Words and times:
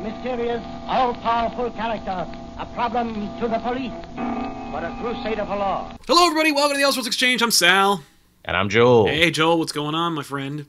A 0.00 0.02
mysterious, 0.02 0.64
all-powerful 0.86 1.72
character, 1.72 2.26
a 2.58 2.64
problem 2.72 3.38
to 3.38 3.46
the 3.48 3.58
police, 3.58 3.92
but 4.72 4.82
a 4.82 4.96
crusader 4.98 5.44
for 5.44 5.56
law. 5.56 5.94
Hello, 6.06 6.24
everybody. 6.24 6.52
Welcome 6.52 6.78
to 6.78 6.82
the 6.82 6.88
Elseworlds 6.88 7.06
Exchange. 7.06 7.42
I'm 7.42 7.50
Sal. 7.50 8.02
And 8.46 8.56
I'm 8.56 8.70
Joel. 8.70 9.08
Hey, 9.08 9.30
Joel. 9.30 9.58
What's 9.58 9.72
going 9.72 9.94
on, 9.94 10.14
my 10.14 10.22
friend? 10.22 10.64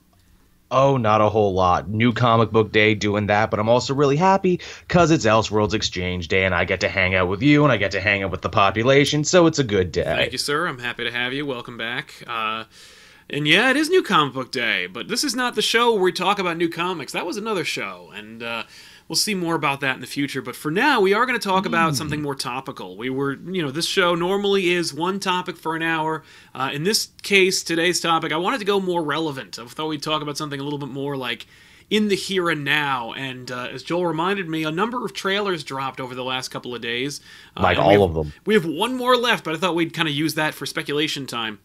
Oh, 0.70 0.98
not 0.98 1.22
a 1.22 1.30
whole 1.30 1.54
lot. 1.54 1.88
New 1.88 2.12
comic 2.12 2.52
book 2.52 2.74
day 2.74 2.94
doing 2.94 3.28
that, 3.28 3.50
but 3.50 3.62
I'm 3.62 3.70
also 3.70 3.94
really 3.94 4.18
happy 4.18 4.60
because 4.86 5.12
it's 5.12 5.26
Elseworlds 5.26 5.74
Exchange 5.74 6.28
Day 6.28 6.44
and 6.44 6.54
I 6.54 6.66
get 6.66 6.82
to 6.82 6.90
hang 6.90 7.16
out 7.16 7.30
with 7.30 7.42
you 7.42 7.64
and 7.64 7.72
I 7.72 7.78
get 7.78 7.92
to 7.92 8.02
hang 8.02 8.24
out 8.24 8.32
with 8.32 8.42
the 8.42 8.50
population, 8.50 9.24
so 9.24 9.48
it's 9.48 9.60
a 9.60 9.64
good 9.64 9.94
day. 9.94 10.04
Thank 10.04 10.34
you, 10.34 10.40
sir. 10.40 10.68
I'm 10.68 10.80
happy 10.80 11.06
to 11.06 11.12
have 11.12 11.32
you. 11.32 11.46
Welcome 11.46 11.78
back. 11.78 12.16
Uh, 12.28 12.66
and 13.30 13.48
yeah, 13.48 13.70
it 13.70 13.78
is 13.78 13.90
New 13.90 14.04
Comic 14.04 14.34
Book 14.34 14.52
Day, 14.52 14.88
but 14.88 15.08
this 15.08 15.24
is 15.24 15.34
not 15.34 15.56
the 15.56 15.62
show 15.62 15.94
where 15.94 16.02
we 16.02 16.12
talk 16.12 16.38
about 16.38 16.58
new 16.58 16.68
comics. 16.68 17.14
That 17.14 17.26
was 17.26 17.38
another 17.38 17.64
show, 17.64 18.12
and 18.14 18.44
uh, 18.44 18.64
we'll 19.12 19.18
see 19.18 19.36
more 19.36 19.56
about 19.56 19.82
that 19.82 19.94
in 19.96 20.00
the 20.00 20.08
future. 20.08 20.42
But 20.42 20.56
for 20.56 20.72
now, 20.72 21.02
we 21.02 21.14
are 21.14 21.26
going 21.26 21.38
to 21.38 21.46
talk 21.46 21.66
about 21.66 21.98
something 21.98 22.22
more 22.22 22.34
topical. 22.34 22.96
We 22.96 23.10
were, 23.10 23.34
you 23.34 23.62
know, 23.62 23.70
this 23.70 23.86
show 23.86 24.16
normally 24.16 24.70
is 24.70 24.94
one 24.94 25.20
topic 25.20 25.58
for 25.58 25.76
an 25.76 25.82
hour. 25.82 26.24
Uh, 26.56 26.70
in 26.72 26.84
this 26.86 27.10
case, 27.22 27.62
today's 27.62 28.00
topic, 28.00 28.32
I 28.32 28.38
wanted 28.38 28.60
to 28.60 28.66
go 28.66 28.80
more 28.80 29.04
relevant. 29.04 29.60
I 29.60 29.66
thought 29.66 29.88
we'd 29.90 30.02
talk 30.02 30.22
about 30.22 30.38
something 30.38 30.62
a 30.62 30.64
little 30.64 30.80
bit 30.80 30.88
more 30.88 31.18
like 31.18 31.46
in 31.90 32.08
the 32.08 32.16
here 32.16 32.50
and 32.50 32.64
now. 32.64 33.12
And 33.12 33.52
uh, 33.52 33.68
as 33.74 33.84
Joel 33.84 34.06
reminded 34.06 34.48
me, 34.48 34.64
a 34.64 34.72
number 34.72 35.04
of 35.04 35.12
trailers 35.14 35.66
dropped 35.66 36.00
over 36.00 36.16
the 36.16 36.24
last 36.24 36.48
couple 36.48 36.74
of 36.74 36.82
days. 36.82 37.20
Uh, 37.58 37.64
Like 37.64 37.78
all 37.78 37.92
have- 37.92 38.02
of 38.02 38.14
them. 38.14 38.32
We 38.46 38.54
have 38.54 38.64
one 38.66 38.96
more 38.96 39.18
left, 39.18 39.44
but 39.44 39.54
I 39.54 39.58
thought 39.58 39.76
we'd 39.76 39.94
kind 39.94 40.08
of 40.08 40.14
use 40.14 40.36
that 40.36 40.54
for 40.54 40.66
speculation 40.66 41.28
time. 41.28 41.60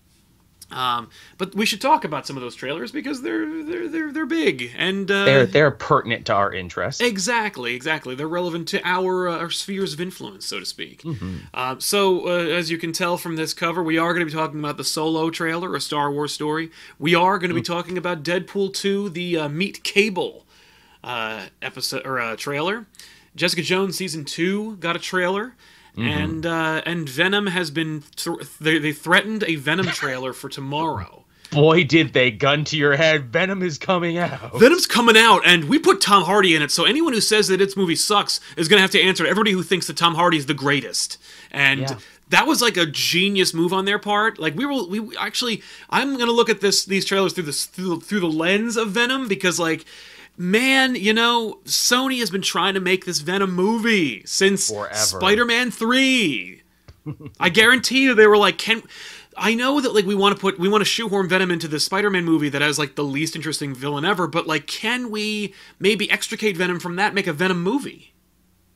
Um, 0.70 1.11
but 1.39 1.55
we 1.55 1.64
should 1.64 1.81
talk 1.81 2.05
about 2.05 2.27
some 2.27 2.36
of 2.36 2.42
those 2.42 2.56
trailers 2.56 2.91
because 2.91 3.22
they're 3.22 3.62
they're 3.62 3.89
they're 3.89 4.12
they're 4.12 4.27
big 4.27 4.73
and 4.77 5.08
uh, 5.08 5.25
They're 5.25 5.47
they're 5.47 5.70
pertinent 5.70 6.27
to 6.27 6.34
our 6.34 6.53
interests. 6.53 7.00
Exactly, 7.00 7.75
exactly. 7.77 8.17
They're 8.17 8.27
relevant 8.27 8.67
to 8.69 8.81
our 8.84 9.28
uh, 9.28 9.39
our 9.39 9.50
spheres 9.50 9.92
of 9.92 10.00
influence, 10.00 10.45
so 10.45 10.58
to 10.58 10.67
speak. 10.67 11.03
Mm-hmm. 11.03 11.36
Uh, 11.55 11.77
so, 11.78 12.27
uh, 12.27 12.31
as 12.48 12.69
you 12.69 12.78
can 12.78 12.92
tell 12.92 13.17
from 13.17 13.36
this 13.36 13.55
cover, 13.55 13.81
we 13.81 13.97
are 13.97 14.12
going 14.12 14.27
to 14.27 14.31
be 14.31 14.36
talking 14.36 14.58
about 14.58 14.77
the 14.77 14.83
Solo 14.84 15.31
trailer, 15.31 15.75
a 15.77 15.81
Star 15.81 16.11
Wars 16.11 16.33
story. 16.33 16.70
We 16.98 17.14
are 17.14 17.39
going 17.39 17.51
to 17.51 17.55
be 17.55 17.61
Mm-hmm. 17.61 17.73
talking 17.73 17.98
about 17.98 18.23
Deadpool 18.25 18.75
2, 18.75 19.11
the 19.11 19.39
uh, 19.39 19.48
Meet 19.48 19.84
Cable 19.84 20.46
uh, 21.05 21.46
episode 21.63 22.05
or 22.05 22.19
uh, 22.20 22.35
trailer. 22.36 22.86
Jessica 23.36 23.63
Jones 23.63 23.96
season 23.96 24.24
two 24.24 24.77
got 24.77 24.96
a 24.96 24.98
trailer. 24.98 25.55
Mm-hmm. 25.96 26.08
And 26.08 26.46
uh, 26.46 26.83
and 26.84 27.08
Venom 27.08 27.46
has 27.46 27.70
been 27.70 28.02
th- 28.17 28.36
they, 28.61 28.79
they 28.79 28.92
threatened 28.92 29.45
a 29.45 29.57
Venom 29.57 29.86
trailer 29.86 30.33
for 30.33 30.48
tomorrow. 30.48 31.24
Boy, 31.52 31.84
did 31.84 32.12
they 32.12 32.33
gun 32.33 32.64
to 32.64 32.77
your 32.77 32.96
head. 32.96 33.27
Venom 33.33 33.62
is 33.62 33.79
coming 33.79 34.18
out. 34.18 34.58
Venom's 34.58 34.84
coming 34.86 35.17
out, 35.17 35.42
and 35.46 35.64
we 35.68 35.79
put 35.79 36.01
Tom 36.01 36.24
Hardy 36.24 36.55
in 36.57 36.61
it. 36.61 36.70
So 36.73 36.84
anyone 36.84 37.12
who 37.12 37.20
says 37.20 37.48
that 37.48 37.61
its 37.61 37.77
movie 37.77 37.95
sucks 37.95 38.40
is 38.57 38.67
going 38.68 38.79
to 38.79 38.83
have 38.83 38.90
to 38.90 39.01
answer 39.01 39.24
to 39.24 39.30
everybody 39.30 39.52
who 39.52 39.62
thinks 39.62 39.86
that 39.86 39.96
Tom 39.96 40.17
Hardy 40.17 40.36
is 40.39 40.46
the 40.46 40.55
greatest. 40.55 41.18
And 41.52 41.83
Yeah. 41.83 41.98
that 42.30 42.46
was 42.48 42.61
like 42.61 42.77
a 42.77 42.84
genius 42.84 43.55
move 43.55 43.73
on 43.73 43.84
their 43.84 43.98
part. 44.01 44.39
Like 44.40 44.57
we 44.57 44.67
were, 44.67 44.84
we 44.89 45.17
actually, 45.17 45.63
I'm 45.89 46.14
going 46.14 46.27
to 46.27 46.33
look 46.33 46.51
at 46.51 46.61
this 46.61 46.84
these 46.84 47.05
trailers 47.05 47.33
through 47.33 47.45
this 47.45 47.64
through, 47.64 48.01
through 48.01 48.20
the 48.20 48.27
lens 48.27 48.77
of 48.77 48.89
Venom 48.90 49.28
because 49.28 49.58
like. 49.58 49.86
Man, 50.39 50.95
you 50.95 51.13
know, 51.13 51.61
Sony 51.64 52.19
has 52.20 52.30
been 52.30 52.42
trying 52.42 52.74
to 52.74 52.80
make 52.80 53.05
this 53.07 53.20
Venom 53.20 53.52
movie 53.52 54.23
since 54.27 54.70
Spider-Man 54.95 55.70
3. 55.70 56.63
I 57.41 57.48
guarantee 57.48 58.02
you 58.02 58.14
they 58.14 58.27
were 58.27 58.36
like, 58.36 58.58
can 58.58 58.83
I 59.36 59.55
know 59.55 59.80
that 59.80 59.95
like 59.95 60.07
we 60.07 60.14
want 60.14 60.35
to 60.35 60.41
put 60.41 60.58
we 60.58 60.69
want 60.69 60.80
to 60.83 60.86
shoehorn 60.86 61.29
Venom 61.29 61.51
into 61.51 61.69
the 61.69 61.80
Spider-Man 61.80 62.25
movie 62.25 62.48
that 62.48 62.63
has 62.63 62.79
like 62.79 62.96
the 62.96 63.05
least 63.05 63.36
interesting 63.36 63.75
villain 63.75 64.05
ever, 64.05 64.27
but 64.27 64.46
like 64.46 64.67
can 64.67 65.11
we 65.11 65.55
maybe 65.79 66.11
extricate 66.11 66.57
Venom 66.57 66.80
from 66.80 66.96
that, 66.96 67.14
make 67.14 67.27
a 67.27 67.33
Venom 67.33 67.63
movie? 67.63 68.14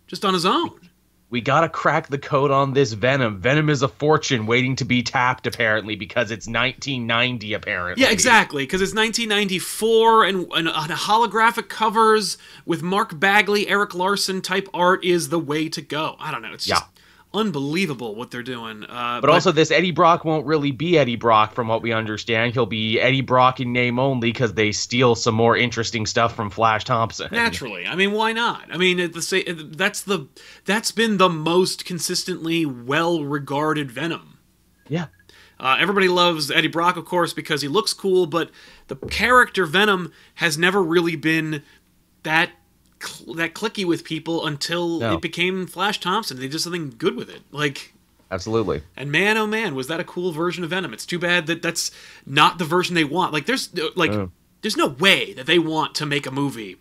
Just 0.06 0.25
on 0.25 0.34
his 0.34 0.44
own. 0.44 0.89
We 1.30 1.41
gotta 1.41 1.68
crack 1.68 2.08
the 2.08 2.18
code 2.18 2.50
on 2.50 2.74
this 2.74 2.92
Venom. 2.92 3.38
Venom 3.38 3.70
is 3.70 3.82
a 3.82 3.88
fortune 3.88 4.46
waiting 4.46 4.74
to 4.76 4.84
be 4.84 5.04
tapped, 5.04 5.46
apparently, 5.46 5.94
because 5.94 6.32
it's 6.32 6.48
1990, 6.48 7.54
apparently. 7.54 8.02
Yeah, 8.02 8.10
exactly, 8.10 8.64
because 8.64 8.82
it's 8.82 8.94
1994 8.94 10.24
and, 10.24 10.38
and, 10.52 10.69
and 10.69 10.90
holographic 10.92 11.69
covers 11.69 12.36
with 12.66 12.82
Mark 12.82 13.20
Bagley, 13.20 13.69
Erik 13.69 13.94
Larsen 13.94 14.42
type 14.42 14.69
art 14.74 15.04
is 15.04 15.28
the 15.28 15.38
way 15.38 15.69
to 15.69 15.80
go. 15.80 16.16
I 16.19 16.32
don't 16.32 16.42
know, 16.42 16.52
it's 16.52 16.64
just 16.64 16.82
unbelievable 17.32 18.14
what 18.14 18.30
they're 18.30 18.42
doing. 18.42 18.84
Uh, 18.84 19.20
But 19.20 19.30
also, 19.30 19.52
this 19.52 19.70
Eddie 19.70 19.92
Brock 19.92 20.24
won't 20.24 20.46
really 20.46 20.72
be 20.72 20.98
Eddie 20.98 21.16
Brock, 21.16 21.54
from 21.54 21.68
what 21.68 21.82
we 21.82 21.92
understand. 21.92 22.52
He'll 22.52 22.66
be 22.66 23.00
Eddie 23.00 23.20
Brock 23.20 23.60
in 23.60 23.72
name 23.72 23.98
only 23.98 24.32
because 24.32 24.54
they 24.54 24.72
steal 24.72 25.14
some 25.14 25.34
more 25.34 25.56
interesting 25.56 26.06
stuff 26.06 26.34
from 26.34 26.50
Flash 26.50 26.84
Thompson. 26.84 27.28
Naturally, 27.30 27.86
I 27.86 27.94
mean, 27.94 28.12
why 28.12 28.32
not? 28.32 28.66
I 28.72 28.76
mean, 28.76 28.98
at 28.98 29.12
the 29.12 29.70
that's 29.76 30.02
the 30.02 30.26
that's 30.64 30.90
been 30.90 31.19
the 31.19 31.28
most 31.28 31.84
consistently 31.84 32.66
well-regarded 32.66 33.90
Venom. 33.90 34.38
Yeah. 34.88 35.06
Uh, 35.58 35.76
everybody 35.78 36.08
loves 36.08 36.50
Eddie 36.50 36.69
Brock, 36.69 36.96
of 36.96 37.04
course, 37.04 37.34
because 37.34 37.60
he 37.60 37.69
looks 37.69 37.92
cool, 37.92 38.26
but 38.26 38.50
the 38.88 38.96
character 38.96 39.66
Venom 39.66 40.10
has 40.36 40.56
never 40.56 40.82
really 40.82 41.16
been 41.16 41.62
that 42.22 42.50
cl- 43.03 43.34
that 43.34 43.55
clicky 43.55 43.84
with 43.84 44.05
people 44.05 44.47
until 44.47 44.99
No. 45.00 45.15
it 45.15 45.21
became 45.22 45.66
Flash 45.66 46.00
Thompson. 46.00 46.38
They 46.38 46.49
did 46.49 46.61
something 46.61 46.94
good 46.99 47.16
with 47.16 47.28
it, 47.31 47.43
like. 47.50 47.93
Absolutely. 48.33 48.83
And 48.97 49.11
man, 49.11 49.37
oh 49.37 49.47
man, 49.47 49.75
was 49.75 49.88
that 49.88 49.99
a 50.00 50.05
cool 50.05 50.31
version 50.31 50.62
of 50.62 50.71
Venom? 50.71 50.93
It's 50.93 51.05
too 51.06 51.19
bad 51.19 51.47
that 51.49 51.62
that's 51.62 51.91
not 52.25 52.59
the 52.59 52.65
version 52.65 52.94
they 52.94 53.03
want. 53.05 53.33
Like, 53.33 53.47
there's 53.47 53.69
uh, 53.77 53.88
like, 53.97 54.12
Oh. 54.12 54.31
there's 54.62 54.77
no 54.77 54.87
way 54.87 55.33
that 55.33 55.47
they 55.47 55.59
want 55.59 55.94
to 55.97 56.06
make 56.06 56.27
a 56.27 56.31
movie 56.31 56.77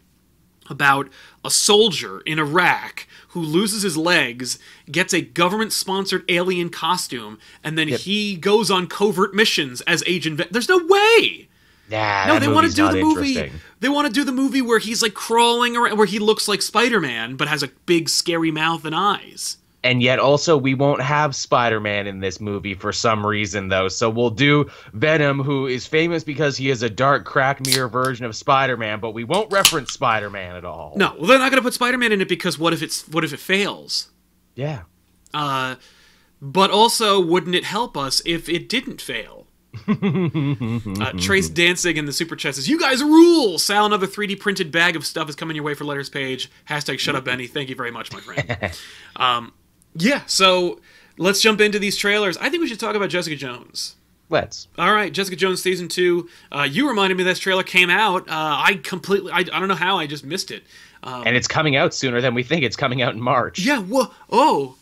about 0.69 1.09
a 1.43 1.49
soldier 1.49 2.21
in 2.27 2.37
Iraq 2.37 3.07
who 3.29 3.39
loses 3.41 3.81
his 3.81 3.97
legs, 3.97 4.59
gets 4.91 5.11
a 5.15 5.21
government-sponsored 5.21 6.23
alien 6.29 6.69
costume, 6.69 7.39
and 7.63 7.75
then 7.75 7.87
he 7.87 8.35
goes 8.35 8.69
on 8.69 8.85
covert 8.85 9.33
missions 9.33 9.81
as 9.81 10.03
Agent. 10.05 10.37
Ven- 10.37 10.47
there's 10.51 10.69
no 10.69 10.77
way. 10.85 11.47
Nah, 11.89 12.27
No, 12.27 12.39
they 12.39 12.47
want 12.47 12.67
to 12.67 12.73
do 12.73 12.91
the 12.91 13.01
movie. 13.01 13.51
They 13.79 13.89
want 13.89 14.07
to 14.07 14.13
do 14.13 14.23
the 14.23 14.31
movie 14.31 14.61
where 14.61 14.79
he's 14.79 15.01
like 15.01 15.13
crawling 15.13 15.75
around, 15.75 15.97
where 15.97 16.05
he 16.07 16.19
looks 16.19 16.47
like 16.47 16.61
Spider-Man 16.61 17.35
but 17.35 17.47
has 17.47 17.63
a 17.63 17.69
big 17.85 18.09
scary 18.09 18.51
mouth 18.51 18.85
and 18.85 18.95
eyes. 18.95 19.57
And 19.81 20.03
yet, 20.03 20.19
also, 20.19 20.57
we 20.57 20.73
won't 20.73 21.01
have 21.01 21.33
Spider 21.33 21.79
Man 21.79 22.05
in 22.05 22.19
this 22.19 22.41
movie 22.41 22.73
for 22.73 22.91
some 22.91 23.25
reason, 23.25 23.69
though. 23.69 23.87
So 23.87 24.09
we'll 24.09 24.29
do 24.29 24.69
Venom, 24.91 25.39
who 25.39 25.67
is 25.67 25.87
famous 25.87 26.21
because 26.21 26.57
he 26.57 26.69
is 26.69 26.83
a 26.83 26.89
dark, 26.89 27.23
crack 27.23 27.65
mirror 27.65 27.87
version 27.87 28.25
of 28.25 28.35
Spider 28.35 28.75
Man, 28.75 28.99
but 28.99 29.11
we 29.11 29.23
won't 29.23 29.51
reference 29.53 29.93
Spider 29.93 30.29
Man 30.29 30.57
at 30.57 30.65
all. 30.65 30.93
No, 30.97 31.15
well, 31.17 31.27
they're 31.27 31.39
not 31.39 31.49
going 31.49 31.61
to 31.61 31.65
put 31.65 31.73
Spider-Man 31.73 32.11
in 32.11 32.19
it 32.19 32.27
because 32.27 32.59
what 32.59 32.73
if 32.73 32.81
it's 32.83 33.07
what 33.07 33.23
if 33.23 33.31
it 33.31 33.39
fails? 33.39 34.09
Yeah. 34.55 34.81
Uh, 35.33 35.75
but 36.41 36.71
also, 36.71 37.19
wouldn't 37.23 37.55
it 37.55 37.63
help 37.63 37.95
us 37.95 38.21
if 38.25 38.49
it 38.49 38.67
didn't 38.67 39.01
fail? 39.01 39.47
uh, 39.87 41.11
Trace 41.19 41.49
Danzig 41.53 41.97
in 41.97 42.05
the 42.05 42.13
super 42.13 42.35
chat 42.35 42.55
says, 42.55 42.67
"You 42.67 42.79
guys 42.79 43.03
rule." 43.03 43.57
Sal, 43.59 43.85
another 43.85 44.07
3D 44.07 44.39
printed 44.39 44.71
bag 44.71 44.95
of 44.95 45.05
stuff 45.05 45.29
is 45.29 45.35
coming 45.35 45.55
your 45.55 45.63
way 45.63 45.73
for 45.73 45.83
letters 45.85 46.09
page. 46.09 46.49
Hashtag 46.67 46.99
shut 46.99 47.15
up, 47.15 47.25
Benny. 47.25 47.47
Thank 47.47 47.69
you 47.69 47.75
very 47.75 47.91
much, 47.91 48.11
my 48.11 48.19
friend. 48.19 48.73
um, 49.15 49.53
yeah, 49.95 50.21
so 50.25 50.79
let's 51.17 51.41
jump 51.41 51.61
into 51.61 51.79
these 51.79 51.97
trailers. 51.97 52.37
I 52.37 52.49
think 52.49 52.61
we 52.61 52.67
should 52.67 52.79
talk 52.79 52.95
about 52.95 53.09
Jessica 53.09 53.35
Jones. 53.35 53.95
Let's. 54.31 54.67
All 54.77 54.93
right, 54.93 55.11
Jessica 55.11 55.35
Jones 55.35 55.61
season 55.61 55.87
two. 55.87 56.29
Uh, 56.51 56.67
you 56.69 56.87
reminded 56.87 57.17
me 57.17 57.23
this 57.23 57.39
trailer 57.39 57.63
came 57.63 57.89
out. 57.89 58.27
Uh, 58.29 58.33
I 58.63 58.79
completely, 58.83 59.31
I, 59.31 59.39
I 59.39 59.43
don't 59.43 59.67
know 59.67 59.75
how 59.75 59.97
I 59.97 60.05
just 60.07 60.23
missed 60.23 60.51
it. 60.51 60.63
Um, 61.01 61.23
And 61.25 61.35
it's 61.35 61.47
coming 61.47 61.75
out 61.75 61.93
sooner 61.93 62.21
than 62.21 62.33
we 62.35 62.43
think. 62.43 62.63
It's 62.63 62.75
coming 62.75 63.01
out 63.01 63.13
in 63.13 63.21
March. 63.21 63.57
yeah. 63.59 63.79
Whoa. 63.79 64.11
Oh, 64.29 64.75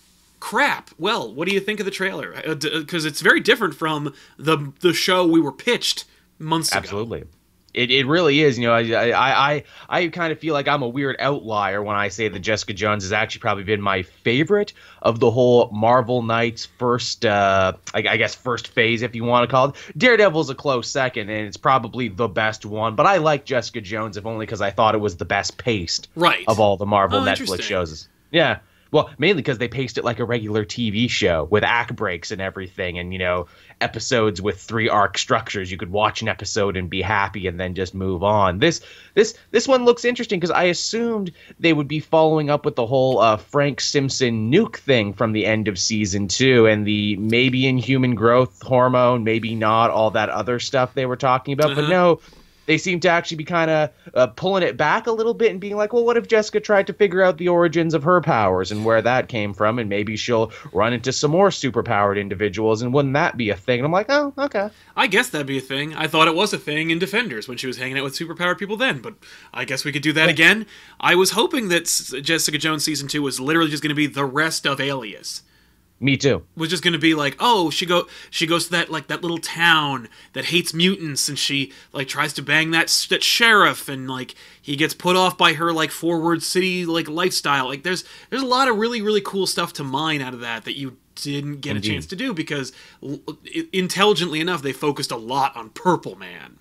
crap. 0.48 0.92
Well, 0.98 1.34
what 1.34 1.48
do 1.48 1.54
you 1.54 1.60
think 1.60 1.80
of 1.80 1.86
the 1.86 1.92
trailer? 1.92 2.34
Because 2.56 3.04
it's 3.06 3.22
very 3.22 3.42
different 3.42 3.76
from 3.76 4.14
the 4.38 4.72
the 4.80 4.94
show 4.94 5.26
we 5.26 5.42
were 5.42 5.52
pitched 5.52 6.06
months 6.40 6.70
ago. 6.72 6.78
Absolutely. 6.80 7.26
It, 7.74 7.92
it 7.92 8.08
really 8.08 8.40
is. 8.42 8.58
You 8.58 8.68
know, 8.68 8.74
I, 8.74 9.12
I 9.12 9.54
I 9.56 9.64
I 9.90 10.08
kind 10.08 10.32
of 10.32 10.40
feel 10.40 10.54
like 10.54 10.68
I'm 10.68 10.82
a 10.82 10.88
weird 10.88 11.18
outlier 11.20 11.84
when 11.84 11.96
I 11.98 12.08
say 12.08 12.28
that 12.30 12.40
Jessica 12.40 12.74
Jones 12.74 13.04
has 13.04 13.12
actually 13.12 13.42
probably 13.42 13.66
been 13.66 13.82
my 13.82 14.02
favorite 14.04 14.72
of 15.02 15.20
the 15.20 15.30
whole 15.30 15.70
Marvel 15.72 16.24
Knights 16.24 16.66
first, 16.66 17.24
uh, 17.26 17.74
I, 17.94 18.00
I 18.00 18.18
guess 18.18 18.34
first 18.34 18.70
phase, 18.70 19.02
if 19.04 19.16
you 19.16 19.26
want 19.26 19.48
to 19.48 19.52
call 19.52 19.70
it. 19.70 19.76
Daredevil's 19.98 20.50
a 20.50 20.56
close 20.56 20.88
second, 20.90 21.30
and 21.30 21.46
it's 21.46 21.58
probably 21.58 22.08
the 22.08 22.28
best 22.30 22.66
one. 22.66 22.96
But 22.96 23.06
I 23.06 23.18
like 23.18 23.46
Jessica 23.46 23.82
Jones, 23.82 24.18
if 24.18 24.26
only 24.26 24.46
because 24.46 24.62
I 24.62 24.72
thought 24.72 24.96
it 24.96 25.02
was 25.02 25.18
the 25.18 25.26
best 25.26 25.58
paced 25.58 26.08
Right. 26.16 26.46
of 26.48 26.60
all 26.60 26.78
the 26.78 26.86
Marvel 26.88 27.20
Oh, 27.20 27.24
Netflix 27.26 27.62
shows. 27.62 28.08
Yeah. 28.32 28.60
Well, 28.92 29.10
mainly 29.18 29.42
because 29.42 29.58
they 29.58 29.68
paced 29.68 29.98
it 29.98 30.04
like 30.04 30.20
a 30.20 30.26
regular 30.26 30.66
TV 30.66 31.10
show 31.10 31.46
with 31.52 31.64
act 31.64 31.96
breaks 31.96 32.32
and 32.32 32.42
everything, 32.42 32.98
and 33.00 33.12
you 33.14 33.20
know, 33.20 33.48
episodes 33.82 34.42
with 34.42 34.60
three 34.60 34.90
arc 34.90 35.18
structures. 35.18 35.72
You 35.72 35.78
could 35.78 35.92
watch 35.92 36.22
an 36.22 36.28
episode 36.28 36.78
and 36.78 36.90
be 36.90 37.02
happy, 37.02 37.48
and 37.48 37.60
then 37.60 37.74
just 37.76 37.94
move 37.94 38.24
on. 38.24 38.60
This 38.60 38.82
this 39.14 39.34
this 39.52 39.68
one 39.68 39.86
looks 39.86 40.06
interesting 40.06 40.40
because 40.40 40.52
I 40.52 40.64
assumed 40.64 41.32
they 41.60 41.74
would 41.74 41.88
be 41.88 42.00
following 42.00 42.50
up 42.50 42.66
with 42.66 42.76
the 42.76 42.86
whole 42.86 43.20
uh, 43.20 43.38
Frank 43.38 43.82
Simpson 43.82 44.52
nuke 44.52 44.78
thing 44.78 45.14
from 45.14 45.32
the 45.32 45.46
end 45.46 45.68
of 45.68 45.78
season 45.78 46.28
two, 46.28 46.66
and 46.66 46.86
the 46.86 47.16
maybe 47.18 47.68
inhuman 47.68 48.16
growth 48.16 48.62
hormone, 48.62 49.24
maybe 49.24 49.56
not, 49.56 49.92
all 49.92 50.12
that 50.12 50.30
other 50.30 50.60
stuff 50.60 50.94
they 50.94 51.06
were 51.06 51.16
talking 51.16 51.54
about. 51.54 51.76
But 51.76 51.86
Uh-huh. 51.86 51.90
no, 51.92 52.20
they 52.68 52.78
seem 52.78 53.00
to 53.00 53.10
actually 53.10 53.38
be 53.38 53.44
kind 53.44 53.72
of 53.72 53.90
uh, 54.14 54.28
pulling 54.28 54.62
it 54.62 54.78
back 54.78 55.08
a 55.08 55.12
little 55.12 55.34
bit 55.34 55.52
and 55.52 55.60
being 55.60 55.76
like, 55.76 55.94
well, 55.94 56.06
what 56.06 56.18
if 56.18 56.28
Jessica 56.28 56.60
tried 56.60 56.86
to 56.88 56.94
figure 56.94 57.24
out 57.24 57.38
the 57.38 57.48
origins 57.48 57.94
of 57.94 58.04
her 58.04 58.22
powers 58.22 58.72
and 58.72 58.86
where 58.86 59.02
that 59.02 59.30
came 59.30 59.54
from, 59.54 59.80
and 59.80 59.90
maybe 59.90 60.16
she'll 60.16 60.52
run 60.74 60.94
into 60.94 61.12
some 61.12 61.32
more 61.32 61.50
superpowered 61.50 62.20
individuals, 62.20 62.82
and 62.82 62.94
wouldn't 62.94 63.16
that 63.16 63.38
be 63.38 63.50
a 63.50 63.56
thing? 63.56 63.80
And 63.80 63.86
I'm 63.86 63.92
like, 63.92 64.08
oh, 64.10 64.34
okay. 64.38 64.70
I 64.96 65.08
guess 65.08 65.30
that'd 65.30 65.48
be 65.48 65.58
a 65.58 65.62
thing. 65.62 65.96
I 65.96 66.08
thought 66.08 66.28
it 66.28 66.36
was 66.36 66.54
a 66.54 66.58
thing 66.60 66.92
in 66.92 67.00
Defenders 67.00 67.48
when 67.48 67.58
she 67.58 67.68
was 67.68 67.78
hanging 67.78 67.98
out 67.98 68.04
with 68.04 68.18
superpowered 68.18 68.60
people 68.60 68.78
then, 68.78 69.00
but 69.00 69.16
I 69.54 69.66
guess 69.66 69.86
we 69.86 69.92
could 69.92 70.04
do 70.04 70.14
that 70.14 70.30
again. 70.30 70.66
I 71.00 71.16
was 71.16 71.32
hoping 71.32 71.70
that 71.70 71.84
S- 71.84 72.14
Jessica 72.22 72.58
Jones 72.58 72.84
season 72.84 73.08
two 73.08 73.22
was 73.22 73.40
literally 73.40 73.72
just 73.72 73.82
going 73.82 73.90
to 73.90 73.96
be 73.96 74.08
the 74.08 74.26
rest 74.26 74.68
of 74.68 74.82
Alias. 74.82 75.42
Me 76.00 76.16
too. 76.16 76.44
Was 76.56 76.70
just 76.70 76.84
going 76.84 76.94
to 76.94 77.00
be 77.00 77.16
like, 77.16 77.36
oh, 77.40 77.72
she 77.72 77.86
go 77.88 78.08
she 78.30 78.46
goes 78.46 78.66
to 78.66 78.72
that 78.72 78.92
like 78.92 79.08
that 79.08 79.24
little 79.24 79.40
town 79.40 80.08
that 80.34 80.46
hates 80.46 80.72
mutants, 80.72 81.28
and 81.28 81.40
she 81.40 81.72
like 81.92 82.08
tries 82.08 82.34
to 82.34 82.44
bang 82.44 82.70
that 82.72 82.88
that 83.10 83.24
sheriff, 83.24 83.90
and 83.90 84.08
like 84.08 84.36
he 84.62 84.76
gets 84.76 84.94
put 84.94 85.16
off 85.16 85.38
by 85.40 85.54
her 85.54 85.74
like 85.74 85.90
forward 85.90 86.44
city 86.44 86.86
like 86.86 87.10
lifestyle. 87.10 87.68
Like 87.68 87.82
there's 87.82 88.04
there's 88.30 88.44
a 88.44 88.48
lot 88.48 88.68
of 88.68 88.78
really 88.78 89.02
really 89.02 89.22
cool 89.22 89.48
stuff 89.48 89.74
to 89.74 89.84
mine 89.84 90.22
out 90.22 90.36
of 90.36 90.42
that 90.42 90.66
that 90.66 90.78
you 90.78 90.98
didn't 91.16 91.62
get 91.62 91.76
Indeed. 91.76 91.90
a 91.90 91.94
chance 91.94 92.06
to 92.08 92.16
do 92.16 92.32
because 92.32 92.72
l- 93.02 93.20
intelligently 93.74 94.40
enough 94.40 94.62
they 94.62 94.74
focused 94.74 95.10
a 95.12 95.18
lot 95.18 95.56
on 95.56 95.72
Purple 95.72 96.16
Man. 96.16 96.60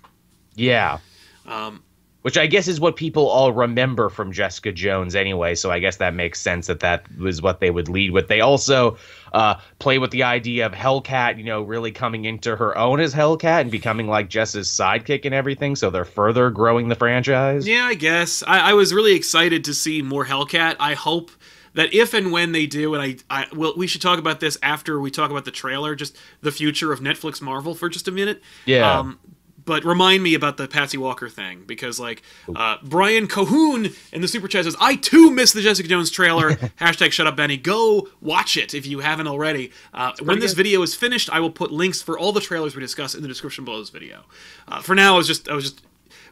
Yeah. 0.55 0.97
Um, 1.45 1.83
Which 2.23 2.37
I 2.37 2.47
guess 2.47 2.67
is 2.67 2.79
what 2.79 2.97
people 2.97 3.27
all 3.27 3.53
remember 3.53 4.09
from 4.09 4.33
Jessica 4.33 4.71
Jones 4.71 5.15
anyway. 5.15 5.55
So 5.55 5.71
I 5.71 5.79
guess 5.79 5.97
that 5.97 6.13
makes 6.13 6.41
sense 6.41 6.67
that 6.67 6.81
that 6.81 7.05
was 7.17 7.41
what 7.41 7.59
they 7.61 7.69
would 7.69 7.87
lead 7.87 8.11
with. 8.11 8.27
They 8.27 8.41
also 8.41 8.97
uh, 9.33 9.55
play 9.79 9.97
with 9.97 10.11
the 10.11 10.23
idea 10.23 10.65
of 10.65 10.73
Hellcat, 10.73 11.37
you 11.37 11.45
know, 11.45 11.61
really 11.61 11.91
coming 11.91 12.25
into 12.25 12.55
her 12.55 12.77
own 12.77 12.99
as 12.99 13.13
Hellcat 13.13 13.61
and 13.61 13.71
becoming 13.71 14.07
like 14.07 14.29
Jess's 14.29 14.67
sidekick 14.67 15.25
and 15.25 15.33
everything. 15.33 15.75
So 15.75 15.89
they're 15.89 16.05
further 16.05 16.49
growing 16.49 16.89
the 16.89 16.95
franchise. 16.95 17.67
Yeah, 17.67 17.85
I 17.85 17.93
guess. 17.93 18.43
I, 18.45 18.71
I 18.71 18.73
was 18.73 18.93
really 18.93 19.13
excited 19.13 19.63
to 19.65 19.73
see 19.73 20.01
more 20.01 20.25
Hellcat. 20.25 20.75
I 20.79 20.95
hope 20.95 21.31
that 21.75 21.93
if 21.93 22.15
and 22.15 22.31
when 22.31 22.51
they 22.51 22.65
do, 22.65 22.95
and 22.95 23.03
I, 23.03 23.15
I 23.29 23.45
well, 23.55 23.73
we 23.77 23.85
should 23.85 24.01
talk 24.01 24.17
about 24.17 24.39
this 24.39 24.57
after 24.63 24.99
we 24.99 25.11
talk 25.11 25.29
about 25.29 25.45
the 25.45 25.51
trailer, 25.51 25.95
just 25.95 26.17
the 26.41 26.51
future 26.51 26.91
of 26.91 26.99
Netflix 26.99 27.39
Marvel 27.41 27.75
for 27.75 27.87
just 27.87 28.07
a 28.07 28.11
minute. 28.11 28.41
Yeah. 28.65 28.99
Um, 28.99 29.19
but 29.67 29.83
remind 29.83 30.23
me 30.23 30.33
about 30.33 30.57
the 30.57 30.67
Patsy 30.67 30.97
Walker 30.97 31.29
thing 31.29 31.65
because, 31.67 31.99
like, 31.99 32.23
uh, 32.55 32.77
Brian 32.81 33.27
Cahoon 33.27 33.95
in 34.11 34.21
the 34.21 34.27
super 34.27 34.47
chat 34.47 34.63
says, 34.63 34.75
"I 34.79 34.95
too 34.95 35.29
missed 35.29 35.53
the 35.53 35.61
Jessica 35.61 35.87
Jones 35.87 36.09
trailer." 36.09 36.51
Hashtag 36.81 37.11
Shut 37.11 37.27
Up 37.27 37.35
Benny. 37.35 37.57
Go 37.57 38.07
watch 38.21 38.57
it 38.57 38.73
if 38.73 38.87
you 38.87 38.99
haven't 38.99 39.27
already. 39.27 39.71
Uh, 39.93 40.13
when 40.23 40.39
this 40.39 40.53
good. 40.53 40.63
video 40.63 40.81
is 40.81 40.95
finished, 40.95 41.29
I 41.31 41.41
will 41.41 41.51
put 41.51 41.71
links 41.71 42.01
for 42.01 42.17
all 42.17 42.31
the 42.31 42.41
trailers 42.41 42.75
we 42.75 42.81
discuss 42.81 43.13
in 43.13 43.21
the 43.21 43.27
description 43.27 43.65
below 43.65 43.79
this 43.79 43.89
video. 43.89 44.23
Uh, 44.67 44.81
for 44.81 44.95
now, 44.95 45.13
I 45.15 45.17
was 45.17 45.27
just 45.27 45.49
I 45.49 45.53
was 45.53 45.65
just 45.65 45.83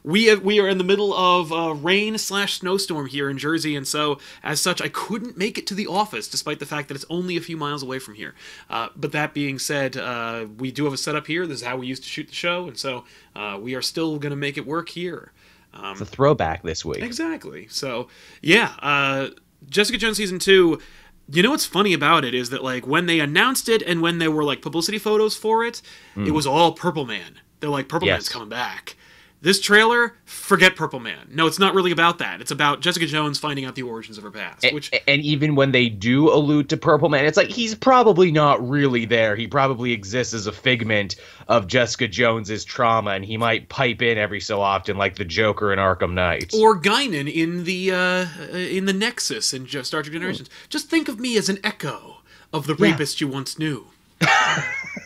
we 0.06 0.26
have, 0.26 0.44
we 0.44 0.60
are 0.60 0.70
in 0.70 0.78
the 0.78 0.84
middle 0.84 1.14
of 1.14 1.52
uh, 1.52 1.74
rain 1.74 2.18
slash 2.20 2.60
snowstorm 2.60 3.08
here 3.08 3.28
in 3.28 3.40
Jersey, 3.40 3.76
and 3.76 3.88
so 3.88 4.20
as 4.44 4.62
such, 4.62 4.80
I 4.82 4.88
couldn't 4.88 5.36
make 5.36 5.58
it 5.58 5.66
to 5.68 5.74
the 5.74 5.88
office, 5.88 6.28
despite 6.28 6.60
the 6.60 6.66
fact 6.68 6.90
that 6.90 6.96
it's 6.96 7.06
only 7.10 7.36
a 7.38 7.42
few 7.42 7.58
miles 7.58 7.82
away 7.82 7.98
from 7.98 8.14
here. 8.14 8.36
Uh, 8.70 8.90
but 8.96 9.12
that 9.14 9.34
being 9.34 9.58
said, 9.58 9.98
uh, 9.98 10.46
we 10.60 10.72
do 10.72 10.84
have 10.84 10.94
a 10.94 10.98
setup 10.98 11.26
here. 11.26 11.48
This 11.48 11.62
is 11.62 11.68
how 11.68 11.78
we 11.78 11.88
used 11.88 12.04
to 12.04 12.10
shoot 12.10 12.28
the 12.28 12.36
show, 12.36 12.68
and 12.68 12.78
so 12.78 13.04
uh, 13.36 13.58
we 13.60 13.74
are 13.74 13.82
still 13.82 14.20
going 14.20 14.30
to 14.30 14.36
make 14.38 14.58
it 14.58 14.68
work 14.68 14.90
here. 14.90 15.32
It's 15.74 16.00
a 16.02 16.06
throwback 16.06 16.64
this 16.64 16.86
week. 16.86 17.02
Exactly. 17.02 17.68
So 17.70 18.08
yeah, 18.42 18.76
uh, 18.80 19.30
Jessica 19.70 19.98
Jones 19.98 20.18
season 20.18 20.40
two. 20.40 20.80
You 21.28 21.42
know 21.42 21.50
what's 21.50 21.66
funny 21.66 21.94
about 21.94 22.24
it 22.24 22.36
is 22.36 22.52
that 22.52 22.64
like 22.64 22.86
when 22.86 23.08
they 23.08 23.20
announced 23.20 23.68
it 23.68 23.82
and 23.82 24.02
when 24.02 24.20
there 24.20 24.30
were 24.32 24.44
like 24.44 24.62
publicity 24.62 25.00
photos 25.00 25.36
for 25.36 25.66
it, 25.66 25.82
it 26.16 26.32
was 26.32 26.46
all 26.46 26.74
Purple 26.74 27.06
Man. 27.06 27.40
They're 27.60 27.70
like 27.72 27.90
Purple 27.90 28.08
Yes. 28.08 28.18
Man's 28.18 28.30
coming 28.30 28.50
back. 28.50 28.96
This 29.46 29.62
trailer, 29.62 30.16
forget 30.26 30.76
Purple 30.76 31.00
Man. 31.00 31.28
No, 31.32 31.46
it's 31.46 31.60
not 31.60 31.76
really 31.76 31.92
about 31.92 32.18
that. 32.18 32.42
It's 32.42 32.50
about 32.50 32.82
Jessica 32.82 33.06
Jones 33.06 33.38
finding 33.38 33.64
out 33.64 33.76
the 33.76 33.84
origins 33.84 34.18
of 34.18 34.24
her 34.24 34.32
past. 34.32 34.66
A- 34.66 34.74
Which 34.74 34.92
and 35.08 35.22
even 35.22 35.54
when 35.54 35.72
they 35.72 35.88
do 35.88 36.34
allude 36.34 36.68
to 36.70 36.78
Purple 36.78 37.10
Man, 37.10 37.26
it's 37.26 37.38
like 37.38 37.50
he's 37.50 37.76
probably 37.76 38.32
not 38.32 38.68
really 38.68 39.06
there. 39.06 39.36
He 39.36 39.46
probably 39.46 39.92
exists 39.92 40.34
as 40.34 40.48
a 40.48 40.52
figment 40.52 41.18
of 41.48 41.68
Jessica 41.68 42.08
Jones's 42.08 42.66
trauma, 42.66 43.12
and 43.12 43.24
he 43.24 43.38
might 43.38 43.70
pipe 43.70 44.02
in 44.02 44.18
every 44.18 44.40
so 44.42 44.62
often, 44.62 44.98
like 44.98 45.16
the 45.18 45.26
Joker 45.26 45.72
in 45.72 45.78
Arkham 45.78 46.14
Knight. 46.14 46.52
or 46.56 46.76
Guinan 46.82 47.32
in 47.32 47.66
the 47.66 47.92
uh, 47.92 48.26
in 48.58 48.86
the 48.86 48.94
Nexus 48.94 49.54
in 49.54 49.68
Star 49.68 50.02
Trek 50.02 50.06
Generations. 50.12 50.50
Just 50.70 50.90
think 50.90 51.08
of 51.08 51.20
me 51.20 51.38
as 51.38 51.50
an 51.50 51.60
echo 51.64 52.18
of 52.52 52.66
the 52.66 52.76
Yeah. 52.80 52.94
rapist 52.94 53.22
you 53.22 53.28
once 53.28 53.60
knew. 53.60 53.86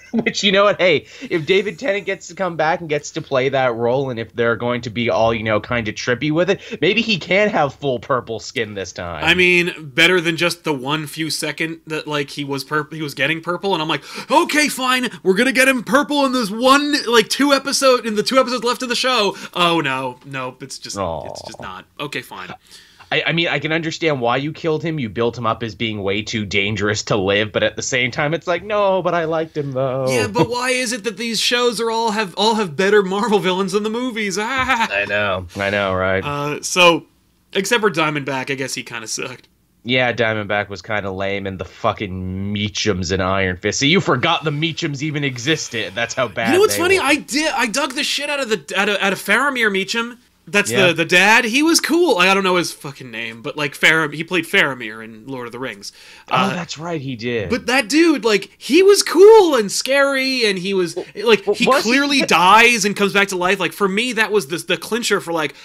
Which 0.23 0.43
you 0.43 0.51
know 0.51 0.63
what? 0.63 0.79
Hey, 0.79 1.05
if 1.21 1.45
David 1.45 1.77
Tennant 1.77 2.05
gets 2.05 2.27
to 2.27 2.35
come 2.35 2.55
back 2.55 2.79
and 2.79 2.89
gets 2.89 3.11
to 3.11 3.21
play 3.21 3.49
that 3.49 3.75
role, 3.75 4.09
and 4.09 4.19
if 4.19 4.33
they're 4.33 4.55
going 4.55 4.81
to 4.81 4.89
be 4.89 5.09
all 5.09 5.33
you 5.33 5.43
know 5.43 5.59
kind 5.59 5.87
of 5.87 5.95
trippy 5.95 6.31
with 6.31 6.49
it, 6.49 6.61
maybe 6.81 7.01
he 7.01 7.17
can 7.17 7.49
have 7.49 7.73
full 7.75 7.99
purple 7.99 8.39
skin 8.39 8.73
this 8.73 8.91
time. 8.91 9.23
I 9.23 9.33
mean, 9.33 9.73
better 9.79 10.19
than 10.19 10.37
just 10.37 10.63
the 10.63 10.73
one 10.73 11.07
few 11.07 11.29
second 11.29 11.81
that 11.87 12.07
like 12.07 12.29
he 12.31 12.43
was 12.43 12.63
purple, 12.63 12.95
he 12.95 13.03
was 13.03 13.13
getting 13.13 13.41
purple, 13.41 13.73
and 13.73 13.81
I'm 13.81 13.89
like, 13.89 14.03
okay, 14.31 14.67
fine, 14.67 15.09
we're 15.23 15.35
gonna 15.35 15.51
get 15.51 15.67
him 15.67 15.83
purple 15.83 16.25
in 16.25 16.31
this 16.31 16.49
one 16.49 16.95
like 17.05 17.29
two 17.29 17.53
episode 17.53 18.05
in 18.05 18.15
the 18.15 18.23
two 18.23 18.39
episodes 18.39 18.63
left 18.63 18.81
of 18.83 18.89
the 18.89 18.95
show. 18.95 19.35
Oh 19.53 19.81
no, 19.81 20.17
nope, 20.25 20.63
it's 20.63 20.79
just 20.79 20.97
it's 20.97 21.41
just 21.43 21.61
not 21.61 21.85
okay, 21.99 22.21
fine. 22.21 22.53
I, 23.11 23.23
I 23.27 23.31
mean, 23.31 23.47
I 23.47 23.59
can 23.59 23.71
understand 23.71 24.21
why 24.21 24.37
you 24.37 24.53
killed 24.53 24.83
him. 24.83 24.99
You 24.99 25.09
built 25.09 25.37
him 25.37 25.45
up 25.45 25.63
as 25.63 25.73
being 25.75 26.03
way 26.03 26.21
too 26.21 26.45
dangerous 26.45 27.03
to 27.03 27.17
live, 27.17 27.51
but 27.51 27.63
at 27.63 27.75
the 27.75 27.81
same 27.81 28.11
time, 28.11 28.33
it's 28.33 28.47
like, 28.47 28.63
no, 28.63 29.01
but 29.01 29.15
I 29.15 29.25
liked 29.25 29.57
him 29.57 29.71
though. 29.71 30.07
Yeah, 30.07 30.27
but 30.27 30.49
why 30.49 30.69
is 30.69 30.93
it 30.93 31.03
that 31.05 31.17
these 31.17 31.39
shows 31.39 31.81
are 31.81 31.89
all 31.89 32.11
have 32.11 32.35
all 32.37 32.55
have 32.55 32.75
better 32.75 33.01
Marvel 33.01 33.39
villains 33.39 33.71
than 33.71 33.83
the 33.83 33.89
movies? 33.89 34.37
Ah. 34.39 34.87
I 34.91 35.05
know, 35.05 35.47
I 35.57 35.69
know, 35.69 35.93
right? 35.93 36.23
Uh, 36.23 36.61
so 36.61 37.05
except 37.53 37.81
for 37.81 37.89
Diamondback, 37.89 38.51
I 38.51 38.55
guess 38.55 38.75
he 38.75 38.83
kind 38.83 39.03
of 39.03 39.09
sucked. 39.09 39.47
Yeah, 39.83 40.11
Diamondback 40.11 40.67
was 40.67 40.81
kind 40.81 41.05
of 41.05 41.15
lame, 41.15 41.47
and 41.47 41.57
the 41.57 41.65
fucking 41.65 42.53
Meachums 42.53 43.11
and 43.11 43.23
Iron 43.23 43.55
Fist. 43.55 43.79
See, 43.79 43.87
you 43.87 44.01
forgot 44.01 44.43
the 44.43 44.51
Meachums 44.51 45.01
even 45.01 45.23
existed. 45.23 45.95
That's 45.95 46.13
how 46.13 46.27
bad. 46.27 46.49
You 46.49 46.55
know 46.55 46.59
what's 46.59 46.75
funny? 46.75 46.99
were. 46.99 47.05
I 47.05 47.15
did. 47.15 47.51
I 47.53 47.65
dug 47.65 47.93
the 47.93 48.03
shit 48.03 48.29
out 48.29 48.41
of 48.41 48.49
the 48.49 48.73
out 48.77 48.89
of, 48.89 48.97
out 48.97 49.13
of 49.13 49.19
Faramir 49.19 49.71
Meacham. 49.71 50.19
That's 50.51 50.71
Yeah. 50.71 50.87
the 50.87 50.93
the 50.93 51.05
dad. 51.05 51.45
He 51.45 51.61
was 51.63 51.79
cool. 51.79 52.17
I 52.17 52.33
don't 52.33 52.43
know 52.43 52.55
his 52.57 52.71
fucking 52.71 53.09
name, 53.11 53.41
but 53.41 53.55
like 53.57 53.73
Faram, 53.73 54.13
he 54.13 54.23
played 54.23 54.45
Faramir 54.45 55.03
in 55.03 55.27
Lord 55.27 55.45
of 55.45 55.51
the 55.51 55.59
Rings. 55.59 55.91
oh, 56.31 56.35
Uh, 56.35 56.49
that's 56.53 56.77
right, 56.77 57.01
he 57.01 57.15
did. 57.15 57.49
but 57.49 57.65
that 57.67 57.87
dude, 57.89 58.23
like, 58.25 58.49
he 58.57 58.81
was 58.83 59.03
cool 59.03 59.55
and 59.55 59.71
scary, 59.71 60.45
and 60.45 60.57
he 60.59 60.73
was 60.73 60.95
like, 61.15 61.43
he 61.43 61.65
was 61.67 61.83
he? 61.83 61.89
clearly 61.89 62.21
dies 62.25 62.85
and 62.85 62.95
comes 62.95 63.13
back 63.13 63.27
to 63.29 63.35
life. 63.37 63.59
Like 63.59 63.73
for 63.73 63.87
me, 63.87 64.13
that 64.13 64.31
was 64.31 64.47
the 64.47 64.57
the 64.57 64.77
clincher 64.77 65.19
for 65.21 65.31
like, 65.33 65.55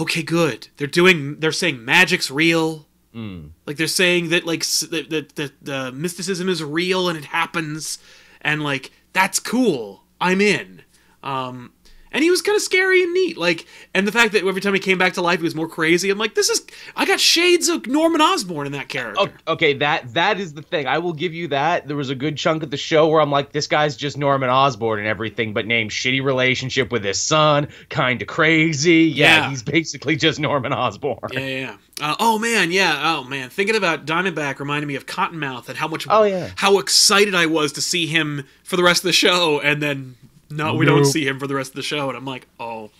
okay, 0.00 0.22
good. 0.22 0.68
They're 0.76 0.86
doing. 0.86 1.40
They're 1.40 1.52
saying 1.52 1.84
magic's 1.84 2.30
real. 2.30 2.86
Hmm. 3.12 3.48
Like 3.66 3.76
they're 3.76 3.86
saying 3.86 4.30
that 4.30 4.44
like 4.44 4.64
that 4.90 5.06
that 5.10 5.34
the, 5.36 5.52
the 5.62 5.92
mysticism 5.92 6.48
is 6.48 6.64
real 6.64 7.08
and 7.08 7.16
it 7.16 7.26
happens, 7.26 7.98
and 8.40 8.62
like 8.64 8.90
that's 9.12 9.38
cool. 9.38 10.02
I'm 10.20 10.40
in. 10.40 10.82
Um, 11.22 11.72
and 12.14 12.22
he 12.24 12.30
was 12.30 12.40
kind 12.40 12.56
of 12.56 12.62
scary 12.62 13.02
and 13.02 13.12
neat. 13.12 13.36
Like, 13.36 13.66
and 13.92 14.06
the 14.08 14.12
fact 14.12 14.32
that 14.32 14.46
every 14.46 14.62
time 14.62 14.72
he 14.72 14.80
came 14.80 14.96
back 14.96 15.12
to 15.14 15.20
life, 15.20 15.40
he 15.40 15.44
was 15.44 15.54
more 15.54 15.68
crazy. 15.68 16.08
I'm 16.08 16.16
like, 16.18 16.34
this 16.34 16.48
is. 16.48 16.64
I 16.96 17.04
got 17.04 17.20
shades 17.20 17.68
of 17.68 17.86
Norman 17.86 18.22
Osborn 18.22 18.66
in 18.66 18.72
that 18.72 18.88
character. 18.88 19.30
Okay, 19.46 19.74
that 19.74 20.14
that 20.14 20.40
is 20.40 20.54
the 20.54 20.62
thing. 20.62 20.86
I 20.86 20.98
will 20.98 21.12
give 21.12 21.34
you 21.34 21.48
that. 21.48 21.86
There 21.86 21.96
was 21.96 22.08
a 22.08 22.14
good 22.14 22.38
chunk 22.38 22.62
of 22.62 22.70
the 22.70 22.76
show 22.78 23.08
where 23.08 23.20
I'm 23.20 23.30
like, 23.30 23.52
this 23.52 23.66
guy's 23.66 23.96
just 23.96 24.16
Norman 24.16 24.48
Osborn 24.48 25.00
and 25.00 25.08
everything, 25.08 25.52
but 25.52 25.66
named 25.66 25.90
shitty 25.90 26.24
relationship 26.24 26.90
with 26.90 27.04
his 27.04 27.20
son, 27.20 27.68
kind 27.90 28.22
of 28.22 28.28
crazy. 28.28 29.02
Yeah, 29.04 29.36
Yeah. 29.38 29.50
he's 29.50 29.62
basically 29.62 30.16
just 30.16 30.38
Norman 30.40 30.72
Osborn. 30.72 31.18
Yeah, 31.32 31.40
yeah. 31.40 31.58
yeah. 31.58 31.76
Uh, 32.00 32.16
oh 32.20 32.38
man, 32.38 32.72
yeah. 32.72 33.16
Oh 33.16 33.24
man, 33.24 33.50
thinking 33.50 33.76
about 33.76 34.04
Diamondback 34.06 34.58
reminded 34.58 34.86
me 34.86 34.94
of 34.96 35.06
Cottonmouth 35.06 35.68
and 35.68 35.76
how 35.78 35.88
much. 35.88 36.06
Oh, 36.08 36.22
yeah. 36.24 36.50
How 36.56 36.78
excited 36.78 37.34
I 37.34 37.46
was 37.46 37.72
to 37.72 37.80
see 37.82 38.06
him 38.06 38.44
for 38.64 38.76
the 38.76 38.82
rest 38.82 39.02
of 39.02 39.08
the 39.08 39.12
show, 39.12 39.60
and 39.60 39.82
then 39.82 40.16
no, 40.50 40.74
we 40.74 40.86
don't 40.86 41.04
see 41.04 41.26
him 41.26 41.38
for 41.38 41.46
the 41.46 41.54
rest 41.54 41.70
of 41.70 41.76
the 41.76 41.82
show, 41.82 42.08
and 42.08 42.16
I'm 42.16 42.24
like, 42.24 42.46
oh, 42.58 42.90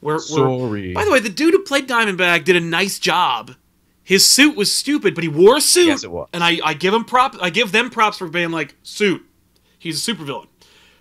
we're, 0.00 0.18
we're 0.30 0.94
By 0.94 1.04
the 1.04 1.10
way, 1.10 1.20
the 1.20 1.28
dude 1.28 1.54
who 1.54 1.62
played 1.62 1.88
Diamondback 1.88 2.44
did 2.44 2.56
a 2.56 2.60
nice 2.60 2.98
job. 2.98 3.52
His 4.04 4.24
suit 4.24 4.56
was 4.56 4.74
stupid, 4.74 5.14
but 5.14 5.22
he 5.22 5.28
wore 5.28 5.56
a 5.56 5.60
suit. 5.60 5.86
Yes, 5.88 6.04
it 6.04 6.10
was. 6.10 6.28
And 6.32 6.42
I, 6.42 6.60
I 6.64 6.74
give 6.74 6.94
him 6.94 7.04
prop. 7.04 7.36
I 7.42 7.50
give 7.50 7.72
them 7.72 7.90
props 7.90 8.16
for 8.16 8.28
being 8.28 8.50
like 8.50 8.74
suit. 8.82 9.22
He's 9.78 10.08
a 10.08 10.14
supervillain. 10.14 10.46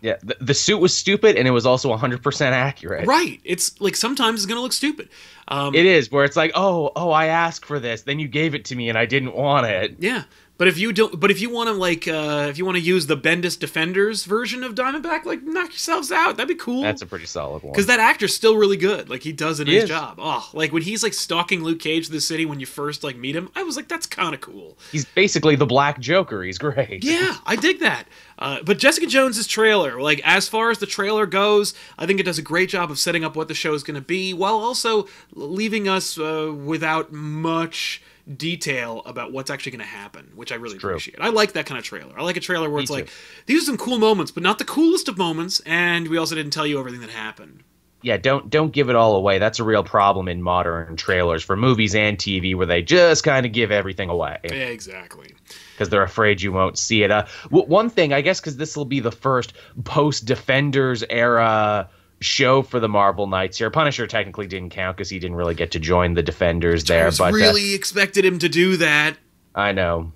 Yeah, 0.02 0.18
the, 0.22 0.36
the 0.42 0.54
suit 0.54 0.78
was 0.78 0.96
stupid 0.96 1.38
and 1.38 1.48
it 1.48 1.52
was 1.52 1.66
also 1.66 1.96
100% 1.96 2.42
accurate. 2.52 3.08
Right. 3.08 3.40
It's 3.44 3.80
like 3.82 3.96
sometimes 3.96 4.40
it's 4.42 4.46
gonna 4.46 4.62
look 4.62 4.74
stupid. 4.74 5.10
Um, 5.48 5.74
It 5.74 5.86
is 5.86 6.12
where 6.12 6.24
it's 6.24 6.36
like, 6.36 6.52
oh, 6.54 6.92
oh, 6.96 7.12
I 7.12 7.28
asked 7.28 7.66
for 7.66 7.80
this, 7.80 8.04
then 8.04 8.20
you 8.20 8.28
gave 8.28 8.54
it 8.54 8.66
to 8.66 8.76
me 8.76 8.90
and 8.90 8.98
I 8.98 9.06
didn't 9.06 9.34
want 9.34 9.66
it. 9.66 9.96
Yeah, 10.00 10.24
but 10.58 10.68
if 10.68 10.78
you 10.78 10.92
don't, 10.94 11.20
but 11.20 11.30
if 11.32 11.40
you 11.42 11.50
want 11.50 11.68
to 11.68 11.74
like, 11.74 12.08
uh, 12.08 12.48
if 12.50 12.58
you 12.58 12.66
want 12.66 12.78
to 12.78 12.82
use 12.84 13.08
the 13.08 13.18
Bendis 13.18 13.58
Defenders 13.60 14.26
version 14.26 14.64
of 14.64 14.76
Diamondback, 14.76 15.26
like 15.26 15.44
knock 15.44 15.70
yourselves 15.70 16.12
out. 16.12 16.38
That'd 16.38 16.48
be 16.48 16.56
cool. 16.56 16.82
That's 16.82 17.02
a 17.02 17.06
pretty 17.06 17.26
solid 17.28 17.64
one. 17.64 17.72
because 17.74 17.86
that 17.88 18.00
actor's 18.00 18.34
still 18.34 18.58
really 18.58 18.78
good. 18.78 19.10
Like 19.10 19.22
he 19.24 19.32
does 19.32 19.60
a 19.60 19.66
He 19.66 19.74
nice 19.74 19.84
is. 19.84 19.90
job. 19.90 20.16
Oh, 20.20 20.50
like 20.54 20.72
when 20.74 20.82
he's 20.82 21.04
like 21.04 21.14
stalking 21.14 21.64
Luke 21.64 21.80
Cage 21.80 22.08
to 22.08 22.12
the 22.12 22.22
city 22.22 22.46
when 22.46 22.60
you 22.60 22.66
first 22.66 23.04
like 23.04 23.16
meet 23.18 23.36
him, 23.36 23.50
I 23.56 23.64
was 23.64 23.76
like, 23.76 23.88
that's 23.88 24.08
kind 24.08 24.34
of 24.34 24.42
cool. 24.42 24.78
He's 24.92 25.06
basically 25.06 25.56
the 25.56 25.66
Black 25.66 26.00
Joker. 26.00 26.44
He's 26.44 26.58
great. 26.58 27.04
Yeah, 27.08 27.36
I 27.46 27.56
dig 27.56 27.80
that. 27.80 28.06
Uh, 28.40 28.60
but 28.64 28.78
Jessica 28.78 29.08
Jones's 29.08 29.48
trailer, 29.48 30.00
like 30.02 30.22
as 30.26 30.48
far 30.48 30.70
as 30.72 30.78
the 30.80 30.86
trailer 30.86 31.26
goes, 31.26 31.74
I 31.98 32.06
think 32.06 32.20
it 32.20 32.24
does 32.24 32.38
a 32.38 32.42
great 32.44 32.70
job 32.70 32.92
of 32.92 33.00
setting 33.00 33.24
up 33.24 33.36
what 33.36 33.48
the 33.48 33.54
show 33.54 33.74
is 33.74 33.84
going 33.84 33.96
to 33.96 34.02
be, 34.02 34.34
while 34.34 34.56
also 34.56 35.08
leaving 35.34 35.88
us 35.88 36.18
uh, 36.20 36.54
without 36.54 37.12
much 37.12 38.02
detail 38.36 39.02
about 39.06 39.32
what's 39.32 39.50
actually 39.50 39.72
going 39.74 39.80
to 39.80 39.86
happen, 39.86 40.32
which 40.36 40.52
I 40.52 40.56
really 40.56 40.78
appreciate. 40.78 41.18
I 41.22 41.30
like 41.30 41.54
that 41.54 41.66
kind 41.66 41.78
of 41.80 41.86
trailer. 41.86 42.14
I 42.20 42.24
like 42.24 42.38
a 42.38 42.42
trailer 42.42 42.70
where 42.70 42.78
Me 42.78 42.84
it's 42.84 42.92
too. 42.92 42.96
like 42.98 43.10
these 43.46 43.64
are 43.64 43.66
some 43.66 43.78
cool 43.78 44.00
moments, 44.00 44.32
but 44.32 44.44
not 44.44 44.58
the 44.60 44.66
coolest 44.66 45.08
of 45.08 45.18
moments, 45.18 45.62
and 45.66 46.08
we 46.08 46.18
also 46.18 46.36
didn't 46.36 46.52
tell 46.52 46.68
you 46.68 46.80
everything 46.80 47.02
that 47.02 47.10
happened. 47.10 47.64
yeah 48.04 48.16
don't 48.18 48.50
don't 48.52 48.72
give 48.74 48.90
it 48.92 48.96
all 48.96 49.16
away 49.16 49.40
that's 49.40 49.58
a 49.60 49.64
real 49.64 49.84
problem 49.84 50.28
in 50.28 50.40
modern 50.42 50.96
trailers 50.96 51.44
for 51.44 51.56
movies 51.58 51.96
and 51.96 52.18
tv 52.20 52.54
where 52.56 52.68
they 52.68 52.82
just 52.84 53.24
kind 53.24 53.44
of 53.46 53.52
give 53.52 53.72
everything 53.72 54.08
away 54.10 54.38
Exactly. 54.44 55.34
because 55.74 55.90
they're 55.90 56.04
afraid 56.04 56.40
you 56.40 56.52
won't 56.52 56.78
see 56.78 57.02
it 57.02 57.10
uh, 57.10 57.26
w- 57.46 57.66
one 57.66 57.90
thing 57.90 58.14
i 58.14 58.22
guess 58.22 58.40
because 58.40 58.56
this 58.56 58.78
will 58.78 58.86
be 58.86 59.00
the 59.00 59.12
first 59.12 59.54
post 59.84 60.26
defenders 60.26 61.04
era 61.10 61.90
show 62.20 62.62
for 62.64 62.80
the 62.80 62.90
marvel 62.90 63.28
knights 63.28 63.58
here 63.58 63.70
punisher 63.70 64.08
technically 64.08 64.48
didn't 64.48 64.72
count 64.72 64.98
because 64.98 65.10
he 65.10 65.20
didn't 65.20 65.36
really 65.36 65.54
get 65.54 65.72
to 65.72 65.80
join 65.80 66.14
the 66.16 66.24
defenders 66.24 66.84
I 66.90 66.96
there 66.96 67.06
was 67.06 67.20
but 67.20 67.34
uh, 67.34 67.38
really 67.38 67.74
expected 67.74 68.26
him 68.26 68.40
to 68.40 68.50
do 68.50 68.78
that. 68.78 69.18
i 69.54 69.72
know 69.72 70.12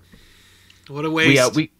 What 0.87 1.05
a 1.05 1.11
waste. 1.11 1.29
we, 1.29 1.39
uh, 1.39 1.49
we 1.49 1.71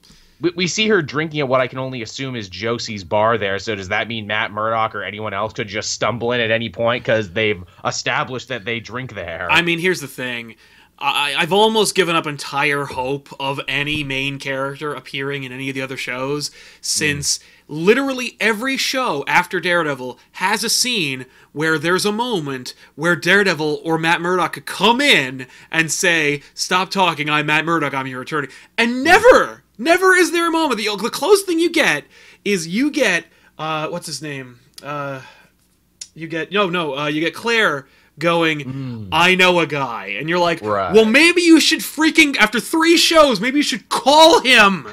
we, 0.41 0.51
we 0.55 0.67
see 0.67 0.87
her 0.87 1.01
drinking 1.01 1.39
at 1.39 1.47
what 1.47 1.61
I 1.61 1.67
can 1.67 1.77
only 1.77 2.01
assume 2.01 2.35
is 2.35 2.49
Josie's 2.49 3.03
bar 3.03 3.37
there. 3.37 3.59
So 3.59 3.75
does 3.75 3.89
that 3.89 4.07
mean 4.07 4.27
Matt 4.27 4.51
Murdock 4.51 4.95
or 4.95 5.03
anyone 5.03 5.33
else 5.33 5.53
could 5.53 5.67
just 5.67 5.91
stumble 5.91 6.31
in 6.31 6.41
at 6.41 6.51
any 6.51 6.69
point 6.69 7.03
because 7.03 7.31
they've 7.31 7.63
established 7.85 8.47
that 8.49 8.65
they 8.65 8.79
drink 8.79 9.13
there? 9.13 9.47
I 9.51 9.61
mean, 9.61 9.79
here's 9.79 10.01
the 10.01 10.07
thing. 10.07 10.55
I, 10.97 11.35
I've 11.37 11.53
almost 11.53 11.95
given 11.95 12.15
up 12.15 12.27
entire 12.27 12.85
hope 12.85 13.29
of 13.39 13.59
any 13.67 14.03
main 14.03 14.37
character 14.39 14.93
appearing 14.93 15.43
in 15.43 15.51
any 15.51 15.69
of 15.69 15.75
the 15.75 15.81
other 15.81 15.97
shows 15.97 16.51
since 16.81 17.39
literally 17.71 18.35
every 18.39 18.75
show 18.77 19.23
after 19.27 19.59
Daredevil 19.59 20.19
has 20.33 20.63
a 20.63 20.69
scene 20.69 21.25
where 21.53 21.79
there's 21.79 22.05
a 22.05 22.11
moment 22.11 22.73
where 22.95 23.15
Daredevil 23.15 23.81
or 23.83 23.97
Matt 23.97 24.21
Murdock 24.21 24.53
could 24.53 24.65
come 24.65 24.99
in 25.01 25.47
and 25.71 25.91
say, 25.91 26.41
Stop 26.53 26.91
talking, 26.91 27.29
I'm 27.29 27.45
Matt 27.45 27.65
Murdock, 27.65 27.93
I'm 27.93 28.07
your 28.07 28.21
attorney. 28.21 28.49
And 28.77 29.03
never, 29.03 29.63
never 29.77 30.13
is 30.13 30.31
there 30.31 30.47
a 30.49 30.51
moment. 30.51 30.77
The, 30.79 30.95
the 31.01 31.09
closest 31.09 31.45
thing 31.47 31.59
you 31.59 31.71
get 31.71 32.03
is 32.43 32.67
you 32.67 32.91
get, 32.91 33.25
uh, 33.57 33.87
what's 33.87 34.05
his 34.05 34.21
name? 34.21 34.59
Uh, 34.83 35.21
you 36.13 36.27
get 36.27 36.51
no 36.51 36.69
no 36.69 36.97
uh, 36.97 37.07
you 37.07 37.21
get 37.21 37.33
claire 37.33 37.87
going 38.19 39.07
i 39.13 39.33
know 39.33 39.59
a 39.61 39.65
guy 39.65 40.07
and 40.19 40.27
you're 40.27 40.37
like 40.37 40.61
Right. 40.61 40.93
well 40.93 41.05
maybe 41.05 41.41
you 41.41 41.61
should 41.61 41.79
freaking 41.79 42.35
after 42.37 42.59
three 42.59 42.97
shows 42.97 43.39
maybe 43.39 43.57
you 43.57 43.63
should 43.63 43.87
call 43.87 44.41
him 44.41 44.87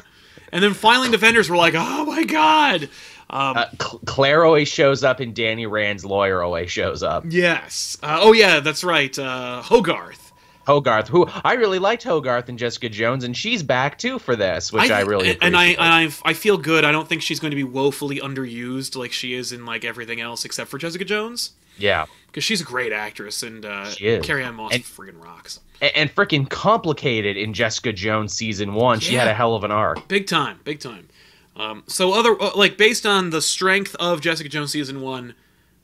and 0.53 0.63
then 0.63 0.75
finally 0.75 1.11
defenders 1.11 1.49
were 1.51 1.57
like 1.57 1.75
oh 1.77 2.05
my 2.05 2.25
god 2.25 2.89
um, 3.31 3.59
uh, 3.59 3.67
Claire 4.07 4.43
always 4.43 4.69
shows 4.69 5.05
up, 5.05 5.21
and 5.21 5.35
Danny 5.35 5.67
Rand's 5.67 6.03
lawyer 6.03 6.43
always 6.43 6.71
shows 6.71 7.03
up. 7.03 7.25
yes 7.29 7.99
uh, 8.03 8.19
oh 8.21 8.33
yeah 8.33 8.61
that's 8.61 8.83
right 8.85 9.17
uh, 9.19 9.63
hogarth 9.63 10.25
Hogarth, 10.67 11.09
who 11.09 11.27
I 11.45 11.55
really 11.55 11.79
liked 11.79 12.03
Hogarth 12.03 12.51
and 12.51 12.59
Jessica 12.59 12.91
Jones, 12.91 13.25
and 13.25 13.35
she's 13.35 13.63
back 13.63 13.97
too 13.97 14.19
for 14.19 14.37
this, 14.37 14.71
which 14.71 14.91
I, 14.91 15.01
really 15.01 15.31
and, 15.31 15.39
and 15.41 15.57
I, 15.57 15.65
appreciate. 15.65 15.79
and 15.83 16.13
I 16.25 16.31
I 16.31 16.35
feel 16.35 16.59
good. 16.59 16.85
I 16.85 16.93
don't 16.93 17.09
think 17.09 17.23
she's 17.23 17.41
going 17.41 17.53
to 17.53 17.57
be 17.57 17.65
woefully 17.65 18.19
underused 18.21 18.95
like 18.95 19.11
she 19.11 19.33
is 19.33 19.51
in 19.51 19.65
like 19.65 19.87
everything 19.87 20.21
else 20.21 20.45
except 20.45 20.69
for 20.69 20.77
Jessica 20.77 21.07
Jones 21.07 21.53
yeah, 21.79 22.05
because 22.27 22.45
she's 22.45 22.61
a 22.61 22.65
great 22.65 22.93
actress 22.93 23.43
and 23.43 23.65
uh. 23.65 23.91
Carrie-Anne 23.97 24.57
Moss 24.57 24.75
And- 24.75 24.85
friggin' 24.85 25.23
rocks. 25.25 25.61
And, 25.81 25.93
and 25.95 26.15
freaking 26.15 26.49
complicated 26.49 27.37
in 27.37 27.53
Jessica 27.55 27.93
Jones 27.93 28.33
season 28.33 28.75
one. 28.75 29.01
She 29.01 29.15
had 29.15 29.29
a 29.29 29.35
hell 29.35 29.55
of 29.55 29.65
an 29.65 29.71
arc. 29.71 30.07
big 30.09 30.27
time 30.27 30.61
big 30.65 30.81
time. 30.81 31.09
Um, 31.57 31.83
so 31.89 32.13
other 32.13 32.41
uh, 32.41 32.53
like 32.55 32.77
based 32.77 33.05
on 33.05 33.31
the 33.31 33.43
strength 33.43 33.97
of 33.99 34.21
jessica 34.21 34.49
jones 34.49 34.71
season 34.71 35.01
one 35.01 35.35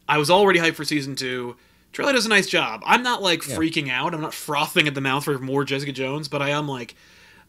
i 0.08 0.18
was 0.18 0.30
already 0.30 0.60
hyped 0.60 0.74
for 0.76 0.84
season 0.84 1.16
two. 1.16 1.56
Trailer 1.90 2.12
does 2.12 2.26
a 2.26 2.28
nice 2.28 2.48
job. 2.48 2.82
I'm 2.86 3.02
not 3.02 3.22
like 3.22 3.40
freaking 3.40 3.88
out. 3.90 4.14
I'm 4.14 4.20
not 4.20 4.34
frothing 4.34 4.86
at 4.88 4.94
the 4.94 5.00
mouth 5.00 5.24
for 5.24 5.36
more 5.38 5.64
jessica 5.64 5.90
jones 5.90 6.28
but 6.28 6.40
i 6.42 6.50
am 6.50 6.68
like 6.68 6.94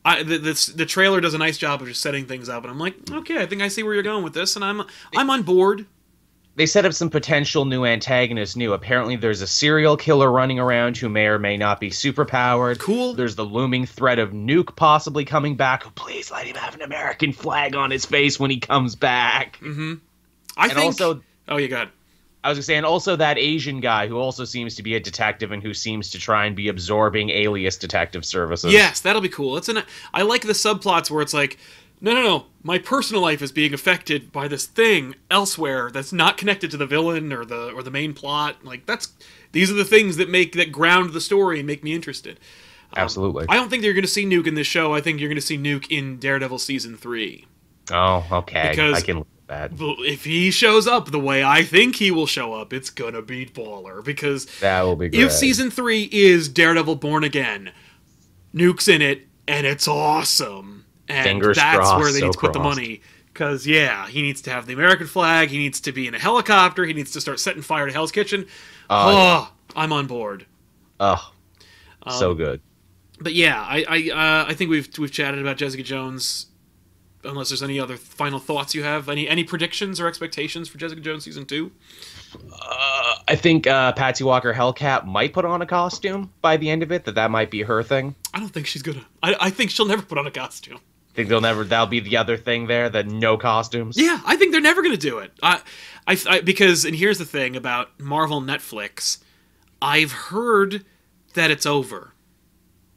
I, 0.03 0.21
the, 0.21 0.37
the, 0.37 0.73
the 0.75 0.85
trailer 0.85 1.19
does 1.19 1.33
a 1.33 1.39
nice 1.39 1.57
job 1.57 1.81
of 1.81 1.87
just 1.87 2.01
setting 2.01 2.25
things 2.25 2.47
up 2.49 2.63
and 2.63 2.71
i'm 2.71 2.79
like 2.79 2.95
okay 3.11 3.41
i 3.41 3.45
think 3.45 3.61
i 3.61 3.67
see 3.67 3.81
where 3.83 3.93
you're 3.95 4.03
going 4.03 4.23
with 4.23 4.33
this 4.33 4.55
and 4.55 4.63
i'm 4.65 4.83
i'm 5.15 5.29
on 5.29 5.41
board 5.43 5.85
they 6.55 6.65
set 6.65 6.85
up 6.85 6.93
some 6.93 7.09
potential 7.09 7.65
new 7.65 7.85
antagonists 7.85 8.55
new. 8.55 8.73
Apparently 8.73 9.15
there's 9.15 9.41
a 9.41 9.47
serial 9.47 9.97
killer 9.97 10.31
running 10.31 10.59
around 10.59 10.97
who 10.97 11.09
may 11.09 11.25
or 11.27 11.37
may 11.37 11.57
not 11.57 11.79
be 11.79 11.89
superpowered. 11.89 12.79
Cool. 12.79 13.13
there's 13.13 13.35
the 13.35 13.45
looming 13.45 13.85
threat 13.85 14.19
of 14.19 14.31
nuke 14.31 14.75
possibly 14.75 15.25
coming 15.25 15.55
back. 15.55 15.83
Please 15.95 16.31
let 16.31 16.45
him 16.45 16.55
have 16.55 16.75
an 16.75 16.81
american 16.81 17.33
flag 17.33 17.75
on 17.75 17.91
his 17.91 18.05
face 18.05 18.39
when 18.39 18.51
he 18.51 18.59
comes 18.59 18.95
back. 18.95 19.57
Mm-hmm. 19.61 19.95
I 20.57 20.63
and 20.65 20.73
think 20.73 20.85
also 20.85 21.21
oh 21.49 21.57
you 21.57 21.67
got 21.67 21.89
i 22.43 22.49
was 22.49 22.57
gonna 22.57 22.63
say 22.63 22.75
and 22.75 22.85
also 22.85 23.15
that 23.15 23.37
asian 23.37 23.81
guy 23.81 24.07
who 24.07 24.17
also 24.17 24.45
seems 24.45 24.75
to 24.75 24.83
be 24.83 24.95
a 24.95 24.99
detective 24.99 25.51
and 25.51 25.61
who 25.61 25.73
seems 25.73 26.11
to 26.11 26.19
try 26.19 26.45
and 26.45 26.55
be 26.55 26.69
absorbing 26.69 27.29
alias 27.29 27.77
detective 27.77 28.23
services. 28.23 28.71
Yes, 28.71 29.01
that'll 29.01 29.21
be 29.21 29.29
cool. 29.29 29.57
It's 29.57 29.67
an 29.67 29.83
I 30.13 30.21
like 30.21 30.43
the 30.43 30.53
subplots 30.53 31.11
where 31.11 31.21
it's 31.21 31.33
like, 31.33 31.57
no, 32.01 32.13
no, 32.13 32.21
no, 32.21 32.45
my 32.63 32.77
personal 32.77 33.21
life 33.21 33.41
is 33.41 33.51
being 33.51 33.73
affected 33.73 34.31
by 34.31 34.47
this 34.47 34.65
thing 34.65 35.15
elsewhere 35.31 35.89
that's 35.91 36.11
not 36.13 36.37
connected 36.37 36.71
to 36.71 36.77
the 36.77 36.85
villain 36.85 37.31
or 37.31 37.45
the 37.45 37.71
or 37.71 37.83
the 37.83 37.91
main 37.91 38.13
plot. 38.13 38.63
Like 38.63 38.85
that's 38.85 39.13
these 39.51 39.71
are 39.71 39.75
the 39.75 39.85
things 39.85 40.17
that 40.17 40.29
make 40.29 40.53
that 40.53 40.71
ground 40.71 41.13
the 41.13 41.21
story 41.21 41.59
and 41.59 41.67
make 41.67 41.83
me 41.83 41.93
interested. 41.93 42.39
Um, 42.91 42.97
absolutely 43.03 43.45
I 43.49 43.55
don't 43.55 43.69
think 43.69 43.83
you're 43.83 43.93
going 43.93 44.03
to 44.03 44.07
see 44.11 44.25
Nuke 44.25 44.47
in 44.47 44.55
this 44.55 44.67
show. 44.67 44.93
I 44.93 45.01
think 45.01 45.19
you're 45.19 45.29
going 45.29 45.35
to 45.35 45.41
see 45.41 45.57
Nuke 45.57 45.87
in 45.89 46.17
Daredevil 46.17 46.59
season 46.59 46.97
three. 46.97 47.45
oh 47.91 48.25
okay 48.31 48.69
because- 48.71 48.97
i 48.97 49.01
can 49.01 49.25
that 49.47 49.71
if 49.79 50.23
he 50.23 50.49
shows 50.49 50.87
up 50.87 51.11
the 51.11 51.19
way 51.19 51.43
I 51.43 51.63
think 51.63 51.97
he 51.97 52.09
will 52.09 52.25
show 52.25 52.53
up, 52.53 52.73
it's 52.73 52.89
gonna 52.89 53.21
be 53.21 53.45
baller 53.45 54.03
because 54.03 54.47
that 54.59 54.81
will 54.81 54.95
be 54.95 55.07
great 55.09 55.21
if 55.21 55.31
season 55.31 55.69
three 55.69 56.09
is 56.11 56.49
Daredevil 56.49 56.95
Born 56.95 57.23
Again, 57.23 57.71
Nuke's 58.55 58.87
in 58.87 59.03
it, 59.03 59.27
and 59.47 59.67
it's 59.67 59.87
awesome. 59.87 60.74
And 61.07 61.23
Fingers 61.23 61.57
that's 61.57 61.77
crossed, 61.77 61.97
where 61.97 62.11
they 62.11 62.19
so 62.19 62.25
need 62.27 62.33
to 62.33 62.39
put 62.39 62.53
the 62.53 62.59
money. 62.59 63.01
Because, 63.31 63.67
yeah, 63.67 64.07
he 64.07 64.21
needs 64.21 64.41
to 64.43 64.49
have 64.49 64.65
the 64.65 64.73
American 64.73 65.07
flag, 65.07 65.49
he 65.49 65.57
needs 65.57 65.81
to 65.81 65.91
be 65.91 66.07
in 66.07 66.15
a 66.15 66.19
helicopter, 66.19 66.85
he 66.85 66.93
needs 66.93 67.11
to 67.11 67.21
start 67.21 67.39
setting 67.39 67.61
fire 67.61 67.85
to 67.85 67.91
Hell's 67.91 68.11
Kitchen. 68.11 68.47
Uh, 68.89 69.11
oh, 69.11 69.53
I'm 69.75 69.91
on 69.91 70.07
board. 70.07 70.45
oh 70.99 71.31
so 72.09 72.31
Um, 72.31 72.37
good 72.37 72.61
But 73.19 73.33
yeah, 73.33 73.61
I 73.61 73.85
I, 73.87 74.09
uh, 74.11 74.45
I 74.49 74.53
think 74.53 74.69
we've 74.69 74.89
we've 74.97 75.11
chatted 75.11 75.41
about 75.41 75.57
Jessica 75.57 75.83
Jones. 75.83 76.47
Unless 77.23 77.49
there's 77.49 77.63
any 77.63 77.79
other 77.79 77.97
final 77.97 78.37
thoughts 78.37 78.75
you 78.75 78.83
have, 78.83 79.09
any 79.09 79.27
any 79.27 79.43
predictions 79.43 79.99
or 79.99 80.07
expectations 80.07 80.69
for 80.69 80.77
Jessica 80.77 81.01
Jones 81.01 81.23
season 81.23 81.45
two? 81.45 81.71
Uh, 82.35 83.15
I 83.27 83.35
think 83.35 83.65
uh, 83.65 83.93
Patsy 83.93 84.23
Walker 84.23 84.53
Hellcat 84.53 85.05
might 85.05 85.33
put 85.33 85.43
on 85.43 85.61
a 85.61 85.65
costume 85.65 86.31
by 86.41 86.57
the 86.57 86.69
end 86.69 86.83
of 86.83 86.91
it. 86.91 87.05
That 87.05 87.15
that 87.15 87.31
might 87.31 87.49
be 87.49 87.63
her 87.63 87.81
thing. 87.81 88.13
I 88.33 88.39
don't 88.39 88.49
think 88.49 88.67
she's 88.67 88.83
gonna. 88.83 89.05
I, 89.23 89.35
I 89.41 89.49
think 89.49 89.71
she'll 89.71 89.87
never 89.87 90.03
put 90.03 90.19
on 90.19 90.27
a 90.27 90.31
costume. 90.31 90.79
Think 91.15 91.29
they'll 91.29 91.41
never? 91.41 91.63
That'll 91.63 91.87
be 91.87 92.01
the 92.01 92.17
other 92.17 92.35
thing 92.35 92.67
there. 92.67 92.89
that 92.89 93.07
no 93.07 93.37
costumes. 93.37 93.97
Yeah, 93.97 94.19
I 94.25 94.35
think 94.35 94.51
they're 94.51 94.61
never 94.61 94.81
going 94.81 94.93
to 94.93 94.99
do 94.99 95.19
it. 95.19 95.31
I, 95.41 95.61
I, 96.05 96.17
I, 96.27 96.41
because 96.41 96.83
and 96.83 96.95
here's 96.95 97.17
the 97.17 97.25
thing 97.25 97.55
about 97.55 97.97
Marvel 97.99 98.41
Netflix, 98.41 99.19
I've 99.81 100.11
heard 100.11 100.85
that 101.33 101.51
it's 101.51 101.65
over. 101.65 102.11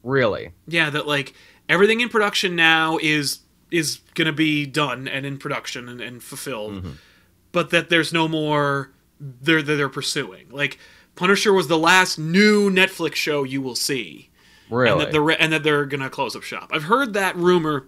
Really? 0.03 0.51
Yeah, 0.67 0.89
that 0.89 1.07
like 1.07 1.33
everything 1.69 2.01
in 2.01 2.09
production 2.09 2.55
now 2.55 2.97
is 3.01 3.39
is 3.71 3.99
going 4.15 4.25
to 4.25 4.33
be 4.33 4.65
done 4.65 5.07
and 5.07 5.25
in 5.25 5.37
production 5.37 5.87
and, 5.87 6.01
and 6.01 6.21
fulfilled, 6.21 6.73
mm-hmm. 6.73 6.91
but 7.51 7.69
that 7.69 7.89
there's 7.89 8.11
no 8.11 8.27
more 8.27 8.91
they're 9.19 9.61
that 9.61 9.75
they're 9.75 9.89
pursuing. 9.89 10.49
Like 10.49 10.77
Punisher 11.15 11.53
was 11.53 11.67
the 11.67 11.77
last 11.77 12.17
new 12.17 12.69
Netflix 12.69 13.15
show 13.15 13.43
you 13.43 13.61
will 13.61 13.75
see. 13.75 14.29
Really? 14.69 14.91
and 14.91 15.01
that 15.01 15.11
the 15.11 15.23
and 15.39 15.53
that 15.53 15.63
they're 15.63 15.85
gonna 15.85 16.09
close 16.09 16.35
up 16.35 16.43
shop. 16.43 16.71
I've 16.73 16.83
heard 16.83 17.13
that 17.13 17.35
rumor, 17.35 17.87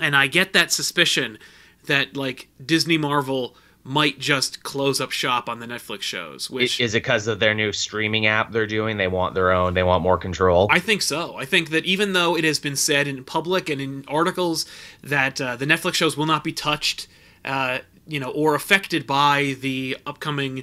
and 0.00 0.16
I 0.16 0.26
get 0.26 0.52
that 0.52 0.72
suspicion 0.72 1.38
that 1.86 2.16
like 2.16 2.48
Disney 2.64 2.98
Marvel 2.98 3.56
might 3.84 4.18
just 4.18 4.62
close 4.62 5.00
up 5.00 5.10
shop 5.10 5.48
on 5.48 5.58
the 5.58 5.66
Netflix 5.66 6.02
shows, 6.02 6.48
which 6.48 6.78
Is 6.80 6.94
it 6.94 6.98
because 6.98 7.26
of 7.26 7.40
their 7.40 7.54
new 7.54 7.72
streaming 7.72 8.26
app 8.26 8.52
they're 8.52 8.66
doing? 8.66 8.96
They 8.96 9.08
want 9.08 9.34
their 9.34 9.50
own. 9.50 9.74
They 9.74 9.82
want 9.82 10.02
more 10.02 10.16
control. 10.18 10.68
I 10.70 10.78
think 10.78 11.02
so. 11.02 11.36
I 11.36 11.44
think 11.44 11.70
that 11.70 11.84
even 11.84 12.12
though 12.12 12.36
it 12.36 12.44
has 12.44 12.58
been 12.60 12.76
said 12.76 13.08
in 13.08 13.24
public 13.24 13.68
and 13.68 13.80
in 13.80 14.04
articles 14.06 14.66
that 15.02 15.40
uh, 15.40 15.56
the 15.56 15.66
Netflix 15.66 15.94
shows 15.94 16.16
will 16.16 16.26
not 16.26 16.44
be 16.44 16.52
touched, 16.52 17.08
uh, 17.44 17.78
you 18.06 18.20
know, 18.20 18.30
or 18.30 18.54
affected 18.54 19.06
by 19.06 19.56
the 19.60 19.96
upcoming 20.06 20.62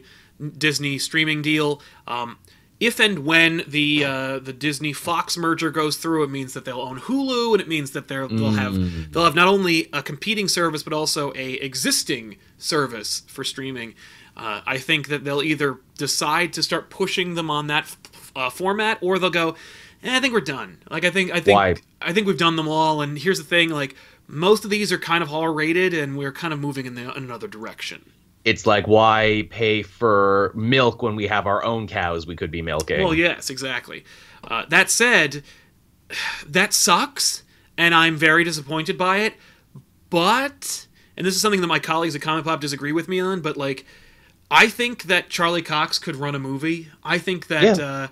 Disney 0.57 0.97
streaming 0.97 1.41
deal, 1.41 1.81
um, 2.07 2.37
if 2.79 2.99
and 2.99 3.25
when 3.25 3.63
the 3.67 4.05
uh, 4.05 4.39
the 4.39 4.53
Disney 4.53 4.93
Fox 4.93 5.35
merger 5.37 5.69
goes 5.69 5.97
through, 5.97 6.23
it 6.23 6.29
means 6.29 6.53
that 6.53 6.65
they'll 6.65 6.81
own 6.81 6.99
Hulu, 6.99 7.53
and 7.53 7.61
it 7.61 7.67
means 7.67 7.91
that 7.91 8.07
they'll 8.07 8.29
they'll 8.29 8.51
have 8.51 9.11
they'll 9.11 9.25
have 9.25 9.35
not 9.35 9.47
only 9.47 9.89
a 9.91 10.01
competing 10.01 10.47
service 10.47 10.83
but 10.83 10.93
also 10.93 11.33
a 11.35 11.53
existing 11.55 12.37
service 12.57 13.23
for 13.27 13.43
streaming. 13.43 13.95
Uh, 14.37 14.61
I 14.65 14.77
think 14.77 15.09
that 15.09 15.25
they'll 15.25 15.41
either 15.41 15.79
decide 15.97 16.53
to 16.53 16.63
start 16.63 16.89
pushing 16.89 17.35
them 17.35 17.51
on 17.51 17.67
that 17.67 17.83
f- 17.83 18.31
uh, 18.35 18.49
format, 18.49 18.97
or 19.01 19.19
they'll 19.19 19.29
go, 19.29 19.55
eh, 20.01 20.15
"I 20.15 20.21
think 20.21 20.33
we're 20.33 20.39
done." 20.39 20.77
Like 20.89 21.03
I 21.03 21.09
think 21.09 21.31
I 21.31 21.41
think 21.41 21.55
Why? 21.55 21.75
I 22.01 22.13
think 22.13 22.27
we've 22.27 22.37
done 22.37 22.55
them 22.55 22.69
all. 22.69 23.01
And 23.01 23.17
here's 23.19 23.39
the 23.39 23.43
thing: 23.43 23.69
like 23.69 23.95
most 24.27 24.63
of 24.63 24.69
these 24.69 24.93
are 24.93 24.97
kind 24.97 25.21
of 25.21 25.33
R 25.33 25.51
rated, 25.51 25.93
and 25.93 26.17
we're 26.17 26.31
kind 26.31 26.53
of 26.53 26.59
moving 26.59 26.85
in, 26.85 26.95
the, 26.95 27.13
in 27.13 27.23
another 27.23 27.47
direction. 27.47 28.09
It's 28.45 28.65
like 28.65 28.87
why 28.87 29.47
pay 29.49 29.83
for 29.83 30.51
milk 30.55 31.01
when 31.01 31.15
we 31.15 31.27
have 31.27 31.45
our 31.47 31.63
own 31.63 31.87
cows 31.87 32.25
we 32.25 32.35
could 32.35 32.51
be 32.51 32.61
milking? 32.61 33.03
Well, 33.03 33.13
yes, 33.13 33.49
exactly. 33.49 34.03
Uh, 34.43 34.65
that 34.69 34.89
said, 34.89 35.43
that 36.47 36.73
sucks, 36.73 37.43
and 37.77 37.93
I'm 37.93 38.15
very 38.15 38.43
disappointed 38.43 38.97
by 38.97 39.17
it. 39.17 39.33
But, 40.09 40.87
and 41.15 41.25
this 41.25 41.35
is 41.35 41.41
something 41.41 41.61
that 41.61 41.67
my 41.67 41.79
colleagues 41.79 42.15
at 42.15 42.21
Comic 42.21 42.45
Pop 42.45 42.59
disagree 42.61 42.91
with 42.91 43.07
me 43.07 43.19
on, 43.19 43.41
but 43.41 43.57
like, 43.57 43.85
I 44.49 44.67
think 44.67 45.03
that 45.03 45.29
Charlie 45.29 45.61
Cox 45.61 45.99
could 45.99 46.15
run 46.15 46.33
a 46.33 46.39
movie. 46.39 46.87
I 47.03 47.19
think 47.19 47.47
that 47.47 47.77
Yeah. 47.77 47.85
uh, 47.85 48.07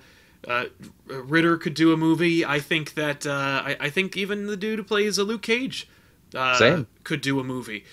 uh, 0.48 0.66
Ritter 1.08 1.58
could 1.58 1.74
do 1.74 1.92
a 1.92 1.98
movie. 1.98 2.46
I 2.46 2.60
think 2.60 2.94
that 2.94 3.26
uh, 3.26 3.32
I, 3.66 3.78
I 3.80 3.90
think 3.90 4.16
even 4.16 4.46
the 4.46 4.56
dude 4.56 4.78
who 4.80 4.84
plays 4.84 5.18
a 5.18 5.24
Luke 5.24 5.42
Cage 5.42 5.90
uh, 6.36 6.84
could 7.04 7.22
do 7.22 7.40
a 7.40 7.44
movie. 7.44 7.84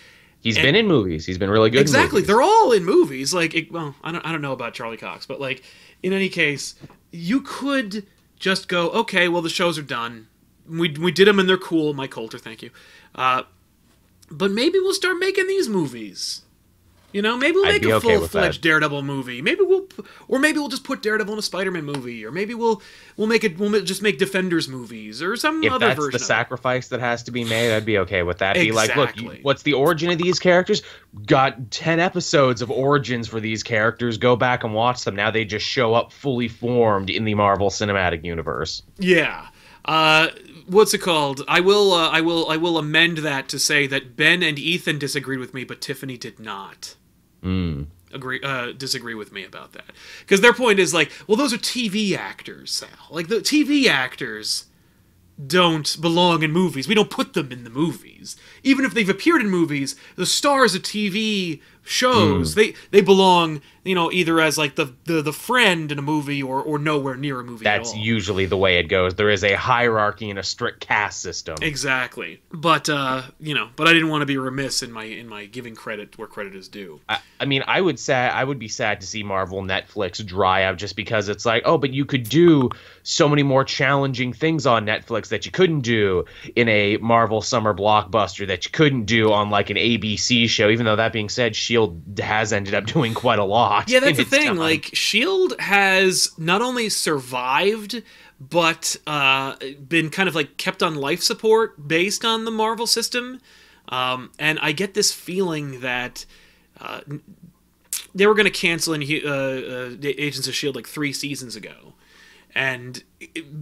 He's 0.45 0.57
and- 0.57 0.63
been 0.63 0.77
in 0.77 0.87
movies. 0.87 1.25
He's 1.25 1.39
been 1.39 1.51
really 1.51 1.71
good. 1.71 1.81
Exactly, 1.81 2.21
they're 2.21 2.43
all 2.43 2.71
in 2.71 2.85
movies. 2.85 3.33
Like, 3.33 3.55
it, 3.55 3.73
well, 3.73 3.97
I 4.05 4.13
don't, 4.13 4.25
I 4.25 4.31
don't 4.31 4.43
know 4.43 4.53
about 4.53 4.75
Charlie 4.75 4.99
Cox, 4.99 5.25
but 5.25 5.41
like, 5.41 5.63
in 6.03 6.13
any 6.13 6.29
case, 6.29 6.75
you 7.11 7.41
could 7.41 8.07
just 8.39 8.69
go, 8.69 8.91
okay, 8.91 9.27
well, 9.27 9.41
the 9.41 9.49
shows 9.49 9.79
are 9.79 9.83
done. 9.83 10.29
We 10.69 10.91
we 10.91 11.13
did 11.13 11.27
them 11.29 11.39
and 11.39 11.49
they're 11.49 11.57
cool. 11.57 11.95
Mike 11.95 12.11
Colter, 12.11 12.39
thank 12.39 12.63
you. 12.63 12.71
Uh, 13.15 13.45
but 14.31 14.51
maybe 14.51 14.79
we'll 14.79 14.95
start 14.95 15.17
making 15.19 15.47
these 15.47 15.69
movies. 15.69 16.43
You 17.15 17.23
know, 17.23 17.37
maybe 17.39 17.55
we'll 17.55 17.67
make 17.67 17.85
a 17.85 17.93
okay 17.93 18.17
full 18.19 18.27
fledged. 18.27 18.61
Daredevil 18.61 19.03
movie. 19.03 19.41
Maybe 19.41 19.61
we'll, 19.63 19.87
or 20.27 20.41
maybe 20.41 20.59
we'll 20.59 20.69
just 20.69 20.83
put 20.83 21.01
Daredevil 21.01 21.33
in 21.33 21.39
a 21.39 21.43
Spider-Man 21.43 21.85
movie, 21.85 22.25
or 22.27 22.33
maybe 22.33 22.55
we'll 22.55 22.83
we'll 23.17 23.29
make 23.29 23.45
it 23.45 23.57
we'll 23.57 23.81
just 23.83 24.03
make 24.03 24.19
Defenders 24.19 24.69
movies 24.69 25.23
or 25.23 25.37
some 25.37 25.63
If 25.63 25.71
other 25.73 25.87
that's 25.87 25.97
version. 25.97 26.11
the 26.11 26.17
of 26.17 26.23
it. 26.23 26.25
sacrifice 26.25 26.89
that 26.89 26.99
has 26.99 27.23
to 27.23 27.31
be 27.31 27.45
made, 27.45 27.73
I'd 27.75 27.87
be 27.87 27.99
okay 27.99 28.25
with 28.25 28.39
that. 28.39 28.55
Be 28.57 28.73
like, 28.73 28.97
look, 28.97 29.17
you- 29.17 29.39
what's 29.43 29.63
the 29.63 29.75
origin 29.75 30.11
of 30.11 30.19
these 30.19 30.41
characters? 30.41 30.83
Got 31.25 31.71
ten 31.71 32.01
episodes 32.01 32.61
of 32.63 32.71
origins 32.71 33.29
for 33.29 33.39
these 33.39 33.63
characters. 33.63 34.19
Go 34.19 34.35
back 34.35 34.65
and 34.65 34.75
watch 34.75 35.05
them. 35.05 35.15
Now 35.15 35.31
they 35.31 35.45
just 35.45 35.65
show 35.65 35.95
up 35.95 36.13
fully 36.13 36.49
formed 36.49 37.11
in 37.11 37.25
the 37.25 37.35
Marvel 37.35 37.71
Cinematic 37.71 38.25
Universe. 38.25 38.83
Yeah. 38.99 39.47
Uh, 39.85 40.31
what's 40.67 40.93
it 40.95 40.99
called? 40.99 41.43
I 41.47 41.61
will. 41.61 41.93
Uh, 41.93 42.09
I 42.09 42.23
will. 42.23 42.51
I 42.51 42.57
will 42.57 42.77
amend 42.77 43.19
that 43.19 43.47
to 43.51 43.61
say 43.61 43.87
that 43.87 44.17
Ben 44.17 44.43
and 44.43 44.59
Ethan 44.59 44.99
disagreed 44.99 45.39
with 45.39 45.55
me, 45.55 45.63
but 45.63 45.81
Tiffany 45.81 46.17
did 46.17 46.41
not 46.41 46.97
Mm. 47.45 47.87
agree. 48.13 48.41
Uh, 48.43 48.73
disagree 48.73 49.15
with 49.15 49.33
me 49.33 49.45
about 49.45 49.73
that 49.73 49.91
because 50.21 50.41
their 50.41 50.55
point 50.55 50.79
is 50.79 50.95
like, 50.95 51.13
well, 51.27 51.37
those 51.37 51.53
are 51.53 51.59
TV 51.59 52.17
actors, 52.17 52.71
Sal. 52.73 52.89
Like 53.11 53.29
the 53.29 53.37
TV 53.37 53.87
actors 53.87 54.65
don't 55.45 56.01
belong 56.01 56.43
in 56.43 56.53
movies. 56.53 56.87
We 56.87 56.95
don't 56.95 57.11
put 57.11 57.35
them 57.35 57.51
in 57.51 57.65
the 57.65 57.71
movies. 57.71 58.37
Even 58.63 58.85
if 58.85 58.95
they've 58.95 59.09
appeared 59.09 59.41
in 59.43 59.51
movies, 59.51 59.97
the 60.17 60.27
stars 60.27 60.75
of 60.75 60.83
TV 60.83 61.61
shows, 61.85 62.55
they 62.55 62.75
they 62.91 63.01
belong, 63.01 63.61
you 63.85 63.95
know, 63.95 64.11
either 64.11 64.41
as 64.41 64.59
like 64.59 64.75
the 64.75 64.93
the, 65.05 65.23
the 65.23 65.33
friend 65.33 65.93
in 65.93 65.99
a 65.99 66.03
movie 66.03 66.43
or 66.43 66.63
or 66.63 66.79
nowhere 66.79 67.15
near 67.17 67.41
a 67.41 67.45
movie 67.45 67.67
at 67.67 67.79
That's 67.79 67.93
all. 67.93 67.99
usually 67.99 68.47
the 68.47 68.57
way 68.57 68.79
it 68.79 68.85
goes. 68.85 69.15
There 69.15 69.31
is 69.31 69.45
a 69.45 69.55
hierarchy 69.55 70.31
and 70.31 70.39
a 70.39 70.43
strict 70.43 70.81
caste 70.81 71.21
system. 71.21 71.57
Exactly. 71.63 72.41
But 72.53 72.89
uh, 72.89 73.23
you 73.39 73.55
know, 73.55 73.69
but 73.77 73.87
I 73.87 73.93
didn't 73.93 74.09
want 74.09 74.23
to 74.23 74.27
be 74.27 74.39
remiss 74.39 74.83
in 74.83 74.91
my 74.91 75.05
in 75.05 75.29
my 75.29 75.47
giving 75.47 75.75
credit 75.75 76.17
where 76.19 76.29
credit 76.29 76.55
is 76.55 76.69
due. 76.69 77.01
I, 77.09 77.19
I 77.41 77.45
mean, 77.45 77.63
I 77.67 77.81
would 77.81 77.99
say 77.99 78.15
I 78.15 78.43
would 78.43 78.59
be 78.59 78.69
sad 78.69 79.01
to 79.03 79.07
see 79.07 79.23
Marvel 79.23 79.63
Netflix 79.63 80.25
dry 80.25 80.65
out 80.65 80.79
just 80.79 80.97
because 80.97 81.29
it's 81.29 81.45
like, 81.45 81.63
oh, 81.67 81.77
but 81.79 81.93
you 81.93 82.05
could 82.05 82.25
do 82.29 82.71
so 83.03 83.29
many 83.29 83.43
more 83.43 83.65
challenging 83.65 84.33
things 84.33 84.67
on 84.67 84.87
Netflix 84.87 85.29
that 85.29 85.45
you 85.45 85.53
couldn't 85.53 85.81
do 85.81 86.25
in 86.57 86.69
a 86.69 86.97
Marvel 86.99 87.43
summer 87.43 87.75
blockbuster 87.75 88.47
that 88.47 88.65
you 88.65 88.71
couldn't 88.71 89.05
do 89.05 89.31
on 89.33 89.51
like 89.51 89.69
an 89.69 89.77
ABC 89.77 90.49
show. 90.49 90.71
Even 90.71 90.87
though 90.87 90.97
that 90.97 91.13
being 91.13 91.29
said, 91.29 91.55
Shield 91.75 92.21
has 92.21 92.53
ended 92.53 92.75
up 92.75 92.87
doing 92.95 93.15
quite 93.15 93.39
a 93.39 93.45
lot. 93.45 93.91
Yeah, 93.91 94.01
that's 94.01 94.19
the 94.19 94.25
thing. 94.25 94.47
time. 94.47 94.57
Like 94.57 94.91
Shield 94.93 95.55
has 95.59 96.31
not 96.39 96.63
only 96.63 96.89
survived 96.89 98.03
but 98.41 98.97
uh, 99.07 99.57
been 99.89 100.11
kind 100.11 100.29
of 100.29 100.35
like 100.35 100.57
kept 100.57 100.83
on 100.83 100.97
life 100.97 101.23
support 101.23 101.89
based 101.89 102.25
on 102.25 102.45
the 102.45 102.51
Marvel 102.51 102.87
system. 102.87 103.41
Um, 103.89 104.33
and 104.39 104.59
I 104.61 104.73
get 104.73 104.95
this 104.95 105.13
feeling 105.13 105.81
that 105.81 106.27
uh, 106.81 107.01
they 108.15 108.27
were 108.27 108.35
going 108.35 108.45
to 108.47 108.51
cancel 108.51 108.93
in, 108.95 109.03
uh, 109.03 109.29
uh, 109.31 109.97
Agents 110.03 110.49
of 110.49 110.55
Shield 110.55 110.75
like 110.75 110.87
three 110.87 111.13
seasons 111.13 111.55
ago, 111.55 111.95
and 112.55 113.03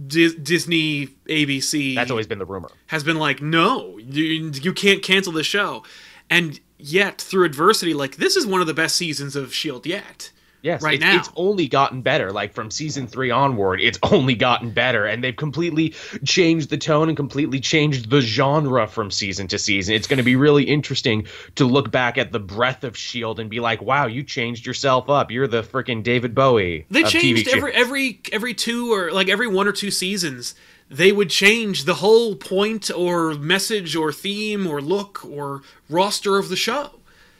Dis- 0.07 0.35
Disney 0.35 1.07
ABC 1.27 1.95
that's 1.95 2.11
always 2.11 2.27
been 2.27 2.39
the 2.39 2.45
rumor. 2.45 2.71
has 2.87 3.03
been 3.03 3.17
like, 3.17 3.41
no, 3.41 3.97
you, 3.99 4.51
you 4.53 4.73
can't 4.73 5.03
cancel 5.03 5.33
the 5.33 5.43
show. 5.43 5.83
And 6.29 6.59
yet, 6.83 7.21
through 7.21 7.45
adversity, 7.45 7.93
like, 7.93 8.17
this 8.17 8.35
is 8.35 8.45
one 8.45 8.61
of 8.61 8.67
the 8.67 8.73
best 8.73 8.95
seasons 8.95 9.35
of 9.35 9.49
S.H.I.E.L.D. 9.49 9.89
yet. 9.89 10.31
Yes, 10.63 10.81
right 10.81 10.93
it's, 10.93 11.03
now. 11.03 11.17
it's 11.17 11.29
only 11.35 11.67
gotten 11.67 12.01
better. 12.01 12.31
Like 12.31 12.53
from 12.53 12.71
season 12.71 13.05
three 13.05 13.29
onward, 13.29 13.81
it's 13.81 13.99
only 14.01 14.33
gotten 14.33 14.71
better, 14.71 15.05
and 15.05 15.21
they've 15.21 15.35
completely 15.35 15.89
changed 16.23 16.69
the 16.69 16.77
tone 16.77 17.09
and 17.09 17.17
completely 17.17 17.59
changed 17.59 18.09
the 18.09 18.21
genre 18.21 18.87
from 18.87 19.11
season 19.11 19.49
to 19.49 19.59
season. 19.59 19.93
It's 19.93 20.07
going 20.07 20.19
to 20.19 20.23
be 20.23 20.37
really 20.37 20.63
interesting 20.63 21.27
to 21.55 21.65
look 21.65 21.91
back 21.91 22.17
at 22.17 22.31
the 22.31 22.39
breadth 22.39 22.85
of 22.85 22.95
Shield 22.95 23.41
and 23.41 23.49
be 23.49 23.59
like, 23.59 23.81
"Wow, 23.81 24.05
you 24.05 24.23
changed 24.23 24.65
yourself 24.65 25.09
up. 25.09 25.31
You're 25.31 25.49
the 25.49 25.63
freaking 25.63 26.01
David 26.01 26.33
Bowie." 26.33 26.85
They 26.89 27.03
of 27.03 27.09
changed 27.09 27.45
TV 27.45 27.49
shows." 27.49 27.55
every 27.55 27.73
every 27.73 28.21
every 28.31 28.53
two 28.53 28.93
or 28.93 29.11
like 29.11 29.27
every 29.27 29.49
one 29.49 29.67
or 29.67 29.73
two 29.73 29.91
seasons. 29.91 30.55
They 30.93 31.11
would 31.11 31.29
change 31.29 31.85
the 31.85 31.95
whole 31.95 32.35
point 32.35 32.91
or 32.95 33.33
message 33.33 33.95
or 33.95 34.11
theme 34.13 34.67
or 34.67 34.79
look 34.79 35.25
or 35.25 35.61
roster 35.89 36.37
of 36.37 36.49
the 36.49 36.55
show. 36.55 36.91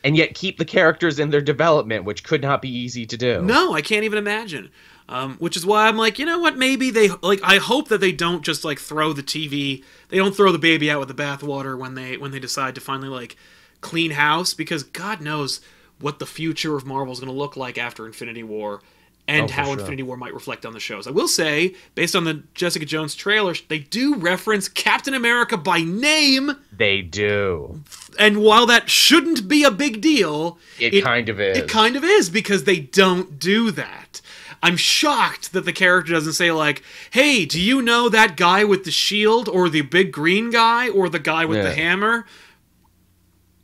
and 0.04 0.18
yet 0.18 0.34
keep 0.36 0.58
the 0.58 0.66
characters 0.66 1.18
in 1.20 1.30
their 1.30 1.40
development, 1.40 2.04
which 2.04 2.24
could 2.24 2.42
not 2.42 2.62
be 2.62 2.70
easy 2.70 3.06
to 3.06 3.16
do. 3.16 3.42
No, 3.42 3.74
I 3.74 3.82
can't 3.82 4.04
even 4.04 4.18
imagine. 4.18 4.70
Um, 5.08 5.36
which 5.38 5.56
is 5.56 5.66
why 5.66 5.88
I'm 5.88 5.98
like, 5.98 6.18
you 6.20 6.26
know 6.26 6.40
what? 6.40 6.58
Maybe 6.58 6.90
they 6.90 7.10
like. 7.22 7.40
I 7.44 7.58
hope 7.58 7.90
that 7.90 8.02
they 8.02 8.12
don't 8.12 8.42
just 8.44 8.66
like 8.66 8.80
throw 8.80 9.14
the 9.14 9.22
TV. 9.24 9.84
They 10.10 10.18
don't 10.18 10.36
throw 10.36 10.52
the 10.52 10.58
baby 10.58 10.90
out 10.90 11.00
with 11.00 11.10
the 11.10 11.24
bathwater 11.24 11.78
when 11.78 11.94
they 11.96 12.18
when 12.18 12.32
they 12.32 12.40
decide 12.40 12.74
to 12.76 12.82
finally 12.82 13.10
like 13.10 13.36
clean 13.82 14.12
house 14.12 14.54
because 14.54 14.84
God 14.84 15.22
knows 15.22 15.62
what 16.00 16.20
the 16.20 16.26
future 16.26 16.76
of 16.76 16.86
Marvel 16.86 17.14
is 17.14 17.20
going 17.20 17.32
to 17.32 17.38
look 17.38 17.56
like 17.56 17.78
after 17.78 18.06
Infinity 18.08 18.44
War 18.44 18.82
and 19.28 19.50
Oh, 19.50 19.54
how 19.54 19.66
sure. 19.66 19.80
Infinity 19.80 20.04
War 20.04 20.18
might 20.18 20.34
reflect 20.34 20.66
on 20.66 20.74
the 20.74 20.80
shows. 20.82 21.08
I 21.08 21.12
will 21.12 21.28
say, 21.30 21.76
based 21.96 22.16
on 22.16 22.26
the 22.26 22.44
Jessica 22.54 22.86
Jones 22.86 23.16
trailer, 23.16 23.54
they 23.70 23.80
do 23.80 24.16
reference 24.16 24.68
Captain 24.68 25.14
America 25.14 25.56
by 25.58 25.80
name, 25.82 26.58
They 26.76 27.02
do. 27.02 27.82
and 28.20 28.38
while 28.42 28.66
that 28.66 28.90
shouldn't 28.90 29.48
be 29.48 29.64
a 29.64 29.72
big 29.72 30.02
deal, 30.02 30.58
It, 30.78 31.04
kind 31.04 31.30
of 31.30 31.40
is. 31.40 31.58
it 31.58 31.70
kind 31.70 31.96
of 31.96 32.04
is 32.04 32.30
because 32.30 32.66
they 32.66 32.80
don't 32.80 33.40
do 33.40 33.72
that. 33.72 34.20
I'm 34.62 34.78
shocked 34.78 35.52
that 35.54 35.66
the 35.66 35.74
character 35.74 36.14
doesn't 36.14 36.34
say 36.34 36.52
like, 36.52 36.84
"Hey, 37.12 37.46
do 37.46 37.60
you 37.62 37.82
know 37.82 38.08
that 38.10 38.38
guy 38.38 38.64
with 38.64 38.86
the 38.86 38.92
shield 38.92 39.50
or 39.50 39.68
the 39.70 39.82
big 39.82 40.12
green 40.14 40.52
guy 40.52 40.88
or 40.90 41.10
the 41.10 41.20
guy 41.20 41.44
with 41.46 41.62
the 41.64 41.74
hammer?" 41.74 42.26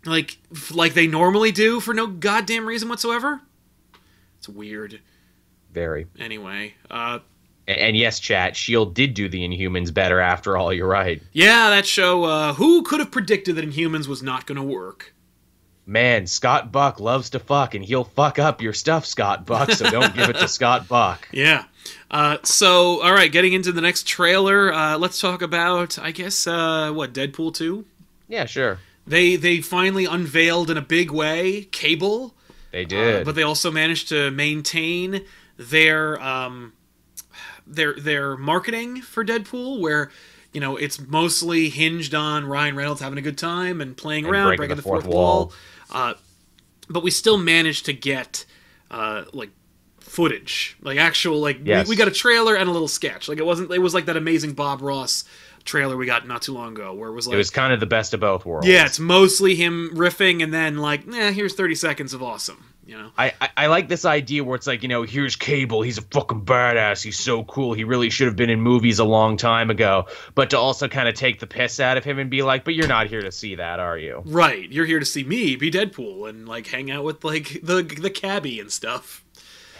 Like 0.05 0.37
like 0.71 0.93
they 0.93 1.07
normally 1.07 1.51
do 1.51 1.79
for 1.79 1.93
no 1.93 2.07
goddamn 2.07 2.65
reason 2.65 2.87
whatsoever. 2.89 3.41
It's 4.37 4.47
weird. 4.49 5.01
Very. 5.73 6.07
Anyway, 6.19 6.73
uh 6.89 7.19
And, 7.67 7.95
yes, 7.95 8.19
chat. 8.19 8.55
Shield 8.55 8.93
did 8.95 9.13
do 9.13 9.29
the 9.29 9.47
Inhumans 9.47 9.93
better 9.93 10.19
after 10.19 10.57
all. 10.57 10.73
You're 10.73 10.87
right. 10.87 11.21
yeah, 11.33 11.69
that 11.69 11.85
show 11.85 12.23
uh 12.23 12.53
who 12.53 12.83
could 12.83 12.99
have 12.99 13.11
predicted 13.11 13.55
that 13.55 13.65
Inhumans 13.69 14.07
was 14.07 14.23
not 14.23 14.45
going 14.45 14.57
to 14.57 14.63
work? 14.63 15.13
Man, 15.85 16.27
Scott 16.27 16.71
Buck 16.71 16.99
loves 16.99 17.31
to 17.31 17.39
fuck, 17.39 17.73
and 17.73 17.83
he'll 17.83 18.03
fuck 18.03 18.37
up 18.37 18.61
your 18.61 18.73
stuff, 18.73 19.07
Scott 19.07 19.47
Buck. 19.47 19.71
So 19.71 19.89
don't 19.89 20.15
give 20.15 20.29
it 20.29 20.35
to 20.37 20.47
Scott 20.59 20.87
Buck. 20.87 21.27
Yeah. 21.31 21.63
Uh, 22.11 22.37
so, 22.43 23.01
all 23.01 23.11
right, 23.11 23.31
getting 23.31 23.53
into 23.53 23.71
the 23.71 23.81
next 23.81 24.05
trailer, 24.07 24.71
uh, 24.71 24.99
let's 24.99 25.19
talk 25.19 25.41
about, 25.41 25.97
I 25.97 26.11
guess, 26.11 26.45
uh, 26.45 26.91
what 26.93 27.11
Deadpool 27.13 27.55
two. 27.55 27.85
Yeah, 28.27 28.45
sure. 28.45 28.77
They 29.07 29.35
they 29.35 29.61
finally 29.61 30.05
unveiled 30.05 30.69
in 30.69 30.77
a 30.77 30.81
big 30.83 31.09
way 31.09 31.63
Cable, 31.71 32.35
They 32.71 32.85
uh, 32.85 32.87
did. 32.87 33.25
but 33.25 33.33
they 33.33 33.41
also 33.41 33.71
managed 33.71 34.09
to 34.09 34.29
maintain 34.29 35.25
their 35.59 36.19
um, 36.21 36.73
their 37.67 37.93
their 37.93 38.35
marketing 38.37 39.01
for 39.01 39.23
Deadpool, 39.23 39.79
where 39.79 40.09
you 40.53 40.59
know 40.61 40.77
it's 40.77 40.99
mostly 40.99 41.69
hinged 41.69 42.15
on 42.15 42.45
Ryan 42.45 42.75
Reynolds 42.75 43.01
having 43.01 43.19
a 43.19 43.21
good 43.21 43.37
time 43.37 43.81
and 43.81 43.95
playing 43.95 44.25
And 44.25 44.33
around, 44.33 44.45
breaking 44.47 44.57
breaking 44.57 44.75
the 44.77 44.81
the 44.81 44.81
fourth, 44.81 45.03
fourth 45.03 45.13
wall. 45.13 45.45
wall. 45.47 45.53
Uh, 45.91 46.13
but 46.89 47.03
we 47.03 47.11
still 47.11 47.37
managed 47.37 47.85
to 47.85 47.93
get 47.93 48.45
uh, 48.89 49.25
like 49.33 49.51
footage, 49.99 50.75
like 50.81 50.97
actual 50.97 51.39
like 51.39 51.59
Yes. 51.63 51.87
we, 51.87 51.93
we 51.93 51.95
got 51.97 52.07
a 52.07 52.11
trailer 52.11 52.55
and 52.55 52.67
a 52.67 52.71
little 52.71 52.87
sketch. 52.87 53.27
Like 53.27 53.37
it 53.37 53.45
wasn't 53.45 53.71
it 53.71 53.79
was 53.79 53.93
like 53.93 54.05
that 54.05 54.17
amazing 54.17 54.53
Bob 54.53 54.81
Ross 54.81 55.23
trailer 55.65 55.95
we 55.97 56.05
got 56.07 56.25
not 56.27 56.41
too 56.41 56.53
long 56.53 56.73
ago, 56.73 56.93
where 56.93 57.09
it 57.09 57.13
was 57.13 57.27
like 57.27 57.35
it 57.35 57.37
was 57.37 57.49
kind 57.51 57.73
of 57.73 57.79
the 57.79 57.85
best 57.85 58.13
of 58.15 58.21
both 58.21 58.45
worlds. 58.45 58.65
yeah, 58.67 58.85
it's 58.85 58.97
mostly 58.97 59.53
him 59.55 59.91
riffing 59.93 60.41
and 60.41 60.51
then 60.53 60.77
like, 60.77 61.05
nah, 61.05 61.29
here's 61.31 61.53
30 61.53 61.75
seconds 61.75 62.13
of 62.13 62.23
awesome, 62.23 62.63
you 62.89 62.97
know. 62.97 63.11
I, 63.17 63.33
I, 63.39 63.49
I 63.55 63.67
like 63.67 63.87
this 63.87 64.03
idea 64.03 64.43
where 64.43 64.55
it's 64.55 64.65
like, 64.65 64.81
you 64.81 64.89
know, 64.89 65.03
here's 65.03 65.35
Cable. 65.35 65.83
He's 65.83 65.99
a 65.99 66.01
fucking 66.01 66.43
badass. 66.43 67.03
He's 67.03 67.19
so 67.19 67.43
cool. 67.43 67.73
He 67.73 67.83
really 67.83 68.09
should 68.09 68.25
have 68.25 68.35
been 68.35 68.49
in 68.49 68.61
movies 68.61 68.97
a 68.97 69.05
long 69.05 69.37
time 69.37 69.69
ago. 69.69 70.07
But 70.33 70.49
to 70.49 70.57
also 70.57 70.87
kind 70.87 71.07
of 71.07 71.13
take 71.13 71.39
the 71.39 71.45
piss 71.45 71.79
out 71.79 71.97
of 71.97 72.03
him 72.03 72.17
and 72.17 72.31
be 72.31 72.41
like, 72.41 72.65
but 72.65 72.73
you're 72.73 72.87
not 72.87 73.07
here 73.07 73.21
to 73.21 73.31
see 73.31 73.55
that, 73.55 73.79
are 73.79 73.97
you? 73.97 74.23
Right, 74.25 74.69
you're 74.71 74.87
here 74.87 74.99
to 74.99 75.05
see 75.05 75.23
me 75.23 75.55
be 75.55 75.69
Deadpool 75.69 76.27
and 76.29 76.49
like 76.49 76.65
hang 76.65 76.89
out 76.89 77.03
with 77.03 77.23
like 77.23 77.59
the 77.61 77.83
the 77.83 78.09
cabbie 78.09 78.59
and 78.59 78.71
stuff. 78.71 79.23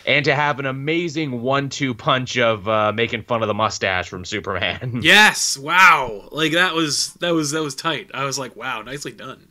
And 0.06 0.26
to 0.26 0.36
have 0.36 0.60
an 0.60 0.65
amazing 0.65 1.41
one-two 1.41 1.93
punch 1.93 2.38
of 2.38 2.67
uh, 2.67 2.93
making 2.93 3.24
fun 3.24 3.41
of 3.41 3.48
the 3.48 3.54
mustache 3.54 4.08
from 4.08 4.24
Superman. 4.24 5.02
Yes, 5.04 5.58
wow. 5.58 6.30
Like 6.32 6.54
that 6.54 6.76
was 6.76 7.13
that 7.15 7.32
was 7.32 7.52
that 7.52 7.63
was 7.63 7.74
tight. 7.74 8.12
I 8.13 8.24
was 8.26 8.38
like, 8.38 8.56
wow, 8.56 8.84
nicely 8.84 9.12
done. 9.12 9.48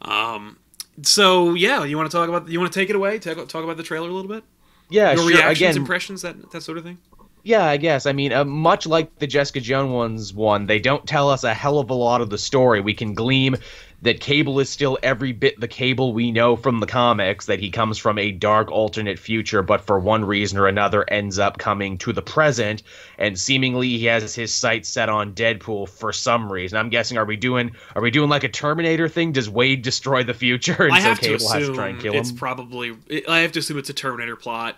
Um 0.00 0.56
so 1.02 1.54
yeah, 1.54 1.84
you 1.84 1.96
want 1.96 2.10
to 2.10 2.16
talk 2.16 2.28
about 2.28 2.48
you 2.48 2.58
want 2.60 2.72
to 2.72 2.78
take 2.78 2.90
it 2.90 2.96
away? 2.96 3.18
Talk, 3.18 3.36
talk 3.48 3.64
about 3.64 3.76
the 3.76 3.82
trailer 3.82 4.08
a 4.08 4.12
little 4.12 4.28
bit? 4.30 4.44
yeah, 4.90 5.12
Your 5.12 5.18
sure. 5.18 5.28
reactions, 5.28 5.58
Again, 5.58 5.76
impressions, 5.76 6.22
that 6.22 6.50
that 6.52 6.62
sort 6.62 6.78
of 6.78 6.84
thing? 6.84 6.98
Yeah, 7.42 7.64
I 7.64 7.76
guess. 7.76 8.06
I 8.06 8.12
mean, 8.12 8.32
uh, 8.32 8.44
much 8.44 8.86
like 8.86 9.18
the 9.20 9.26
Jessica 9.26 9.60
Jones 9.60 9.92
ones 9.92 10.34
one, 10.34 10.66
they 10.66 10.80
don't 10.80 11.06
tell 11.06 11.30
us 11.30 11.44
a 11.44 11.54
hell 11.54 11.78
of 11.78 11.90
a 11.90 11.94
lot 11.94 12.20
of 12.20 12.28
the 12.30 12.38
story. 12.38 12.80
We 12.80 12.92
can 12.94 13.14
glean 13.14 13.56
that 14.02 14.20
Cable 14.20 14.60
is 14.60 14.68
still 14.68 14.98
every 15.02 15.32
bit 15.32 15.58
the 15.58 15.68
Cable 15.68 16.12
we 16.12 16.30
know 16.30 16.54
from 16.54 16.80
the 16.80 16.86
comics, 16.86 17.46
that 17.46 17.60
he 17.60 17.70
comes 17.70 17.96
from 17.96 18.18
a 18.18 18.30
dark 18.30 18.70
alternate 18.70 19.18
future, 19.18 19.62
but 19.62 19.80
for 19.80 19.98
one 19.98 20.24
reason 20.24 20.58
or 20.58 20.66
another 20.66 21.04
ends 21.08 21.38
up 21.38 21.58
coming 21.58 21.96
to 21.98 22.12
the 22.12 22.22
present, 22.22 22.82
and 23.18 23.38
seemingly 23.38 23.88
he 23.88 24.04
has 24.04 24.34
his 24.34 24.52
sights 24.52 24.88
set 24.88 25.08
on 25.08 25.34
Deadpool 25.34 25.88
for 25.88 26.12
some 26.12 26.52
reason. 26.52 26.78
I'm 26.78 26.90
guessing, 26.90 27.16
are 27.16 27.24
we 27.24 27.36
doing 27.36 27.72
are 27.94 28.02
we 28.02 28.10
doing 28.10 28.28
like 28.28 28.44
a 28.44 28.48
Terminator 28.48 29.08
thing? 29.08 29.32
Does 29.32 29.48
Wade 29.48 29.82
destroy 29.82 30.22
the 30.22 30.34
future, 30.34 30.76
and 30.84 30.92
I 30.92 31.00
so 31.00 31.14
Cable 31.14 31.48
has 31.48 31.66
to 31.66 31.74
try 31.74 31.88
and 31.88 32.00
kill 32.00 32.14
it's 32.14 32.30
him? 32.30 32.36
probably. 32.36 32.96
I 33.28 33.40
have 33.40 33.52
to 33.52 33.60
assume 33.60 33.78
it's 33.78 33.90
a 33.90 33.94
Terminator 33.94 34.36
plot. 34.36 34.76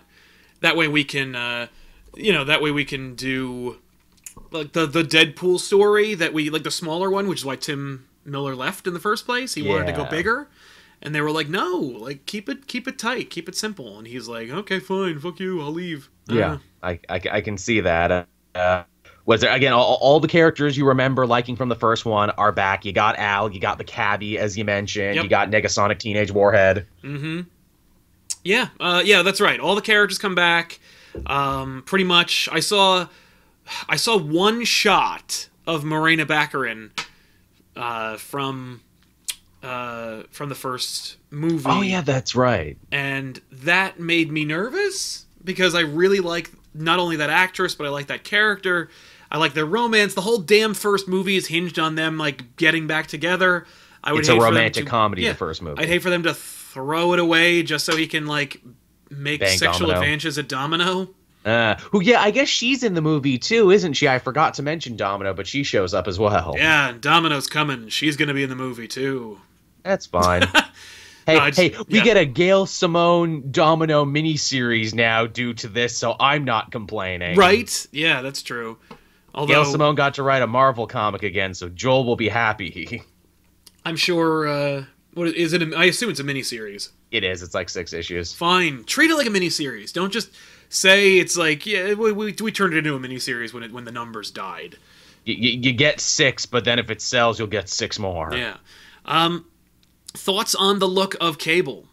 That 0.61 0.75
way 0.75 0.87
we 0.87 1.03
can, 1.03 1.35
uh, 1.35 1.67
you 2.15 2.33
know, 2.33 2.45
that 2.45 2.61
way 2.61 2.71
we 2.71 2.85
can 2.85 3.15
do 3.15 3.77
like 4.51 4.71
the 4.71 4.85
the 4.85 5.03
Deadpool 5.03 5.59
story 5.59 6.13
that 6.15 6.33
we 6.33 6.49
like 6.49 6.63
the 6.63 6.71
smaller 6.71 7.09
one, 7.09 7.27
which 7.27 7.39
is 7.39 7.45
why 7.45 7.57
Tim 7.57 8.05
Miller 8.29 8.55
left 8.55 8.87
in 8.87 8.93
the 8.93 8.99
first 8.99 9.25
place. 9.25 9.53
He 9.53 9.61
wanted 9.61 9.87
to 9.87 9.93
go 9.93 10.05
bigger, 10.05 10.47
and 11.01 11.13
they 11.13 11.21
were 11.21 11.31
like, 11.31 11.49
"No, 11.49 11.75
like 11.77 12.25
keep 12.25 12.49
it 12.49 12.67
keep 12.67 12.87
it 12.87 12.97
tight, 12.99 13.29
keep 13.29 13.47
it 13.49 13.55
simple." 13.55 13.97
And 13.97 14.07
he's 14.07 14.27
like, 14.27 14.49
"Okay, 14.49 14.79
fine, 14.79 15.19
fuck 15.19 15.39
you, 15.39 15.61
I'll 15.61 15.71
leave." 15.71 16.09
Yeah, 16.27 16.53
Uh, 16.53 16.57
I, 16.83 16.99
I, 17.09 17.21
I 17.31 17.41
can 17.41 17.57
see 17.57 17.79
that. 17.81 18.27
Uh, 18.55 18.83
was 19.25 19.41
there 19.41 19.51
again? 19.53 19.73
All, 19.73 19.97
all 20.01 20.19
the 20.19 20.27
characters 20.27 20.77
you 20.77 20.87
remember 20.87 21.27
liking 21.27 21.55
from 21.55 21.69
the 21.69 21.75
first 21.75 22.05
one 22.05 22.29
are 22.31 22.51
back. 22.51 22.83
You 22.85 22.91
got 22.93 23.17
Al, 23.17 23.51
you 23.51 23.59
got 23.59 23.77
the 23.77 23.83
cabbie, 23.83 24.37
as 24.39 24.57
you 24.57 24.65
mentioned. 24.65 25.15
Yep. 25.15 25.23
You 25.23 25.29
got 25.29 25.49
Negasonic 25.51 25.99
Teenage 25.99 26.31
Warhead. 26.31 26.85
Mm-hmm. 27.03 27.41
Yeah, 28.43 28.69
uh, 28.79 29.01
yeah, 29.05 29.21
that's 29.21 29.41
right. 29.41 29.59
All 29.59 29.75
the 29.75 29.81
characters 29.81 30.17
come 30.17 30.33
back. 30.35 30.79
Um, 31.25 31.83
pretty 31.85 32.05
much, 32.05 32.47
I 32.51 32.59
saw, 32.59 33.07
I 33.87 33.97
saw 33.97 34.17
one 34.17 34.63
shot 34.63 35.49
of 35.67 35.83
Morena 35.83 36.25
Baccarin 36.25 36.91
uh, 37.79 38.17
from 38.17 38.81
uh, 39.63 40.23
from 40.31 40.49
the 40.49 40.55
first 40.55 41.17
movie. 41.31 41.63
Oh 41.67 41.81
yeah, 41.81 42.01
that's 42.01 42.35
right. 42.35 42.77
and 42.91 43.39
that 43.51 43.99
made 43.99 44.31
me 44.31 44.45
nervous 44.45 45.25
because 45.43 45.75
I 45.75 45.81
really 45.81 46.19
like 46.19 46.51
not 46.73 46.99
only 46.99 47.17
that 47.17 47.29
actress, 47.29 47.75
but 47.75 47.85
I 47.87 47.89
like 47.89 48.07
that 48.07 48.23
character. 48.23 48.89
I 49.31 49.37
like 49.37 49.53
their 49.53 49.65
romance. 49.65 50.13
The 50.13 50.21
whole 50.21 50.39
damn 50.39 50.73
first 50.73 51.07
movie 51.07 51.35
is 51.35 51.47
hinged 51.47 51.77
on 51.77 51.95
them 51.95 52.17
like 52.17 52.55
getting 52.55 52.87
back 52.87 53.07
together. 53.07 53.65
I 54.03 54.13
would 54.13 54.19
It's 54.21 54.29
a 54.29 54.37
romantic 54.39 54.85
to- 54.85 54.89
comedy, 54.89 55.27
the 55.27 55.33
first 55.35 55.61
movie. 55.61 55.81
I'd 55.81 55.89
hate 55.89 56.01
for 56.01 56.09
them 56.09 56.23
to 56.23 56.33
throw 56.33 57.13
it 57.13 57.19
away 57.19 57.63
just 57.63 57.85
so 57.85 57.95
he 57.95 58.07
can 58.07 58.27
like 58.27 58.61
make 59.09 59.41
Bang 59.41 59.57
sexual 59.57 59.87
Domino. 59.87 59.99
advances 60.01 60.37
at 60.37 60.47
Domino. 60.47 61.09
Uh, 61.45 61.75
who? 61.91 62.01
Yeah, 62.01 62.21
I 62.21 62.31
guess 62.31 62.49
she's 62.49 62.83
in 62.83 62.93
the 62.95 63.01
movie 63.01 63.37
too, 63.37 63.71
isn't 63.71 63.93
she? 63.93 64.07
I 64.07 64.19
forgot 64.19 64.55
to 64.55 64.63
mention 64.63 64.95
Domino, 64.97 65.33
but 65.33 65.47
she 65.47 65.63
shows 65.63 65.93
up 65.93 66.07
as 66.07 66.19
well. 66.19 66.53
Yeah, 66.57 66.89
and 66.89 67.01
Domino's 67.01 67.47
coming. 67.47 67.87
She's 67.89 68.17
gonna 68.17 68.33
be 68.33 68.43
in 68.43 68.49
the 68.49 68.55
movie 68.55 68.87
too. 68.87 69.39
That's 69.83 70.05
fine. 70.05 70.43
Hey, 71.27 71.35
No, 71.37 71.45
it's- 71.45 71.57
hey, 71.57 71.75
we 71.89 71.99
yeah. 71.99 72.03
get 72.03 72.17
a 72.17 72.25
Gail 72.25 72.65
Simone 72.65 73.51
Domino 73.51 74.03
miniseries 74.03 74.95
now 74.95 75.27
due 75.27 75.53
to 75.55 75.67
this, 75.67 75.95
so 75.95 76.15
I'm 76.19 76.43
not 76.43 76.71
complaining. 76.71 77.35
Right? 77.37 77.85
Yeah, 77.91 78.23
that's 78.23 78.41
true. 78.41 78.79
Although 79.35 79.53
Gail 79.53 79.65
Simone 79.65 79.93
got 79.93 80.15
to 80.15 80.23
write 80.23 80.41
a 80.41 80.47
Marvel 80.47 80.87
comic 80.87 81.21
again, 81.21 81.53
so 81.53 81.69
Joel 81.69 82.03
will 82.05 82.15
be 82.15 82.29
happy. 82.29 83.03
I'm 83.85 83.95
sure. 83.95 84.47
Uh, 84.47 84.85
what 85.13 85.27
is 85.27 85.53
it? 85.53 85.61
a- 85.61 85.75
I 85.77 85.85
assume 85.85 86.09
it's 86.09 86.19
a 86.19 86.23
miniseries. 86.23 86.89
It 87.11 87.23
is. 87.23 87.43
It's 87.43 87.53
like 87.53 87.69
six 87.69 87.93
issues. 87.93 88.33
Fine, 88.33 88.85
treat 88.85 89.11
it 89.11 89.15
like 89.15 89.27
a 89.27 89.29
miniseries. 89.29 89.93
Don't 89.93 90.11
just 90.11 90.31
say 90.69 91.17
it's 91.17 91.35
like 91.35 91.65
yeah. 91.65 91.93
We, 91.93 92.11
we, 92.11 92.35
we 92.41 92.51
turned 92.51 92.73
it 92.73 92.77
into 92.77 92.95
a 92.95 92.99
miniseries 92.99 93.53
when 93.53 93.63
it 93.63 93.73
when 93.73 93.85
the 93.85 93.91
numbers 93.91 94.31
died. 94.31 94.77
You, 95.25 95.35
you, 95.35 95.59
you 95.59 95.73
get 95.73 95.99
six, 95.99 96.45
but 96.45 96.63
then 96.63 96.79
if 96.79 96.89
it 96.89 97.01
sells, 97.01 97.37
you'll 97.37 97.49
get 97.49 97.67
six 97.67 97.99
more. 97.99 98.33
Yeah. 98.33 98.57
Um, 99.05 99.45
thoughts 100.13 100.55
on 100.55 100.79
the 100.79 100.87
look 100.87 101.15
of 101.19 101.37
Cable? 101.37 101.85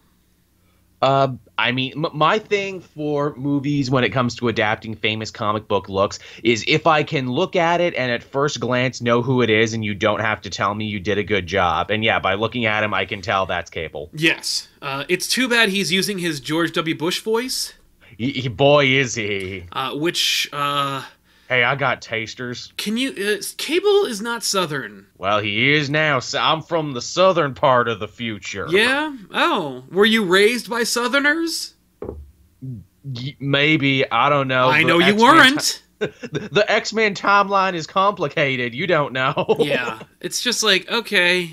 Uh, 1.03 1.29
I 1.59 1.73
mean, 1.73 2.05
m- 2.05 2.11
my 2.15 2.39
thing 2.39 2.81
for 2.81 3.35
movies 3.37 3.91
when 3.91 4.03
it 4.03 4.11
comes 4.11 4.35
to 4.37 4.49
adapting 4.49 4.95
famous 4.95 5.31
comic 5.31 5.69
book 5.69 5.91
looks 5.91 6.19
is 6.43 6.65
if 6.67 6.87
I 6.87 7.03
can 7.03 7.31
look 7.31 7.55
at 7.55 7.83
it 7.83 7.95
and 7.95 8.11
at 8.11 8.23
first 8.23 8.61
glance 8.61 9.03
know 9.03 9.21
who 9.21 9.43
it 9.43 9.51
is, 9.51 9.75
and 9.75 9.85
you 9.85 9.95
don't 9.95 10.21
have 10.21 10.41
to 10.43 10.51
tell 10.51 10.75
me 10.75 10.87
you 10.87 10.99
did 10.99 11.19
a 11.19 11.23
good 11.23 11.47
job. 11.47 11.91
And 11.91 12.03
yeah, 12.03 12.19
by 12.19 12.35
looking 12.35 12.65
at 12.65 12.83
him, 12.83 12.95
I 12.95 13.05
can 13.05 13.21
tell 13.21 13.45
that's 13.45 13.71
Cable. 13.71 14.09
Yes. 14.15 14.69
Uh, 14.81 15.05
it's 15.09 15.29
too 15.29 15.49
bad 15.49 15.69
he's 15.69 15.93
using 15.93 16.19
his 16.19 16.41
George 16.41 16.73
W. 16.73 16.97
Bush 16.97 17.21
voice, 17.21 17.75
He, 18.19 18.31
he- 18.33 18.49
boy, 18.49 18.87
is 18.87 19.15
he! 19.15 19.65
uh, 19.73 19.95
which 19.95 20.49
uh, 20.53 21.03
Hey, 21.49 21.63
I 21.63 21.75
got 21.77 22.03
tasters. 22.03 22.73
can 22.77 22.97
you? 22.97 23.11
Uh, 23.11 23.43
Cable 23.57 24.05
is 24.07 24.21
not 24.21 24.43
Southern. 24.43 25.07
Well, 25.19 25.39
he 25.41 25.73
is 25.75 25.89
now. 25.89 26.19
So 26.19 26.39
I'm 26.41 26.61
from 26.63 26.93
the 26.93 27.01
southern 27.03 27.55
part 27.55 27.89
of 27.89 28.01
the 28.01 28.09
future. 28.09 28.67
Yeah. 28.69 29.17
Oh, 29.33 29.85
were 29.93 30.07
you 30.07 30.25
raised 30.25 30.69
by 30.69 30.83
Southerners? 30.83 31.75
Y- 32.61 33.37
Maybe 33.39 34.11
I 34.11 34.29
don't 34.29 34.49
know. 34.49 34.69
I 34.69 34.83
know 34.83 34.99
you 34.99 35.15
weren't. 35.15 35.83
ti- 36.01 36.07
the 36.33 36.65
X 36.69 36.93
Men 36.93 37.15
timeline 37.15 37.75
is 37.75 37.87
complicated. 37.87 38.75
You 38.75 38.87
don't 38.89 39.13
know. 39.13 39.57
yeah. 39.61 40.01
It's 40.21 40.41
just 40.43 40.63
like 40.65 40.91
okay. 40.91 41.53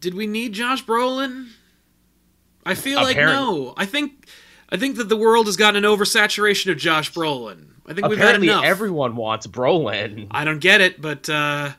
Did 0.00 0.14
we 0.14 0.26
need 0.26 0.54
Josh 0.54 0.82
Brolin? 0.84 1.48
I 2.64 2.74
feel 2.74 3.02
like 3.02 3.16
no. 3.18 3.74
I 3.76 3.84
think 3.84 4.26
I 4.72 4.76
think 4.76 4.96
that 4.96 5.08
the 5.08 5.16
world 5.16 5.46
has 5.46 5.56
gotten 5.56 5.84
an 5.84 5.90
oversaturation 5.90 6.70
of 6.70 6.78
Josh 6.78 7.12
Brolin. 7.12 7.66
I 7.86 7.94
think 7.94 8.06
we've 8.08 8.18
had 8.18 8.26
Apparently, 8.26 8.48
enough. 8.48 8.64
everyone 8.64 9.16
wants 9.16 9.46
Brolin. 9.46 10.28
I 10.30 10.44
don't 10.44 10.60
get 10.60 10.80
it, 10.80 11.00
but 11.00 11.28
uh, 11.28 11.72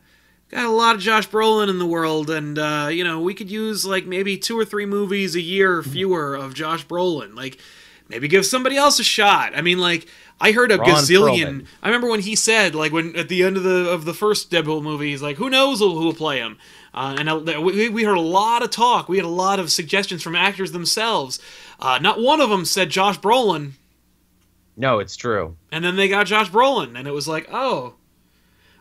got 0.49 0.65
a 0.65 0.69
lot 0.69 0.95
of 0.95 1.01
Josh 1.01 1.27
Brolin 1.30 1.69
in 1.69 1.80
the 1.80 1.86
world, 1.86 2.30
and 2.30 2.60
uh, 2.60 2.89
you 2.91 3.04
know 3.04 3.21
we 3.21 3.34
could 3.34 3.49
use 3.49 3.86
like 3.86 4.06
maybe 4.06 4.38
two 4.38 4.60
or 4.60 4.65
three 4.65 4.86
movies 4.86 5.36
a 5.36 5.41
year 5.41 5.77
or 5.77 5.84
fewer 5.84 6.36
of 6.36 6.54
Josh 6.54 6.86
Brolin. 6.86 7.36
Like 7.36 7.60
maybe 8.10 8.27
give 8.27 8.45
somebody 8.45 8.75
else 8.75 8.99
a 8.99 9.04
shot. 9.04 9.54
I 9.56 9.62
mean, 9.62 9.77
like 9.80 10.08
I 10.41 10.51
heard 10.51 10.71
a 10.71 10.77
Ron 10.77 10.89
gazillion. 10.89 11.62
Perlman. 11.62 11.65
I 11.82 11.88
remember 11.88 12.10
when 12.10 12.21
he 12.21 12.36
said, 12.36 12.75
like 12.75 12.91
when 12.91 13.15
at 13.15 13.30
the 13.30 13.43
end 13.43 13.56
of 13.56 13.63
the 13.63 13.89
of 13.89 14.04
the 14.04 14.13
first 14.13 14.51
Deadpool 14.51 14.84
movie, 14.84 15.12
he's 15.12 15.21
like, 15.21 15.38
"Who 15.38 15.49
knows 15.49 15.80
who 15.80 15.93
will 15.93 16.13
play 16.13 16.39
him?" 16.39 16.58
Uh, 16.93 17.15
and 17.17 17.30
uh, 17.30 17.62
we, 17.62 17.88
we 17.88 18.04
heard 18.04 18.17
a 18.17 18.21
lot 18.21 18.63
of 18.63 18.69
talk. 18.69 19.08
We 19.08 19.15
had 19.15 19.25
a 19.25 19.30
lot 19.30 19.60
of 19.60 19.71
suggestions 19.71 20.21
from 20.21 20.36
actors 20.36 20.73
themselves. 20.73 21.39
Uh, 21.82 21.98
not 22.00 22.22
one 22.22 22.39
of 22.41 22.50
them 22.50 22.63
said 22.63 22.89
Josh 22.89 23.20
Brolin, 23.20 23.72
No, 24.78 25.00
it's 25.00 25.15
true. 25.15 25.58
and 25.72 25.84
then 25.84 25.96
they 25.96 26.08
got 26.08 26.28
Josh 26.28 26.50
Brolin, 26.50 26.98
and 26.98 27.08
it 27.08 27.12
was 27.12 27.28
like, 27.28 27.48
oh, 27.52 27.96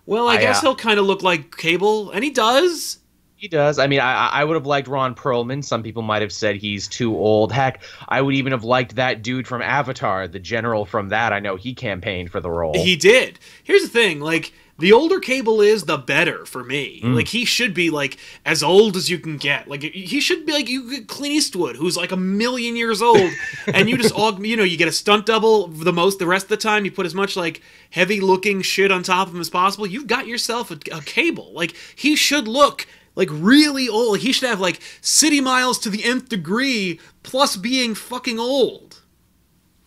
well, 0.06 0.28
I, 0.28 0.34
I, 0.34 0.40
guess 0.40 0.58
uh, 0.58 0.62
he'll 0.62 0.76
kind 0.76 0.98
of 0.98 1.06
look 1.06 1.22
like 1.22 1.56
Cable, 1.56 2.10
and 2.10 2.22
he 2.22 2.30
does. 2.30 2.98
He 3.40 3.48
does. 3.48 3.78
I 3.78 3.86
mean, 3.86 4.00
I, 4.00 4.28
I 4.28 4.44
would 4.44 4.54
have 4.54 4.66
liked 4.66 4.86
Ron 4.86 5.14
Perlman. 5.14 5.64
Some 5.64 5.82
people 5.82 6.02
might 6.02 6.20
have 6.20 6.30
said 6.30 6.56
he's 6.56 6.86
too 6.86 7.16
old. 7.16 7.52
Heck, 7.52 7.82
I 8.06 8.20
would 8.20 8.34
even 8.34 8.52
have 8.52 8.64
liked 8.64 8.96
that 8.96 9.22
dude 9.22 9.48
from 9.48 9.62
Avatar, 9.62 10.28
the 10.28 10.38
general 10.38 10.84
from 10.84 11.08
that. 11.08 11.32
I 11.32 11.40
know 11.40 11.56
he 11.56 11.72
campaigned 11.72 12.30
for 12.30 12.40
the 12.40 12.50
role. 12.50 12.74
He 12.74 12.96
did. 12.96 13.38
Here's 13.64 13.80
the 13.80 13.88
thing, 13.88 14.20
like 14.20 14.52
the 14.78 14.92
older 14.92 15.20
Cable 15.20 15.62
is, 15.62 15.84
the 15.84 15.96
better 15.96 16.44
for 16.44 16.64
me. 16.64 17.00
Mm. 17.02 17.14
Like 17.14 17.28
he 17.28 17.46
should 17.46 17.72
be 17.72 17.88
like 17.88 18.18
as 18.44 18.62
old 18.62 18.96
as 18.96 19.08
you 19.08 19.18
can 19.18 19.36
get. 19.36 19.68
Like 19.68 19.82
he 19.82 20.20
should 20.20 20.44
be 20.44 20.52
like 20.52 20.68
you 20.68 20.90
get 20.90 21.08
Clint 21.08 21.34
Eastwood, 21.34 21.76
who's 21.76 21.96
like 21.96 22.12
a 22.12 22.16
million 22.16 22.76
years 22.76 23.00
old, 23.00 23.30
and 23.72 23.88
you 23.88 23.96
just 23.96 24.14
aug- 24.14 24.44
you 24.44 24.56
know 24.56 24.64
you 24.64 24.76
get 24.76 24.88
a 24.88 24.92
stunt 24.92 25.24
double 25.26 25.68
the 25.68 25.92
most. 25.92 26.18
The 26.18 26.26
rest 26.26 26.44
of 26.44 26.50
the 26.50 26.56
time, 26.58 26.84
you 26.84 26.90
put 26.90 27.06
as 27.06 27.14
much 27.14 27.36
like 27.36 27.62
heavy 27.90 28.20
looking 28.20 28.60
shit 28.60 28.90
on 28.90 29.02
top 29.02 29.28
of 29.28 29.34
him 29.34 29.40
as 29.40 29.50
possible. 29.50 29.86
You've 29.86 30.06
got 30.06 30.26
yourself 30.26 30.70
a, 30.70 30.78
a 30.92 31.00
Cable. 31.02 31.52
Like 31.54 31.74
he 31.94 32.16
should 32.16 32.48
look. 32.48 32.86
Like 33.20 33.28
really 33.30 33.86
old. 33.86 34.20
He 34.20 34.32
should 34.32 34.48
have 34.48 34.60
like 34.60 34.80
city 35.02 35.42
miles 35.42 35.78
to 35.80 35.90
the 35.90 36.02
nth 36.02 36.30
degree, 36.30 36.98
plus 37.22 37.54
being 37.54 37.94
fucking 37.94 38.38
old. 38.38 39.02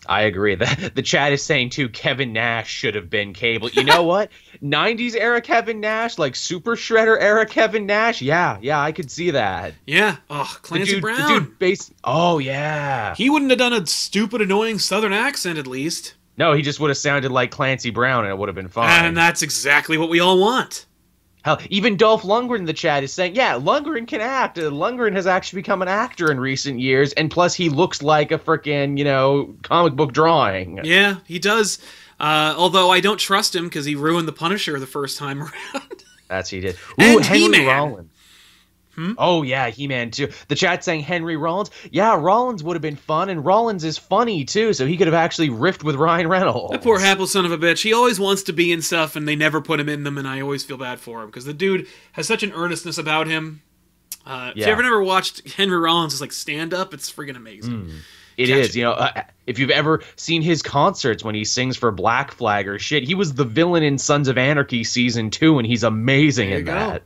I 0.06 0.22
agree. 0.22 0.54
The, 0.54 0.92
the 0.94 1.02
chat 1.02 1.32
is 1.32 1.42
saying 1.42 1.70
too. 1.70 1.88
Kevin 1.88 2.32
Nash 2.32 2.70
should 2.70 2.94
have 2.94 3.10
been 3.10 3.32
Cable. 3.32 3.70
You 3.70 3.82
know 3.82 4.04
what? 4.04 4.30
'90s 4.62 5.16
era 5.16 5.40
Kevin 5.40 5.80
Nash, 5.80 6.16
like 6.16 6.36
Super 6.36 6.76
Shredder 6.76 7.20
era 7.20 7.44
Kevin 7.44 7.86
Nash. 7.86 8.22
Yeah, 8.22 8.56
yeah, 8.62 8.80
I 8.80 8.92
could 8.92 9.10
see 9.10 9.32
that. 9.32 9.74
Yeah. 9.84 10.18
Oh, 10.30 10.48
The 10.62 10.68
Clancy 10.68 10.92
dude, 10.92 11.02
Brown. 11.02 11.32
the 11.32 11.40
dude, 11.40 11.58
base. 11.58 11.92
Oh 12.04 12.38
yeah. 12.38 13.16
He 13.16 13.30
wouldn't 13.30 13.50
have 13.50 13.58
done 13.58 13.72
a 13.72 13.84
stupid, 13.84 14.42
annoying 14.42 14.78
Southern 14.78 15.12
accent, 15.12 15.58
at 15.58 15.66
least. 15.66 16.14
No, 16.36 16.52
he 16.52 16.62
just 16.62 16.78
would 16.78 16.90
have 16.90 16.98
sounded 16.98 17.32
like 17.32 17.50
Clancy 17.50 17.90
Brown, 17.90 18.26
and 18.26 18.30
it 18.30 18.38
would 18.38 18.48
have 18.48 18.54
been 18.54 18.68
fine. 18.68 19.04
And 19.04 19.16
that's 19.16 19.42
exactly 19.42 19.98
what 19.98 20.08
we 20.08 20.20
all 20.20 20.38
want. 20.38 20.86
Hell, 21.44 21.60
even 21.68 21.96
Dolph 21.96 22.22
Lundgren 22.22 22.60
in 22.60 22.64
the 22.64 22.72
chat 22.72 23.02
is 23.04 23.12
saying, 23.12 23.34
"Yeah, 23.36 23.54
Lundgren 23.58 24.08
can 24.08 24.20
act. 24.22 24.58
Uh, 24.58 24.62
Lundgren 24.70 25.12
has 25.12 25.26
actually 25.26 25.60
become 25.60 25.82
an 25.82 25.88
actor 25.88 26.30
in 26.30 26.40
recent 26.40 26.80
years, 26.80 27.12
and 27.12 27.30
plus 27.30 27.54
he 27.54 27.68
looks 27.68 28.02
like 28.02 28.32
a 28.32 28.38
freaking, 28.38 28.96
you 28.96 29.04
know, 29.04 29.54
comic 29.62 29.94
book 29.94 30.12
drawing." 30.12 30.80
Yeah, 30.84 31.16
he 31.26 31.38
does. 31.38 31.78
Uh, 32.18 32.54
although 32.56 32.90
I 32.90 33.00
don't 33.00 33.18
trust 33.18 33.54
him 33.54 33.64
because 33.64 33.84
he 33.84 33.94
ruined 33.94 34.26
the 34.26 34.32
Punisher 34.32 34.78
the 34.80 34.86
first 34.86 35.18
time 35.18 35.42
around. 35.74 36.04
That's 36.28 36.48
he 36.48 36.60
did. 36.60 36.76
Ooh, 37.00 37.18
And 37.18 37.24
Henry 37.24 37.58
He-Man. 37.58 38.08
Hmm? 38.94 39.12
Oh 39.18 39.42
yeah, 39.42 39.70
He-Man 39.70 40.10
too. 40.10 40.28
The 40.48 40.54
chat 40.54 40.84
saying 40.84 41.00
Henry 41.00 41.36
Rollins. 41.36 41.70
Yeah, 41.90 42.16
Rollins 42.18 42.62
would 42.62 42.74
have 42.74 42.82
been 42.82 42.96
fun, 42.96 43.28
and 43.28 43.44
Rollins 43.44 43.84
is 43.84 43.98
funny 43.98 44.44
too, 44.44 44.72
so 44.72 44.86
he 44.86 44.96
could 44.96 45.06
have 45.06 45.14
actually 45.14 45.48
riffed 45.50 45.82
with 45.82 45.96
Ryan 45.96 46.28
Reynolds. 46.28 46.72
that 46.72 46.82
poor 46.82 46.98
Happel 46.98 47.26
son 47.26 47.44
of 47.44 47.52
a 47.52 47.58
bitch. 47.58 47.82
He 47.82 47.92
always 47.92 48.20
wants 48.20 48.42
to 48.44 48.52
be 48.52 48.72
in 48.72 48.82
stuff, 48.82 49.16
and 49.16 49.26
they 49.26 49.36
never 49.36 49.60
put 49.60 49.80
him 49.80 49.88
in 49.88 50.04
them, 50.04 50.18
and 50.18 50.26
I 50.28 50.40
always 50.40 50.64
feel 50.64 50.76
bad 50.78 51.00
for 51.00 51.22
him 51.22 51.26
because 51.26 51.44
the 51.44 51.54
dude 51.54 51.86
has 52.12 52.26
such 52.26 52.42
an 52.42 52.52
earnestness 52.52 52.98
about 52.98 53.26
him. 53.26 53.62
Uh, 54.26 54.52
If 54.52 54.58
you 54.66 54.72
ever 54.72 54.82
never 54.82 55.02
watched 55.02 55.52
Henry 55.54 55.76
Rollins' 55.78 56.20
like 56.20 56.32
stand 56.32 56.72
up, 56.72 56.94
it's 56.94 57.12
freaking 57.12 57.36
amazing. 57.36 57.90
It 58.36 58.48
Catch 58.48 58.56
is, 58.56 58.76
you 58.76 58.82
know, 58.82 58.92
uh, 58.92 59.22
if 59.46 59.58
you've 59.60 59.70
ever 59.70 60.02
seen 60.16 60.42
his 60.42 60.60
concerts 60.62 61.22
when 61.22 61.34
he 61.36 61.44
sings 61.44 61.76
for 61.76 61.92
Black 61.92 62.32
Flag 62.32 62.66
or 62.66 62.78
shit, 62.80 63.04
he 63.04 63.14
was 63.14 63.34
the 63.34 63.44
villain 63.44 63.82
in 63.84 63.96
Sons 63.96 64.26
of 64.26 64.36
Anarchy 64.38 64.82
season 64.82 65.30
two, 65.30 65.58
and 65.58 65.66
he's 65.66 65.84
amazing 65.84 66.50
There 66.50 66.58
in 66.58 66.66
you 66.66 66.72
go. 66.72 66.98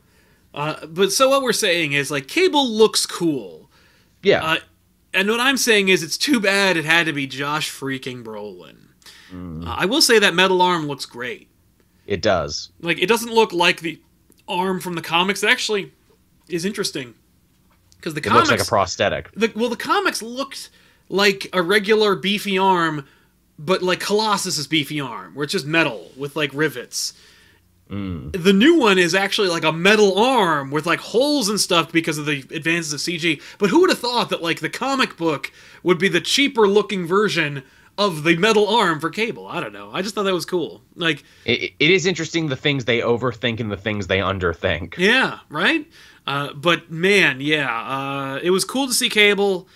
Uh, 0.58 0.86
but 0.86 1.12
so 1.12 1.28
what 1.28 1.42
we're 1.42 1.52
saying 1.52 1.92
is 1.92 2.10
like 2.10 2.26
Cable 2.26 2.68
looks 2.68 3.06
cool. 3.06 3.70
Yeah, 4.22 4.42
Uh, 4.44 4.56
and 5.14 5.28
what 5.28 5.38
I'm 5.40 5.56
saying 5.56 5.88
is, 5.88 6.02
it's 6.02 6.18
too 6.18 6.40
bad 6.40 6.76
it 6.76 6.84
had 6.84 7.06
to 7.06 7.12
be 7.12 7.26
Josh 7.28 7.70
freaking 7.70 8.22
Brolin. 8.24 8.76
Uh, 9.32 9.70
I 9.76 9.84
will 9.86 10.00
say 10.02 10.18
that 10.18 10.34
metal 10.34 10.60
arm 10.60 10.86
looks 10.86 11.06
great. 11.06 11.48
it 12.06 12.20
does. 12.22 12.70
Like, 12.80 12.98
it 13.00 13.06
doesn't 13.06 13.32
look 13.32 13.52
like 13.52 13.80
the 13.80 14.00
arm 14.48 14.80
from 14.80 14.94
the 14.94 15.02
comics. 15.02 15.42
It 15.42 15.50
actually 15.50 15.92
is 16.48 16.64
interesting 16.64 17.14
because 17.96 18.14
the 18.14 18.20
It 18.20 18.24
comics, 18.24 18.48
looks 18.50 18.60
like 18.60 18.66
a 18.66 18.68
prosthetic. 18.68 19.30
the, 19.36 19.52
well, 19.54 19.68
the 19.68 19.76
comics 19.76 20.22
looked 20.22 20.70
like 21.10 21.46
a 21.52 21.62
regular 21.62 22.16
beefy 22.16 22.58
arm, 22.58 23.06
but 23.58 23.82
like 23.82 24.00
Colossus's 24.00 24.66
beefy 24.66 25.00
arm, 25.00 25.34
where 25.34 25.44
it's 25.44 25.52
just 25.52 25.66
metal 25.66 26.10
with 26.16 26.34
like 26.34 26.50
rivets. 26.54 27.12
The 27.88 28.52
new 28.52 28.78
one 28.78 28.98
is 28.98 29.14
actually 29.14 29.48
like 29.48 29.64
a 29.64 29.72
metal 29.72 30.18
arm 30.18 30.70
with 30.70 30.84
like 30.84 31.00
holes 31.00 31.48
and 31.48 31.58
stuff 31.58 31.90
because 31.90 32.18
of 32.18 32.26
the 32.26 32.40
advances 32.50 32.92
of 32.92 33.00
CG. 33.00 33.40
But 33.58 33.70
who 33.70 33.80
would 33.80 33.90
have 33.90 33.98
thought 33.98 34.28
that 34.30 34.42
like 34.42 34.60
the 34.60 34.68
comic 34.68 35.16
book 35.16 35.50
would 35.82 35.98
be 35.98 36.08
the 36.08 36.20
cheaper 36.20 36.68
looking 36.68 37.06
version 37.06 37.62
of 37.96 38.24
the 38.24 38.36
metal 38.36 38.68
arm 38.68 39.00
for 39.00 39.08
Cable? 39.08 39.46
I 39.46 39.60
don't 39.60 39.72
know. 39.72 39.90
I 39.92 40.02
just 40.02 40.14
thought 40.14 40.24
that 40.24 40.34
was 40.34 40.44
cool. 40.44 40.82
Like, 40.96 41.24
It, 41.46 41.72
it 41.80 41.90
is 41.90 42.04
interesting 42.04 42.48
the 42.48 42.56
things 42.56 42.84
they 42.84 43.00
overthink 43.00 43.58
and 43.58 43.70
the 43.72 43.76
things 43.76 44.06
they 44.06 44.18
underthink. 44.18 44.98
yeah, 44.98 45.38
right. 45.48 45.86
Uh, 46.26 46.52
but 46.52 46.90
man, 46.90 47.40
yeah, 47.40 47.68
uh, 47.70 48.38
it 48.42 48.50
was 48.50 48.64
cool 48.66 48.86
to 48.86 48.92
see 48.92 49.08
Cable. 49.08 49.66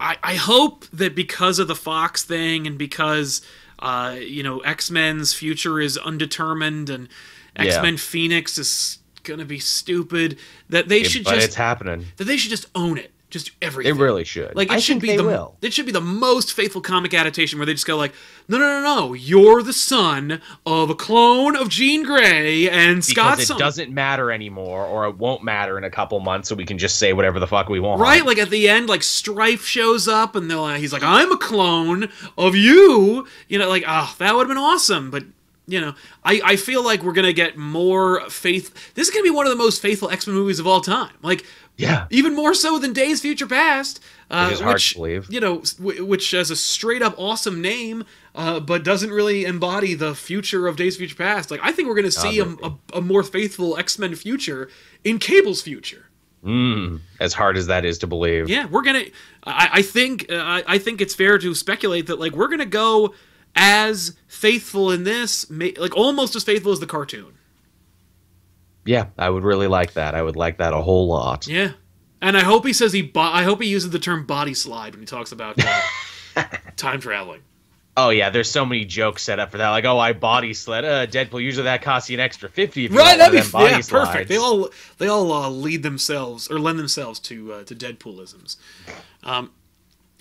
I, 0.00 0.16
I 0.22 0.34
hope 0.34 0.84
that 0.92 1.14
because 1.14 1.58
of 1.60 1.68
the 1.68 1.76
Fox 1.76 2.24
thing 2.24 2.66
and 2.66 2.76
because 2.76 3.40
uh, 3.78 4.16
you 4.18 4.42
know 4.42 4.58
X 4.60 4.90
Men's 4.90 5.32
future 5.32 5.78
is 5.78 5.96
undetermined 5.96 6.90
and. 6.90 7.08
X 7.56 7.76
Men 7.82 7.96
Phoenix 7.96 8.58
is 8.58 8.98
gonna 9.22 9.44
be 9.44 9.58
stupid, 9.58 10.38
that 10.68 10.88
they 10.88 11.02
should 11.02 11.24
but 11.24 11.34
just 11.34 11.46
it's 11.48 11.54
happening. 11.56 12.04
that 12.16 12.24
they 12.24 12.36
should 12.36 12.50
just 12.50 12.66
own 12.76 12.96
it, 12.96 13.10
just 13.28 13.50
They 13.60 13.66
everything. 13.66 13.98
really 13.98 14.22
should. 14.22 14.54
Like 14.54 14.68
it 14.68 14.74
I 14.74 14.78
should 14.78 14.94
think 14.94 15.02
be 15.02 15.08
they 15.08 15.16
the 15.16 15.24
will. 15.24 15.56
it 15.60 15.72
should 15.72 15.84
be 15.86 15.90
the 15.90 16.00
most 16.00 16.52
faithful 16.52 16.80
comic 16.80 17.12
adaptation 17.12 17.58
where 17.58 17.66
they 17.66 17.72
just 17.74 17.86
go 17.88 17.96
like, 17.96 18.12
no, 18.48 18.56
no, 18.58 18.80
no, 18.80 18.82
no, 19.08 19.12
you're 19.14 19.64
the 19.64 19.72
son 19.72 20.40
of 20.64 20.90
a 20.90 20.94
clone 20.94 21.56
of 21.56 21.68
Jean 21.68 22.04
Grey 22.04 22.70
and 22.70 23.04
Scott. 23.04 23.32
Because 23.38 23.40
it 23.40 23.46
Sum- 23.48 23.58
doesn't 23.58 23.92
matter 23.92 24.30
anymore, 24.30 24.84
or 24.86 25.06
it 25.08 25.16
won't 25.16 25.42
matter 25.42 25.76
in 25.76 25.82
a 25.82 25.90
couple 25.90 26.20
months, 26.20 26.48
so 26.48 26.54
we 26.54 26.64
can 26.64 26.78
just 26.78 27.00
say 27.00 27.12
whatever 27.12 27.40
the 27.40 27.48
fuck 27.48 27.68
we 27.68 27.80
want. 27.80 28.00
Right, 28.00 28.24
like 28.24 28.38
at 28.38 28.50
the 28.50 28.68
end, 28.68 28.88
like 28.88 29.02
Strife 29.02 29.64
shows 29.64 30.06
up, 30.06 30.36
and 30.36 30.48
they're 30.48 30.56
like, 30.58 30.78
he's 30.78 30.92
like, 30.92 31.02
"I'm 31.02 31.32
a 31.32 31.36
clone 31.36 32.08
of 32.38 32.54
you," 32.54 33.26
you 33.48 33.58
know, 33.58 33.68
like, 33.68 33.82
ah, 33.88 34.14
that 34.18 34.36
would 34.36 34.42
have 34.42 34.48
been 34.48 34.56
awesome. 34.56 35.10
But 35.10 35.24
you 35.66 35.80
know, 35.80 35.94
I 36.24 36.40
I 36.44 36.56
feel 36.56 36.84
like 36.84 37.02
we're 37.02 37.12
gonna 37.12 37.32
get 37.32 37.56
more 37.56 38.28
faith. 38.30 38.94
This 38.94 39.08
is 39.08 39.12
gonna 39.14 39.24
be 39.24 39.30
one 39.30 39.46
of 39.46 39.50
the 39.50 39.56
most 39.56 39.82
faithful 39.82 40.10
X 40.10 40.26
Men 40.26 40.36
movies 40.36 40.58
of 40.58 40.66
all 40.66 40.80
time. 40.80 41.10
Like, 41.22 41.44
Yeah. 41.76 42.06
even 42.10 42.34
more 42.34 42.54
so 42.54 42.78
than 42.78 42.92
Days 42.92 43.20
Future 43.20 43.46
Past, 43.46 44.00
uh, 44.30 44.48
It 44.50 44.54
is 44.54 44.60
hard 44.60 44.74
which 44.74 44.90
to 44.90 44.96
believe. 44.96 45.26
you 45.28 45.40
know, 45.40 45.62
w- 45.78 46.04
which 46.04 46.30
has 46.30 46.50
a 46.50 46.56
straight 46.56 47.02
up 47.02 47.14
awesome 47.18 47.60
name, 47.60 48.04
uh, 48.34 48.60
but 48.60 48.82
doesn't 48.84 49.10
really 49.10 49.44
embody 49.44 49.94
the 49.94 50.14
future 50.14 50.66
of 50.68 50.76
Days 50.76 50.96
Future 50.96 51.16
Past. 51.16 51.50
Like, 51.50 51.60
I 51.62 51.72
think 51.72 51.88
we're 51.88 51.94
gonna 51.96 52.10
see 52.10 52.38
a, 52.38 52.46
a, 52.46 52.72
a 52.94 53.00
more 53.00 53.22
faithful 53.22 53.76
X 53.76 53.98
Men 53.98 54.14
future 54.14 54.68
in 55.04 55.18
Cable's 55.18 55.62
future. 55.62 56.06
Mm, 56.44 57.00
as 57.18 57.32
hard 57.34 57.56
as 57.56 57.66
that 57.66 57.84
is 57.84 57.98
to 57.98 58.06
believe. 58.06 58.48
Yeah, 58.48 58.66
we're 58.66 58.82
gonna. 58.82 59.04
I, 59.44 59.68
I 59.74 59.82
think. 59.82 60.26
Uh, 60.30 60.36
I, 60.36 60.62
I 60.68 60.78
think 60.78 61.00
it's 61.00 61.14
fair 61.14 61.38
to 61.38 61.54
speculate 61.56 62.06
that 62.06 62.20
like 62.20 62.32
we're 62.36 62.46
gonna 62.48 62.64
go 62.66 63.14
as 63.56 64.16
faithful 64.28 64.90
in 64.92 65.04
this, 65.04 65.50
like 65.50 65.96
almost 65.96 66.36
as 66.36 66.44
faithful 66.44 66.70
as 66.72 66.80
the 66.80 66.86
cartoon. 66.86 67.32
Yeah, 68.84 69.06
I 69.18 69.28
would 69.30 69.42
really 69.42 69.66
like 69.66 69.94
that. 69.94 70.14
I 70.14 70.22
would 70.22 70.36
like 70.36 70.58
that 70.58 70.72
a 70.72 70.80
whole 70.80 71.08
lot. 71.08 71.48
Yeah, 71.48 71.72
and 72.22 72.36
I 72.36 72.44
hope 72.44 72.64
he 72.64 72.72
says 72.72 72.92
he. 72.92 73.02
Bo- 73.02 73.20
I 73.20 73.42
hope 73.42 73.60
he 73.60 73.68
uses 73.68 73.90
the 73.90 73.98
term 73.98 74.24
body 74.26 74.54
slide 74.54 74.92
when 74.94 75.00
he 75.00 75.06
talks 75.06 75.32
about 75.32 75.56
uh, 76.36 76.44
time 76.76 77.00
traveling. 77.00 77.40
Oh 77.96 78.10
yeah, 78.10 78.28
there's 78.30 78.50
so 78.50 78.64
many 78.66 78.84
jokes 78.84 79.22
set 79.22 79.38
up 79.40 79.50
for 79.50 79.56
that. 79.56 79.70
Like, 79.70 79.86
oh, 79.86 79.98
I 79.98 80.12
body 80.12 80.52
sled. 80.54 80.84
Uh, 80.84 81.06
Deadpool. 81.06 81.42
Usually 81.42 81.64
that 81.64 81.82
costs 81.82 82.10
you 82.10 82.16
an 82.16 82.20
extra 82.20 82.48
fifty. 82.48 82.84
If 82.84 82.94
Right, 82.94 83.16
that'd 83.18 83.32
be 83.32 83.38
yeah, 83.38 83.42
slides. 83.42 83.88
perfect. 83.88 84.28
They 84.28 84.36
all 84.36 84.68
they 84.98 85.08
all 85.08 85.32
uh, 85.32 85.48
lead 85.48 85.82
themselves 85.82 86.48
or 86.48 86.60
lend 86.60 86.78
themselves 86.78 87.18
to 87.20 87.54
uh, 87.54 87.64
to 87.64 87.74
Deadpoolisms. 87.74 88.56
Um, 89.24 89.50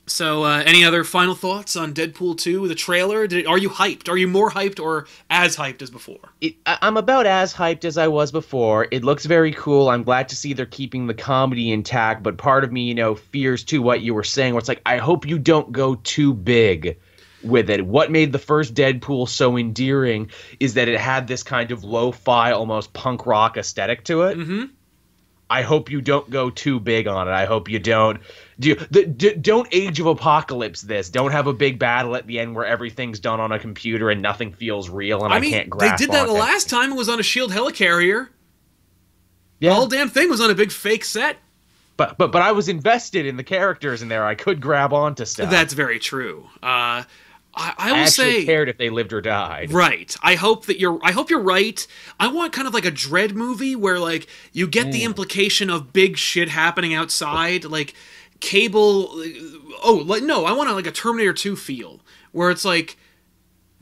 so, 0.07 0.43
uh, 0.43 0.61
any 0.65 0.83
other 0.85 1.03
final 1.03 1.35
thoughts 1.35 1.75
on 1.75 1.93
Deadpool 1.93 2.37
two? 2.37 2.67
The 2.67 2.75
trailer? 2.75 3.27
Did, 3.27 3.47
are 3.47 3.57
you 3.57 3.69
hyped? 3.69 4.07
Are 4.09 4.17
you 4.17 4.27
more 4.27 4.51
hyped 4.51 4.79
or 4.79 5.07
as 5.29 5.55
hyped 5.57 5.81
as 5.81 5.89
before? 5.89 6.19
it, 6.41 6.55
I- 6.65 6.77
I'm 6.81 6.97
about 6.97 7.25
as 7.25 7.53
hyped 7.53 7.85
as 7.85 7.97
I 7.97 8.07
was 8.07 8.31
before. 8.31 8.87
It 8.91 9.03
looks 9.03 9.25
very 9.25 9.51
cool. 9.53 9.89
I'm 9.89 10.03
glad 10.03 10.29
to 10.29 10.35
see 10.35 10.53
they're 10.53 10.65
keeping 10.65 11.07
the 11.07 11.13
comedy 11.13 11.71
intact, 11.71 12.23
but 12.23 12.37
part 12.37 12.63
of 12.63 12.71
me, 12.71 12.83
you 12.83 12.95
know, 12.95 13.15
fears 13.15 13.63
too 13.63 13.81
what 13.81 14.01
you 14.01 14.13
were 14.13 14.23
saying, 14.23 14.53
where 14.53 14.59
it's 14.59 14.69
like, 14.69 14.81
I 14.85 14.97
hope 14.97 15.25
you 15.27 15.39
don't 15.39 15.71
go 15.71 15.95
too 15.95 16.33
big 16.33 16.97
with 17.43 17.69
it. 17.69 17.85
What 17.85 18.11
made 18.11 18.31
the 18.31 18.39
first 18.39 18.73
Deadpool 18.73 19.29
so 19.29 19.57
endearing 19.57 20.31
is 20.59 20.73
that 20.75 20.87
it 20.87 20.99
had 20.99 21.27
this 21.27 21.43
kind 21.43 21.71
of 21.71 21.83
lo 21.83 22.11
fi, 22.11 22.51
almost 22.51 22.93
punk 22.93 23.25
rock 23.25 23.57
aesthetic 23.57 24.03
to 24.05 24.23
it. 24.23 24.37
Mm-hmm. 24.37 24.63
I 25.49 25.61
hope 25.61 25.91
you 25.91 26.01
don't 26.01 26.27
go 26.29 26.49
too 26.49 26.79
big 26.79 27.05
on 27.07 27.27
it. 27.27 27.31
I 27.31 27.45
hope 27.45 27.69
you 27.69 27.77
don't 27.77 28.19
do 28.59 28.75
the 28.89 29.05
d- 29.05 29.35
don't 29.35 29.67
Age 29.71 29.99
of 29.99 30.07
Apocalypse 30.07 30.81
this. 30.81 31.09
Don't 31.09 31.31
have 31.31 31.45
a 31.47 31.53
big 31.53 31.77
battle 31.77 32.15
at 32.15 32.25
the 32.25 32.39
end 32.39 32.55
where 32.55 32.65
everything's 32.65 33.19
done 33.19 33.39
on 33.39 33.51
a 33.51 33.59
computer 33.59 34.09
and 34.09 34.21
nothing 34.23 34.53
feels 34.53 34.89
real 34.89 35.23
and 35.23 35.31
I, 35.33 35.37
I 35.37 35.39
mean, 35.39 35.51
can't 35.51 35.69
grasp. 35.69 35.97
they 35.99 36.05
did 36.05 36.13
that 36.13 36.25
the 36.25 36.33
last 36.33 36.67
time 36.69 36.91
it 36.91 36.95
was 36.95 37.09
on 37.09 37.19
a 37.19 37.23
Shield 37.23 37.51
helicarrier. 37.51 38.29
Yeah, 39.59 39.69
The 39.69 39.75
whole 39.75 39.87
damn 39.87 40.09
thing 40.09 40.29
was 40.29 40.41
on 40.41 40.49
a 40.49 40.55
big 40.55 40.71
fake 40.71 41.05
set. 41.05 41.37
but 41.95 42.17
but 42.17 42.31
but 42.31 42.41
I 42.41 42.51
was 42.51 42.67
invested 42.67 43.25
in 43.27 43.37
the 43.37 43.43
characters 43.43 44.01
in 44.01 44.07
there. 44.09 44.25
I 44.25 44.35
could 44.35 44.59
grab 44.59 44.93
onto 44.93 45.25
stuff. 45.25 45.49
That's 45.51 45.73
very 45.73 45.99
true. 45.99 46.47
Uh, 46.63 47.03
I, 47.55 47.73
I 47.77 47.89
I 47.89 47.91
will 47.93 47.99
actually 47.99 48.31
say, 48.41 48.45
cared 48.45 48.67
if 48.69 48.77
they 48.77 48.89
lived 48.89 49.13
or 49.13 49.21
died. 49.21 49.71
right. 49.71 50.15
I 50.21 50.35
hope 50.35 50.65
that 50.65 50.79
you're. 50.79 50.99
I 51.03 51.11
hope 51.11 51.29
you're 51.29 51.39
right. 51.39 51.85
I 52.19 52.27
want 52.27 52.51
kind 52.53 52.67
of 52.67 52.73
like 52.73 52.85
a 52.85 52.91
dread 52.91 53.33
movie 53.35 53.75
where 53.75 53.97
like 53.99 54.27
you 54.51 54.67
get 54.67 54.87
Mm. 54.87 54.91
the 54.91 55.03
implication 55.03 55.69
of 55.69 55.93
big 55.93 56.17
shit 56.17 56.49
happening 56.49 56.93
outside, 56.93 57.63
like 57.65 57.93
Cable. 58.41 59.09
Oh, 59.83 60.03
like 60.05 60.23
no, 60.23 60.45
I 60.45 60.51
want 60.51 60.69
a, 60.69 60.73
like 60.73 60.85
a 60.87 60.91
Terminator 60.91 61.33
Two 61.33 61.55
feel 61.55 62.01
where 62.31 62.49
it's 62.51 62.65
like. 62.65 62.97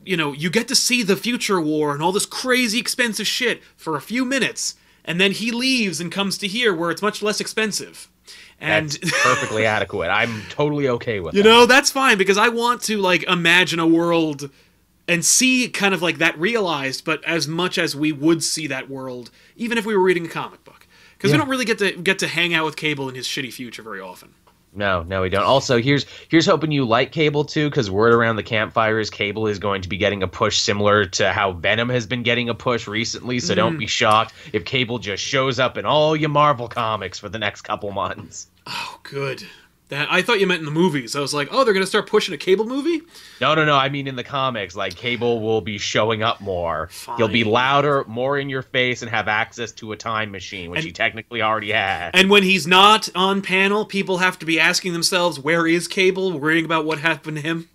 You 0.06 0.18
know, 0.18 0.34
you 0.34 0.50
get 0.50 0.68
to 0.68 0.76
see 0.76 1.02
the 1.02 1.16
future 1.16 1.62
war 1.62 1.94
and 1.94 2.04
all 2.04 2.12
this 2.12 2.26
crazy 2.26 2.78
expensive 2.78 3.26
shit 3.26 3.64
for 3.78 3.96
a 3.96 4.02
few 4.02 4.26
minutes, 4.26 4.76
and 5.06 5.18
then 5.18 5.32
he 5.32 5.50
leaves 5.50 6.02
and 6.02 6.12
comes 6.12 6.38
to 6.40 6.48
here 6.48 6.74
where 6.76 6.92
it's 6.92 7.02
much 7.02 7.24
less 7.24 7.40
expensive. 7.40 8.10
And 8.60 8.90
That's 8.90 9.24
perfectly 9.24 9.66
adequate. 9.66 10.08
I'm 10.08 10.44
totally 10.50 10.88
okay 10.88 11.20
with 11.20 11.34
it. 11.34 11.38
You 11.38 11.44
that. 11.44 11.50
know, 11.50 11.66
that's 11.66 11.92
fine 11.92 12.18
because 12.18 12.38
I 12.38 12.50
want 12.50 12.82
to 12.84 12.98
like 12.98 13.24
imagine 13.24 13.80
a 13.80 13.88
world 13.88 14.50
and 15.08 15.26
see 15.26 15.68
kind 15.70 15.94
of 15.94 16.02
like 16.02 16.20
that 16.20 16.38
realized, 16.40 17.04
but 17.04 17.24
as 17.26 17.48
much 17.48 17.78
as 17.78 17.96
we 17.96 18.12
would 18.12 18.44
see 18.44 18.68
that 18.68 18.90
world, 18.90 19.32
even 19.56 19.78
if 19.78 19.86
we 19.86 19.96
were 19.96 20.04
reading 20.04 20.26
a 20.26 20.30
comic 20.30 20.64
book, 20.64 20.88
because 21.18 21.32
we 21.32 21.38
don't 21.38 21.50
really 21.50 21.66
get 21.66 21.78
to 21.80 21.92
get 21.94 22.20
to 22.20 22.28
hang 22.28 22.54
out 22.54 22.66
with 22.66 22.76
Cable 22.76 23.10
in 23.10 23.16
his 23.16 23.28
shitty 23.28 23.52
future 23.52 23.82
very 23.82 24.00
often. 24.00 24.34
No, 24.76 25.04
no, 25.04 25.22
we 25.22 25.30
don't. 25.30 25.44
Also, 25.44 25.80
here's 25.82 26.06
here's 26.30 26.46
hoping 26.46 26.72
you 26.72 26.84
like 26.86 27.12
Cable 27.12 27.46
too, 27.46 27.70
because 27.70 27.92
word 27.92 28.14
around 28.14 28.38
the 28.38 28.44
campfire 28.44 29.00
is 29.00 29.10
Cable 29.10 29.48
is 29.48 29.60
going 29.60 29.84
to 29.84 29.90
be 29.90 29.98
getting 29.98 30.24
a 30.24 30.28
push 30.28 30.60
similar 30.60 31.06
to 31.06 31.32
how 31.32 31.52
Venom 31.52 31.90
has 31.90 32.08
been 32.08 32.24
getting 32.24 32.50
a 32.50 32.56
push 32.56 32.88
recently. 32.88 33.40
So 33.40 33.54
Mm. 33.54 33.58
don't 33.58 33.78
be 33.78 33.88
shocked 33.88 34.34
if 34.52 34.66
Cable 34.66 34.98
just 35.00 35.24
shows 35.24 35.60
up 35.60 35.78
in 35.78 35.86
all 35.86 36.16
your 36.16 36.30
Marvel 36.30 36.68
comics 36.68 37.20
for 37.20 37.30
the 37.30 37.38
next 37.40 37.62
couple 37.62 37.92
months. 37.92 38.48
Oh, 38.66 39.00
good. 39.04 39.44
That 39.94 40.08
I 40.12 40.24
thought 40.24 40.40
you 40.40 40.48
meant 40.48 40.60
in 40.60 40.66
the 40.66 40.72
movies. 40.72 41.16
I 41.16 41.20
was 41.20 41.34
like, 41.36 41.50
oh, 41.52 41.64
they're 41.64 41.74
gonna 41.74 41.86
start 41.86 42.08
pushing 42.08 42.34
a 42.34 42.38
Cable 42.38 42.66
movie. 42.66 43.02
No, 43.40 43.54
no, 43.54 43.64
no. 43.64 43.76
I 43.76 43.90
mean 43.90 44.08
in 44.08 44.16
the 44.16 44.24
comics, 44.24 44.76
like 44.76 44.96
Cable 44.96 45.40
will 45.42 45.62
be 45.62 45.78
showing 45.78 46.24
up 46.24 46.42
more. 46.42 46.90
He'll 47.18 47.28
be 47.28 47.44
louder, 47.44 48.04
more 48.08 48.38
in 48.40 48.50
your 48.50 48.64
face, 48.64 49.02
and 49.04 49.12
have 49.12 49.28
access 49.28 49.72
to 49.74 49.92
a 49.92 49.96
time 49.98 50.32
machine, 50.32 50.72
which 50.72 50.80
And- 50.80 50.86
he 50.88 50.92
technically 50.92 51.42
already 51.44 51.72
has. 51.72 52.12
And 52.16 52.30
when 52.32 52.42
he's 52.44 52.66
not 52.66 53.08
on 53.14 53.42
panel, 53.44 53.86
people 53.86 54.18
have 54.18 54.40
to 54.40 54.46
be 54.46 54.60
asking 54.60 54.94
themselves, 54.94 55.40
where 55.40 55.68
is 55.68 55.88
Cable? 55.88 56.32
Worrying 56.32 56.66
about 56.66 56.86
what 56.86 57.00
happened 57.00 57.38
to 57.38 57.44
him. 57.44 57.70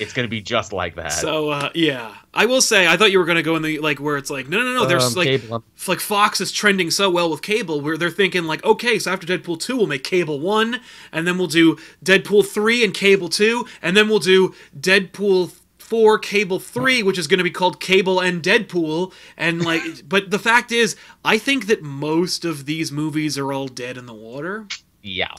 It's 0.00 0.12
gonna 0.12 0.28
be 0.28 0.40
just 0.40 0.72
like 0.72 0.94
that. 0.96 1.12
So 1.12 1.50
uh, 1.50 1.70
yeah, 1.74 2.14
I 2.34 2.46
will 2.46 2.60
say 2.60 2.86
I 2.86 2.96
thought 2.96 3.10
you 3.10 3.18
were 3.18 3.24
gonna 3.24 3.42
go 3.42 3.56
in 3.56 3.62
the 3.62 3.78
like 3.78 3.98
where 3.98 4.16
it's 4.16 4.30
like 4.30 4.48
no 4.48 4.58
no 4.58 4.72
no 4.72 4.86
there's 4.86 5.06
Um, 5.06 5.14
like 5.14 5.26
Cable, 5.26 5.64
f- 5.76 5.88
like 5.88 6.00
Fox 6.00 6.40
is 6.40 6.52
trending 6.52 6.90
so 6.90 7.10
well 7.10 7.30
with 7.30 7.42
Cable 7.42 7.80
where 7.80 7.96
they're 7.96 8.10
thinking 8.10 8.44
like 8.44 8.64
okay 8.64 8.98
so 8.98 9.12
after 9.12 9.26
Deadpool 9.26 9.58
two 9.60 9.76
we'll 9.76 9.86
make 9.86 10.04
Cable 10.04 10.38
one 10.38 10.80
and 11.10 11.26
then 11.26 11.38
we'll 11.38 11.46
do 11.48 11.76
Deadpool 12.04 12.46
three 12.46 12.84
and 12.84 12.94
Cable 12.94 13.28
two 13.28 13.66
and 13.82 13.96
then 13.96 14.08
we'll 14.08 14.18
do 14.18 14.54
Deadpool 14.78 15.52
four 15.78 16.18
Cable 16.18 16.60
three 16.60 17.02
which 17.02 17.18
is 17.18 17.26
gonna 17.26 17.42
be 17.42 17.50
called 17.50 17.80
Cable 17.80 18.20
and 18.20 18.42
Deadpool 18.42 19.12
and 19.36 19.64
like 19.64 19.82
but 20.08 20.30
the 20.30 20.38
fact 20.38 20.70
is 20.70 20.96
I 21.24 21.38
think 21.38 21.66
that 21.66 21.82
most 21.82 22.44
of 22.44 22.66
these 22.66 22.92
movies 22.92 23.36
are 23.38 23.52
all 23.52 23.68
dead 23.68 23.96
in 23.96 24.06
the 24.06 24.14
water 24.14 24.66
yeah. 25.02 25.32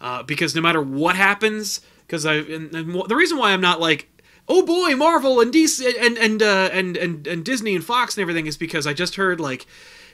uh, 0.00 0.22
because 0.22 0.54
no 0.54 0.60
matter 0.60 0.82
what 0.82 1.16
happens, 1.16 1.80
because 2.06 2.26
I 2.26 2.34
and, 2.34 2.74
and 2.74 3.02
the 3.08 3.16
reason 3.16 3.38
why 3.38 3.52
I'm 3.52 3.60
not 3.60 3.80
like, 3.80 4.08
oh 4.48 4.64
boy, 4.64 4.96
Marvel 4.96 5.40
and 5.40 5.52
DC 5.52 5.92
and 6.00 6.16
and 6.18 6.42
uh, 6.42 6.70
and 6.72 6.96
and 6.96 7.26
and 7.26 7.44
Disney 7.44 7.74
and 7.74 7.84
Fox 7.84 8.16
and 8.16 8.22
everything 8.22 8.46
is 8.46 8.56
because 8.56 8.86
I 8.86 8.92
just 8.92 9.16
heard 9.16 9.40
like 9.40 9.66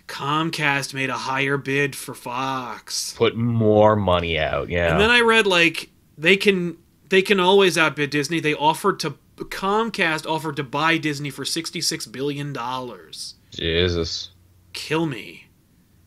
Comcast 0.07 0.95
made 0.95 1.11
a 1.11 1.15
higher 1.15 1.57
bid 1.57 1.95
for 1.95 2.15
Fox, 2.15 3.13
Put 3.15 3.37
more 3.37 3.95
money 3.97 4.39
out. 4.39 4.69
Yeah. 4.71 4.91
and 4.91 5.01
then 5.01 5.11
I 5.11 5.21
read 5.21 5.47
like 5.47 5.91
they 6.17 6.37
can 6.37 6.77
they 7.09 7.23
can 7.23 7.41
always 7.41 7.77
outbid 7.79 8.11
Disney. 8.11 8.41
They 8.41 8.55
offered 8.55 9.01
to 9.01 9.15
Comcast 9.37 10.27
offered 10.29 10.57
to 10.57 10.65
buy 10.65 10.97
Disney 10.99 11.31
for 11.31 11.45
sixty 11.45 11.81
six 11.81 12.07
billion 12.07 12.53
dollars. 12.53 13.35
Jesus. 13.51 14.31
Kill 14.73 15.07
me. 15.07 15.47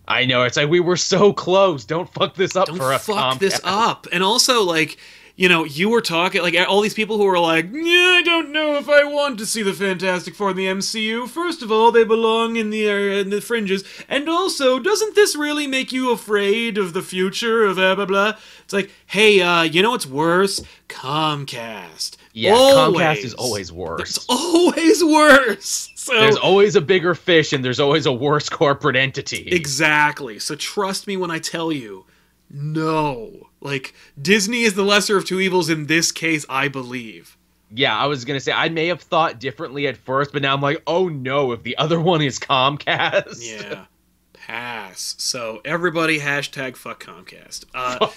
I 0.08 0.26
know. 0.26 0.44
It's 0.44 0.58
like 0.58 0.70
we 0.70 0.80
were 0.80 0.98
so 0.98 1.32
close. 1.32 1.86
Don't 1.86 2.12
fuck 2.14 2.36
this 2.36 2.56
up 2.56 2.68
don't 2.68 2.78
for 2.78 2.92
us. 2.94 3.06
fuck 3.06 3.40
this 3.40 3.62
up. 3.64 4.08
And 4.12 4.24
also, 4.24 4.64
like, 4.64 4.98
you 5.42 5.50
know, 5.50 5.64
you 5.64 5.90
were 5.90 6.02
talking 6.02 6.44
like 6.44 6.56
all 6.70 6.82
these 6.82 6.94
people 6.94 7.18
who 7.18 7.24
were 7.24 7.40
like, 7.40 7.66
yeah, 7.74 7.82
I 7.82 8.22
don't 8.24 8.52
know 8.52 8.76
if 8.76 8.88
I 8.88 9.04
want 9.06 9.40
to 9.40 9.48
see 9.48 9.64
the 9.64 9.74
Fantastic 9.74 10.36
Four 10.36 10.52
in 10.52 10.56
the 10.56 10.68
MCU. 10.68 11.28
First 11.28 11.64
of 11.64 11.72
all, 11.72 11.92
they 11.92 12.04
belong 12.04 12.58
in 12.58 12.70
the 12.70 12.88
uh, 12.88 12.94
in 12.94 13.32
the 13.32 13.42
fringes, 13.42 13.84
and 14.08 14.30
also, 14.30 14.78
doesn't 14.78 15.16
this 15.16 15.36
really 15.36 15.66
make 15.66 15.92
you 15.92 16.12
afraid 16.12 16.78
of 16.78 16.94
the 16.94 17.02
future 17.02 17.66
of 17.66 17.78
blah 17.78 17.96
blah 17.96 18.06
blah? 18.06 18.34
It's 18.64 18.72
like, 18.72 18.92
hey, 19.08 19.42
uh, 19.42 19.64
you 19.64 19.82
know 19.82 19.90
what's 19.90 20.06
worse? 20.06 20.62
Comcast. 20.88 22.18
Yeah, 22.34 22.54
Comcast 22.54 23.26
is 23.26 23.34
always 23.34 23.72
worse. 23.72 24.18
It's 24.18 24.26
always 24.30 25.04
worse. 25.04 25.88
So 26.02 26.14
There's 26.14 26.36
always 26.36 26.76
a 26.76 26.82
bigger 26.82 27.14
fish 27.14 27.54
and 27.54 27.64
there's 27.64 27.80
always 27.80 28.08
a 28.08 28.12
worse 28.12 28.50
corporate 28.50 28.96
entity. 28.96 29.48
Exactly. 29.52 30.40
So 30.40 30.56
trust 30.56 31.06
me 31.06 31.16
when 31.16 31.30
I 31.30 31.38
tell 31.38 31.72
you, 31.72 32.06
no. 32.50 33.51
Like 33.62 33.94
Disney 34.22 34.64
is 34.64 34.74
the 34.74 34.84
lesser 34.84 35.18
of 35.18 35.26
two 35.26 35.40
evils 35.40 35.70
in 35.70 35.86
this 35.86 36.12
case, 36.12 36.46
I 36.50 36.68
believe. 36.68 37.38
yeah, 37.74 37.96
I 37.98 38.08
was 38.08 38.26
gonna 38.26 38.40
say 38.40 38.52
I 38.52 38.70
may 38.70 38.88
have 38.88 39.02
thought 39.02 39.40
differently 39.40 39.88
at 39.88 39.98
first, 39.98 40.34
but 40.34 40.42
now 40.42 40.54
I'm 40.54 40.62
like, 40.62 40.82
oh 40.88 41.08
no, 41.08 41.52
if 41.52 41.64
the 41.64 41.78
other 41.78 42.00
one 42.12 42.22
is 42.22 42.40
Comcast. 42.40 43.38
Yeah. 43.40 43.86
Pass. 44.34 45.16
So 45.20 45.62
everybody 45.64 46.20
hashtag 46.20 46.76
fuck 46.76 47.04
Comcast. 47.04 47.66
Uh, 47.76 48.08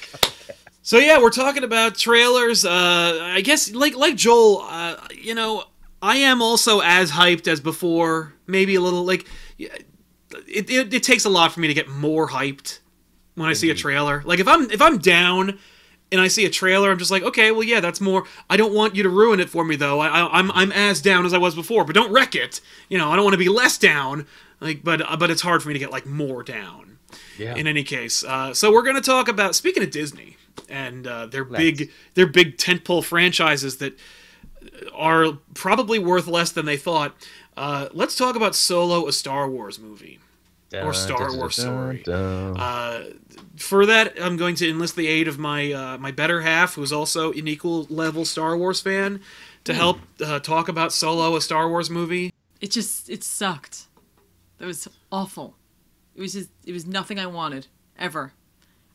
so 0.83 0.96
yeah, 0.98 1.20
we're 1.20 1.30
talking 1.30 1.64
about 1.64 1.96
trailers. 1.96 2.64
Uh, 2.64 3.18
I 3.22 3.42
guess 3.42 3.72
like 3.72 3.94
like 3.94 4.16
Joel, 4.16 4.62
uh, 4.62 4.96
you 5.14 5.35
know, 5.35 5.64
I 6.00 6.16
am 6.16 6.40
also 6.40 6.80
as 6.80 7.11
hyped 7.11 7.46
as 7.46 7.61
before. 7.61 8.33
Maybe 8.46 8.74
a 8.74 8.80
little 8.80 9.04
like 9.04 9.26
it, 9.59 9.85
it, 10.48 10.94
it 10.94 11.02
takes 11.02 11.24
a 11.26 11.30
lot 11.30 11.52
for 11.52 11.61
me 11.61 11.68
to 11.68 11.74
get 11.74 11.88
more 11.88 12.28
hyped 12.28 12.78
when 13.35 13.49
I 13.49 13.53
see 13.53 13.70
a 13.70 13.75
trailer. 13.75 14.23
Like 14.25 14.40
if 14.40 14.49
I'm 14.49 14.70
if 14.70 14.81
I'm 14.81 14.99
down 14.99 15.59
and 16.12 16.20
I 16.20 16.29
see 16.29 16.44
a 16.44 16.51
trailer, 16.51 16.90
I'm 16.90 16.99
just 16.99 17.11
like, 17.11 17.23
okay, 17.23 17.51
well 17.51 17.62
yeah, 17.62 17.81
that's 17.81 18.01
more. 18.01 18.25
I 18.49 18.57
don't 18.57 18.75
want 18.75 18.94
you 18.94 19.03
to 19.03 19.09
ruin 19.09 19.40
it 19.40 19.51
for 19.51 19.64
me 19.64 19.77
though. 19.77 20.01
I, 20.01 20.09
I, 20.09 20.38
I'm 20.38 20.51
I'm 20.53 20.73
as 20.73 21.01
down 21.01 21.27
as 21.27 21.35
I 21.35 21.38
was 21.38 21.55
before, 21.55 21.85
but 21.85 21.94
don't 21.94 22.12
wreck 22.12 22.35
it. 22.35 22.61
You 22.88 22.99
know, 22.99 23.11
I 23.11 23.16
don't 23.16 23.25
want 23.25 23.35
to 23.35 23.38
be 23.38 23.49
less 23.49 23.79
down. 23.79 24.27
Like, 24.61 24.83
but 24.85 25.03
but 25.18 25.31
it's 25.31 25.42
hard 25.42 25.62
for 25.62 25.68
me 25.68 25.75
to 25.75 25.81
get 25.81 25.90
like 25.90 26.07
more 26.07 26.42
down. 26.42 26.99
Yeah. 27.38 27.55
In 27.55 27.66
any 27.66 27.85
case, 27.85 28.25
uh, 28.25 28.55
so 28.55 28.73
we're 28.73 28.83
gonna 28.83 29.01
talk 29.01 29.29
about 29.29 29.55
speaking 29.55 29.83
of 29.83 29.90
Disney 29.90 30.37
and 30.68 31.07
uh, 31.07 31.27
their 31.27 31.44
Let's. 31.44 31.62
big 31.62 31.90
their 32.14 32.27
big 32.27 32.57
tentpole 32.57 33.05
franchises 33.05 33.77
that 33.79 33.99
are 34.92 35.38
probably 35.55 35.99
worth 35.99 36.27
less 36.27 36.51
than 36.53 36.66
they 36.66 36.77
thought. 36.77 37.14
Uh, 37.57 37.88
let's 37.92 38.16
talk 38.16 38.37
about 38.37 38.55
Solo, 38.55 39.07
a 39.07 39.12
Star 39.12 39.49
Wars 39.49 39.79
movie. 39.79 40.18
Or 40.83 40.95
Star 40.95 41.35
Wars, 41.35 41.57
sorry. 41.57 42.03
Uh, 42.07 43.05
for 43.57 43.87
that, 43.87 44.15
I'm 44.21 44.37
going 44.37 44.55
to 44.57 44.69
enlist 44.69 44.97
the 44.97 45.07
aid 45.07 45.29
of 45.29 45.39
my 45.39 45.73
uh, 45.73 45.99
my 45.99 46.11
better 46.11 46.41
half, 46.41 46.75
who's 46.75 46.93
also 46.93 47.33
an 47.33 47.47
equal 47.47 47.87
level 47.91 48.25
Star 48.25 48.57
Wars 48.57 48.81
fan, 48.81 49.21
to 49.65 49.75
help 49.75 49.99
uh, 50.25 50.41
talk 50.41 50.69
about 50.69 50.93
Solo, 50.93 51.37
a 51.37 51.41
Star 51.41 51.69
Wars 51.69 51.91
movie. 51.91 52.33
It 52.61 52.71
just 52.71 53.11
it 53.11 53.23
sucked. 53.23 53.87
That 54.59 54.67
was 54.67 54.89
awful. 55.13 55.57
It 56.15 56.21
was 56.21 56.33
just 56.33 56.51
it 56.65 56.73
was 56.73 56.87
nothing 56.87 57.19
I 57.19 57.27
wanted 57.27 57.67
ever. 57.99 58.33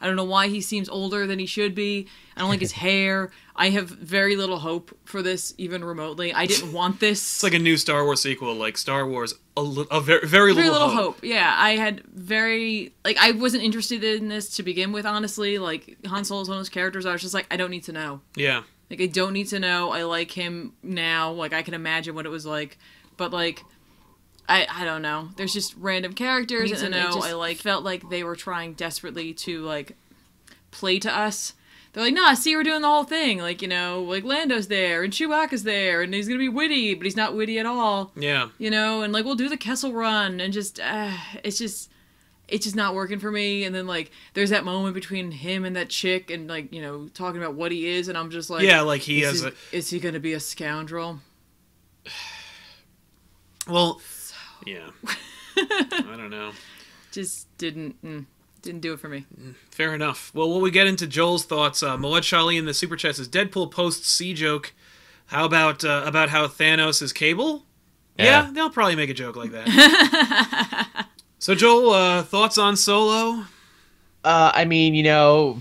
I 0.01 0.07
don't 0.07 0.15
know 0.15 0.23
why 0.23 0.47
he 0.47 0.61
seems 0.61 0.87
older 0.89 1.27
than 1.27 1.39
he 1.39 1.45
should 1.45 1.75
be. 1.75 2.07
I 2.35 2.41
don't 2.41 2.49
like 2.49 2.61
his 2.61 2.71
hair. 2.85 3.31
I 3.55 3.69
have 3.71 3.89
very 3.89 4.35
little 4.37 4.59
hope 4.59 4.97
for 5.03 5.21
this, 5.21 5.53
even 5.57 5.83
remotely. 5.83 6.33
I 6.33 6.45
didn't 6.45 6.71
want 6.79 6.99
this. 7.01 7.19
It's 7.21 7.43
like 7.43 7.53
a 7.53 7.59
new 7.59 7.75
Star 7.75 8.05
Wars 8.05 8.21
sequel, 8.21 8.55
like 8.55 8.77
Star 8.77 9.05
Wars, 9.05 9.33
a, 9.57 9.61
li- 9.61 9.85
a 9.91 9.99
very 9.99 10.25
very, 10.25 10.53
very 10.53 10.69
little, 10.69 10.87
little 10.87 10.89
hope. 10.89 11.15
hope. 11.15 11.23
Yeah, 11.23 11.53
I 11.57 11.71
had 11.75 12.01
very 12.05 12.93
like 13.03 13.17
I 13.17 13.31
wasn't 13.31 13.63
interested 13.63 14.03
in 14.03 14.29
this 14.29 14.55
to 14.55 14.63
begin 14.63 14.91
with. 14.93 15.05
Honestly, 15.05 15.57
like 15.57 15.97
Han 16.05 16.23
Solo 16.23 16.41
is 16.41 16.47
one 16.47 16.57
of 16.57 16.59
those 16.61 16.69
characters. 16.69 17.05
I 17.05 17.11
was 17.11 17.21
just 17.21 17.33
like, 17.33 17.47
I 17.51 17.57
don't 17.57 17.71
need 17.71 17.83
to 17.83 17.91
know. 17.91 18.21
Yeah, 18.37 18.63
Like 18.89 19.01
I 19.01 19.07
don't 19.07 19.33
need 19.33 19.47
to 19.49 19.59
know. 19.59 19.91
I 19.91 20.03
like 20.03 20.31
him 20.31 20.71
now. 20.81 21.31
Like 21.31 21.51
I 21.51 21.61
can 21.61 21.73
imagine 21.73 22.15
what 22.15 22.25
it 22.25 22.29
was 22.29 22.45
like, 22.45 22.77
but 23.17 23.33
like 23.33 23.63
I 24.49 24.67
I 24.69 24.85
don't 24.85 25.01
know. 25.01 25.29
There's 25.37 25.53
just 25.53 25.75
random 25.77 26.13
characters, 26.13 26.71
and 26.71 26.93
to 26.93 26.99
I 26.99 27.03
know. 27.03 27.13
just 27.13 27.27
I 27.27 27.33
like 27.33 27.57
felt 27.57 27.83
like 27.83 28.09
they 28.09 28.23
were 28.23 28.35
trying 28.35 28.73
desperately 28.73 29.33
to 29.35 29.61
like 29.61 29.95
play 30.71 30.99
to 30.99 31.15
us. 31.15 31.53
They're 31.93 32.03
like, 32.03 32.13
nah, 32.13 32.35
see, 32.35 32.55
we're 32.55 32.63
doing 32.63 32.81
the 32.81 32.87
whole 32.87 33.03
thing. 33.03 33.39
Like, 33.39 33.63
you 33.63 33.67
know, 33.67 34.03
like 34.03 34.23
Lando's 34.23 34.67
there 34.67 35.03
and 35.03 35.11
Chewbacca's 35.11 35.63
there, 35.63 36.01
and 36.01 36.13
he's 36.13 36.27
gonna 36.27 36.39
be 36.39 36.49
witty, 36.49 36.93
but 36.93 37.05
he's 37.05 37.15
not 37.15 37.35
witty 37.35 37.57
at 37.57 37.65
all 37.65 38.11
yeah. 38.15 38.49
you 38.57 38.69
know, 38.69 39.01
and 39.01 39.13
like 39.13 39.25
we'll 39.25 39.35
do 39.35 39.49
the 39.49 39.57
Kessel 39.57 39.93
Run, 39.93 40.39
and 40.39 40.51
just 40.53 40.79
uh, 40.79 41.13
it's 41.43 41.57
just 41.57 41.89
it's 42.47 42.65
just 42.65 42.75
not 42.75 42.95
working 42.95 43.19
for 43.19 43.31
me. 43.31 43.63
And 43.63 43.73
then 43.73 43.87
like 43.87 44.11
there's 44.33 44.49
that 44.49 44.65
moment 44.65 44.95
between 44.95 45.31
him 45.31 45.65
and 45.65 45.75
that 45.75 45.89
chick, 45.89 46.29
and 46.29 46.47
like 46.47 46.73
you 46.73 46.81
know 46.81 47.07
talking 47.13 47.41
about 47.41 47.55
what 47.55 47.71
he 47.71 47.87
is, 47.87 48.07
and 48.07 48.17
I'm 48.17 48.29
just 48.29 48.49
like, 48.49 48.63
Yeah, 48.63 48.81
like 48.81 49.01
he 49.01 49.23
is 49.23 49.43
has 49.43 49.53
he, 49.71 49.77
is 49.77 49.89
he 49.89 49.99
gonna 49.99 50.19
be 50.19 50.33
a 50.33 50.39
scoundrel? 50.39 51.19
Well, 53.67 54.01
yeah. 54.65 54.89
I 55.57 56.15
don't 56.17 56.29
know. 56.29 56.51
Just 57.11 57.55
didn't 57.57 58.03
mm, 58.03 58.25
didn't 58.61 58.81
do 58.81 58.93
it 58.93 58.99
for 58.99 59.09
me. 59.09 59.25
Fair 59.71 59.93
enough. 59.93 60.31
Well, 60.33 60.51
when 60.51 60.61
we 60.61 60.71
get 60.71 60.87
into 60.87 61.07
Joel's 61.07 61.45
thoughts, 61.45 61.81
uh, 61.81 61.97
Moet 61.97 62.23
Charlie 62.23 62.57
in 62.57 62.65
the 62.65 62.73
super 62.73 62.95
chat 62.95 63.15
says 63.15 63.27
Deadpool 63.27 63.71
post 63.71 64.05
C 64.05 64.33
joke. 64.33 64.73
How 65.27 65.45
about 65.45 65.83
uh, 65.83 66.03
about 66.05 66.29
how 66.29 66.47
Thanos 66.47 67.01
is 67.01 67.13
Cable? 67.13 67.65
Yeah. 68.17 68.25
Yeah. 68.25 68.51
they'll 68.51 68.69
probably 68.69 68.95
make 68.95 69.09
a 69.09 69.13
joke 69.13 69.35
like 69.35 69.51
that. 69.51 71.07
so, 71.39 71.55
Joel, 71.55 71.91
uh, 71.91 72.23
thoughts 72.23 72.57
on 72.57 72.75
Solo? 72.75 73.45
Uh, 74.23 74.51
I 74.53 74.65
mean, 74.65 74.95
you 74.95 75.03
know, 75.03 75.59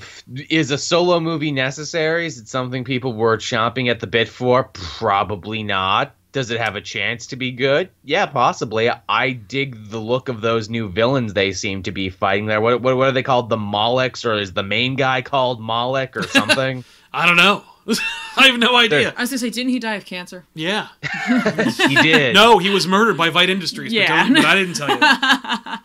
is 0.50 0.72
a 0.72 0.78
solo 0.78 1.20
movie 1.20 1.52
necessary? 1.52 2.26
Is 2.26 2.38
it 2.38 2.48
something 2.48 2.82
people 2.82 3.12
were 3.12 3.36
chomping 3.36 3.88
at 3.88 4.00
the 4.00 4.08
bit 4.08 4.28
for? 4.28 4.64
Probably 4.64 5.62
not. 5.62 6.14
Does 6.32 6.50
it 6.50 6.60
have 6.60 6.76
a 6.76 6.80
chance 6.80 7.26
to 7.28 7.36
be 7.36 7.52
good? 7.52 7.88
Yeah, 8.04 8.26
possibly. 8.26 8.90
I 9.08 9.30
dig 9.32 9.88
the 9.90 9.98
look 9.98 10.28
of 10.28 10.40
those 10.42 10.68
new 10.68 10.88
villains 10.88 11.32
they 11.32 11.52
seem 11.52 11.82
to 11.84 11.90
be 11.92 12.10
fighting 12.10 12.46
there. 12.46 12.60
What 12.60 12.82
what, 12.82 12.96
what 12.96 13.08
are 13.08 13.12
they 13.12 13.22
called? 13.22 13.48
The 13.48 13.56
Molochs, 13.56 14.24
or 14.26 14.34
is 14.34 14.52
the 14.52 14.62
main 14.62 14.94
guy 14.96 15.22
called 15.22 15.60
Moloch 15.60 16.16
or 16.16 16.24
something? 16.24 16.84
I 17.12 17.26
don't 17.26 17.36
know. 17.38 17.62
I 18.36 18.48
have 18.48 18.58
no 18.58 18.76
idea. 18.76 19.14
I 19.16 19.22
was 19.22 19.30
gonna 19.30 19.38
say, 19.38 19.48
didn't 19.50 19.70
he 19.72 19.78
die 19.78 19.94
of 19.94 20.04
cancer? 20.04 20.44
Yeah. 20.54 20.88
he 21.88 21.94
did. 21.96 22.34
No, 22.34 22.58
he 22.58 22.68
was 22.68 22.86
murdered 22.86 23.16
by 23.16 23.30
Vite 23.30 23.48
Industries. 23.48 23.92
Yeah. 23.92 24.08
But, 24.08 24.34
don't- 24.34 24.42
but 24.42 24.44
I 24.44 24.54
didn't 24.54 24.74
tell 24.74 24.90
you 24.90 25.00
that. 25.00 25.82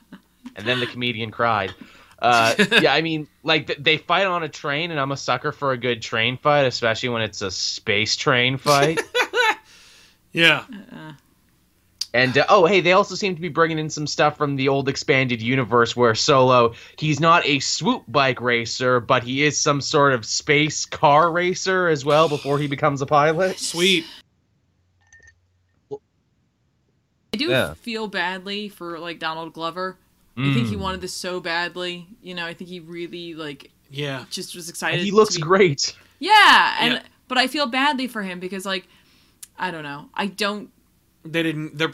and 0.57 0.67
then 0.67 0.81
the 0.81 0.85
comedian 0.87 1.31
cried. 1.31 1.73
Uh, 2.19 2.53
yeah, 2.81 2.93
I 2.93 3.01
mean, 3.01 3.27
like 3.43 3.67
th- 3.67 3.79
they 3.81 3.97
fight 3.97 4.25
on 4.25 4.43
a 4.43 4.49
train, 4.49 4.91
and 4.91 4.99
I'm 4.99 5.11
a 5.11 5.17
sucker 5.17 5.51
for 5.51 5.71
a 5.73 5.77
good 5.77 6.01
train 6.01 6.37
fight, 6.37 6.63
especially 6.63 7.09
when 7.09 7.21
it's 7.21 7.41
a 7.41 7.51
space 7.51 8.15
train 8.15 8.57
fight. 8.57 9.01
Yeah. 10.33 10.65
and 12.13 12.37
uh, 12.37 12.45
oh, 12.49 12.65
hey, 12.65 12.81
they 12.81 12.91
also 12.93 13.15
seem 13.15 13.35
to 13.35 13.41
be 13.41 13.49
bringing 13.49 13.79
in 13.79 13.89
some 13.89 14.05
stuff 14.07 14.37
from 14.37 14.55
the 14.55 14.67
old 14.67 14.89
expanded 14.89 15.41
universe 15.41 15.95
where 15.95 16.13
Solo, 16.15 16.73
he's 16.97 17.19
not 17.19 17.45
a 17.45 17.59
swoop 17.59 18.03
bike 18.07 18.41
racer, 18.41 18.99
but 18.99 19.23
he 19.23 19.43
is 19.43 19.59
some 19.59 19.79
sort 19.81 20.13
of 20.13 20.25
space 20.25 20.85
car 20.85 21.31
racer 21.31 21.87
as 21.87 22.03
well 22.03 22.27
before 22.29 22.59
he 22.59 22.67
becomes 22.67 23.01
a 23.01 23.05
pilot. 23.05 23.57
Sweet. 23.59 24.05
I 27.33 27.37
do 27.37 27.47
Yeah. 27.49 27.73
feel 27.75 28.07
badly 28.07 28.69
for 28.69 28.99
like 28.99 29.19
Donald 29.19 29.53
Glover. 29.53 29.97
I 30.37 30.51
think 30.53 30.67
he 30.67 30.75
Mm. 30.75 30.79
wanted 30.79 31.01
this 31.01 31.13
so 31.13 31.39
badly. 31.39 32.07
You 32.23 32.33
know, 32.33 32.45
I 32.45 32.53
think 32.55 32.69
he 32.69 32.79
really 32.79 33.33
like 33.35 33.69
Yeah. 33.91 34.25
just 34.31 34.55
was 34.55 34.67
excited. 34.69 34.97
And 34.99 35.05
he 35.05 35.11
looks 35.11 35.35
be- 35.35 35.41
great. 35.41 35.95
Yeah, 36.19 36.75
and 36.79 36.93
Yeah. 36.93 37.03
but 37.27 37.37
I 37.37 37.47
feel 37.47 37.67
badly 37.67 38.07
for 38.07 38.23
him 38.23 38.39
because 38.39 38.65
like 38.65 38.87
I 39.57 39.71
don't 39.71 39.83
know. 39.83 40.09
I 40.13 40.27
don't 40.27 40.69
They 41.23 41.43
didn't. 41.43 41.77
They're. 41.77 41.93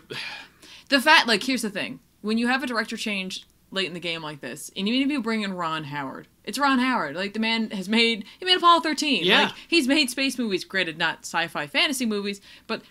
the 0.89 1.01
fact 1.01 1.27
like 1.27 1.43
here's 1.43 1.61
the 1.61 1.69
thing. 1.69 1.99
When 2.21 2.37
you 2.37 2.47
have 2.47 2.63
a 2.63 2.67
director 2.67 2.97
change 2.97 3.45
late 3.71 3.87
in 3.87 3.93
the 3.93 3.99
game 3.99 4.21
like 4.21 4.41
this, 4.41 4.71
and 4.75 4.87
even 4.87 5.01
if 5.01 5.11
you 5.11 5.21
bring 5.21 5.41
in 5.41 5.53
Ron 5.53 5.85
Howard, 5.85 6.27
it's 6.43 6.57
Ron 6.57 6.79
Howard. 6.79 7.15
Like 7.15 7.33
the 7.33 7.39
man 7.39 7.69
has 7.71 7.87
made 7.87 8.25
he 8.39 8.45
made 8.45 8.57
Apollo 8.57 8.81
13. 8.81 9.23
Yeah. 9.23 9.43
Like 9.43 9.53
he's 9.67 9.87
made 9.87 10.09
space 10.09 10.37
movies, 10.37 10.63
granted 10.63 10.97
not 10.97 11.19
sci-fi 11.19 11.67
fantasy 11.67 12.05
movies, 12.05 12.41
but 12.67 12.81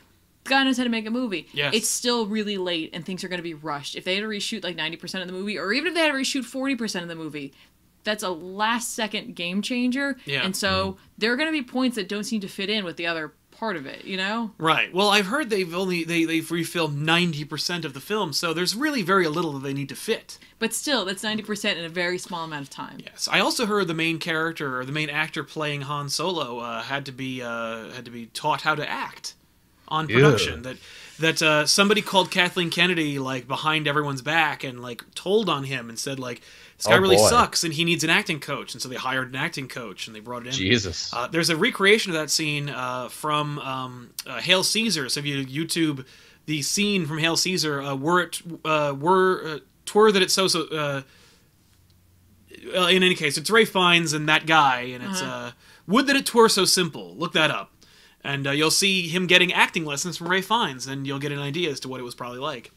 the 0.44 0.50
guy 0.50 0.64
knows 0.64 0.78
how 0.78 0.84
to 0.84 0.90
make 0.90 1.06
a 1.06 1.10
movie. 1.10 1.48
Yes. 1.52 1.74
It's 1.74 1.88
still 1.88 2.26
really 2.26 2.56
late 2.56 2.90
and 2.92 3.04
things 3.04 3.22
are 3.24 3.28
going 3.28 3.38
to 3.38 3.42
be 3.42 3.54
rushed. 3.54 3.96
If 3.96 4.04
they 4.04 4.14
had 4.14 4.22
to 4.22 4.28
reshoot 4.28 4.64
like 4.64 4.76
90% 4.76 5.20
of 5.20 5.26
the 5.26 5.32
movie 5.32 5.58
or 5.58 5.72
even 5.72 5.88
if 5.88 5.94
they 5.94 6.00
had 6.00 6.12
to 6.12 6.14
reshoot 6.14 6.44
40% 6.44 7.02
of 7.02 7.08
the 7.08 7.14
movie, 7.14 7.52
that's 8.04 8.22
a 8.22 8.30
last 8.30 8.94
second 8.94 9.34
game 9.36 9.60
changer. 9.60 10.16
Yeah. 10.24 10.44
And 10.44 10.56
so 10.56 10.92
mm-hmm. 10.92 11.00
there 11.18 11.32
are 11.32 11.36
going 11.36 11.48
to 11.48 11.52
be 11.52 11.62
points 11.62 11.96
that 11.96 12.08
don't 12.08 12.24
seem 12.24 12.40
to 12.40 12.48
fit 12.48 12.70
in 12.70 12.84
with 12.84 12.96
the 12.96 13.06
other 13.06 13.34
part 13.58 13.76
of 13.76 13.86
it, 13.86 14.04
you 14.04 14.16
know? 14.16 14.52
Right. 14.58 14.92
Well, 14.94 15.08
I've 15.08 15.26
heard 15.26 15.50
they've 15.50 15.74
only 15.74 16.04
they 16.04 16.24
they've 16.24 16.48
refilmed 16.48 16.96
ninety 16.96 17.44
percent 17.44 17.84
of 17.84 17.94
the 17.94 18.00
film, 18.00 18.32
so 18.32 18.54
there's 18.54 18.74
really 18.74 19.02
very 19.02 19.26
little 19.26 19.52
that 19.52 19.62
they 19.62 19.74
need 19.74 19.88
to 19.88 19.96
fit. 19.96 20.38
But 20.58 20.74
still, 20.74 21.04
that's 21.04 21.22
90% 21.22 21.76
in 21.76 21.84
a 21.84 21.88
very 21.88 22.18
small 22.18 22.42
amount 22.44 22.62
of 22.62 22.70
time. 22.70 22.98
Yes, 23.04 23.28
I 23.30 23.38
also 23.38 23.66
heard 23.66 23.86
the 23.86 23.94
main 23.94 24.18
character 24.18 24.80
or 24.80 24.84
the 24.84 24.92
main 24.92 25.08
actor 25.08 25.44
playing 25.44 25.82
Han 25.82 26.08
Solo 26.08 26.58
uh, 26.58 26.82
had 26.82 27.06
to 27.06 27.12
be 27.12 27.42
uh, 27.42 27.90
had 27.90 28.04
to 28.06 28.10
be 28.10 28.26
taught 28.26 28.62
how 28.62 28.74
to 28.74 28.88
act 28.88 29.34
on 29.86 30.06
production. 30.08 30.62
That 30.62 30.76
that 31.18 31.42
uh, 31.42 31.66
somebody 31.66 32.02
called 32.02 32.30
Kathleen 32.30 32.70
Kennedy 32.70 33.18
like 33.18 33.48
behind 33.48 33.86
everyone's 33.88 34.22
back 34.22 34.64
and 34.64 34.80
like 34.80 35.04
told 35.14 35.48
on 35.48 35.64
him 35.64 35.88
and 35.88 35.98
said 35.98 36.18
like 36.18 36.40
this 36.78 36.86
guy 36.86 36.96
Oh, 36.96 37.00
really 37.00 37.16
boy. 37.16 37.28
sucks 37.28 37.62
and 37.64 37.74
he 37.74 37.84
needs 37.84 38.02
an 38.04 38.10
acting 38.10 38.40
coach, 38.40 38.72
and 38.72 38.80
so 38.82 38.88
they 38.88 38.96
hired 38.96 39.28
an 39.28 39.36
acting 39.36 39.68
coach 39.68 40.06
and 40.06 40.16
they 40.16 40.20
brought 40.20 40.42
it 40.42 40.48
in. 40.48 40.52
Jesus. 40.54 41.12
Uh, 41.12 41.26
there's 41.26 41.50
a 41.50 41.56
recreation 41.56 42.10
of 42.12 42.18
that 42.18 42.30
scene 42.30 42.70
uh, 42.70 43.08
from 43.08 43.58
um, 43.58 44.10
uh, 44.26 44.40
Hail 44.40 44.62
Caesar. 44.62 45.08
So 45.10 45.20
if 45.20 45.26
you 45.26 45.44
YouTube 45.44 46.06
the 46.46 46.62
scene 46.62 47.04
from 47.04 47.18
Hail 47.18 47.36
Caesar, 47.36 47.82
uh, 47.82 47.94
were 47.94 48.22
it 48.22 48.40
uh, 48.64 48.94
were 48.98 49.46
uh, 49.46 49.58
twere 49.84 50.10
that 50.12 50.22
it's 50.22 50.32
so 50.34 50.46
so. 50.48 50.62
Uh, 50.68 51.02
uh, 52.76 52.86
in 52.88 53.02
any 53.02 53.14
case, 53.14 53.36
it's 53.38 53.50
Ralph 53.50 53.68
Fiennes 53.68 54.12
and 54.12 54.28
that 54.28 54.46
guy, 54.46 54.80
and 54.80 55.04
it's 55.04 55.22
uh, 55.22 55.52
would 55.86 56.06
that 56.06 56.16
it 56.16 56.26
twere 56.26 56.48
so 56.48 56.64
simple. 56.64 57.14
Look 57.16 57.32
that 57.34 57.50
up, 57.50 57.72
and 58.24 58.46
uh, 58.46 58.50
you'll 58.50 58.70
see 58.70 59.06
him 59.08 59.26
getting 59.26 59.52
acting 59.52 59.84
lessons 59.84 60.16
from 60.16 60.28
Ralph 60.28 60.46
Fiennes, 60.46 60.86
and 60.86 61.06
you'll 61.06 61.18
get 61.20 61.30
an 61.32 61.38
idea 61.38 61.70
as 61.70 61.80
to 61.80 61.88
what 61.88 62.00
it 62.00 62.04
was 62.04 62.14
probably 62.14 62.38
like. 62.40 62.72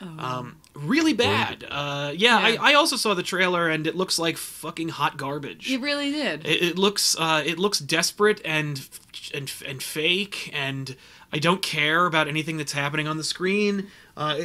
Um, 0.00 0.56
really 0.74 1.12
bad. 1.14 1.64
Uh, 1.68 2.12
yeah, 2.14 2.46
Yeah. 2.48 2.62
I, 2.62 2.72
I 2.72 2.74
also 2.74 2.96
saw 2.96 3.14
the 3.14 3.22
trailer, 3.22 3.68
and 3.68 3.86
it 3.86 3.96
looks 3.96 4.18
like 4.18 4.36
fucking 4.36 4.90
hot 4.90 5.16
garbage. 5.16 5.70
It 5.70 5.80
really 5.80 6.12
did. 6.12 6.46
It, 6.46 6.62
it 6.62 6.78
looks 6.78 7.16
uh, 7.18 7.42
it 7.44 7.58
looks 7.58 7.78
desperate 7.78 8.40
and 8.44 8.86
and 9.32 9.52
and 9.66 9.82
fake, 9.82 10.50
and 10.52 10.96
I 11.32 11.38
don't 11.38 11.62
care 11.62 12.06
about 12.06 12.28
anything 12.28 12.56
that's 12.56 12.72
happening 12.72 13.08
on 13.08 13.16
the 13.16 13.24
screen. 13.24 13.88
Uh, 14.16 14.38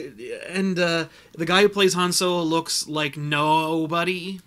and 0.49 0.78
uh, 0.80 1.06
the 1.34 1.45
guy 1.45 1.62
who 1.62 1.70
plays 1.70 1.93
Han 1.93 2.12
Solo 2.12 2.43
looks 2.43 2.88
like 2.88 3.18
nobody. 3.18 4.39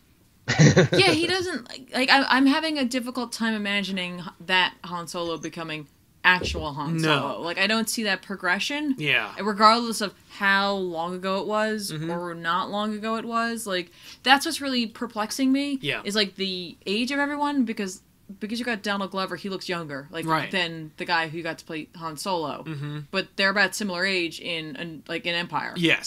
yeah, 0.58 1.10
he 1.10 1.26
doesn't 1.26 1.68
like. 1.68 1.90
like 1.94 2.10
I, 2.10 2.24
I'm 2.28 2.46
having 2.46 2.78
a 2.78 2.84
difficult 2.84 3.32
time 3.32 3.54
imagining 3.54 4.22
that 4.40 4.74
Han 4.84 5.06
Solo 5.06 5.38
becoming 5.38 5.86
actual 6.24 6.72
Han 6.72 6.96
No. 6.96 7.02
Solo. 7.20 7.40
Like 7.42 7.58
I 7.58 7.66
don't 7.66 7.88
see 7.88 8.02
that 8.04 8.22
progression. 8.22 8.94
Yeah. 8.98 9.34
Regardless 9.40 10.00
of 10.00 10.14
how 10.38 10.72
long 10.74 11.14
ago 11.14 11.40
it 11.40 11.46
was 11.46 11.92
Mm-hmm. 11.92 12.10
or 12.10 12.34
not 12.34 12.70
long 12.70 12.94
ago 12.94 13.16
it 13.16 13.24
was, 13.24 13.66
like 13.66 13.90
that's 14.22 14.46
what's 14.46 14.60
really 14.60 14.86
perplexing 14.86 15.52
me. 15.52 15.78
Yeah. 15.82 16.00
Is 16.04 16.14
like 16.14 16.34
the 16.36 16.76
age 16.86 17.10
of 17.12 17.18
everyone 17.18 17.64
because 17.64 18.00
because 18.40 18.58
you 18.58 18.64
got 18.64 18.82
Donald 18.82 19.10
Glover, 19.10 19.36
he 19.36 19.50
looks 19.50 19.68
younger, 19.68 20.08
like 20.10 20.24
Right. 20.24 20.50
than 20.50 20.92
the 20.96 21.04
guy 21.04 21.28
who 21.28 21.42
got 21.42 21.58
to 21.58 21.64
play 21.66 21.88
Han 21.96 22.16
Solo. 22.16 22.64
Mm-hmm. 22.66 23.00
But 23.10 23.28
they're 23.36 23.50
about 23.50 23.74
similar 23.74 24.06
age 24.06 24.40
in, 24.40 24.76
in 24.76 25.02
like 25.06 25.26
in 25.26 25.34
Empire. 25.34 25.74
Yes. 25.76 26.06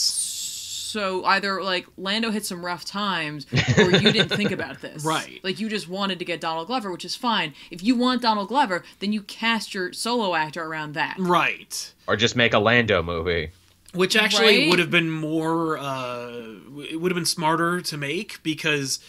So 0.97 1.23
either 1.25 1.61
like 1.61 1.85
Lando 1.95 2.31
hit 2.31 2.43
some 2.43 2.65
rough 2.65 2.83
times, 2.83 3.45
or 3.77 3.91
you 3.91 4.11
didn't 4.11 4.29
think 4.29 4.49
about 4.49 4.81
this. 4.81 5.05
Right. 5.05 5.39
Like 5.43 5.59
you 5.59 5.69
just 5.69 5.87
wanted 5.87 6.17
to 6.17 6.25
get 6.25 6.41
Donald 6.41 6.65
Glover, 6.65 6.91
which 6.91 7.05
is 7.05 7.15
fine. 7.15 7.53
If 7.69 7.83
you 7.83 7.95
want 7.95 8.23
Donald 8.23 8.47
Glover, 8.47 8.83
then 8.97 9.13
you 9.13 9.21
cast 9.21 9.75
your 9.75 9.93
solo 9.93 10.33
actor 10.33 10.63
around 10.63 10.95
that. 10.95 11.15
Right. 11.19 11.93
Or 12.07 12.15
just 12.15 12.35
make 12.35 12.53
a 12.55 12.57
Lando 12.59 13.03
movie. 13.03 13.51
Which 13.93 14.15
actually 14.15 14.61
Right? 14.61 14.69
would 14.71 14.79
have 14.79 14.89
been 14.89 15.11
more. 15.11 15.77
Uh, 15.77 16.31
it 16.89 16.99
would 16.99 17.11
have 17.11 17.15
been 17.15 17.25
smarter 17.25 17.79
to 17.81 17.95
make 17.95 18.41
because 18.41 18.99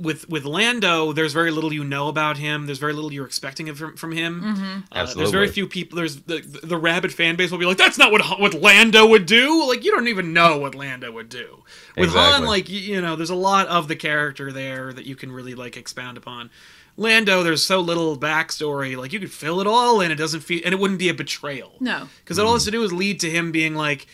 with 0.00 0.28
with 0.28 0.44
Lando, 0.44 1.12
there's 1.12 1.32
very 1.32 1.50
little 1.50 1.72
you 1.72 1.82
know 1.82 2.08
about 2.08 2.36
him. 2.36 2.66
There's 2.66 2.78
very 2.78 2.92
little 2.92 3.12
you're 3.12 3.26
expecting 3.26 3.72
from, 3.74 3.96
from 3.96 4.12
him. 4.12 4.84
Uh, 4.92 5.12
there's 5.14 5.30
very 5.30 5.48
few 5.48 5.66
people. 5.66 5.96
There's 5.96 6.16
the 6.22 6.40
the 6.62 6.76
rabid 6.76 7.12
fan 7.12 7.36
base 7.36 7.50
will 7.50 7.58
be 7.58 7.66
like, 7.66 7.78
"That's 7.78 7.98
not 7.98 8.12
what 8.12 8.40
what 8.40 8.54
Lando 8.54 9.06
would 9.06 9.26
do." 9.26 9.66
Like 9.68 9.84
you 9.84 9.90
don't 9.90 10.08
even 10.08 10.32
know 10.32 10.58
what 10.58 10.74
Lando 10.74 11.10
would 11.10 11.28
do. 11.28 11.64
With 11.96 12.10
Han, 12.10 12.44
like 12.44 12.68
you, 12.68 12.78
you 12.78 13.00
know, 13.00 13.16
there's 13.16 13.30
a 13.30 13.34
lot 13.34 13.66
of 13.66 13.88
the 13.88 13.96
character 13.96 14.52
there 14.52 14.92
that 14.92 15.04
you 15.06 15.16
can 15.16 15.32
really 15.32 15.54
like 15.54 15.76
expound 15.76 16.16
upon. 16.16 16.50
Lando, 16.96 17.42
there's 17.44 17.64
so 17.64 17.80
little 17.80 18.16
backstory. 18.18 18.96
Like 18.96 19.12
you 19.12 19.20
could 19.20 19.32
fill 19.32 19.60
it 19.60 19.66
all 19.66 20.00
in. 20.00 20.10
It 20.10 20.16
doesn't 20.16 20.40
feel, 20.40 20.60
and 20.64 20.72
it 20.72 20.78
wouldn't 20.78 20.98
be 20.98 21.08
a 21.08 21.14
betrayal. 21.14 21.74
No. 21.80 22.08
because 22.24 22.38
all 22.38 22.50
it 22.50 22.54
has 22.54 22.64
to 22.64 22.70
do 22.70 22.82
is 22.82 22.92
lead 22.92 23.20
to 23.20 23.30
him 23.30 23.52
being 23.52 23.74
like 23.74 24.06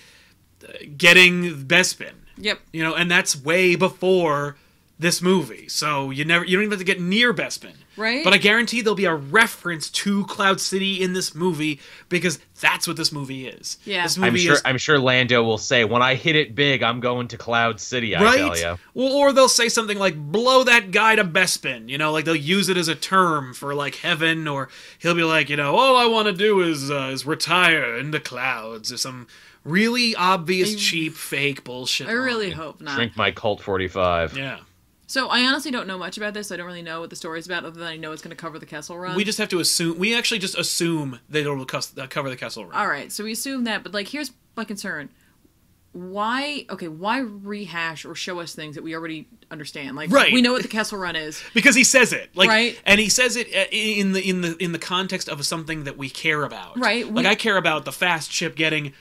uh, 0.66 0.72
getting 0.96 1.64
Bespin 1.66 2.12
Yep. 2.36 2.58
you 2.72 2.82
know, 2.82 2.94
and 2.94 3.10
that's 3.10 3.36
way 3.40 3.76
before 3.76 4.56
this 4.98 5.20
movie. 5.20 5.68
So 5.68 6.10
you 6.10 6.24
never, 6.24 6.44
you 6.44 6.56
don't 6.56 6.64
even 6.64 6.72
have 6.72 6.78
to 6.78 6.84
get 6.84 7.00
near 7.00 7.32
Bespin, 7.34 7.74
Right. 7.96 8.24
But 8.24 8.32
I 8.32 8.38
guarantee 8.38 8.80
there'll 8.80 8.96
be 8.96 9.04
a 9.04 9.14
reference 9.14 9.88
to 9.90 10.24
Cloud 10.24 10.60
City 10.60 11.02
in 11.02 11.12
this 11.12 11.34
movie 11.34 11.80
because 12.08 12.38
that's 12.60 12.88
what 12.88 12.96
this 12.96 13.12
movie 13.12 13.46
is. 13.46 13.78
Yeah. 13.84 14.02
this 14.02 14.16
movie 14.16 14.28
I'm 14.28 14.36
sure. 14.36 14.52
is 14.54 14.62
I'm 14.64 14.78
sure 14.78 14.98
Lando 14.98 15.42
will 15.42 15.58
say, 15.58 15.84
"When 15.84 16.02
I 16.02 16.14
hit 16.14 16.36
it 16.36 16.54
big, 16.54 16.82
I'm 16.82 17.00
going 17.00 17.28
to 17.28 17.38
Cloud 17.38 17.80
City." 17.80 18.16
I 18.16 18.18
tell 18.18 18.48
right. 18.48 18.60
you. 18.60 18.78
Well, 18.94 19.12
or 19.12 19.32
they'll 19.32 19.48
say 19.48 19.68
something 19.68 19.98
like 19.98 20.16
"blow 20.16 20.64
that 20.64 20.90
guy 20.90 21.16
to 21.16 21.24
Bespin," 21.24 21.88
you 21.88 21.98
know, 21.98 22.12
like 22.12 22.24
they'll 22.24 22.34
use 22.34 22.68
it 22.68 22.76
as 22.76 22.88
a 22.88 22.94
term 22.94 23.54
for 23.54 23.74
like 23.74 23.96
heaven, 23.96 24.48
or 24.48 24.68
he'll 24.98 25.14
be 25.14 25.24
like, 25.24 25.48
you 25.48 25.56
know, 25.56 25.76
all 25.76 25.96
I 25.96 26.06
want 26.06 26.26
to 26.26 26.32
do 26.32 26.60
is 26.62 26.90
uh, 26.90 27.10
is 27.12 27.24
retire 27.24 27.96
in 27.96 28.10
the 28.10 28.20
clouds 28.20 28.92
or 28.92 28.96
some 28.96 29.26
really 29.64 30.14
obvious, 30.16 30.74
cheap, 30.74 31.14
fake 31.14 31.64
bullshit. 31.64 32.08
I 32.08 32.12
really 32.12 32.48
line. 32.48 32.56
hope 32.56 32.80
not. 32.80 32.96
Drink 32.96 33.16
my 33.16 33.30
Colt 33.30 33.62
45. 33.62 34.36
Yeah. 34.36 34.58
So 35.06 35.28
I 35.28 35.42
honestly 35.42 35.70
don't 35.70 35.86
know 35.86 35.98
much 35.98 36.16
about 36.16 36.32
this. 36.34 36.50
I 36.50 36.56
don't 36.56 36.66
really 36.66 36.82
know 36.82 37.00
what 37.00 37.10
the 37.10 37.16
story's 37.16 37.46
about, 37.46 37.64
other 37.64 37.78
than 37.78 37.88
I 37.88 37.96
know 37.96 38.12
it's 38.12 38.22
going 38.22 38.30
to 38.34 38.40
cover 38.40 38.58
the 38.58 38.66
Kessel 38.66 38.98
Run. 38.98 39.16
We 39.16 39.24
just 39.24 39.38
have 39.38 39.50
to 39.50 39.60
assume. 39.60 39.98
We 39.98 40.14
actually 40.16 40.38
just 40.40 40.56
assume 40.56 41.20
that 41.28 41.40
it'll 41.40 41.60
uh, 41.60 42.06
cover 42.08 42.30
the 42.30 42.36
Kessel 42.36 42.64
Run. 42.64 42.74
All 42.74 42.88
right, 42.88 43.12
so 43.12 43.22
we 43.24 43.32
assume 43.32 43.64
that, 43.64 43.82
but 43.82 43.92
like, 43.92 44.08
here's 44.08 44.32
my 44.56 44.64
concern: 44.64 45.10
why? 45.92 46.66
Okay, 46.70 46.88
why 46.88 47.18
rehash 47.18 48.04
or 48.04 48.14
show 48.14 48.40
us 48.40 48.54
things 48.54 48.74
that 48.74 48.82
we 48.82 48.94
already 48.96 49.28
understand? 49.50 49.94
Like, 49.94 50.10
Right. 50.10 50.32
we 50.32 50.42
know 50.42 50.52
what 50.52 50.62
the 50.62 50.68
Kessel 50.68 50.98
Run 50.98 51.16
is. 51.16 51.40
because 51.54 51.74
he 51.76 51.84
says 51.84 52.12
it 52.12 52.30
like 52.34 52.48
Right. 52.48 52.80
and 52.86 52.98
he 52.98 53.08
says 53.08 53.36
it 53.36 53.48
uh, 53.54 53.66
in 53.70 54.12
the 54.12 54.28
in 54.28 54.40
the 54.40 54.56
in 54.62 54.72
the 54.72 54.78
context 54.78 55.28
of 55.28 55.44
something 55.46 55.84
that 55.84 55.96
we 55.98 56.08
care 56.10 56.42
about 56.44 56.78
Right, 56.78 57.04
like 57.06 57.24
we- 57.24 57.30
i 57.30 57.34
care 57.34 57.56
about 57.56 57.84
the 57.84 57.92
fast 57.92 58.32
ship 58.32 58.56
getting 58.56 58.92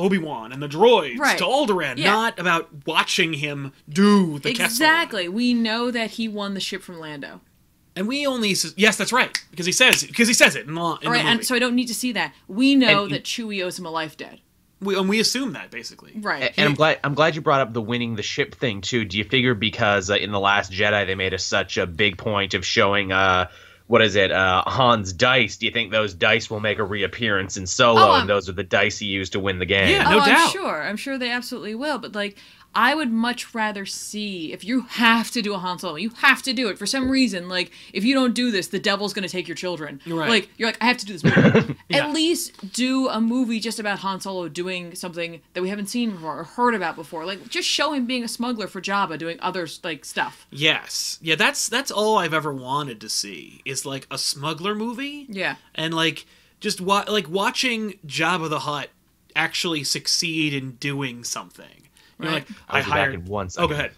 obi-wan 0.00 0.52
and 0.52 0.62
the 0.62 0.68
droids 0.68 1.18
Right. 1.18 1.38
to 1.38 1.44
Alderaan, 1.44 1.96
Yeah. 1.98 2.10
not 2.12 2.38
about 2.38 2.68
watching 2.86 3.34
him 3.34 3.72
do 3.88 4.38
the 4.38 4.50
Kessel 4.54 4.64
exactly. 4.64 5.28
We 5.28 5.54
know 5.54 5.90
that 5.90 6.12
he 6.12 6.28
won 6.28 6.54
the 6.54 6.60
ship 6.60 6.82
from 6.82 6.98
Lando. 6.98 7.40
and 7.96 8.06
we 8.08 8.24
only 8.26 8.54
yes 8.76 8.96
that's 8.96 9.12
right 9.12 9.36
because 9.50 9.66
he 9.66 9.72
says 9.72 10.04
because 10.04 10.28
he 10.28 10.34
says 10.34 10.54
it 10.56 10.66
in, 10.66 10.74
the, 10.74 10.80
in 10.80 10.86
All 10.86 10.98
the 11.02 11.10
right, 11.10 11.24
and 11.24 11.44
so 11.44 11.54
I 11.54 11.58
don't 11.58 11.74
need 11.74 11.88
to 11.88 11.94
see 11.94 12.12
that. 12.12 12.32
We 12.48 12.74
know 12.76 13.04
And- 13.04 13.12
that 13.14 13.24
Chewie 13.24 13.62
owes 13.64 13.78
him 13.78 13.84
a 13.86 13.90
life 13.90 14.16
debt. 14.16 14.38
we, 14.80 14.96
and 14.96 15.08
we 15.08 15.20
assume 15.20 15.52
that 15.52 15.70
basically 15.70 16.12
Right. 16.16 16.54
And 16.56 16.68
I'm 16.68 16.74
glad 16.74 17.00
I'm 17.04 17.14
glad 17.14 17.34
you 17.34 17.40
brought 17.42 17.60
up 17.60 17.72
the 17.74 17.82
winning 17.82 18.14
the 18.16 18.22
ship 18.22 18.54
thing 18.54 18.80
too. 18.80 19.04
Do 19.04 19.18
you 19.18 19.24
figure 19.24 19.54
because 19.54 20.08
uh, 20.08 20.14
in 20.14 20.30
the 20.30 20.40
Last 20.40 20.72
Jedi 20.72 21.04
they 21.06 21.14
made 21.16 21.34
a, 21.34 21.38
such 21.38 21.76
a 21.78 21.86
big 21.86 22.16
point 22.16 22.54
of 22.54 22.64
showing 22.64 23.10
uh 23.12 23.48
what 23.90 24.02
is 24.02 24.14
it 24.14 24.30
uh 24.30 24.62
Han's 24.68 25.12
dice? 25.12 25.56
Do 25.56 25.66
you 25.66 25.72
think 25.72 25.90
those 25.90 26.14
dice 26.14 26.48
will 26.48 26.60
make 26.60 26.78
a 26.78 26.84
reappearance 26.84 27.56
in 27.56 27.66
Solo 27.66 28.00
Oh, 28.00 28.12
and 28.20 28.30
those 28.30 28.48
are 28.48 28.52
the 28.52 28.62
dice 28.62 28.98
he 28.98 29.06
used 29.06 29.32
to 29.32 29.40
win 29.40 29.58
the 29.58 29.66
game? 29.66 29.90
Yeah. 29.90 30.04
no 30.04 30.10
oh, 30.10 30.18
no 30.18 30.24
I'm 30.26 30.50
sure. 30.50 30.82
I'm 30.82 30.96
sure 30.96 31.18
they 31.18 31.32
absolutely 31.32 31.74
will. 31.74 31.98
But 31.98 32.14
like, 32.14 32.36
I 32.74 32.94
would 32.94 33.10
much 33.10 33.52
rather 33.54 33.84
see 33.84 34.52
if 34.52 34.62
you 34.64 34.82
have 34.82 35.30
to 35.32 35.42
do 35.42 35.54
a 35.54 35.58
Han 35.58 35.78
Solo, 35.80 35.96
you 35.96 36.10
have 36.18 36.40
to 36.42 36.52
do 36.52 36.68
it 36.68 36.78
for 36.78 36.86
some 36.86 37.10
reason. 37.10 37.48
Like, 37.48 37.72
if 37.92 38.04
you 38.04 38.14
don't 38.14 38.32
do 38.34 38.50
this, 38.52 38.68
the 38.68 38.78
devil's 38.78 39.12
gonna 39.12 39.28
take 39.28 39.48
your 39.48 39.56
children. 39.56 40.00
Right. 40.06 40.28
Like, 40.30 40.48
you're 40.56 40.68
like, 40.68 40.78
I 40.80 40.84
have 40.86 40.98
to 40.98 41.06
do 41.06 41.12
this 41.16 41.24
movie. 41.24 41.76
Yeah. 41.90 42.06
At 42.06 42.12
least 42.12 42.72
do 42.72 43.08
a 43.08 43.20
movie 43.20 43.58
just 43.58 43.80
about 43.80 43.98
Han 43.98 44.20
Solo 44.20 44.48
doing 44.48 44.94
something 44.94 45.40
that 45.54 45.62
we 45.62 45.68
haven't 45.68 45.88
seen 45.88 46.12
before 46.12 46.38
or 46.40 46.44
heard 46.44 46.74
about 46.74 46.94
before. 46.94 47.24
Like, 47.26 47.48
just 47.48 47.68
show 47.68 47.92
him 47.92 48.06
being 48.06 48.22
a 48.22 48.28
smuggler 48.28 48.68
for 48.68 48.80
Jabba, 48.80 49.18
doing 49.18 49.38
other 49.40 49.66
like 49.82 50.04
stuff. 50.04 50.46
yes 50.50 51.18
yeah 51.20 51.34
that's 51.34 51.68
that's 51.68 51.90
all 51.90 52.18
i've 52.18 52.32
ever 52.34 52.52
wanted 52.52 53.00
to 53.00 53.08
see 53.08 53.60
is 53.64 53.84
like 53.84 54.06
a 54.10 54.18
smuggler 54.18 54.74
movie 54.74 55.26
Yeah. 55.28 55.56
and 55.74 55.92
like 55.92 56.24
just 56.60 56.80
wa- 56.80 57.04
like 57.08 57.28
watching 57.28 57.98
Jabba 58.06 58.48
the 58.48 58.60
Hutt 58.60 58.90
actually 59.34 59.82
succeed 59.84 60.52
in 60.54 60.72
doing 60.72 61.24
something. 61.24 61.88
You 62.20 62.26
know, 62.28 62.34
Right. 62.34 62.48
like 62.48 62.58
I'll 62.68 62.76
I 62.76 62.80
be 62.80 62.84
back 62.90 62.92
hired. 62.98 63.14
in 63.14 63.24
one 63.26 63.46
Oh, 63.46 63.48
second. 63.48 63.68
go 63.68 63.74
ahead. 63.74 63.92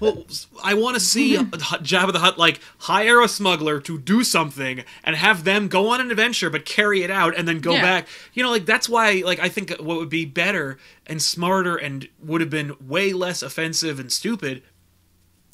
Well, 0.00 0.26
I 0.62 0.74
want 0.74 0.94
to 0.94 1.00
see 1.00 1.36
Jabba 1.38 2.12
the 2.12 2.18
Hutt 2.18 2.36
like 2.38 2.60
hire 2.80 3.22
a 3.22 3.28
smuggler 3.28 3.80
to 3.80 3.98
do 3.98 4.22
something 4.24 4.84
and 5.04 5.16
have 5.16 5.44
them 5.44 5.68
go 5.68 5.88
on 5.88 6.00
an 6.02 6.10
adventure, 6.10 6.50
but 6.50 6.66
carry 6.66 7.02
it 7.02 7.10
out 7.10 7.34
and 7.36 7.48
then 7.48 7.60
go 7.60 7.72
Yeah. 7.72 7.80
back. 7.82 8.08
You 8.34 8.42
know, 8.42 8.50
like 8.50 8.66
that's 8.66 8.88
why 8.90 9.22
like 9.24 9.38
I 9.40 9.48
think 9.48 9.70
what 9.78 9.96
would 9.98 10.10
be 10.10 10.26
better 10.26 10.78
and 11.06 11.22
smarter 11.22 11.76
and 11.76 12.08
would 12.22 12.42
have 12.42 12.50
been 12.50 12.74
way 12.80 13.12
less 13.14 13.42
offensive 13.42 13.98
and 13.98 14.12
stupid. 14.12 14.62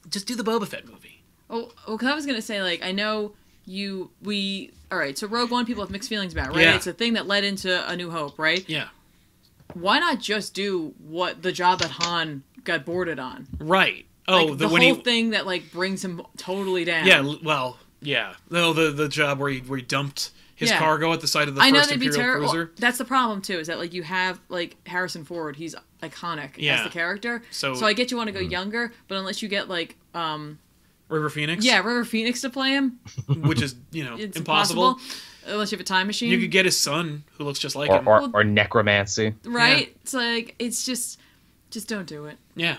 Just 0.08 0.26
do 0.26 0.34
the 0.34 0.42
Boba 0.44 0.66
Fett 0.66 0.86
movie. 0.86 1.22
Oh, 1.48 1.70
well, 1.86 1.96
'cause 1.98 2.08
I 2.08 2.14
was 2.14 2.26
gonna 2.26 2.42
say, 2.42 2.60
like, 2.62 2.82
I 2.84 2.90
know 2.90 3.32
you, 3.64 4.10
we, 4.22 4.72
all 4.90 4.98
right. 4.98 5.16
So 5.16 5.28
Rogue 5.28 5.50
One, 5.52 5.66
people 5.66 5.82
have 5.84 5.90
mixed 5.90 6.08
feelings 6.08 6.32
about, 6.32 6.48
right? 6.48 6.62
Yeah. 6.64 6.74
It's 6.74 6.86
a 6.88 6.92
thing 6.92 7.12
that 7.14 7.26
led 7.28 7.44
into 7.44 7.88
A 7.88 7.94
New 7.96 8.10
Hope, 8.10 8.38
right? 8.38 8.64
Yeah. 8.68 8.88
Why 9.74 9.98
not 9.98 10.20
just 10.20 10.54
do 10.54 10.94
what 10.98 11.42
the 11.42 11.52
job 11.52 11.80
that 11.80 11.90
Han 11.90 12.42
got 12.64 12.84
boarded 12.84 13.18
on? 13.18 13.46
Right. 13.58 14.06
Oh, 14.28 14.36
Like, 14.38 14.46
the, 14.48 14.54
the 14.56 14.68
whole 14.68 14.78
he 14.78 14.94
thing 14.94 15.30
that 15.30 15.46
like 15.46 15.70
brings 15.72 16.04
him 16.04 16.22
totally 16.36 16.84
down. 16.84 17.06
Yeah, 17.06 17.34
well, 17.42 17.78
yeah. 18.00 18.34
No, 18.50 18.72
the 18.72 18.90
the 18.90 19.08
job 19.08 19.38
where 19.38 19.50
he 19.50 19.58
where 19.60 19.78
he 19.78 19.84
dumped 19.84 20.30
his 20.54 20.70
Yeah. 20.70 20.78
cargo 20.78 21.12
at 21.12 21.20
the 21.20 21.28
side 21.28 21.48
of 21.48 21.54
the 21.54 21.60
I 21.60 21.70
know 21.70 21.80
first 21.80 21.90
they'd 21.90 22.00
be 22.00 22.06
Imperial 22.06 22.30
terrible. 22.32 22.48
cruiser. 22.48 22.72
That's 22.78 22.98
the 22.98 23.04
problem 23.04 23.42
too. 23.42 23.58
Is 23.58 23.66
that 23.68 23.78
like 23.78 23.92
you 23.92 24.02
have 24.02 24.40
like 24.48 24.76
Harrison 24.86 25.24
Ford? 25.24 25.54
He's 25.56 25.74
iconic 26.02 26.52
Yeah. 26.56 26.78
as 26.78 26.84
the 26.84 26.90
character. 26.90 27.42
So- 27.50 27.74
so 27.74 27.86
I 27.86 27.92
get 27.92 28.10
you 28.10 28.16
want 28.16 28.28
to 28.28 28.32
go 28.32 28.40
younger, 28.40 28.92
but 29.08 29.16
unless 29.18 29.42
you 29.42 29.48
get 29.48 29.68
like 29.68 29.96
um 30.14 30.58
River 31.08 31.28
Phoenix. 31.30 31.64
yeah 31.64 31.76
River 31.78 32.04
Phoenix 32.04 32.40
to 32.40 32.50
play 32.50 32.70
him, 32.70 32.98
which 33.28 33.62
is 33.62 33.76
you 33.92 34.02
know 34.04 34.16
it's 34.16 34.36
impossible. 34.36 34.88
impossible. 34.88 35.22
Unless 35.46 35.70
you 35.72 35.76
have 35.76 35.80
a 35.80 35.84
time 35.88 36.06
machine. 36.08 36.30
You 36.30 36.38
could 36.40 36.50
get 36.50 36.64
his 36.64 36.78
son, 36.78 37.24
who 37.38 37.44
looks 37.44 37.58
just 37.58 37.76
like 37.76 37.90
Or, 37.90 37.98
him. 37.98 38.08
or, 38.08 38.30
or 38.34 38.44
necromancy. 38.44 39.34
right? 39.44 39.94
It's 40.02 40.12
like 40.14 40.54
it's 40.58 40.84
just 40.84 41.18
just 41.70 41.88
don't 41.88 42.06
do 42.06 42.26
it. 42.26 42.36
yeah. 42.54 42.78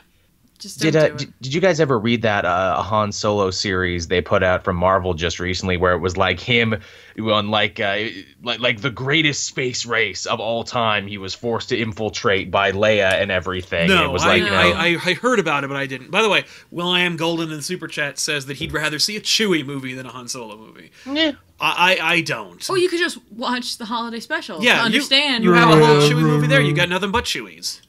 Just 0.60 0.80
Did, 0.80 0.96
uh, 0.96 1.10
do 1.10 1.14
it. 1.14 1.18
did 1.20 1.34
did 1.42 1.54
you 1.54 1.62
guys 1.62 1.80
ever 1.80 2.00
read 2.00 2.24
that 2.24 2.44
uh, 2.44 2.82
Han 2.82 3.12
Solo 3.12 3.52
series 3.52 4.08
they 4.08 4.22
put 4.22 4.42
out 4.42 4.64
from 4.64 4.76
Marvel 4.76 5.14
just 5.14 5.40
recently, 5.40 5.78
where 5.78 5.94
it 5.94 6.00
was 6.00 6.18
like 6.18 6.40
him 6.40 6.76
on 7.22 7.50
like 7.52 7.80
uh, 7.80 8.06
like 8.42 8.60
like 8.60 8.82
the 8.82 8.90
greatest 8.90 9.46
space 9.46 9.86
race 9.86 10.26
of 10.26 10.40
all 10.40 10.64
time? 10.64 11.06
He 11.06 11.20
was 11.20 11.36
forced 11.36 11.70
to 11.70 11.78
infiltrate 11.78 12.50
by 12.50 12.72
Leia 12.72 13.22
and 13.22 13.30
everything. 13.30 13.82
and 13.82 13.90
No, 13.90 14.06
it 14.06 14.12
was 14.12 14.24
I, 14.24 14.28
like 14.30 14.44
you 14.44 14.50
know, 14.50 14.56
I, 14.56 14.70
I, 14.72 14.98
I 15.06 15.14
heard 15.14 15.38
about 15.38 15.64
it, 15.64 15.68
but 15.68 15.78
I 15.78 15.86
didn't. 15.86 16.10
By 16.10 16.24
the 16.24 16.30
way, 16.30 16.44
Will 16.72 16.88
I 16.90 17.02
am 17.02 17.18
Golden 17.18 17.52
in 17.52 17.58
the 17.58 17.62
super 17.64 17.88
chat 17.88 18.18
says 18.18 18.48
that 18.48 18.58
he'd 18.58 18.74
rather 18.74 18.98
see 18.98 19.16
a 19.16 19.22
Chewie 19.22 19.64
movie 19.64 19.94
than 19.94 20.08
a 20.08 20.10
Han 20.10 20.28
Solo 20.28 20.58
movie. 20.58 20.90
"Eh, 21.06 21.34
I, 21.60 21.98
I, 22.00 22.14
I 22.14 22.22
don't. 22.22 22.66
Oh, 22.68 22.74
you 22.76 22.90
could 22.90 23.00
just 23.00 23.20
watch 23.32 23.78
the 23.78 23.86
holiday 23.86 24.20
special 24.20 24.64
yeah, 24.64 24.74
to 24.74 24.80
you- 24.80 24.86
understand. 24.86 25.44
You, 25.44 25.54
have 25.54 25.70
a 25.70 25.86
whole 25.86 26.02
Chewie 26.02 26.22
movie 26.24 26.48
there. 26.48 26.62
You 26.62 26.74
got 26.74 26.90
nothing 26.90 27.12
but 27.12 27.26
Chewies. 27.26 27.82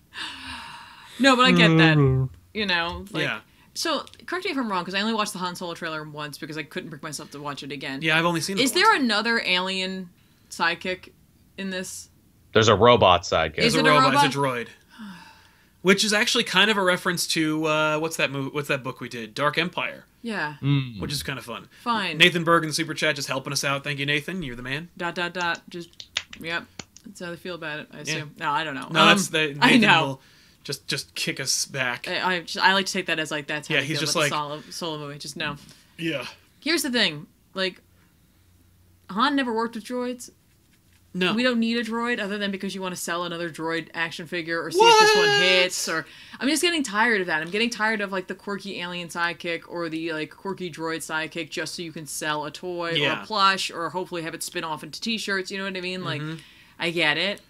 no, 1.18 1.34
but 1.34 1.46
I 1.46 1.52
get 1.52 1.68
that. 1.78 2.28
You 2.58 2.66
know, 2.66 3.04
like, 3.12 3.22
yeah, 3.24 3.40
So 3.74 4.04
correct 4.26 4.44
me 4.44 4.50
if 4.50 4.58
I'm 4.58 4.70
wrong, 4.70 4.82
because 4.82 4.94
I 4.94 5.00
only 5.00 5.14
watched 5.14 5.32
the 5.32 5.38
Han 5.38 5.54
Solo 5.56 5.74
trailer 5.74 6.02
once 6.08 6.38
because 6.38 6.58
I 6.58 6.62
couldn't 6.64 6.90
bring 6.90 7.00
myself 7.02 7.30
to 7.32 7.40
watch 7.40 7.62
it 7.62 7.70
again. 7.72 8.00
yeah. 8.02 8.18
I've 8.18 8.24
only 8.24 8.40
seen. 8.40 8.58
it 8.58 8.62
Is 8.62 8.70
once. 8.72 8.82
there 8.82 8.94
another 8.96 9.40
alien 9.44 10.10
sidekick 10.50 11.10
in 11.56 11.70
this? 11.70 12.08
there's 12.52 12.68
a 12.68 12.74
robot 12.74 13.22
sidekick. 13.22 13.58
Is 13.58 13.74
It's 13.74 13.76
a 13.76 13.78
it 13.80 13.86
a 13.86 13.90
robot. 13.90 14.24
It's 14.26 14.34
a 14.34 14.38
droid. 14.38 14.68
Which 15.82 16.02
is 16.04 16.12
actually 16.12 16.42
kind 16.44 16.70
of 16.72 16.76
a 16.76 16.82
reference 16.82 17.26
to 17.28 17.64
uh, 17.66 17.98
what's 18.00 18.16
that 18.16 18.32
movie? 18.32 18.50
What's 18.52 18.66
that 18.68 18.82
book 18.82 19.00
we 19.00 19.08
did? 19.08 19.32
Dark 19.32 19.56
Empire, 19.58 20.04
Yeah, 20.22 20.54
which 20.98 21.12
is 21.12 21.22
kind 21.22 21.38
of 21.38 21.44
fun. 21.44 21.68
fine. 21.82 22.18
Nathan 22.18 22.42
Berg 22.42 22.64
in 22.64 22.68
the 22.70 22.74
super 22.74 22.94
chat 22.94 23.14
just 23.14 23.28
helping 23.28 23.52
us 23.52 23.62
out. 23.62 23.84
Thank 23.84 24.00
you, 24.00 24.04
Nathan. 24.06 24.42
You're 24.42 24.56
the 24.56 24.62
man. 24.62 24.88
Dot 24.96 25.14
dot 25.14 25.32
dot. 25.34 25.62
Just 25.68 26.08
yep. 26.40 26.64
That's 27.06 27.20
how 27.20 27.30
they 27.30 27.36
feel 27.36 27.54
about 27.54 27.78
it. 27.78 27.88
I 27.92 28.00
assume. 28.00 28.34
No, 28.38 28.50
I 28.50 28.64
don't 28.64 28.74
know. 28.74 28.88
No, 28.90 29.00
Um, 29.02 29.08
that's 29.08 29.28
the 29.28 29.38
Nathan 29.54 29.62
I 29.62 29.76
know. 29.76 30.06
will 30.06 30.20
just 30.68 30.86
just 30.86 31.14
kick 31.14 31.40
us 31.40 31.64
back. 31.64 32.06
I, 32.06 32.34
I, 32.36 32.40
just, 32.42 32.58
I 32.62 32.74
like 32.74 32.84
to 32.86 32.92
take 32.92 33.06
that 33.06 33.18
as 33.18 33.30
like 33.30 33.46
that's 33.46 33.66
how 33.68 33.74
Yeah, 33.76 33.80
he's 33.80 33.96
feel 33.98 34.06
just 34.06 34.14
about 34.14 34.20
like- 34.20 34.30
solo, 34.30 34.60
solo 34.70 34.98
movie. 34.98 35.18
Just 35.18 35.36
no. 35.36 35.56
yeah. 35.96 36.26
Here's 36.60 36.82
the 36.82 36.90
thing, 36.90 37.26
like 37.54 37.80
Han 39.10 39.34
never 39.34 39.54
worked 39.54 39.74
with 39.74 39.84
droids. 39.84 40.30
No. 41.14 41.32
We 41.34 41.42
don't 41.42 41.58
need 41.58 41.78
a 41.78 41.82
droid 41.82 42.20
other 42.20 42.36
than 42.36 42.50
because 42.50 42.74
you 42.74 42.82
want 42.82 42.94
to 42.94 43.00
sell 43.00 43.24
another 43.24 43.48
droid 43.48 43.88
action 43.94 44.26
figure 44.26 44.62
or 44.62 44.70
see 44.70 44.78
if 44.78 45.00
this 45.00 45.16
one 45.16 45.40
hits 45.40 45.88
or 45.88 46.06
I'm 46.38 46.48
just 46.48 46.60
getting 46.62 46.82
tired 46.82 47.22
of 47.22 47.28
that. 47.28 47.40
I'm 47.42 47.50
getting 47.50 47.70
tired 47.70 48.02
of 48.02 48.12
like 48.12 48.26
the 48.26 48.34
quirky 48.34 48.80
alien 48.82 49.08
sidekick 49.08 49.62
or 49.68 49.88
the 49.88 50.12
like 50.12 50.30
quirky 50.30 50.70
droid 50.70 50.98
sidekick 50.98 51.48
just 51.48 51.74
so 51.74 51.82
you 51.82 51.92
can 51.92 52.04
sell 52.06 52.44
a 52.44 52.50
toy 52.50 53.02
or 53.02 53.12
a 53.12 53.24
plush 53.24 53.70
or 53.70 53.88
hopefully 53.88 54.22
have 54.22 54.34
it 54.34 54.42
spin 54.42 54.64
off 54.64 54.84
into 54.84 55.00
t-shirts, 55.00 55.50
you 55.50 55.56
know 55.56 55.64
what 55.64 55.76
I 55.76 55.80
mean? 55.80 56.04
Like 56.04 56.20
Mm-hmm. 56.20 56.36
I 56.78 56.90
get 56.90 57.16
it, 57.16 57.40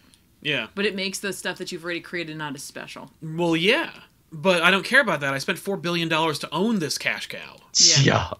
Yeah. 0.40 0.68
but 0.74 0.86
it 0.86 0.94
makes 0.94 1.18
the 1.18 1.32
stuff 1.32 1.58
that 1.58 1.72
you've 1.72 1.84
already 1.84 2.00
created 2.00 2.36
not 2.36 2.54
as 2.54 2.62
special. 2.62 3.10
Well, 3.22 3.56
yeah. 3.56 3.90
But 4.30 4.62
I 4.62 4.70
don't 4.70 4.84
care 4.84 5.00
about 5.00 5.20
that. 5.20 5.32
I 5.34 5.38
spent 5.38 5.58
four 5.58 5.76
billion 5.76 6.08
dollars 6.08 6.38
to 6.40 6.48
own 6.54 6.78
this 6.78 6.98
cash 6.98 7.26
cow. 7.28 7.56
Yeah. 7.76 8.00
yeah. 8.02 8.30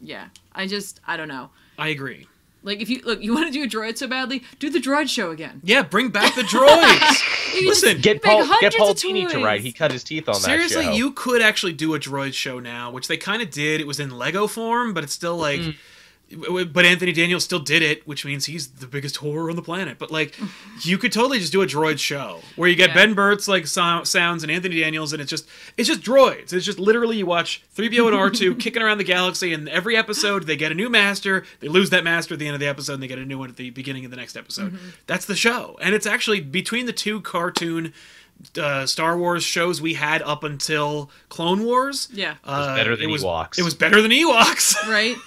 Yeah. 0.00 0.28
I 0.52 0.66
just 0.66 1.00
I 1.06 1.16
don't 1.16 1.28
know. 1.28 1.50
I 1.78 1.88
agree. 1.88 2.26
Like 2.62 2.80
if 2.80 2.88
you 2.88 3.02
look, 3.04 3.22
you 3.22 3.34
want 3.34 3.46
to 3.46 3.52
do 3.52 3.62
a 3.62 3.66
droid 3.66 3.98
so 3.98 4.06
badly, 4.06 4.42
do 4.58 4.70
the 4.70 4.78
droid 4.78 5.08
show 5.08 5.30
again. 5.30 5.60
Yeah, 5.64 5.82
bring 5.82 6.08
back 6.08 6.34
the 6.34 6.42
droids. 6.42 7.22
Listen, 7.66 8.00
Get 8.00 8.22
Paul 8.22 8.46
get 8.60 8.74
Paul 8.74 8.92
of 8.92 8.96
Dini 8.96 9.28
to 9.30 9.44
write. 9.44 9.60
He 9.60 9.70
cut 9.70 9.92
his 9.92 10.02
teeth 10.02 10.28
on 10.28 10.34
that 10.34 10.40
Seriously, 10.42 10.96
you 10.96 11.12
could 11.12 11.42
actually 11.42 11.74
do 11.74 11.94
a 11.94 11.98
droid 11.98 12.32
show 12.32 12.58
now, 12.58 12.90
which 12.90 13.06
they 13.06 13.18
kind 13.18 13.42
of 13.42 13.50
did. 13.50 13.80
It 13.82 13.86
was 13.86 14.00
in 14.00 14.10
Lego 14.10 14.46
form, 14.46 14.94
but 14.94 15.04
it's 15.04 15.12
still 15.12 15.36
like. 15.36 15.60
Mm. 15.60 15.64
w- 15.64 15.72
w- 15.72 15.78
But 16.34 16.84
Anthony 16.84 17.12
Daniels 17.12 17.44
still 17.44 17.60
did 17.60 17.82
it, 17.82 18.06
which 18.06 18.24
means 18.24 18.46
he's 18.46 18.68
the 18.68 18.86
biggest 18.86 19.16
horror 19.18 19.50
on 19.50 19.56
the 19.56 19.62
planet. 19.62 19.98
But 19.98 20.10
like, 20.10 20.34
you 20.82 20.98
could 20.98 21.12
totally 21.12 21.38
just 21.38 21.52
do 21.52 21.62
a 21.62 21.66
droid 21.66 21.98
show 21.98 22.40
where 22.56 22.68
you 22.68 22.76
get 22.76 22.88
Yeah. 22.90 22.94
Ben 22.94 23.14
Burtt's 23.14 23.46
like 23.48 23.66
so- 23.66 24.04
sounds 24.04 24.42
and 24.42 24.50
Anthony 24.52 24.80
Daniels, 24.80 25.12
and 25.12 25.22
it's 25.22 25.30
just 25.30 25.46
it's 25.76 25.88
just 25.88 26.00
droids. 26.02 26.52
It's 26.52 26.64
just 26.64 26.78
literally 26.78 27.16
you 27.18 27.26
watch 27.26 27.62
3PO 27.76 28.08
and 28.08 28.16
R2 28.16 28.58
kicking 28.60 28.82
around 28.82 28.98
the 28.98 29.04
galaxy, 29.04 29.52
and 29.52 29.68
every 29.68 29.96
episode 29.96 30.44
they 30.46 30.56
get 30.56 30.72
a 30.72 30.74
new 30.74 30.88
master. 30.90 31.44
They 31.60 31.68
lose 31.68 31.90
that 31.90 32.04
master 32.04 32.34
at 32.34 32.40
the 32.40 32.46
end 32.46 32.54
of 32.54 32.60
the 32.60 32.68
episode, 32.68 32.94
and 32.94 33.02
they 33.02 33.08
get 33.08 33.18
a 33.18 33.24
new 33.24 33.38
one 33.38 33.50
at 33.50 33.56
the 33.56 33.70
beginning 33.70 34.04
of 34.04 34.10
the 34.10 34.16
next 34.16 34.36
episode. 34.36 34.72
Mm-hmm. 34.72 34.88
That's 35.06 35.26
the 35.26 35.36
show, 35.36 35.78
and 35.80 35.94
it's 35.94 36.06
actually 36.06 36.40
between 36.40 36.86
the 36.86 36.92
two 36.92 37.20
cartoon 37.20 37.92
uh, 38.60 38.84
Star 38.84 39.16
Wars 39.16 39.44
shows 39.44 39.80
we 39.80 39.94
had 39.94 40.20
up 40.22 40.42
until 40.44 41.10
Clone 41.28 41.64
Wars. 41.64 42.08
Yeah. 42.12 42.34
uh, 42.44 42.74
better 42.74 42.96
than 42.96 43.08
it 43.08 43.12
was, 43.12 43.22
Ewoks. 43.22 43.58
It 43.58 43.62
was 43.62 43.74
better 43.74 44.02
than 44.02 44.10
Ewoks. 44.10 44.74
right? 44.88 45.16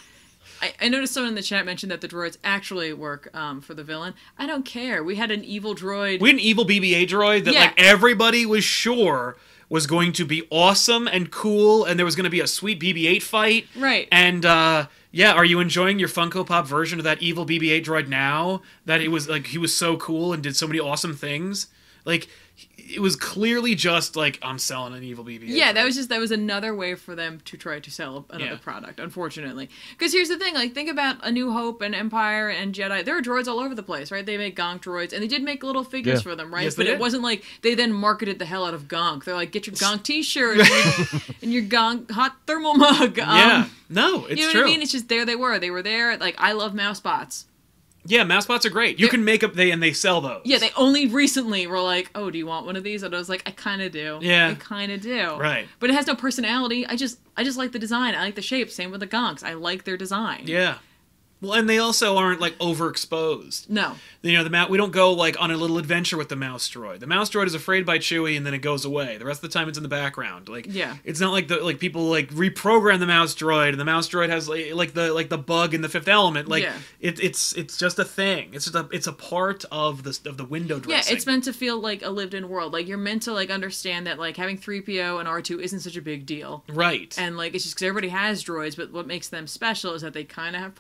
I, 0.62 0.74
I 0.82 0.90
noticed 0.90 1.14
someone 1.14 1.30
in 1.30 1.36
the 1.36 1.42
chat 1.42 1.66
mentioned 1.66 1.92
that 1.92 2.02
the 2.02 2.08
droids 2.08 2.38
actually 2.44 2.94
work 2.94 3.30
um, 3.36 3.62
for 3.62 3.74
the 3.74 3.84
villain. 3.84 4.14
I 4.38 4.46
don't 4.48 4.66
care. 4.66 5.04
We 5.04 5.16
had 5.16 5.32
an 5.32 5.44
evil 5.44 5.76
droid. 5.76 6.20
We 6.22 6.30
had 6.30 6.36
an 6.36 6.42
evil 6.42 6.66
BB-8 6.66 7.08
droid 7.08 7.46
that 7.46 7.54
Yeah. 7.54 7.60
like 7.62 7.74
everybody 7.78 8.46
was 8.46 8.64
sure 8.64 9.38
was 9.70 9.86
going 9.86 10.14
to 10.14 10.26
be 10.26 10.48
awesome 10.50 11.08
and 11.08 11.30
cool, 11.30 11.84
and 11.84 12.00
there 12.00 12.06
was 12.06 12.16
going 12.16 12.24
to 12.24 12.30
be 12.30 12.40
a 12.40 12.48
sweet 12.48 12.80
BB-8 12.80 13.22
fight. 13.22 13.68
Right. 13.78 14.08
And 14.12 14.46
uh, 14.46 14.88
yeah, 15.12 15.34
are 15.34 15.44
you 15.44 15.60
enjoying 15.60 16.00
your 16.00 16.08
Funko 16.08 16.46
Pop 16.46 16.66
version 16.66 17.00
of 17.00 17.04
that 17.04 17.22
evil 17.22 17.46
BB-8 17.46 17.84
droid 17.84 18.08
now? 18.08 18.62
That 18.86 19.02
it 19.02 19.10
was 19.10 19.28
like 19.28 19.48
he 19.48 19.58
was 19.58 19.74
so 19.76 19.98
cool 19.98 20.32
and 20.32 20.42
did 20.42 20.56
so 20.56 20.68
many 20.68 20.80
awesome 20.80 21.16
things. 21.16 21.68
Like 22.06 22.30
it 22.78 23.02
was 23.02 23.16
clearly 23.18 23.76
just 23.76 24.16
like 24.16 24.40
I'm 24.42 24.58
selling 24.58 24.94
an 24.94 25.04
evil 25.04 25.26
BB-8. 25.26 25.44
yeah, 25.48 25.74
that 25.74 25.84
was 25.84 25.96
just 25.96 26.10
that 26.10 26.20
was 26.20 26.32
another 26.32 26.74
way 26.74 26.96
for 26.96 27.16
them 27.16 27.42
to 27.46 27.58
try 27.58 27.80
to 27.80 27.92
sell 27.92 28.26
another 28.30 28.52
Yeah. 28.52 28.58
product. 28.58 29.00
Unfortunately, 29.00 29.70
because 29.92 30.14
here's 30.14 30.30
the 30.30 30.38
thing: 30.38 30.54
like 30.54 30.74
think 30.74 30.90
about 30.90 31.18
A 31.22 31.32
New 31.32 31.52
Hope 31.52 31.82
and 31.82 31.94
Empire 31.94 32.50
and 32.50 32.74
Jedi. 32.74 33.04
There 33.04 33.18
are 33.18 33.22
droids 33.22 33.48
all 33.48 33.60
over 33.60 33.76
the 33.76 33.84
place, 33.84 34.10
right? 34.12 34.26
They 34.26 34.38
make 34.38 34.56
Gonk 34.56 34.82
droids, 34.82 35.12
and 35.14 35.22
they 35.22 35.28
did 35.28 35.44
make 35.44 35.64
little 35.64 35.84
figures 35.84 36.20
Yeah. 36.20 36.32
for 36.32 36.36
them, 36.36 36.54
right? 36.54 36.64
Yes, 36.64 36.76
but 36.76 36.88
it 36.88 36.98
wasn't 36.98 37.24
like 37.24 37.44
they 37.62 37.76
then 37.76 37.92
marketed 37.94 38.40
the 38.40 38.46
hell 38.46 38.66
out 38.66 38.74
of 38.74 38.84
Gonk. 38.88 39.26
They're 39.26 39.36
like, 39.36 39.52
get 39.52 39.68
your 39.68 39.76
Gonk 39.76 40.04
T-shirt 40.04 40.60
and 40.60 40.68
your, 40.68 41.22
and 41.42 41.54
your 41.54 41.64
Gonk 41.64 42.10
hot 42.12 42.38
thermal 42.48 42.74
mug. 42.76 43.20
Um, 43.20 43.38
yeah. 43.38 43.68
No, 43.90 44.26
it's 44.26 44.40
you 44.40 44.46
know 44.48 44.52
true. 44.54 44.62
what 44.62 44.68
I 44.68 44.72
mean? 44.72 44.82
It's 44.82 44.92
just 44.92 45.10
there 45.10 45.26
they 45.26 45.36
were. 45.36 45.60
They 45.60 45.72
were 45.72 45.84
there. 45.84 46.18
Like 46.18 46.36
I 46.38 46.54
love 46.54 46.74
mouse 46.74 47.00
bots. 47.00 47.46
Yeah, 48.08 48.24
mouse 48.24 48.46
bots 48.46 48.66
are 48.66 48.70
great. 48.70 48.98
You 49.00 49.06
They're- 49.06 49.12
can 49.12 49.24
make 49.26 49.44
up 49.44 49.54
they 49.54 49.70
and 49.72 49.82
they 49.84 49.94
sell 49.94 50.22
those. 50.22 50.42
Yeah, 50.46 50.58
they 50.58 50.72
only 50.76 51.08
recently 51.08 51.68
were 51.68 51.80
like, 51.82 52.10
"Oh, 52.16 52.32
do 52.32 52.38
you 52.38 52.46
want 52.48 52.66
one 52.66 52.76
of 52.76 52.84
these?" 52.84 53.04
And 53.04 53.14
I 53.14 53.18
was 53.18 53.30
like, 53.30 53.44
"I 53.46 53.52
kind 53.52 53.82
of 53.82 53.92
do." 53.92 54.20
Yeah. 54.22 54.50
I 54.50 54.54
kind 54.56 54.92
of 54.92 55.02
do. 55.02 55.36
Right. 55.36 55.68
But 55.80 55.90
it 55.90 55.94
has 55.94 56.08
no 56.08 56.16
personality. 56.16 56.86
I 56.88 56.96
just, 56.96 57.20
I 57.36 57.44
just 57.44 57.58
like 57.58 57.72
the 57.72 57.80
design. 57.80 58.16
I 58.16 58.22
like 58.22 58.36
the 58.36 58.42
shape. 58.42 58.72
Same 58.72 58.90
with 58.92 59.02
the 59.02 59.08
gonks. 59.08 59.44
I 59.44 59.54
like 59.54 59.84
their 59.84 59.98
design. 59.98 60.44
Yeah. 60.46 60.78
Well, 61.42 61.54
and 61.54 61.70
they 61.70 61.78
also 61.78 62.18
aren't 62.18 62.42
like 62.42 62.58
overexposed. 62.58 63.70
No. 63.70 63.94
You 64.22 64.34
know, 64.34 64.44
the 64.44 64.50
mouse. 64.50 64.70
We 64.70 64.78
don't 64.78 64.92
go 64.92 65.14
like 65.14 65.40
on 65.40 65.52
a 65.52 65.58
little 65.58 65.78
adventure 65.78 66.18
with 66.18 66.30
the 66.30 66.36
mouse 66.36 66.68
droid. 66.70 67.00
The 67.00 67.08
mouse 67.08 67.30
droid 67.30 67.46
is 67.46 67.54
afraid 67.54 67.86
by 67.86 68.00
Chewie, 68.00 68.36
and 68.36 68.46
then 68.46 68.54
it 68.54 68.60
goes 68.60 68.84
away. 68.86 69.18
The 69.18 69.26
rest 69.26 69.44
of 69.44 69.50
the 69.52 69.58
time, 69.58 69.70
it's 69.70 69.78
in 69.78 69.84
the 69.84 69.90
background. 69.90 70.50
Like, 70.50 70.66
Yeah. 70.70 70.96
it's 71.04 71.20
not 71.20 71.32
like 71.32 71.48
the 71.48 71.58
like 71.64 71.80
people 71.80 72.04
like 72.10 72.30
reprogram 72.32 73.00
the 73.00 73.06
mouse 73.08 73.36
droid, 73.36 73.70
and 73.70 73.80
the 73.80 73.86
mouse 73.86 74.10
droid 74.10 74.30
has 74.30 74.50
like, 74.50 74.74
like 74.74 74.94
the 74.94 75.14
like 75.14 75.30
the 75.30 75.38
bug 75.38 75.74
in 75.74 75.82
the 75.82 75.90
Fifth 75.90 76.08
Element. 76.08 76.48
Like, 76.48 76.64
Yeah. 76.64 76.78
it, 77.00 77.20
it's 77.24 77.54
it's 77.54 77.78
just 77.78 78.00
a 78.00 78.04
thing. 78.06 78.50
It's 78.54 78.66
just 78.66 78.76
a 78.76 78.88
it's 78.92 79.08
a 79.08 79.14
part 79.14 79.64
of 79.72 80.04
the 80.04 80.20
of 80.30 80.38
the 80.38 80.46
window 80.46 80.80
dressing. 80.80 81.12
Yeah, 81.12 81.16
it's 81.16 81.26
meant 81.26 81.44
to 81.46 81.54
feel 81.54 81.80
like 81.80 82.02
a 82.04 82.10
lived-in 82.10 82.50
world. 82.50 82.74
Like 82.74 82.88
you're 82.88 82.98
meant 82.98 83.22
to 83.24 83.34
like 83.34 83.50
understand 83.50 84.08
that 84.08 84.18
like 84.20 84.36
having 84.38 84.58
3PO 84.58 85.20
and 85.20 85.30
R2 85.30 85.62
isn't 85.62 85.80
such 85.82 85.96
a 85.96 86.02
big 86.02 86.26
deal. 86.26 86.64
right. 86.68 87.16
And 87.18 87.38
like 87.38 87.54
it's 87.54 87.64
just 87.64 87.76
because 87.76 87.88
everybody 87.88 88.10
has 88.10 88.44
droids, 88.44 88.76
but 88.76 88.92
what 88.92 89.08
makes 89.08 89.30
them 89.30 89.48
special 89.48 89.94
is 89.94 90.02
that 90.02 90.14
they 90.14 90.24
kind 90.24 90.56
of 90.56 90.62
have 90.62 90.76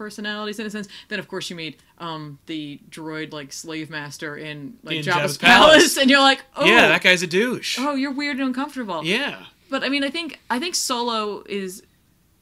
personalities 0.48 0.60
in 0.60 0.66
a 0.66 0.70
sense. 0.70 0.88
Then 1.10 1.20
of 1.20 1.28
course 1.28 1.50
you 1.50 1.56
meet 1.56 1.80
um 2.00 2.40
the 2.46 2.80
droid 2.90 3.34
like 3.34 3.52
slave 3.54 3.90
master 3.90 4.36
in 4.38 4.78
like 4.84 4.98
In 4.98 5.04
Jabba's, 5.04 5.16
Jabba's 5.16 5.38
palace, 5.38 5.70
palace. 5.74 5.98
and 5.98 6.10
you're 6.10 6.20
like, 6.20 6.44
oh, 6.56 6.66
yeah, 6.66 6.88
that 6.88 7.02
guy's 7.02 7.24
a 7.24 7.28
douche. 7.28 7.78
oh, 7.80 7.96
you're 7.96 8.12
weird 8.12 8.38
and 8.38 8.48
uncomfortable. 8.48 9.04
Yeah. 9.04 9.46
But 9.70 9.84
I 9.84 9.90
mean, 9.90 10.04
I 10.04 10.10
think 10.10 10.40
I 10.50 10.60
think 10.60 10.76
Solo 10.76 11.44
is 11.48 11.84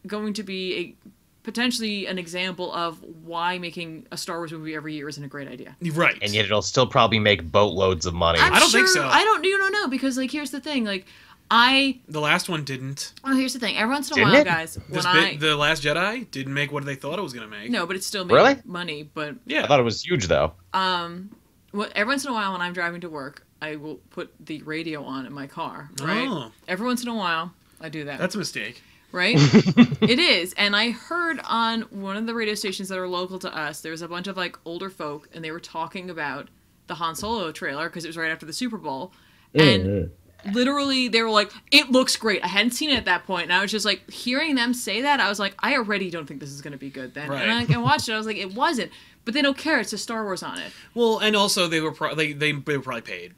going 0.07 0.33
to 0.33 0.43
be 0.43 0.75
a 0.77 1.09
potentially 1.43 2.07
an 2.07 2.17
example 2.17 2.73
of 2.73 2.99
why 3.23 3.59
making 3.59 4.07
a 4.11 4.17
Star 4.17 4.37
Wars 4.37 4.51
movie 4.51 4.73
every 4.75 4.95
year 4.95 5.07
isn't 5.07 5.23
a 5.23 5.27
great 5.27 5.47
idea. 5.47 5.75
Right. 5.93 6.17
And 6.21 6.33
yet 6.33 6.45
it'll 6.45 6.63
still 6.63 6.87
probably 6.87 7.19
make 7.19 7.51
boatloads 7.51 8.07
of 8.07 8.15
money. 8.15 8.39
I'm 8.39 8.51
I 8.53 8.59
don't 8.59 8.71
think 8.71 8.87
so. 8.87 9.05
I 9.05 9.23
don't. 9.23 9.43
You 9.43 9.57
don't 9.57 9.71
know 9.71 9.87
because 9.87 10.17
like 10.17 10.31
here's 10.31 10.51
the 10.51 10.59
thing. 10.59 10.85
Like 10.85 11.05
I. 11.51 11.99
the 12.07 12.19
last 12.21 12.49
one 12.49 12.63
didn't. 12.63 13.13
Oh, 13.23 13.35
here's 13.35 13.53
the 13.53 13.59
thing. 13.59 13.77
Every 13.77 13.93
once 13.93 14.09
in 14.09 14.13
a 14.13 14.15
Didn't 14.15 14.31
while, 14.31 14.41
it? 14.41 14.45
guys, 14.45 14.77
when 14.77 14.85
This 14.97 15.05
I 15.05 15.31
bit, 15.31 15.39
the 15.39 15.55
Last 15.55 15.83
Jedi 15.83 16.29
didn't 16.31 16.53
make 16.53 16.71
what 16.71 16.85
they 16.85 16.95
thought 16.95 17.19
it 17.19 17.21
was 17.21 17.33
gonna 17.33 17.47
make. 17.47 17.69
no, 17.69 17.85
but 17.85 17.95
it's 17.95 18.05
still 18.05 18.25
made 18.25 18.33
Really? 18.33 18.55
money. 18.65 19.03
But 19.03 19.35
Yeah. 19.45 19.63
I 19.63 19.67
thought 19.67 19.79
it 19.79 19.83
was 19.83 20.01
huge 20.01 20.27
though. 20.27 20.53
um, 20.73 21.29
what, 21.71 21.91
every 21.95 22.11
once 22.11 22.23
in 22.25 22.31
a 22.31 22.33
while 22.33 22.51
when 22.53 22.61
I'm 22.61 22.73
driving 22.73 23.01
to 23.01 23.09
work, 23.09 23.45
I 23.61 23.75
will 23.75 23.95
put 24.11 24.33
the 24.45 24.61
radio 24.63 25.03
on 25.03 25.25
in 25.25 25.33
my 25.33 25.45
car. 25.47 25.89
Right. 26.01 26.27
Oh. 26.27 26.51
Every 26.67 26.85
once 26.87 27.03
in 27.03 27.09
a 27.09 27.15
while, 27.15 27.53
I 27.81 27.89
do 27.89 28.05
that. 28.05 28.17
That's 28.19 28.35
a 28.35 28.37
mistake. 28.37 28.81
right? 29.11 29.35
it 30.01 30.19
is. 30.19 30.53
And 30.57 30.75
I 30.75 30.91
heard 30.91 31.39
on 31.45 31.81
one 31.83 32.17
of 32.17 32.25
the 32.27 32.33
radio 32.33 32.53
stations 32.55 32.89
that 32.89 32.97
are 32.97 33.07
local 33.07 33.39
to 33.39 33.55
us, 33.55 33.81
there 33.81 33.91
was 33.91 34.01
a 34.01 34.07
bunch 34.07 34.27
of 34.27 34.35
like 34.37 34.57
older 34.65 34.89
folk, 34.89 35.29
and 35.33 35.43
they 35.43 35.51
were 35.51 35.59
talking 35.59 36.09
about 36.09 36.47
the 36.87 36.95
Han 36.95 37.15
Solo 37.15 37.51
trailer 37.51 37.87
because 37.89 38.03
it 38.03 38.09
was 38.09 38.17
right 38.17 38.31
after 38.31 38.45
the 38.45 38.53
Super 38.53 38.77
Bowl. 38.77 39.11
And 39.53 40.11
literally, 40.53 41.07
they 41.07 41.21
were 41.21 41.29
like, 41.29 41.51
it 41.71 41.91
looks 41.91 42.15
great. 42.15 42.43
I 42.43 42.47
hadn't 42.47 42.71
seen 42.71 42.89
it 42.89 42.97
at 42.97 43.05
that 43.05 43.25
point, 43.25 43.43
and 43.45 43.53
I 43.53 43.61
was 43.61 43.71
just 43.71 43.85
like, 43.85 44.09
hearing 44.09 44.55
them 44.55 44.73
say 44.73 45.01
that, 45.01 45.19
I 45.19 45.29
was 45.29 45.39
like, 45.39 45.55
I 45.59 45.75
already 45.75 46.09
don't 46.09 46.25
think 46.25 46.39
this 46.39 46.49
is 46.51 46.61
going 46.61 46.73
to 46.73 46.77
be 46.79 46.89
good 46.89 47.13
then. 47.13 47.29
Right. 47.29 47.41
And 47.47 47.51
I, 47.51 47.75
I 47.75 47.77
watched 47.81 48.07
it, 48.09 48.13
I 48.13 48.17
was 48.17 48.25
like, 48.27 48.37
it 48.37 48.53
wasn't. 48.53 48.91
But 49.25 49.33
they 49.33 49.41
don't 49.41 49.57
care. 49.57 49.79
It's 49.79 49.91
a 49.93 49.97
Star 49.97 50.23
Wars 50.23 50.43
on 50.43 50.59
it. 50.59 50.71
Well, 50.93 51.17
and 51.19 51.35
also 51.35 51.67
they 51.67 51.81
were 51.81 51.91
pro- 51.91 52.13
they, 52.13 52.33
they 52.33 52.51
they 52.51 52.77
were 52.77 52.83
probably 52.83 53.01
paid. 53.01 53.33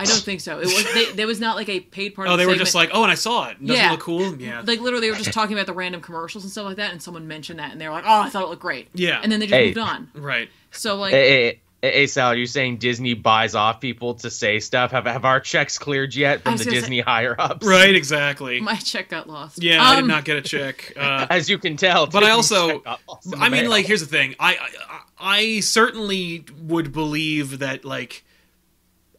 I 0.00 0.04
don't 0.04 0.22
think 0.22 0.40
so. 0.40 0.58
It 0.60 0.66
was. 0.66 0.94
They, 0.94 1.12
there 1.12 1.26
was 1.26 1.38
not 1.40 1.56
like 1.56 1.68
a 1.68 1.80
paid 1.80 2.14
part. 2.14 2.28
Oh, 2.28 2.32
of 2.32 2.38
the 2.38 2.42
they 2.42 2.46
were 2.46 2.52
segment. 2.52 2.66
just 2.66 2.74
like, 2.76 2.90
oh, 2.94 3.02
and 3.02 3.10
I 3.12 3.16
saw 3.16 3.48
it. 3.50 3.60
Doesn't 3.60 3.66
Yeah. 3.76 3.88
it 3.88 3.90
look 3.90 4.00
cool? 4.00 4.36
Yeah. 4.36 4.60
like 4.64 4.80
literally 4.80 5.06
they 5.08 5.10
were 5.10 5.18
just 5.18 5.32
talking 5.34 5.54
about 5.54 5.66
the 5.66 5.72
random 5.74 6.00
commercials 6.00 6.44
and 6.44 6.50
stuff 6.50 6.64
like 6.66 6.76
that 6.76 6.92
and 6.92 7.02
someone 7.02 7.26
mentioned 7.28 7.58
that 7.58 7.72
and 7.72 7.80
they 7.80 7.86
were 7.86 7.92
like 7.92 8.04
oh 8.06 8.20
i 8.22 8.28
thought 8.30 8.44
it 8.44 8.48
looked 8.48 8.62
great 8.62 8.88
Yeah. 8.94 9.20
and 9.22 9.30
then 9.32 9.40
they 9.40 9.46
just 9.46 9.54
Hey. 9.58 9.66
moved 9.66 9.78
on 9.78 10.08
right. 10.14 10.48
so 10.70 10.94
like 10.96 11.12
Hey, 11.12 11.60
hey, 11.82 11.90
hey, 11.90 11.98
hey, 12.00 12.06
Sal, 12.06 12.28
are 12.28 12.34
you 12.36 12.46
saying 12.46 12.78
Disney 12.78 13.14
buys 13.14 13.54
off 13.54 13.80
people 13.80 14.14
to 14.14 14.30
say 14.30 14.60
stuff? 14.60 14.90
Have 14.92 15.06
have 15.06 15.24
our 15.24 15.40
checks 15.40 15.78
cleared 15.78 16.14
yet 16.14 16.42
from 16.42 16.56
the 16.56 16.64
gonna 16.64 16.74
say- 16.76 16.80
Disney 16.80 17.00
higher 17.00 17.34
ups? 17.38 17.66
Right. 17.66 17.94
Exactly. 17.94 18.60
my 18.62 18.74
check 18.76 19.08
got 19.08 19.28
lost 19.28 19.62
yeah, 19.62 19.82
I 19.82 19.94
did 19.96 20.02
Um, 20.02 20.08
not 20.08 20.24
get 20.24 20.36
a 20.36 20.42
check. 20.42 20.92
Uh, 20.96 21.26
As 21.30 21.48
you 21.48 21.58
can 21.58 21.76
tell. 21.76 22.06
But 22.06 22.24
I 22.24 22.30
also- 22.30 22.68
check 22.72 22.84
got 22.84 23.00
lost 23.08 23.26
in 23.26 23.30
the 23.32 23.36
I 23.38 23.48
mean, 23.48 23.62
mail. 23.62 23.70
like, 23.70 23.86
here's 23.86 24.00
the 24.00 24.06
thing. 24.06 24.34
I, 24.40 24.56
I 24.56 25.00
I 25.20 25.60
certainly 25.60 26.44
would 26.62 26.92
believe 26.92 27.58
that 27.58 27.84
like 27.84 28.24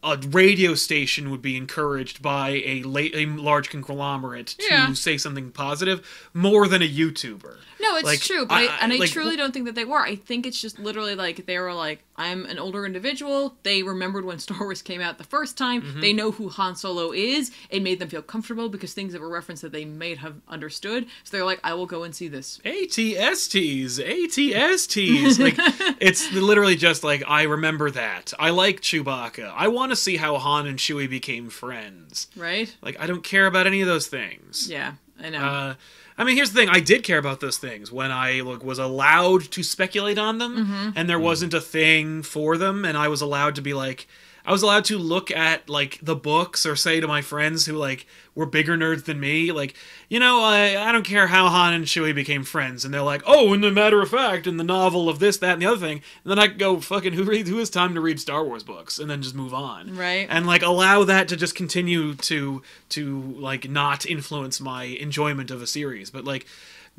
a 0.02 0.16
radio 0.30 0.74
station 0.74 1.30
would 1.30 1.42
be 1.42 1.58
encouraged 1.58 2.22
by 2.22 2.62
a 2.64 2.82
late, 2.84 3.14
a 3.14 3.26
large 3.26 3.68
conglomerate 3.68 4.46
to 4.46 4.64
Yeah. 4.70 4.92
say 4.94 5.18
something 5.18 5.50
positive 5.50 6.00
more 6.32 6.66
than 6.68 6.80
a 6.80 6.88
YouTuber. 6.88 7.58
no 7.82 7.96
it's 7.96 8.04
like, 8.06 8.20
true 8.20 8.46
but 8.46 8.54
I- 8.54 8.66
I, 8.66 8.78
and 8.80 8.92
i 8.92 8.96
I- 8.96 8.98
like, 8.98 9.10
truly 9.10 9.36
don't 9.36 9.52
think 9.52 9.66
that 9.66 9.74
they 9.74 9.84
were 9.84 10.00
i 10.00 10.14
think 10.16 10.46
it's 10.46 10.58
just 10.58 10.78
literally 10.78 11.14
like 11.16 11.44
they 11.44 11.58
were 11.58 11.74
like 11.74 12.02
i'm 12.20 12.44
an 12.46 12.58
older 12.58 12.84
individual 12.86 13.56
they 13.62 13.82
remembered 13.82 14.24
when 14.24 14.38
star 14.46 14.58
wars 14.60 14.82
came 14.82 15.00
out 15.00 15.18
the 15.18 15.24
first 15.24 15.56
time 15.58 15.80
Mm-hmm. 15.82 16.00
they 16.00 16.12
know 16.12 16.30
who 16.30 16.48
han 16.48 16.74
solo 16.76 17.12
is 17.12 17.50
it 17.70 17.82
made 17.82 17.98
them 18.00 18.08
feel 18.08 18.22
comfortable 18.22 18.68
because 18.68 18.92
things 18.94 19.12
that 19.12 19.20
were 19.20 19.28
referenced 19.28 19.62
that 19.62 19.72
they 19.72 19.84
may 19.84 20.14
have 20.14 20.34
understood 20.48 21.06
so 21.24 21.30
they're 21.36 21.44
like 21.52 21.60
i 21.64 21.72
will 21.74 21.86
go 21.86 22.02
and 22.04 22.14
see 22.14 22.28
this 22.28 22.58
ATSTs, 22.64 23.98
ATSTs. 23.98 25.38
Like 25.38 25.54
it's 26.00 26.30
literally 26.32 26.76
just 26.76 27.02
like 27.04 27.22
I 27.26 27.42
remember 27.44 27.90
that. 27.92 28.32
I 28.38 28.50
like 28.50 28.80
Chewbacca. 28.80 29.52
I 29.56 29.68
want 29.68 29.90
to 29.92 29.96
see 29.96 30.16
how 30.16 30.36
Han 30.38 30.66
and 30.66 30.78
Chewie 30.78 31.08
became 31.08 31.48
friends. 31.50 32.26
right 32.36 32.74
Like 32.82 32.98
I 33.00 33.06
don't 33.06 33.24
care 33.24 33.46
about 33.46 33.66
any 33.66 33.80
of 33.80 33.86
those 33.88 34.06
things. 34.06 34.68
yeah 34.70 34.92
i 35.22 35.28
know 35.30 35.38
Uh, 35.38 35.74
I 36.20 36.24
mean, 36.24 36.36
here's 36.36 36.52
the 36.52 36.60
thing. 36.60 36.68
I 36.68 36.80
did 36.80 37.02
care 37.02 37.18
about 37.18 37.40
those 37.40 37.56
things 37.56 37.90
when 37.90 38.12
I 38.12 38.40
like, 38.42 38.62
was 38.62 38.78
allowed 38.78 39.42
to 39.52 39.62
speculate 39.62 40.18
on 40.18 40.38
them, 40.38 40.56
Mm-hmm. 40.56 40.90
and 40.94 41.08
there 41.08 41.18
wasn't 41.18 41.54
a 41.54 41.60
thing 41.62 42.22
for 42.22 42.56
them, 42.58 42.84
and 42.84 42.96
I 42.98 43.08
was 43.08 43.22
allowed 43.22 43.54
to 43.54 43.62
be 43.62 43.72
like, 43.74 44.06
I 44.44 44.52
was 44.52 44.62
allowed 44.62 44.84
to 44.86 44.98
look 44.98 45.30
at 45.30 45.68
like 45.68 45.98
the 46.02 46.16
books 46.16 46.64
or 46.66 46.74
say 46.76 47.00
to 47.00 47.06
my 47.06 47.20
friends 47.22 47.66
who 47.66 47.74
like 47.74 48.06
were 48.34 48.46
bigger 48.46 48.76
nerds 48.76 49.04
than 49.04 49.20
me, 49.20 49.52
like, 49.52 49.74
you 50.08 50.18
know, 50.18 50.40
I 50.42 50.76
I 50.88 50.92
don't 50.92 51.02
care 51.04 51.26
how 51.26 51.48
Han 51.48 51.74
and 51.74 51.84
Chewie 51.84 52.14
became 52.14 52.42
friends, 52.44 52.84
and 52.84 52.94
they're 52.94 53.02
like, 53.02 53.22
oh, 53.26 53.52
in 53.52 53.60
the 53.60 53.70
matter 53.70 54.00
of 54.00 54.08
fact, 54.10 54.46
in 54.46 54.56
the 54.56 54.64
novel 54.64 55.08
of 55.08 55.18
this, 55.18 55.36
that, 55.38 55.52
and 55.54 55.62
the 55.62 55.66
other 55.66 55.76
thing, 55.86 56.00
and 56.24 56.30
then 56.30 56.38
I 56.38 56.46
go, 56.46 56.80
fucking, 56.80 57.12
who 57.12 57.24
read, 57.24 57.48
who 57.48 57.58
has 57.58 57.70
time 57.70 57.94
to 57.94 58.00
read 58.00 58.18
Star 58.20 58.44
Wars 58.44 58.62
books, 58.62 58.98
and 58.98 59.10
then 59.10 59.20
just 59.20 59.34
move 59.34 59.52
on, 59.52 59.96
Right. 59.96 60.26
and 60.30 60.46
like 60.46 60.62
allow 60.62 61.04
that 61.04 61.28
to 61.28 61.36
just 61.36 61.54
continue 61.54 62.14
to 62.14 62.62
to 62.90 63.20
like 63.38 63.68
not 63.68 64.06
influence 64.06 64.60
my 64.60 64.84
enjoyment 64.84 65.50
of 65.50 65.60
a 65.60 65.66
series. 65.66 66.10
But 66.10 66.24
like 66.24 66.46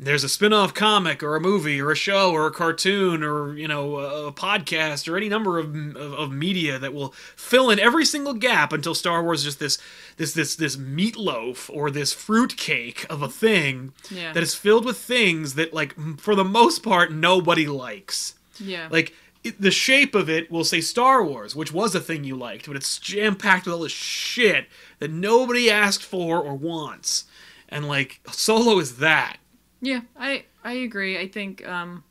there's 0.04 0.24
a 0.24 0.30
spin-off 0.30 0.74
comic 0.74 1.22
or 1.22 1.36
a 1.36 1.40
movie 1.40 1.80
or 1.80 1.92
a 1.92 1.96
show 1.96 2.32
or 2.32 2.48
a 2.48 2.52
cartoon 2.52 3.24
or 3.24 3.56
you 3.56 3.68
know 3.68 3.98
a, 3.98 4.32
podcast 4.32 5.08
or 5.08 5.16
any 5.16 5.30
number 5.30 5.60
of, 5.60 5.76
of 5.96 6.14
of 6.14 6.32
media 6.32 6.80
that 6.80 6.94
will 6.94 7.14
fill 7.36 7.70
in 7.70 7.80
every 7.80 8.04
single 8.06 8.34
gap 8.34 8.74
until 8.74 8.96
Star 8.96 9.24
Wars 9.24 9.40
is 9.42 9.46
just 9.46 9.60
this 9.60 9.78
this 10.18 10.34
this 10.34 10.56
this 10.56 10.76
meatloaf 10.78 11.70
or 11.74 11.92
this 11.92 12.14
fruitcake 12.14 13.06
of 13.10 13.22
a 13.22 13.30
thing 13.30 13.94
Yeah. 14.10 14.34
that 14.34 14.42
is 14.44 14.56
filled 14.56 14.86
with 14.86 14.98
things 14.98 15.54
that 15.56 15.74
like 15.74 15.96
for 16.20 16.34
the 16.36 16.44
most 16.46 16.82
part 16.84 17.12
nobody 17.12 17.68
likes 17.68 18.36
yeah 18.60 18.88
like 18.90 19.14
it, 19.44 19.60
the 19.62 19.72
shape 19.72 20.14
of 20.16 20.30
it 20.30 20.52
will 20.52 20.64
say 20.64 20.82
Star 20.82 21.24
Wars, 21.24 21.56
which 21.56 21.72
was 21.74 21.96
a 21.96 22.00
thing 22.00 22.24
you 22.24 22.36
liked, 22.36 22.68
but 22.68 22.76
it's 22.76 23.00
jam 23.00 23.36
packed 23.36 23.66
with 23.66 23.74
all 23.74 23.82
this 23.82 23.92
shit 23.92 24.68
that 25.00 25.10
nobody 25.10 25.68
asked 25.68 26.04
for 26.04 26.40
or 26.40 26.54
wants. 26.54 27.26
And 27.68 27.88
like 27.88 28.20
Solo 28.32 28.78
is 28.78 28.98
that. 28.98 29.38
Yeah, 29.82 30.02
I 30.18 30.46
I 30.64 30.74
agree. 30.74 31.18
I 31.20 31.28
think 31.28 31.68
um 31.68 32.04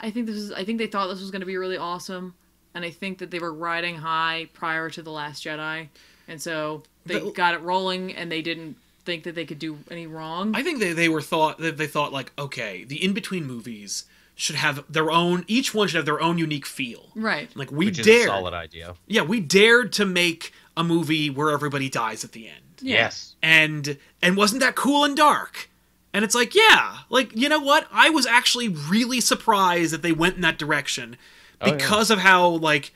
I 0.00 0.10
think 0.10 0.26
this 0.26 0.36
is 0.36 0.52
I 0.52 0.64
think 0.64 0.78
they 0.78 0.86
thought 0.86 1.08
this 1.08 1.20
was 1.20 1.30
going 1.30 1.40
to 1.40 1.46
be 1.46 1.56
really 1.56 1.76
awesome 1.78 2.34
and 2.74 2.84
I 2.84 2.90
think 2.90 3.18
that 3.18 3.30
they 3.30 3.38
were 3.38 3.52
riding 3.54 3.96
high 3.96 4.48
prior 4.52 4.90
to 4.90 5.02
the 5.02 5.10
last 5.10 5.44
Jedi 5.44 5.88
and 6.28 6.40
so 6.40 6.82
they 7.04 7.18
The- 7.20 7.30
got 7.32 7.54
it 7.54 7.60
rolling 7.62 8.14
and 8.14 8.30
they 8.30 8.42
didn't 8.42 8.76
think 9.04 9.22
that 9.24 9.34
they 9.36 9.44
could 9.46 9.60
do 9.60 9.78
any 9.90 10.08
wrong. 10.08 10.52
I 10.56 10.62
think 10.64 10.80
they, 10.80 10.92
they 10.92 11.08
were 11.08 11.22
thought 11.22 11.58
that 11.58 11.76
they 11.76 11.86
thought 11.86 12.12
like, 12.12 12.32
okay, 12.36 12.82
the 12.84 13.02
in 13.02 13.12
between 13.12 13.44
movies 13.46 14.04
should 14.34 14.56
have 14.56 14.84
their 14.92 15.10
own 15.10 15.44
each 15.46 15.72
one 15.72 15.88
should 15.88 15.96
have 15.96 16.04
their 16.06 16.20
own 16.20 16.36
unique 16.38 16.66
feel. 16.66 17.10
right. 17.14 17.48
Like 17.56 17.70
we 17.72 17.86
Which 17.86 18.00
is 18.00 18.06
a 18.06 18.10
dared 18.10 18.26
solid 18.28 18.52
idea. 18.52 18.96
Yeah, 19.06 19.22
we 19.22 19.40
dared 19.40 19.92
to 19.94 20.04
make 20.04 20.52
a 20.76 20.84
movie 20.84 21.30
where 21.30 21.50
everybody 21.50 21.88
dies 21.88 22.22
at 22.24 22.32
the 22.32 22.48
end. 22.48 22.64
Yeah. 22.82 22.94
Yes. 22.96 23.36
And 23.42 23.96
and 24.20 24.36
wasn't 24.36 24.60
that 24.60 24.74
cool 24.74 25.04
and 25.04 25.16
dark? 25.16 25.70
And 26.16 26.24
it's 26.24 26.34
like, 26.34 26.54
yeah, 26.54 27.00
like 27.10 27.36
you 27.36 27.50
know 27.50 27.60
what? 27.60 27.86
I 27.92 28.08
was 28.08 28.24
actually 28.24 28.68
really 28.68 29.20
surprised 29.20 29.92
that 29.92 30.00
they 30.00 30.12
went 30.12 30.36
in 30.36 30.40
that 30.40 30.56
direction 30.58 31.18
Oh, 31.60 31.66
yeah. 31.66 31.74
because 31.74 32.10
of 32.10 32.20
how 32.20 32.48
like 32.48 32.94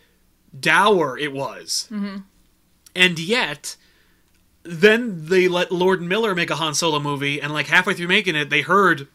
dour 0.58 1.18
it 1.18 1.30
was. 1.34 1.86
Mm-hmm. 1.90 2.16
And 2.96 3.18
yet, 3.18 3.76
then 4.62 5.26
they 5.26 5.48
let 5.48 5.70
Lord 5.70 6.00
Miller 6.00 6.34
make 6.34 6.48
a 6.48 6.54
Han 6.56 6.74
Solo 6.74 6.98
movie, 6.98 7.40
and 7.42 7.52
like 7.52 7.66
halfway 7.66 7.92
through 7.92 8.08
making 8.08 8.36
it, 8.36 8.48
they 8.48 8.62
heard 8.62 9.06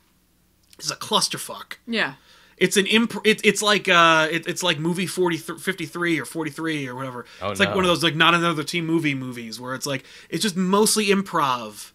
it's 0.77 0.91
a 0.91 0.95
clusterfuck. 0.95 1.77
Yeah. 1.87 2.13
It's 2.57 2.77
an 2.77 2.85
imp. 2.85 3.15
It, 3.25 3.41
it's 3.43 3.63
like 3.63 3.89
uh, 3.89 4.27
it, 4.31 4.47
it's 4.47 4.61
like 4.61 4.77
movie 4.77 5.07
40, 5.07 5.37
53 5.37 6.19
or 6.19 6.25
forty 6.25 6.51
three 6.51 6.87
or 6.87 6.93
whatever. 6.95 7.25
Oh, 7.41 7.49
it's 7.49 7.59
like 7.59 7.69
one 7.75 7.83
of 7.83 7.87
those 7.89 8.03
like 8.03 8.15
not 8.15 8.33
another 8.35 8.63
teen 8.63 8.85
movie 8.85 9.15
movies 9.15 9.59
where 9.59 9.73
it's 9.73 9.87
like 9.87 10.05
it's 10.29 10.43
just 10.43 10.55
mostly 10.55 11.07
improv. 11.07 11.91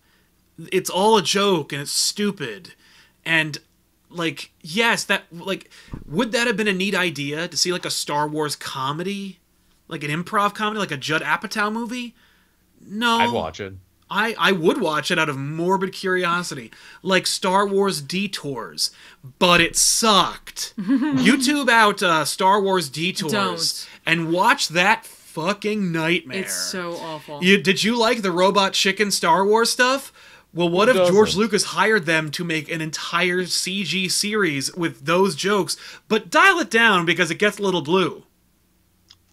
It's 0.73 0.91
all 0.91 1.17
a 1.17 1.23
joke 1.23 1.73
and 1.73 1.83
it's 1.83 1.91
stupid, 1.91 2.75
and 3.25 3.59
like 4.09 4.51
yes, 4.61 5.05
that 5.05 5.25
like 5.33 5.71
would 6.07 6.33
that 6.33 6.47
have 6.47 6.57
been 6.57 6.69
a 6.69 6.73
neat 6.73 6.95
idea 6.95 7.49
to 7.49 7.57
see 7.57 7.73
like 7.73 7.85
a 7.85 7.91
Star 7.91 8.27
Wars 8.29 8.57
comedy, 8.57 9.39
like 9.89 10.05
an 10.05 10.11
improv 10.11 10.55
comedy, 10.55 10.79
like 10.79 10.91
a 10.91 10.97
Judd 10.97 11.23
Apatow 11.23 11.73
movie? 11.73 12.15
No, 12.81 13.19
I'd 13.19 13.33
watch 13.33 13.61
it. 13.61 13.75
I, 14.13 14.35
I 14.37 14.51
would 14.51 14.81
watch 14.81 15.13
it 15.13 15.21
out 15.21 15.29
of 15.29 15.37
morbid 15.39 15.93
curiosity, 15.93 16.73
like 17.01 17.29
Star 17.29 17.65
Wars 17.65 18.01
Detours, 18.01 18.91
but 19.39 19.61
it 19.61 19.77
sucked. 19.77 20.75
YouTube 20.79 21.69
out 21.69 22.03
uh, 22.03 22.25
Star 22.25 22.61
Wars 22.61 22.89
Detours 22.89 23.31
Don't. 23.31 23.89
and 24.05 24.33
watch 24.33 24.69
that 24.69 25.07
fucking 25.07 25.93
nightmare. 25.93 26.41
It's 26.41 26.53
so 26.53 26.95
awful. 26.95 27.43
You, 27.43 27.63
did 27.63 27.85
you 27.85 27.97
like 27.97 28.23
the 28.23 28.33
robot 28.33 28.73
chicken 28.73 29.13
Star 29.13 29.47
Wars 29.47 29.71
stuff? 29.71 30.13
Well, 30.53 30.69
what 30.69 30.89
if? 30.89 30.97
George 30.97 31.37
Lucas 31.37 31.65
hired 31.65 32.07
them 32.07 32.31
to 32.33 32.45
make 32.45 32.71
an 32.71 32.81
entire 32.81 33.43
CG 33.43 34.11
series 34.11 34.75
with 34.75 35.07
those 35.07 35.37
jokes, 35.37 35.77
but 36.09 36.29
dial 36.29 36.59
it 36.59 36.71
down 36.71 37.07
because 37.07 37.31
it 37.31 37.37
gets 37.37 37.59
a 37.59 37.63
little 37.63 37.83
blue? 37.83 38.25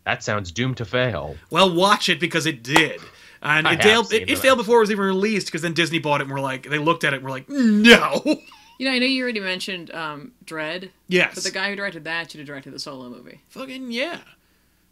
That 0.06 0.24
sounds 0.24 0.52
doomed 0.52 0.78
to 0.78 0.86
fail. 0.86 1.36
Well, 1.50 1.74
watch 1.74 2.08
it 2.08 2.20
because 2.20 2.46
it 2.46 2.64
did. 2.64 3.02
And 3.42 3.68
I 3.68 3.74
it, 3.74 3.82
have 3.82 3.84
failed, 3.84 4.08
seen 4.08 4.22
it, 4.22 4.30
it 4.30 4.38
failed 4.38 4.58
before 4.58 4.78
it 4.78 4.82
was 4.82 4.92
even 4.92 5.06
released 5.06 5.48
because 5.48 5.64
then 5.64 5.74
Disney 5.74 6.00
bought 6.00 6.22
it 6.22 6.26
and 6.26 6.34
we're 6.34 6.40
like, 6.40 6.70
they 6.70 6.78
looked 6.78 7.04
at 7.04 7.14
it 7.14 7.18
and 7.18 7.26
we're 7.26 7.32
like, 7.32 7.50
no. 7.50 8.22
You 8.80 8.86
know, 8.86 8.92
I 8.92 9.00
know 9.00 9.06
you 9.06 9.24
already 9.24 9.40
mentioned 9.40 9.92
um, 9.92 10.34
Dredd, 10.46 10.92
yes. 11.08 11.34
but 11.34 11.44
the 11.44 11.52
guy 11.52 11.70
who 11.70 11.76
directed 11.76 12.04
that 12.04 12.32
should 12.32 12.40
have 12.40 12.48
directed 12.48 12.74
the 12.74 12.80
solo 12.80 13.10
movie. 13.10 13.42
Fucking 13.50 13.92
yeah. 13.92 14.20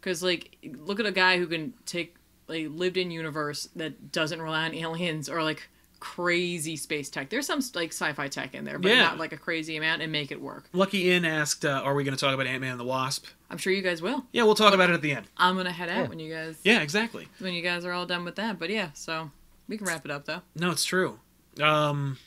Because, 0.00 0.22
like, 0.22 0.56
look 0.84 0.98
at 0.98 1.06
a 1.06 1.12
guy 1.12 1.38
who 1.38 1.46
can 1.46 1.72
take 1.86 2.16
a 2.50 2.66
lived 2.66 2.96
in 2.96 3.10
universe 3.10 3.68
that 3.76 4.12
doesn't 4.12 4.42
rely 4.42 4.64
on 4.64 4.74
aliens 4.74 5.28
or, 5.28 5.42
like, 5.42 5.68
crazy 6.14 6.76
space 6.76 7.10
tech. 7.10 7.28
There's 7.30 7.46
some, 7.46 7.60
like, 7.74 7.90
sci 7.92 8.12
fi 8.12 8.28
tech 8.28 8.54
in 8.54 8.64
there, 8.64 8.78
but 8.78 8.90
Yeah. 8.90 9.02
not, 9.02 9.18
like, 9.18 9.32
a 9.32 9.36
crazy 9.36 9.76
amount 9.76 10.02
and 10.02 10.10
make 10.12 10.30
it 10.30 10.40
work. 10.40 10.68
Lucky 10.72 11.10
In 11.10 11.24
asked, 11.24 11.64
uh, 11.64 11.80
are 11.84 11.94
we 11.94 12.04
going 12.04 12.16
to 12.16 12.20
talk 12.20 12.32
about 12.34 12.46
Ant 12.46 12.60
Man 12.60 12.72
and 12.72 12.80
the 12.80 12.84
Wasp? 12.84 13.26
I'm 13.50 13.58
sure 13.58 13.72
you 13.72 13.82
guys 13.82 14.00
will. 14.00 14.24
Yeah, 14.32 14.44
we'll 14.44 14.54
talk 14.54 14.72
about 14.74 14.88
it 14.90 14.94
at 14.94 15.02
the 15.02 15.12
end. 15.12 15.26
I'm 15.36 15.56
gonna 15.56 15.70
head 15.72 15.88
out 15.88 15.96
Yeah. 16.04 16.08
when 16.08 16.18
you 16.18 16.32
guys 16.32 16.56
Yeah, 16.64 16.80
exactly. 16.80 17.28
when 17.38 17.54
you 17.54 17.62
guys 17.62 17.84
are 17.84 17.92
all 17.92 18.06
done 18.06 18.24
with 18.24 18.34
that. 18.36 18.58
But 18.58 18.70
yeah, 18.70 18.90
so 18.94 19.30
we 19.68 19.76
can 19.76 19.86
wrap 19.86 20.04
it 20.04 20.10
up 20.10 20.24
though. 20.24 20.42
No, 20.56 20.70
it's 20.72 20.84
true. 20.84 21.20
Um, 21.62 22.18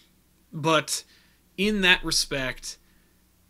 but 0.53 1.03
in 1.57 1.81
that 1.81 2.03
respect, 2.05 2.77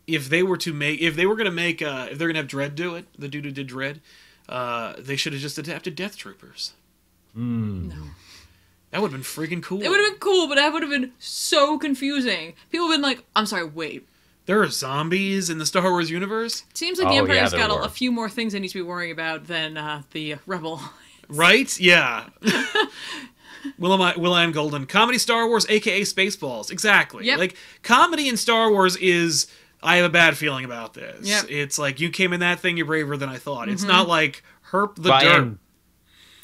if 0.08 0.28
they 0.28 0.42
were 0.42 0.56
to 0.58 0.72
make, 0.72 1.00
if 1.00 1.14
they 1.14 1.26
were 1.26 1.36
going 1.36 1.44
to 1.44 1.50
make, 1.52 1.80
uh, 1.80 2.08
if 2.10 2.18
they're 2.18 2.26
going 2.32 2.34
to 2.34 2.40
have 2.42 2.48
Dredd 2.72 2.74
do 2.74 2.94
it, 2.96 3.06
the 3.18 3.28
dude 3.28 3.44
who 3.44 3.52
did 3.52 3.68
Dredd, 3.68 4.00
uh, 4.48 4.94
they 4.98 5.14
should 5.16 5.32
have 5.32 5.42
just 5.42 5.56
adapted 5.58 5.94
Death 5.94 6.16
Troopers. 6.16 6.72
No. 7.34 7.94
That 8.90 9.00
would 9.00 9.12
have 9.12 9.20
been 9.20 9.24
freaking 9.24 9.62
cool. 9.62 9.82
It 9.82 9.88
would 9.88 10.00
have 10.00 10.10
been 10.12 10.18
cool, 10.18 10.48
but 10.48 10.56
that 10.56 10.72
would 10.72 10.82
have 10.82 10.90
been 10.90 11.12
so 11.18 11.78
confusing. 11.78 12.54
People 12.70 12.88
have 12.88 12.94
been 12.94 13.02
like, 13.02 13.24
I'm 13.36 13.46
sorry, 13.46 13.64
wait. 13.64 14.06
There 14.46 14.60
are 14.62 14.68
zombies 14.68 15.48
in 15.48 15.58
the 15.58 15.66
Star 15.66 15.90
Wars 15.90 16.10
universe, 16.10 16.64
Seems 16.74 16.98
like 16.98 17.06
the 17.06 17.12
Oh, 17.12 17.14
yeah, 17.14 17.20
Empire's 17.20 17.50
there 17.52 17.60
got 17.60 17.70
a, 17.70 17.84
a 17.84 17.88
few 17.88 18.10
more 18.10 18.28
things 18.28 18.52
they 18.52 18.58
need 18.58 18.68
to 18.68 18.78
be 18.78 18.82
worrying 18.82 19.12
about 19.12 19.46
than 19.46 19.76
uh, 19.76 20.02
the 20.10 20.36
Rebel. 20.46 20.80
right? 21.28 21.78
Yeah. 21.78 22.30
Will 23.78 24.02
I, 24.02 24.16
Will 24.16 24.32
I 24.32 24.42
am 24.42 24.52
Golden. 24.52 24.86
Comedy 24.86 25.18
Star 25.18 25.46
Wars, 25.46 25.66
aka 25.68 26.00
Spaceballs. 26.00 26.72
Exactly. 26.72 27.26
Yep. 27.26 27.38
Like, 27.38 27.56
comedy 27.82 28.28
in 28.28 28.36
Star 28.36 28.70
Wars 28.72 28.96
is. 28.96 29.46
I 29.82 29.96
have 29.96 30.04
a 30.04 30.10
bad 30.10 30.36
feeling 30.36 30.66
about 30.66 30.92
this. 30.92 31.26
Yep. 31.26 31.44
Mm-hmm. 31.44 31.54
It's 31.54 31.78
like, 31.78 32.00
you 32.00 32.10
came 32.10 32.34
in 32.34 32.40
that 32.40 32.60
thing, 32.60 32.76
you're 32.76 32.84
braver 32.84 33.16
than 33.16 33.30
I 33.30 33.38
thought. 33.38 33.68
It's 33.70 33.82
not 33.82 34.08
like 34.08 34.42
Herp 34.72 34.96
the 34.96 35.08
By 35.08 35.24
Dirt. 35.24 35.58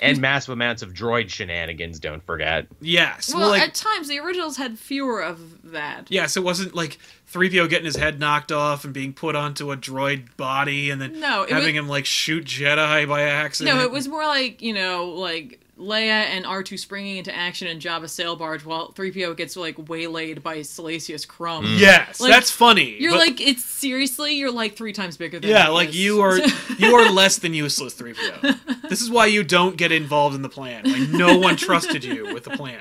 And, 0.00 0.12
and 0.12 0.20
massive 0.20 0.52
amounts 0.52 0.82
of 0.82 0.92
droid 0.92 1.28
shenanigans, 1.30 1.98
don't 1.98 2.22
forget. 2.24 2.66
Yes. 2.80 3.34
Well, 3.34 3.48
like, 3.50 3.62
at 3.62 3.74
times 3.74 4.08
the 4.08 4.18
originals 4.18 4.56
had 4.56 4.78
fewer 4.78 5.22
of 5.22 5.70
that. 5.72 6.06
yes, 6.10 6.36
it 6.36 6.42
wasn't 6.42 6.74
like 6.74 6.98
3PO 7.32 7.68
getting 7.68 7.86
his 7.86 7.96
head 7.96 8.20
knocked 8.20 8.52
off 8.52 8.84
and 8.84 8.92
being 8.94 9.12
put 9.12 9.34
onto 9.34 9.72
a 9.72 9.76
droid 9.76 10.36
body 10.36 10.90
and 10.90 11.00
then 11.00 11.18
No, 11.20 11.46
having 11.48 11.74
was- 11.74 11.74
him 11.74 11.88
like 11.88 12.06
shoot 12.06 12.44
Jedi 12.44 13.08
by 13.08 13.22
accident. 13.22 13.76
No, 13.76 13.82
it 13.82 13.90
was 13.90 14.06
more 14.08 14.24
like 14.26 14.62
you 14.62 14.72
know, 14.74 15.06
like 15.10 15.60
Leia 15.78 16.24
and 16.30 16.46
R 16.46 16.62
two 16.62 16.78
springing 16.78 17.18
into 17.18 17.34
action 17.34 17.68
in 17.68 17.78
Jabba's 17.80 18.10
sail 18.12 18.34
barge, 18.34 18.64
while 18.64 18.92
three 18.92 19.12
PO 19.12 19.34
gets 19.34 19.56
like 19.56 19.88
waylaid 19.90 20.42
by 20.42 20.62
Salacious 20.62 21.26
Crumb. 21.26 21.66
Yes, 21.78 22.18
Like, 22.18 22.30
that's 22.30 22.50
funny. 22.50 22.96
You're 22.98 23.12
but- 23.12 23.18
like, 23.18 23.40
it's 23.42 23.62
seriously, 23.64 24.34
you're 24.36 24.50
like 24.50 24.74
three 24.76 24.92
times 24.94 25.16
bigger 25.18 25.38
than 25.38 25.50
Yeah, 25.50 25.68
like 25.68 25.90
is. 25.90 25.96
you 25.96 26.20
are 26.22 26.38
you 26.78 26.94
are 26.94 27.10
less 27.10 27.38
than 27.38 27.52
useless 27.54 27.94
3PO. 27.94 28.58
This 28.88 29.02
is 29.02 29.10
why 29.10 29.26
you 29.26 29.42
don't 29.42 29.76
get 29.76 29.90
involved 29.90 30.36
in 30.36 30.42
the 30.42 30.48
plan. 30.48 30.84
Like 30.84 31.08
no 31.10 31.38
one 31.38 31.56
trusted 31.56 32.04
you 32.04 32.32
with 32.32 32.44
the 32.44 32.50
plan. 32.50 32.80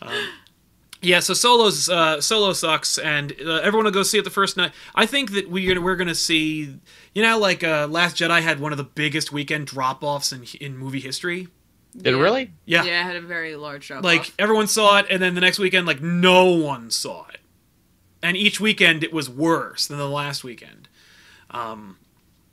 Um, 0.00 0.12
yeah, 1.02 1.20
so 1.20 1.34
Solo's 1.34 1.88
uh, 1.90 2.20
Solo 2.20 2.52
sucks, 2.52 2.98
and 2.98 3.32
uh, 3.44 3.54
everyone 3.56 3.84
will 3.84 3.92
go 3.92 4.02
see 4.04 4.18
it 4.18 4.24
the 4.24 4.30
first 4.30 4.56
night. 4.56 4.72
I 4.94 5.06
think 5.06 5.32
that 5.32 5.50
we're 5.50 5.80
we're 5.82 5.96
gonna 5.96 6.14
see, 6.14 6.78
you 7.14 7.22
know, 7.22 7.38
like 7.38 7.62
uh, 7.64 7.86
Last 7.90 8.16
Jedi 8.16 8.40
had 8.42 8.60
one 8.60 8.72
of 8.72 8.78
the 8.78 8.84
biggest 8.84 9.32
weekend 9.32 9.66
drop 9.66 10.02
offs 10.02 10.32
in 10.32 10.44
in 10.60 10.76
movie 10.78 11.00
history. 11.00 11.48
Did 11.98 12.14
it 12.14 12.16
really? 12.18 12.52
Yeah, 12.64 12.84
Yeah, 12.84 13.00
it 13.00 13.04
had 13.04 13.16
a 13.16 13.20
very 13.20 13.56
large 13.56 13.86
drop. 13.88 14.04
like 14.04 14.32
everyone 14.38 14.66
saw 14.68 14.98
it, 14.98 15.06
and 15.10 15.20
then 15.22 15.34
the 15.34 15.40
next 15.40 15.58
weekend, 15.58 15.86
like 15.86 16.00
no 16.00 16.44
one 16.52 16.90
saw 16.90 17.26
it, 17.28 17.40
and 18.22 18.36
each 18.36 18.60
weekend 18.60 19.02
it 19.04 19.12
was 19.12 19.28
worse 19.28 19.86
than 19.86 19.98
the 19.98 20.08
last 20.08 20.44
weekend. 20.44 20.88
Um, 21.50 21.96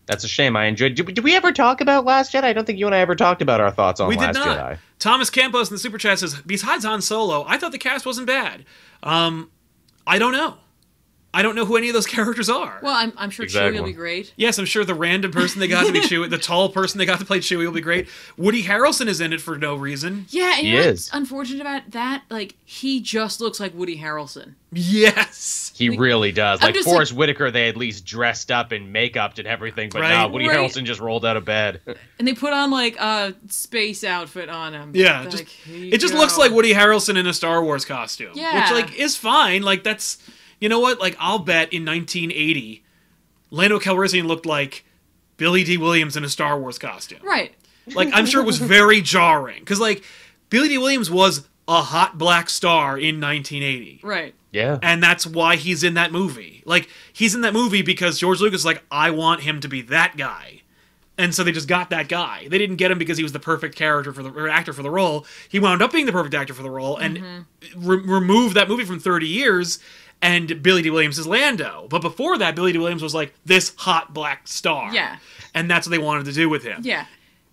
That's 0.06 0.24
a 0.24 0.28
shame. 0.28 0.56
I 0.56 0.66
enjoyed. 0.66 0.96
Did, 0.96 1.06
did 1.16 1.24
we 1.24 1.36
ever 1.36 1.52
talk 1.52 1.82
about 1.82 2.06
Last 2.06 2.34
Jedi? 2.34 2.44
I 2.44 2.54
don't 2.54 2.66
think 2.66 2.80
you 2.80 2.86
and 2.86 2.96
I 2.96 3.00
ever 3.00 3.16
talked 3.16 3.42
about 3.42 3.60
our 3.62 3.72
thoughts 3.72 4.00
on 4.00 4.08
We 4.10 4.16
Last 4.16 4.34
did 4.34 4.40
not. 4.46 4.58
Jedi. 4.58 4.78
Thomas 5.00 5.30
Campos 5.30 5.70
in 5.70 5.76
the 5.76 5.80
super 5.80 5.98
chat 5.98 6.20
says, 6.20 6.42
besides 6.46 6.86
Han 6.86 7.02
Solo, 7.02 7.44
I 7.48 7.58
thought 7.58 7.72
the 7.72 7.78
cast 7.78 8.06
wasn't 8.06 8.28
bad. 8.28 8.64
Um, 9.04 9.52
I 10.08 10.18
don't 10.18 10.32
know. 10.32 10.58
I 11.36 11.42
don't 11.42 11.56
know 11.56 11.66
who 11.66 11.76
any 11.78 11.90
of 11.90 11.94
those 11.94 12.08
characters 12.18 12.50
are. 12.50 12.80
well, 12.82 12.96
I'm, 12.96 13.12
I'm 13.18 13.30
sure 13.30 13.44
Exactly. 13.44 13.78
Chewie 13.78 13.80
will 13.82 13.88
be 13.88 13.94
great. 13.94 14.34
yes, 14.38 14.58
I'm 14.58 14.66
sure 14.66 14.86
the 14.86 14.96
random 14.96 15.32
person 15.32 15.60
they 15.60 15.68
got 15.68 15.86
to 15.86 15.92
be 15.92 16.00
Chewie, 16.10 16.30
the 16.30 16.38
tall 16.38 16.70
person 16.70 16.98
they 16.98 17.06
got 17.06 17.20
to 17.20 17.26
play 17.26 17.40
Chewie 17.40 17.66
will 17.66 17.72
be 17.74 17.82
great. 17.82 18.08
Woody 18.38 18.64
Harrelson 18.64 19.08
is 19.08 19.20
in 19.22 19.34
it 19.34 19.42
for 19.42 19.58
no 19.58 19.76
reason. 19.76 20.26
Yeah, 20.30 20.54
and 20.58 20.66
He 20.66 20.76
is. 20.78 21.10
unfortunate 21.14 21.62
about 21.62 21.92
that? 21.92 22.24
Like, 22.30 22.56
he 22.64 23.02
just 23.02 23.42
looks 23.42 23.60
like 23.60 23.74
Woody 23.76 23.98
Harrelson. 23.98 24.54
Yes. 24.72 25.72
He 25.76 25.90
Like, 25.90 26.00
really 26.00 26.32
does. 26.32 26.60
I'm 26.62 26.68
Like 26.68 26.76
just 26.76 26.88
Forest 26.88 27.14
Whitaker, 27.14 27.52
they 27.52 27.68
at 27.70 27.78
least 27.78 28.06
dressed 28.06 28.52
up 28.52 28.72
and 28.72 28.92
makeup 28.92 29.38
and 29.38 29.48
everything, 29.48 29.90
but 29.92 30.02
Right. 30.02 30.22
no, 30.22 30.28
Woody 30.30 30.48
Right. 30.48 30.58
Harrelson 30.58 30.84
just 30.86 31.00
rolled 31.00 31.26
out 31.26 31.38
of 31.38 31.46
bed. 31.46 31.82
And 32.18 32.26
they 32.26 32.34
put 32.34 32.54
on, 32.54 32.72
like, 32.72 32.96
a 32.98 33.36
space 33.50 34.06
outfit 34.06 34.48
on 34.48 34.74
him. 34.74 34.92
Yeah, 34.96 35.22
They're 35.24 35.32
just- 35.32 35.44
like, 35.68 35.94
It 35.94 35.98
just 35.98 36.14
go." 36.14 36.20
looks 36.20 36.38
like 36.38 36.52
Woody 36.54 36.74
Harrelson 36.74 37.18
in 37.18 37.28
a 37.28 37.34
Star 37.34 37.62
Wars 37.62 37.84
costume. 37.84 38.32
Yeah. 38.36 38.72
Which, 38.74 38.86
like, 38.86 38.98
is 38.98 39.18
fine. 39.18 39.64
Like, 39.64 39.84
that's. 39.84 40.18
You 40.66 40.70
know 40.70 40.80
what? 40.80 41.00
Like, 41.00 41.16
I'll 41.20 41.38
bet 41.38 41.72
in 41.72 41.86
1980, 41.86 42.84
Lando 43.52 43.78
Calrissian 43.78 44.26
looked 44.26 44.48
like 44.48 44.84
Billy 45.38 45.64
Dee 45.64 45.78
Williams 45.78 46.18
in 46.18 46.24
a 46.24 46.28
Star 46.28 46.60
Wars 46.60 46.80
costume. 46.80 47.20
Right. 47.22 47.54
Like 47.94 48.10
I'm 48.14 48.26
sure 48.26 48.42
it 48.42 48.48
was 48.48 48.58
very 48.78 49.00
jarring 49.00 49.60
because 49.60 49.80
like 49.80 50.04
Billy 50.50 50.68
Dee 50.70 50.80
Williams 50.80 51.12
was 51.12 51.48
a 51.68 51.84
hot 51.84 52.18
black 52.18 52.50
star 52.50 52.98
in 52.98 53.22
1980, 53.22 54.00
Right. 54.02 54.34
Yeah. 54.52 54.80
and 54.82 55.04
that's 55.04 55.28
why 55.28 55.56
he's 55.56 55.84
in 55.84 55.94
that 55.94 56.12
movie. 56.12 56.64
Like 56.66 56.90
he's 57.14 57.36
in 57.36 57.42
that 57.42 57.54
movie 57.54 57.84
because 57.84 58.18
George 58.18 58.42
Lucas 58.42 58.62
is 58.62 58.66
like 58.66 58.84
I 58.90 59.12
want 59.12 59.42
him 59.42 59.60
to 59.60 59.68
be 59.68 59.84
that 59.84 60.18
guy, 60.18 60.64
and 61.16 61.36
so 61.36 61.44
they 61.44 61.52
just 61.52 61.68
got 61.68 61.92
that 61.92 62.08
guy. 62.10 62.48
They 62.50 62.58
didn't 62.58 62.78
get 62.78 62.90
him 62.90 62.98
because 62.98 63.18
he 63.18 63.24
was 63.24 63.34
the 63.34 63.40
perfect 63.40 63.76
character 63.76 64.12
for 64.12 64.24
the 64.24 64.32
or 64.32 64.50
actor 64.50 64.74
for 64.74 64.82
the 64.82 64.90
role. 64.90 65.28
He 65.48 65.60
wound 65.60 65.84
up 65.84 65.92
being 65.92 66.08
the 66.08 66.12
perfect 66.12 66.34
actor 66.34 66.56
for 66.56 66.64
the 66.64 66.72
role, 66.72 66.98
and 66.98 67.18
mm-hmm. 67.18 67.88
re- 67.88 68.02
removed 68.04 68.56
that 68.56 68.68
movie 68.68 68.86
from 68.86 69.00
30 69.00 69.28
years. 69.28 69.78
And 70.26 70.64
Billy 70.64 70.82
Dee 70.82 70.90
Williams 70.90 71.20
is 71.20 71.28
Lando, 71.28 71.88
but 71.90 72.02
before 72.02 72.38
that, 72.40 72.56
Billy 72.56 72.72
Dee 72.72 72.80
Williams 72.80 73.04
was 73.04 73.14
like 73.14 73.34
this 73.46 73.74
hot 73.78 74.14
black 74.14 74.48
star. 74.48 74.94
Yeah. 74.94 75.18
and 75.54 75.70
that's 75.70 75.86
what 75.88 75.92
they 75.92 75.98
wanted 76.00 76.26
to 76.26 76.32
do 76.34 76.50
with 76.50 76.64
him. 76.64 76.82
Yeah. 76.84 77.06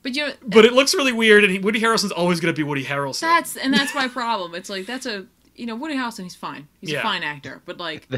But 0.03 0.16
you 0.16 0.27
know, 0.27 0.33
but 0.45 0.64
it 0.64 0.73
looks 0.73 0.95
really 0.95 1.12
weird, 1.12 1.45
and 1.45 1.53
he, 1.53 1.59
Woody 1.59 1.81
Harrelson's 1.81 2.11
always 2.12 2.41
going 2.41 2.53
to 2.53 2.57
be 2.59 2.62
Woody 2.64 2.85
Harrelson. 2.85 3.20
that's 3.20 3.57
and 3.57 3.73
that's 3.73 3.95
my 3.95 4.09
problem. 4.09 4.55
It's 4.55 4.68
like 4.70 4.87
that's 4.87 5.07
a 5.07 5.27
you 5.55 5.66
know 5.66 5.77
Woody 5.77 5.95
Harrelson. 5.95 6.23
He's 6.25 6.35
fine. 6.35 6.66
He's 6.81 6.91
Yeah. 6.91 7.01
a 7.01 7.03
fine 7.03 7.23
actor, 7.23 7.61
but 7.66 7.79
like. 7.79 8.09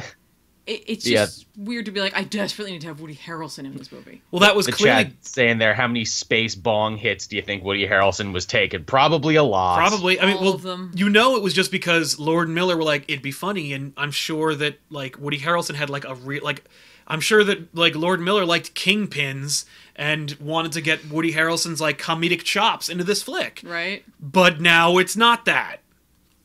It, 0.67 0.83
it's 0.87 1.07
Yeah. 1.07 1.27
just 1.27 1.47
weird 1.59 1.85
to 1.87 1.91
be 1.93 2.01
like, 2.01 2.17
I 2.17 2.23
desperately 2.25 2.73
need 2.73 2.81
to 2.83 2.87
have 2.87 3.01
Woody 3.01 3.15
Harrelson 3.17 3.67
in 3.67 3.77
this 3.77 3.93
movie. 3.93 4.23
well, 4.31 4.41
that 4.41 4.57
was 4.57 4.67
The 4.67 4.73
clearly 4.73 5.05
chat 5.05 5.13
saying 5.21 5.59
there, 5.59 5.75
how 5.75 5.87
many 5.87 6.05
space 6.07 6.55
bong 6.55 6.97
hits 6.97 7.27
do 7.27 7.37
you 7.37 7.43
think 7.43 7.63
Woody 7.65 7.87
Harrelson 7.87 8.33
was 8.33 8.47
taking? 8.47 8.85
Probably 8.85 9.35
a 9.37 9.43
lot. 9.43 9.77
Probably. 9.77 10.19
I 10.19 10.27
mean, 10.27 10.37
All 10.39 10.45
well, 10.45 10.55
of 10.55 10.63
them. 10.63 10.91
you 10.95 11.11
know, 11.11 11.37
it 11.37 11.43
was 11.43 11.53
just 11.53 11.71
because 11.71 12.19
Lord 12.19 12.49
and 12.49 12.55
Miller 12.55 12.77
were 12.77 12.83
like, 12.85 13.05
it'd 13.09 13.21
be 13.23 13.31
funny, 13.31 13.73
and 13.75 13.93
I'm 13.97 14.11
sure 14.11 14.55
that 14.55 14.79
like 14.91 15.19
Woody 15.21 15.39
Harrelson 15.41 15.75
had 15.75 15.91
like 15.91 16.05
a 16.07 16.15
real 16.15 16.43
like, 16.43 16.65
I'm 17.07 17.21
sure 17.21 17.45
that 17.45 17.75
like 17.77 17.95
Lord 17.95 18.21
Miller 18.23 18.47
liked 18.47 18.75
kingpins 18.75 19.67
and 19.97 20.33
wanted 20.41 20.73
to 20.73 20.81
get 20.81 21.11
Woody 21.11 21.35
Harrelson's 21.35 21.81
like 21.81 22.01
comedic 22.01 22.43
chops 22.43 22.89
into 22.89 23.05
this 23.05 23.23
flick, 23.23 23.61
Right? 23.63 24.03
but 24.19 24.61
now 24.63 24.97
it's 24.97 25.15
not 25.17 25.45
that. 25.45 25.81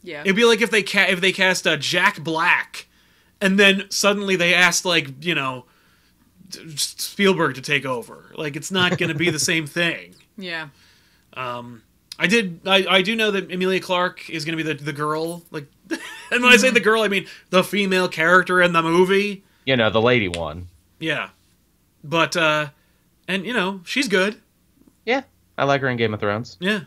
Yeah. 0.04 0.22
It'd 0.22 0.36
be 0.36 0.44
like 0.46 0.62
if 0.62 0.70
they 0.72 0.84
ca- 0.84 1.08
if 1.10 1.22
they 1.22 1.32
cast 1.32 1.66
uh, 1.66 1.78
Jack 1.78 2.20
Black, 2.22 2.88
and 3.42 3.60
then 3.60 3.86
suddenly 3.90 4.36
they 4.36 4.54
asked 4.54 4.86
like 4.86 5.24
you 5.24 5.36
know 5.36 5.66
Spielberg 6.76 7.56
to 7.56 7.62
take 7.62 7.86
over. 7.86 8.32
Like 8.36 8.56
it's 8.56 8.72
not 8.72 8.98
going 8.98 9.10
to 9.10 9.16
be 9.18 9.30
the 9.30 9.40
same 9.52 9.68
thing. 9.68 10.16
yeah. 10.38 10.70
I 12.22 12.28
did. 12.28 12.60
I, 12.68 12.86
I 12.90 13.02
do 13.02 13.16
know 13.16 13.32
that 13.32 13.50
Emilia 13.50 13.80
Clarke 13.80 14.30
is 14.30 14.44
going 14.44 14.58
to 14.58 14.62
be 14.64 14.74
the 14.74 14.84
the 14.84 14.92
girl. 14.92 15.42
Like, 15.52 15.68
and 15.90 16.44
when 16.44 16.52
I 16.52 16.58
say 16.58 16.70
the 16.70 16.82
girl, 16.82 17.02
I 17.02 17.08
mean 17.08 17.28
the 17.50 17.64
female 17.64 18.10
character 18.10 18.62
in 18.62 18.74
the 18.74 18.82
movie. 18.82 19.44
You 19.66 19.78
know, 19.78 19.90
the 19.90 20.02
lady 20.02 20.28
one. 20.28 20.68
Yeah, 21.00 21.30
but 22.04 22.36
uh, 22.36 22.72
and 23.30 23.46
you 23.46 23.54
know 23.54 23.80
she's 23.86 24.10
good. 24.10 24.36
Yeah, 25.06 25.22
I 25.58 25.64
like 25.64 25.80
her 25.80 25.88
in 25.88 25.96
Game 25.96 26.14
of 26.14 26.20
Thrones. 26.20 26.58
Yeah, 26.60 26.82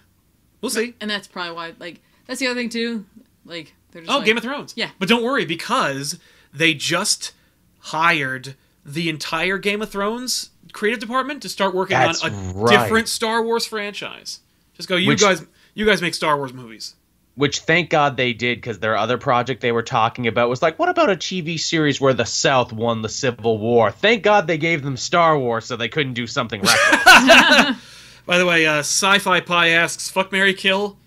we'll 0.60 0.68
see. 0.70 0.94
And 1.00 1.08
that's 1.10 1.26
probably 1.28 1.54
why, 1.56 1.72
like, 1.78 2.02
that's 2.26 2.38
the 2.38 2.46
other 2.48 2.60
thing 2.60 2.68
too. 2.68 3.06
Like, 3.46 3.72
they're 3.92 4.02
just 4.02 4.12
Oh, 4.12 4.18
like, 4.18 4.26
Game 4.26 4.36
of 4.36 4.42
Thrones. 4.42 4.74
Yeah. 4.76 4.90
but 4.98 5.08
don't 5.08 5.22
worry 5.24 5.46
because 5.46 6.18
they 6.52 6.74
just 6.74 7.32
hired 7.78 8.54
the 8.84 9.08
entire 9.08 9.58
Game 9.58 9.82
of 9.82 9.90
Thrones 9.90 10.50
creative 10.72 11.00
department 11.00 11.42
to 11.42 11.48
start 11.48 11.74
working 11.74 11.96
That's 11.96 12.22
on 12.24 12.32
a 12.32 12.52
right. 12.54 12.70
different 12.70 13.08
Star 13.08 13.42
Wars 13.42 13.66
franchise. 13.66 14.40
Just 14.74 14.88
go, 14.88 14.96
you 14.96 15.08
Which- 15.08 15.20
guys. 15.20 15.44
You 15.74 15.86
guys 15.86 16.02
make 16.02 16.12
Star 16.14 16.36
Wars 16.36 16.52
movies. 16.52 16.96
Which 17.34 17.60
thank 17.60 17.88
God 17.88 18.18
they 18.18 18.34
did, 18.34 18.58
because 18.58 18.78
their 18.80 18.94
other 18.94 19.16
project 19.16 19.62
they 19.62 19.72
were 19.72 19.82
talking 19.82 20.26
about 20.26 20.50
was 20.50 20.60
like, 20.60 20.78
what 20.78 20.90
about 20.90 21.08
a 21.08 21.16
TV 21.16 21.58
series 21.58 21.98
where 21.98 22.12
the 22.12 22.26
South 22.26 22.74
won 22.74 23.00
the 23.00 23.08
Civil 23.08 23.56
War? 23.56 23.90
Thank 23.90 24.22
God 24.22 24.46
they 24.46 24.58
gave 24.58 24.82
them 24.82 24.98
Star 24.98 25.38
Wars 25.38 25.64
so 25.64 25.74
they 25.76 25.88
couldn't 25.88 26.12
do 26.12 26.26
something 26.26 26.60
reckless. 26.60 27.02
By 28.26 28.36
the 28.36 28.44
way, 28.44 28.66
uh, 28.66 28.80
Sci-Fi 28.80 29.40
Pie 29.40 29.68
asks, 29.70 30.10
"Fuck 30.10 30.30
Mary 30.30 30.52
Kill, 30.52 30.98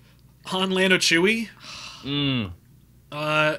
Han, 0.45 0.71
Lando, 0.71 0.97
Chewie." 0.97 1.49
mm, 2.03 2.51
Uh, 3.11 3.57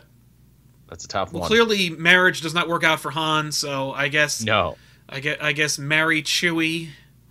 that's 0.89 1.05
a 1.05 1.09
tough 1.09 1.33
well, 1.33 1.41
one. 1.41 1.49
clearly 1.49 1.91
marriage 1.91 2.41
does 2.41 2.55
not 2.55 2.69
work 2.69 2.85
out 2.85 3.01
for 3.01 3.11
Han, 3.11 3.53
so 3.53 3.93
I 3.93 4.09
guess 4.09 4.43
no. 4.43 4.77
I 5.09 5.21
get 5.21 5.43
I 5.43 5.53
guess 5.53 5.79
marry 5.79 6.23
Chewie. 6.23 6.89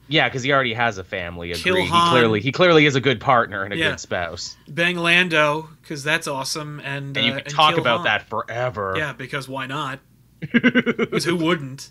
Yeah, 0.08 0.30
because 0.30 0.44
he 0.44 0.54
already 0.54 0.74
has 0.76 1.00
a 1.00 1.04
family. 1.04 1.52
Kill 1.54 1.74
Agreed. 1.76 1.86
He 1.86 2.10
clearly 2.10 2.42
he 2.42 2.52
clearly 2.52 2.86
is 2.86 2.96
a 2.96 3.02
good 3.02 3.20
partner 3.20 3.64
and 3.64 3.74
a 3.74 3.78
Yeah. 3.78 3.90
good 3.92 4.00
spouse. 4.00 4.56
Bang 4.68 4.98
Lando, 4.98 5.70
because 5.82 6.04
that's 6.04 6.28
awesome, 6.28 6.80
and, 6.82 7.18
And 7.18 7.26
you 7.26 7.34
uh, 7.34 7.40
can 7.40 7.46
talk 7.52 7.72
kill 7.72 7.82
about 7.82 7.98
Han. 7.98 8.04
that 8.06 8.30
forever. 8.30 8.94
Yeah, 8.98 9.14
because 9.14 9.48
why 9.50 9.66
not? 9.68 10.00
Because 10.52 11.26
who 11.26 11.36
wouldn't? 11.36 11.90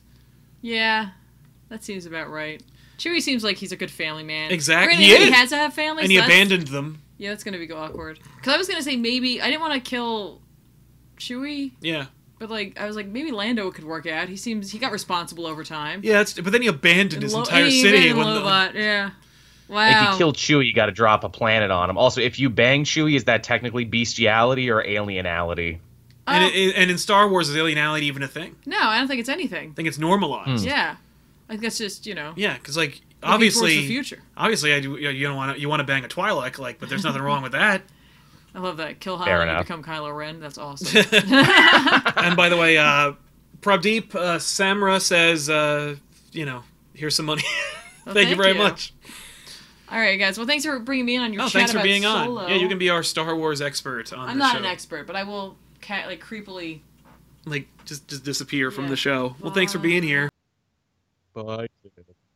Yeah, 0.63 1.11
that 1.71 1.83
seems 1.83 2.07
about 2.07 2.31
right. 2.31 2.63
Chewie 2.99 3.21
seems 3.21 3.43
like 3.43 3.57
he's 3.57 3.73
a 3.73 3.77
good 3.77 3.91
family 3.91 4.23
man. 4.23 4.53
Exactly. 4.53 4.97
Granted, 4.97 5.19
He 5.19 5.25
he 5.27 5.33
has 5.33 5.49
to 5.51 5.57
have 5.57 5.75
family. 5.75 6.03
And 6.05 6.09
so 6.09 6.13
he 6.13 6.17
abandoned 6.19 6.69
them. 6.69 7.03
Yeah, 7.19 7.31
that's 7.31 7.43
gonna 7.43 7.59
be 7.59 7.71
awkward. 7.73 8.21
Because 8.37 8.55
I 8.55 8.57
was 8.57 8.69
gonna 8.69 8.83
say 8.83 8.97
maybe 8.97 9.43
I 9.43 9.47
didn't 9.47 9.61
want 9.61 9.75
to 9.75 9.81
kill 9.81 10.41
Chewie, 11.19 11.73
Yeah, 11.81 12.07
but 12.39 12.51
like 12.51 12.79
I 12.81 12.87
was 12.87 12.97
like 12.97 13.07
maybe 13.07 13.31
Lando 13.31 13.71
could 13.71 13.85
work 13.85 14.07
out. 14.07 14.29
He 14.29 14.37
seems 14.37 14.71
he 14.71 14.79
got 14.79 14.93
responsible 14.93 15.47
over 15.47 15.65
time. 15.65 16.01
yeah. 16.03 16.15
That's, 16.15 16.35
but 16.35 16.53
then 16.53 16.63
he 16.63 16.69
abandoned 16.69 17.15
And 17.15 17.23
his 17.23 17.35
Lo- 17.35 17.41
entire 17.41 17.65
he 17.67 17.83
city. 17.83 18.11
abandoned 18.11 18.19
When 18.19 18.35
the, 18.35 18.41
Lobot, 18.41 18.75
yeah. 18.75 19.11
If 19.67 20.13
you 20.13 20.19
kill 20.19 20.33
Chewie, 20.35 20.67
you 20.67 20.75
got 20.75 20.87
to 20.87 20.93
drop 20.93 21.25
a 21.25 21.29
planet 21.31 21.71
on 21.71 21.89
him. 21.89 21.97
Also, 21.97 22.21
if 22.21 22.39
you 22.39 22.51
bang 22.51 22.85
Chewie, 22.85 23.17
is 23.17 23.25
that 23.25 23.43
technically 23.43 23.85
bestiality 23.87 24.71
or 24.71 24.83
alienality? 24.85 25.79
and, 26.27 26.45
Oh, 26.45 26.51
it- 26.53 26.75
and 26.77 26.91
in 26.91 26.99
Star 26.99 27.29
Wars, 27.29 27.49
is 27.49 27.57
alienality 27.57 28.03
even 28.03 28.23
a 28.23 28.29
thing? 28.29 28.57
no, 28.67 28.79
I 28.79 28.99
don't 28.99 29.09
think 29.09 29.21
it's 29.21 29.29
anything. 29.31 29.71
I 29.71 29.75
think 29.75 29.89
it's 29.89 29.99
normalized. 29.99 30.63
Hmm. 30.63 30.69
Yeah, 30.69 30.97
I 31.49 31.53
think 31.53 31.63
that's 31.63 31.79
just 31.79 32.07
you 32.07 32.15
know 32.15 32.33
Yeah, 32.37 32.55
because 32.55 32.77
like 32.77 32.89
looking 32.91 33.01
towards 33.21 33.35
obviously, 33.35 33.77
the 33.79 33.87
future. 33.89 34.23
obviously, 34.37 34.75
I 34.75 34.81
do. 34.81 34.97
You 34.97 35.09
you 35.11 35.27
don't 35.27 35.37
want 35.37 35.55
to. 35.57 35.61
You 35.61 35.69
want 35.71 35.81
to 35.81 35.85
bang 35.85 36.05
a 36.05 36.09
Twi'lek, 36.09 36.59
like, 36.59 36.79
but 36.79 36.89
there's 36.91 37.05
nothing 37.05 37.23
wrong 37.23 37.43
with 37.43 37.53
that. 37.53 37.83
I 38.55 38.61
love 38.61 38.77
that. 38.77 39.01
Kill 39.01 39.19
Han 39.19 39.29
and 39.29 39.51
you 39.51 39.59
become 39.65 39.83
Kylo 39.83 40.17
Ren. 40.17 40.39
That's 40.41 40.59
awesome. 40.59 40.97
and 42.17 42.37
by 42.37 42.49
the 42.49 42.57
way, 42.57 42.79
uh, 42.79 43.13
Pradeep 43.61 44.15
uh, 44.15 44.39
Samra 44.39 45.01
says, 45.01 45.51
uh, 45.51 45.97
you 46.33 46.45
know, 46.47 46.63
here's 46.95 47.17
some 47.17 47.27
money. 47.27 47.43
Well, 48.07 48.15
thank, 48.15 48.29
you 48.31 48.37
very 48.37 48.53
you. 48.53 48.59
much. 48.59 48.93
All 49.91 49.99
right, 49.99 50.17
guys. 50.19 50.39
Well, 50.39 50.47
thanks 50.47 50.65
for 50.65 50.79
bringing 50.79 51.05
me 51.07 51.17
in 51.17 51.23
on 51.23 51.33
your 51.33 51.43
Oh, 51.43 51.47
chat 51.47 51.53
thanks 51.53 51.73
for 51.73 51.79
about 51.79 51.85
being 51.85 52.05
on. 52.05 52.49
Yeah, 52.49 52.57
you 52.57 52.69
can 52.69 52.79
be 52.79 52.91
our 52.91 53.03
Star 53.03 53.35
Wars 53.37 53.61
expert 53.61 54.13
on 54.13 54.29
I'm 54.29 54.39
not 54.39 54.53
show. 54.53 54.59
an 54.59 54.65
expert, 54.65 55.07
but 55.07 55.17
I 55.17 55.25
will 55.25 55.57
ca- 55.83 56.05
like 56.07 56.23
creepily. 56.25 56.81
Like, 57.47 57.67
just 57.85 58.07
just 58.09 58.25
disappear 58.25 58.71
from 58.71 58.85
Yeah. 58.85 58.91
the 58.91 58.97
show. 58.97 59.37
Well, 59.41 59.53
thanks 59.53 59.73
for 59.73 59.79
being 59.79 60.03
here. 60.03 60.31
Bye. 61.35 61.67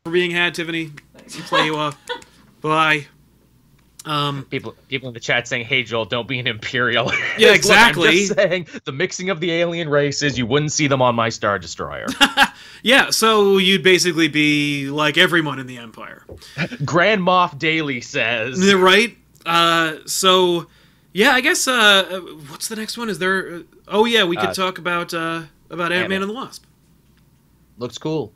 For 0.05 0.11
being 0.11 0.31
had, 0.33 0.55
Tiffany. 0.55 0.93
Play 1.47 1.67
you 1.67 1.77
off. 1.77 1.97
Bye. 2.61 3.07
Um, 4.05 4.47
People, 4.49 4.75
people 4.89 5.09
in 5.09 5.15
the 5.15 5.21
chat 5.21 5.49
saying, 5.49 5.67
"Hey 5.67 5.83
Joel, 5.83 6.05
don't 6.05 6.29
be 6.29 6.39
an 6.39 6.47
imperialist." 6.47 7.19
Yeah, 7.39 7.53
exactly. 7.53 8.27
Saying 8.27 8.69
the 8.85 8.93
mixing 8.93 9.29
of 9.29 9.41
the 9.41 9.51
alien 9.53 9.89
races. 9.89 10.39
You 10.39 10.47
wouldn't 10.47 10.73
see 10.73 10.87
them 10.87 11.03
on 11.03 11.15
my 11.15 11.29
star 11.29 11.59
destroyer. 11.59 12.07
yeah, 12.83 13.11
so 13.11 13.59
you'd 13.59 13.83
basically 13.83 14.29
be 14.29 14.89
like 14.89 15.19
everyone 15.19 15.59
in 15.59 15.67
the 15.67 15.79
Empire. 15.79 16.25
Grand 16.85 17.21
Moff 17.23 17.59
Daily 17.59 18.01
says. 18.01 18.73
Right? 18.75 19.17
Uh, 19.45 19.97
so, 20.07 20.67
yeah, 21.13 21.31
I 21.33 21.41
guess, 21.41 21.67
uh, 21.67 22.21
what's 22.49 22.69
the 22.69 22.77
next 22.77 22.97
one? 22.99 23.09
Is 23.09 23.19
there, 23.19 23.55
uh, 23.57 23.61
oh 23.89 24.05
yeah, 24.05 24.25
we 24.25 24.37
could 24.37 24.51
Uh, 24.51 24.55
talk 24.55 24.79
about, 24.79 25.13
uh, 25.15 25.43
about 25.71 25.91
Ant-Man 25.93 26.01
Ant-Man. 26.03 26.23
and 26.23 26.31
the 26.31 26.35
Wasp. 26.35 26.65
Looks 27.79 27.99
cool. 27.99 28.33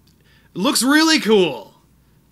looks 0.55 0.83
really 0.83 1.21
cool. 1.21 1.75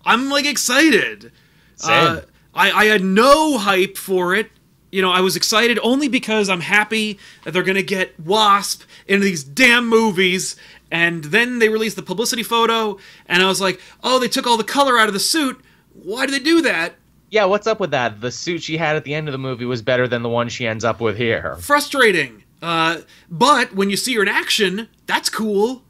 I'm 0.05 0.29
like 0.29 0.45
excited. 0.45 1.31
Same. 1.75 2.07
Uh, 2.07 2.21
I, 2.53 2.71
I 2.71 2.85
had 2.85 3.03
no 3.03 3.57
hype 3.57 3.97
for 3.97 4.35
it. 4.35 4.51
You 4.91 5.01
know, 5.01 5.11
I 5.11 5.21
was 5.21 5.35
excited 5.35 5.79
only 5.83 6.07
because 6.07 6.49
I'm 6.49 6.61
happy 6.61 7.17
that 7.43 7.51
they're 7.51 7.63
gonna 7.63 7.81
get 7.81 8.19
Wasp 8.19 8.83
into 9.07 9.25
these 9.25 9.43
damn 9.43 9.87
movies. 9.87 10.55
And 10.91 11.23
then 11.23 11.59
they 11.59 11.69
released 11.69 11.95
the 11.95 12.01
publicity 12.01 12.43
photo, 12.43 12.97
and 13.25 13.41
I 13.41 13.47
was 13.47 13.61
like, 13.61 13.79
oh, 14.03 14.19
they 14.19 14.27
took 14.27 14.45
all 14.45 14.57
the 14.57 14.63
color 14.65 14.97
out 14.97 15.07
of 15.07 15.13
the 15.13 15.21
suit. 15.21 15.57
Why 15.93 16.25
did 16.25 16.35
they 16.35 16.43
do 16.43 16.61
that? 16.63 16.95
Yeah, 17.29 17.45
what's 17.45 17.65
up 17.65 17.79
with 17.79 17.91
that? 17.91 18.19
The 18.19 18.29
suit 18.29 18.61
she 18.61 18.75
had 18.75 18.97
at 18.97 19.05
the 19.05 19.13
end 19.13 19.29
of 19.29 19.31
the 19.31 19.37
movie 19.37 19.63
was 19.63 19.81
better 19.81 20.05
than 20.05 20.21
the 20.21 20.27
one 20.27 20.49
she 20.49 20.67
ends 20.67 20.83
up 20.83 20.99
with 20.99 21.15
here. 21.15 21.55
Frustrating. 21.61 22.43
Uh, 22.61 22.97
but 23.29 23.73
when 23.73 23.89
you 23.89 23.95
see 23.95 24.13
her 24.15 24.21
in 24.21 24.27
action, 24.27 24.89
that's 25.05 25.29
cool. 25.29 25.83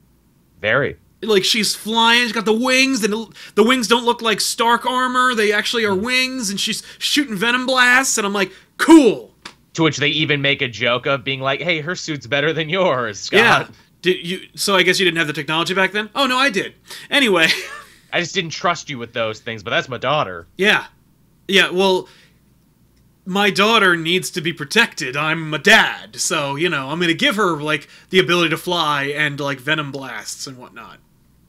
Very. 0.60 0.98
Like 1.24 1.44
she's 1.44 1.76
flying 1.76 2.24
she's 2.24 2.32
got 2.32 2.46
the 2.46 2.54
wings 2.54 3.04
and 3.04 3.14
the 3.56 3.64
wings 3.64 3.88
don't 3.88 4.06
look 4.06 4.22
like 4.22 4.42
stark 4.42 4.86
armor 4.86 5.36
they 5.36 5.54
actually 5.54 5.86
are 5.86 5.94
wings 5.96 6.50
and 6.50 6.60
she's 6.60 6.82
shooting 6.98 7.36
venom 7.36 7.66
blasts 7.66 8.18
and 8.18 8.26
i'm 8.26 8.34
like 8.34 8.52
cool. 8.82 9.34
To 9.76 9.84
which 9.84 9.98
they 9.98 10.10
even 10.10 10.42
make 10.42 10.62
a 10.62 10.68
joke 10.68 11.06
of 11.06 11.24
being 11.24 11.40
like, 11.40 11.62
"Hey, 11.62 11.80
her 11.80 11.96
suit's 11.96 12.28
better 12.28 12.52
than 12.52 12.68
yours, 12.68 13.20
Scott." 13.20 13.40
yeah. 13.40 13.68
Did 14.02 14.26
you 14.28 14.40
so 14.56 14.76
i 14.76 14.84
guess 14.84 15.00
you 15.00 15.06
didn't 15.06 15.20
have 15.20 15.28
the 15.28 15.34
technology 15.34 15.74
back 15.74 15.92
then? 15.92 16.10
Oh 16.16 16.26
no 16.28 16.38
i 16.38 16.50
did. 16.50 16.74
Anyway. 17.10 17.48
I 18.14 18.20
just 18.20 18.36
didn't 18.36 18.52
trust 18.52 18.90
you 18.90 18.98
with 18.98 19.14
those 19.14 19.40
things, 19.40 19.64
but 19.64 19.70
that's 19.70 19.88
my 19.88 19.98
daughter. 19.98 20.48
yeah. 20.58 20.88
Yeah 21.48 21.70
well 21.70 22.10
my 23.26 23.50
daughter 23.52 23.96
needs 23.96 24.32
to 24.32 24.42
be 24.42 24.52
protected. 24.52 25.16
I'm 25.16 25.54
a 25.54 25.60
dad 25.60 26.16
so 26.16 26.56
you 26.56 26.68
know 26.68 26.90
i'm 26.90 27.00
gonna 27.00 27.14
give 27.14 27.36
her 27.36 27.62
like 27.62 27.88
the 28.10 28.20
ability 28.20 28.50
to 28.50 28.58
fly 28.58 29.04
and 29.06 29.40
like 29.40 29.60
venom 29.60 29.92
blasts 29.92 30.48
and 30.48 30.58
whatnot 30.58 30.98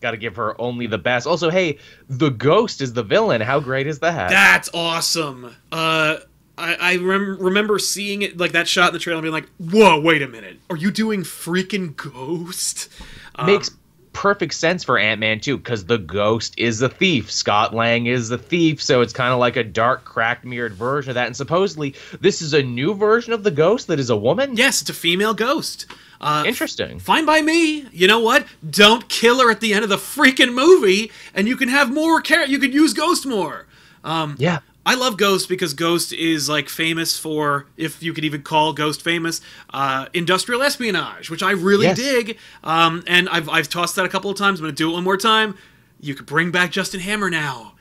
Got 0.03 0.11
to 0.11 0.17
give 0.17 0.37
her 0.37 0.61
only 0.61 0.87
the 0.87 0.99
best. 0.99 1.27
Also, 1.27 1.49
hey, 1.49 1.79
the 2.09 2.31
ghost 2.31 2.81
is 2.81 2.93
the 2.93 3.03
villain. 3.05 3.41
How 3.41 3.61
great 3.61 3.87
is 3.87 4.01
that? 4.01 4.31
That's 4.31 4.69
awesome. 4.75 5.55
Uh, 5.71 6.17
I, 6.59 6.75
I 6.75 6.97
rem- 6.97 7.39
remember 7.41 7.79
seeing 7.79 8.23
it 8.23 8.37
like 8.37 8.53
that 8.53 8.69
shot 8.69 8.89
in 8.89 8.95
the 8.95 8.99
trailer 8.99 9.19
and 9.19 9.23
being 9.25 9.33
like, 9.33 9.49
"Whoa, 9.59 10.01
wait 10.01 10.23
a 10.23 10.29
minute! 10.29 10.59
Are 10.69 10.77
you 10.77 10.91
doing 10.91 11.23
freaking 11.23 11.97
Ghost?" 11.97 12.89
Um, 13.37 13.47
makes 13.47 13.71
perfect 14.13 14.55
sense 14.55 14.85
for 14.85 14.99
Ant-Man 14.99 15.41
too, 15.41 15.57
because 15.57 15.87
the 15.87 15.99
ghost 15.99 16.55
is 16.59 16.83
a 16.83 16.89
thief. 16.89 17.31
Scott 17.31 17.75
Lang 17.75 18.07
is 18.07 18.29
the 18.29 18.39
thief, 18.39 18.83
so 18.83 19.01
it's 19.01 19.13
kind 19.13 19.33
of 19.33 19.39
like 19.39 19.57
a 19.57 19.65
dark, 19.65 20.05
cracked, 20.05 20.45
mirrored 20.45 20.75
version 20.75 21.11
of 21.11 21.15
that. 21.15 21.27
And 21.27 21.37
supposedly, 21.37 21.95
this 22.21 22.43
is 22.43 22.53
a 22.53 22.63
new 22.63 22.95
version 22.95 23.33
of 23.33 23.43
the 23.43 23.51
ghost 23.51 23.87
that 23.87 23.99
is 23.99 24.11
a 24.11 24.17
woman. 24.17 24.57
yes, 24.57 24.81
it's 24.81 24.91
a 24.91 24.95
female 24.95 25.35
ghost. 25.35 25.87
Uh, 26.23 26.45
Interesting. 26.47 26.99
Fine 27.01 27.27
by 27.27 27.43
me. 27.43 27.87
You 27.91 28.07
know 28.07 28.21
what? 28.21 28.47
Don't 28.71 29.09
kill 29.09 29.41
her 29.41 29.51
at 29.51 29.61
the 29.61 29.75
end 29.75 29.83
of 29.83 29.89
the 29.91 29.97
freaking 29.97 30.55
movie, 30.55 31.11
and 31.35 31.49
you 31.49 31.57
can 31.57 31.69
have 31.69 31.93
more 31.93 32.21
care. 32.21 32.47
You 32.47 32.59
could 32.61 32.73
use 32.73 32.93
Ghost 32.95 33.27
more. 33.27 33.67
Yeah. 34.05 34.61
I 34.85 34.95
love 34.97 35.17
Ghost 35.17 35.49
because 35.49 35.75
Ghost 35.75 36.13
is 36.13 36.49
like 36.49 36.69
famous 36.69 37.17
for, 37.17 37.67
if 37.77 38.03
you 38.03 38.13
could 38.13 38.25
even 38.25 38.43
call 38.43 38.73
Ghost 38.73 39.03
famous, 39.03 39.41
uh, 39.73 40.07
industrial 40.13 40.61
espionage, 40.63 41.31
which 41.31 41.43
I 41.43 41.53
really 41.53 41.87
Yes. 41.87 41.99
dig. 41.99 42.39
Um, 42.65 43.03
and 43.07 43.29
I've 43.29 43.49
I've 43.49 43.69
tossed 43.69 43.95
that 43.97 44.05
a 44.05 44.09
couple 44.09 44.29
of 44.31 44.37
times. 44.37 44.59
I'm 44.59 44.65
gonna 44.65 44.73
do 44.73 44.91
it 44.91 44.95
one 44.95 45.05
more 45.05 45.17
time. 45.17 45.57
You 46.01 46.17
could 46.17 46.27
bring 46.27 46.51
back 46.51 46.73
Justin 46.73 46.99
Hammer 47.01 47.31
now. 47.31 47.75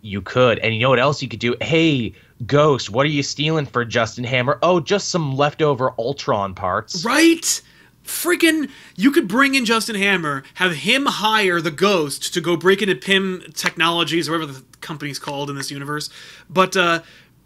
You 0.00 0.20
could. 0.22 0.58
And 0.60 0.72
you 0.74 0.80
know 0.80 0.90
what 0.90 1.00
else 1.00 1.22
you 1.22 1.28
could 1.28 1.40
do? 1.40 1.56
Hey, 1.60 2.12
Ghost, 2.46 2.90
what 2.90 3.04
are 3.06 3.10
you 3.10 3.22
stealing 3.22 3.66
for 3.66 3.84
Justin 3.84 4.24
Hammer? 4.24 4.58
Oh, 4.62 4.80
just 4.80 5.08
some 5.08 5.36
leftover 5.36 5.92
Ultron 5.98 6.54
parts. 6.54 7.04
Right? 7.04 7.62
Freaking, 8.04 8.68
you 8.96 9.12
could 9.12 9.28
bring 9.28 9.54
in 9.54 9.64
Justin 9.64 9.94
Hammer, 9.94 10.42
have 10.54 10.74
him 10.74 11.06
hire 11.06 11.60
the 11.60 11.70
Ghost 11.70 12.34
to 12.34 12.40
go 12.40 12.56
break 12.56 12.82
into 12.82 12.96
Pym 12.96 13.44
Technologies, 13.54 14.28
or 14.28 14.32
whatever 14.32 14.52
the 14.52 14.64
company's 14.80 15.18
called 15.18 15.50
in 15.50 15.56
this 15.56 15.70
universe. 15.70 16.10
But, 16.50 16.76
uh, 16.76 17.02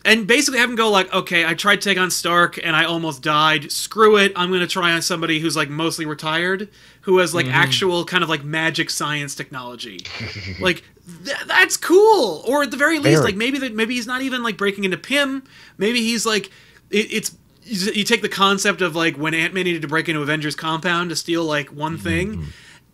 and 0.07 0.27
basically 0.27 0.61
have 0.61 0.71
him 0.71 0.77
go 0.77 0.89
like, 0.89 1.13
okay, 1.13 1.45
I 1.45 1.55
tried 1.55 1.81
to 1.81 1.89
take 1.89 1.99
on 1.99 2.11
Stark 2.11 2.59
and 2.63 2.77
I 2.77 2.85
almost 2.85 3.23
died. 3.23 3.73
Screw 3.73 4.17
it. 4.17 4.33
I'm 4.37 4.53
gonna 4.53 4.67
try 4.67 4.93
on 4.93 5.03
somebody 5.03 5.41
who's 5.41 5.57
like 5.57 5.69
mostly 5.69 6.07
retired, 6.07 6.69
who 7.03 7.19
has 7.19 7.35
like 7.35 7.47
actual 7.47 8.05
kind 8.05 8.23
of 8.23 8.31
like 8.31 8.45
magic 8.45 8.89
science 8.89 9.35
technology. 9.35 10.07
like 10.61 10.85
th- 11.25 11.37
that's 11.47 11.77
cool. 11.77 12.43
Or 12.47 12.63
at 12.63 12.71
the 12.71 12.77
very 12.77 12.99
least, 12.99 13.19
Very. 13.19 13.25
like 13.25 13.37
maybe 13.37 13.59
that 13.59 13.75
maybe 13.75 13.95
he's 13.95 14.07
not 14.07 14.23
even 14.23 14.43
like 14.43 14.57
breaking 14.57 14.85
into 14.85 14.97
Pym. 14.97 15.43
Maybe 15.79 16.01
he's 16.01 16.27
like 16.27 16.51
it, 16.91 17.13
it's 17.13 17.37
you 17.63 18.05
take 18.05 18.23
the 18.23 18.29
concept 18.29 18.81
of 18.81 18.95
like 18.95 19.17
when 19.17 19.35
Ant 19.35 19.53
Man 19.53 19.65
needed 19.65 19.83
to 19.83 19.89
break 19.89 20.09
into 20.09 20.23
Avengers 20.23 20.55
compound 20.55 21.11
to 21.11 21.17
steal 21.17 21.45
like 21.45 21.69
one 21.73 21.99
thing. 21.99 22.45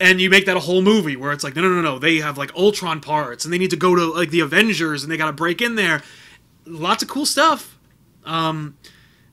And 0.00 0.20
you 0.20 0.30
make 0.30 0.46
that 0.46 0.56
a 0.56 0.60
whole 0.60 0.82
movie 0.82 1.14
where 1.14 1.30
it's 1.30 1.44
like, 1.44 1.54
no, 1.54 1.62
no, 1.62 1.68
no, 1.68 1.80
no. 1.80 1.98
They 1.98 2.16
have 2.16 2.36
like 2.36 2.52
Ultron 2.56 3.00
parts, 3.00 3.44
and 3.44 3.52
they 3.54 3.58
need 3.58 3.70
to 3.70 3.76
go 3.76 3.94
to 3.94 4.06
like 4.06 4.30
the 4.30 4.40
Avengers, 4.40 5.02
and 5.02 5.12
they 5.12 5.16
got 5.16 5.26
to 5.26 5.32
break 5.32 5.60
in 5.60 5.76
there. 5.76 6.02
Lots 6.66 7.02
of 7.02 7.08
cool 7.08 7.26
stuff. 7.26 7.78
Um, 8.24 8.76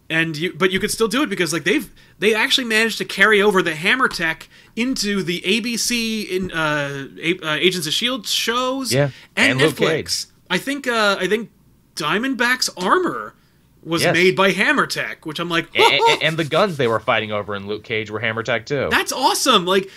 and 0.10 0.36
you, 0.36 0.54
but 0.54 0.72
you 0.72 0.80
could 0.80 0.92
still 0.92 1.08
do 1.08 1.24
it 1.24 1.30
because 1.30 1.54
like 1.54 1.64
they've 1.64 1.90
they 2.20 2.36
actually 2.36 2.66
managed 2.66 2.98
to 3.00 3.06
carry 3.06 3.42
over 3.42 3.62
the 3.62 3.76
Hammer 3.76 4.08
tech 4.08 4.49
into 4.76 5.24
the 5.24 5.42
ABC 5.42 6.28
in 6.30 6.52
uh, 6.52 7.08
A- 7.22 7.40
uh 7.40 7.54
Agents 7.56 7.88
of 7.88 7.94
Shield 7.94 8.28
shows 8.28 8.94
Yeah, 8.94 9.10
and, 9.36 9.52
and 9.54 9.62
Luke 9.62 9.76
Netflix. 9.76 10.28
I 10.50 10.58
think 10.58 10.88
uh, 10.88 11.18
I 11.20 11.28
think 11.28 11.50
Diamondback's 11.96 12.70
armor 12.78 13.36
was 13.84 14.04
Yes. 14.04 14.14
made 14.14 14.36
by 14.36 14.52
Hammer 14.52 14.86
Tech, 14.88 15.26
which 15.26 15.40
I'm 15.40 15.50
like, 15.50 15.68
A- 15.76 15.82
a- 15.82 16.18
and 16.24 16.38
the 16.38 16.44
guns 16.44 16.78
they 16.78 16.88
were 16.88 17.00
fighting 17.00 17.32
over 17.32 17.56
in 17.56 17.68
Luke 17.68 17.84
Cage 17.84 18.10
were 18.12 18.20
Hammer 18.20 18.44
Tech 18.44 18.66
too. 18.66 18.88
that's 18.92 19.12
awesome. 19.12 19.66
Like, 19.66 19.90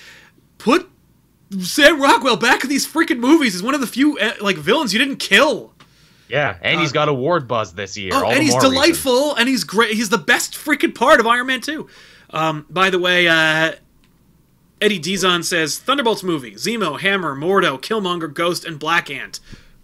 put 0.59 0.89
Sam 1.61 2.01
Rockwell 2.01 2.37
back 2.37 2.63
in 2.65 2.71
these 2.71 2.87
freaking 2.87 3.19
movies 3.19 3.55
is 3.55 3.63
one 3.63 3.75
of 3.75 3.81
the 3.81 3.87
few 3.87 4.19
eh, 4.19 4.35
like 4.41 4.57
villains 4.57 4.93
you 4.93 4.99
didn't 4.99 5.17
kill. 5.17 5.75
yeah, 6.29 6.57
and 6.63 6.81
he's 6.81 6.93
got 6.93 7.09
award 7.09 7.47
buzz 7.49 7.75
this 7.75 7.97
year. 7.99 8.13
Oh, 8.15 8.31
and 8.31 8.43
he's 8.43 8.53
more 8.53 8.61
reason. 8.61 8.73
delightful, 8.75 9.35
and 9.35 9.49
he's 9.49 9.65
great. 9.65 9.93
He's 9.95 10.09
the 10.09 10.19
best 10.19 10.55
freaking 10.55 10.95
part 10.95 11.21
of 11.21 11.27
Iron 11.27 11.47
Man 11.49 11.61
2. 11.61 11.87
Um, 12.31 12.65
by 12.71 12.89
the 12.91 12.99
way, 12.99 13.29
uh, 13.29 13.73
Eddie 14.83 14.99
Dizon 14.99 15.45
says 15.45 15.79
Thunderbolts 15.79 16.25
movie: 16.25 16.53
Zemo, 16.55 16.99
Hammer, 16.99 17.37
Mordo, 17.37 17.81
Killmonger, 17.81 18.33
Ghost, 18.33 18.65
and 18.65 18.81
Black 18.81 19.09
Ant. 19.11 19.39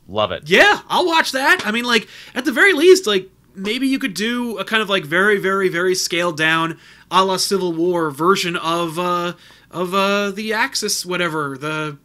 Love 0.09 0.33
it. 0.33 0.43
Yeah, 0.47 0.81
I'll 0.89 1.07
watch 1.07 1.33
that. 1.33 1.65
I 1.65 1.71
mean, 1.71 1.85
like 1.85 2.09
at 2.35 2.45
the 2.45 2.51
very 2.51 2.73
least, 2.73 3.07
like 3.07 3.31
maybe 3.55 3.87
you 3.87 4.01
could 4.01 4.15
do 4.15 4.59
a 4.59 4.65
kind 4.65 4.83
of 4.83 4.89
like 4.89 5.05
very, 5.05 5.39
very, 5.39 5.69
very 5.69 5.95
scaled 5.95 6.37
down, 6.37 6.79
a 7.11 7.25
la 7.25 7.37
Civil 7.37 7.73
War 7.73 8.11
version 8.11 8.57
of 8.57 8.99
uh 8.99 9.35
of 9.71 9.95
uh 9.95 10.33
the 10.33 10.53
Axis, 10.53 11.07
whatever 11.07 11.57
the 11.57 11.97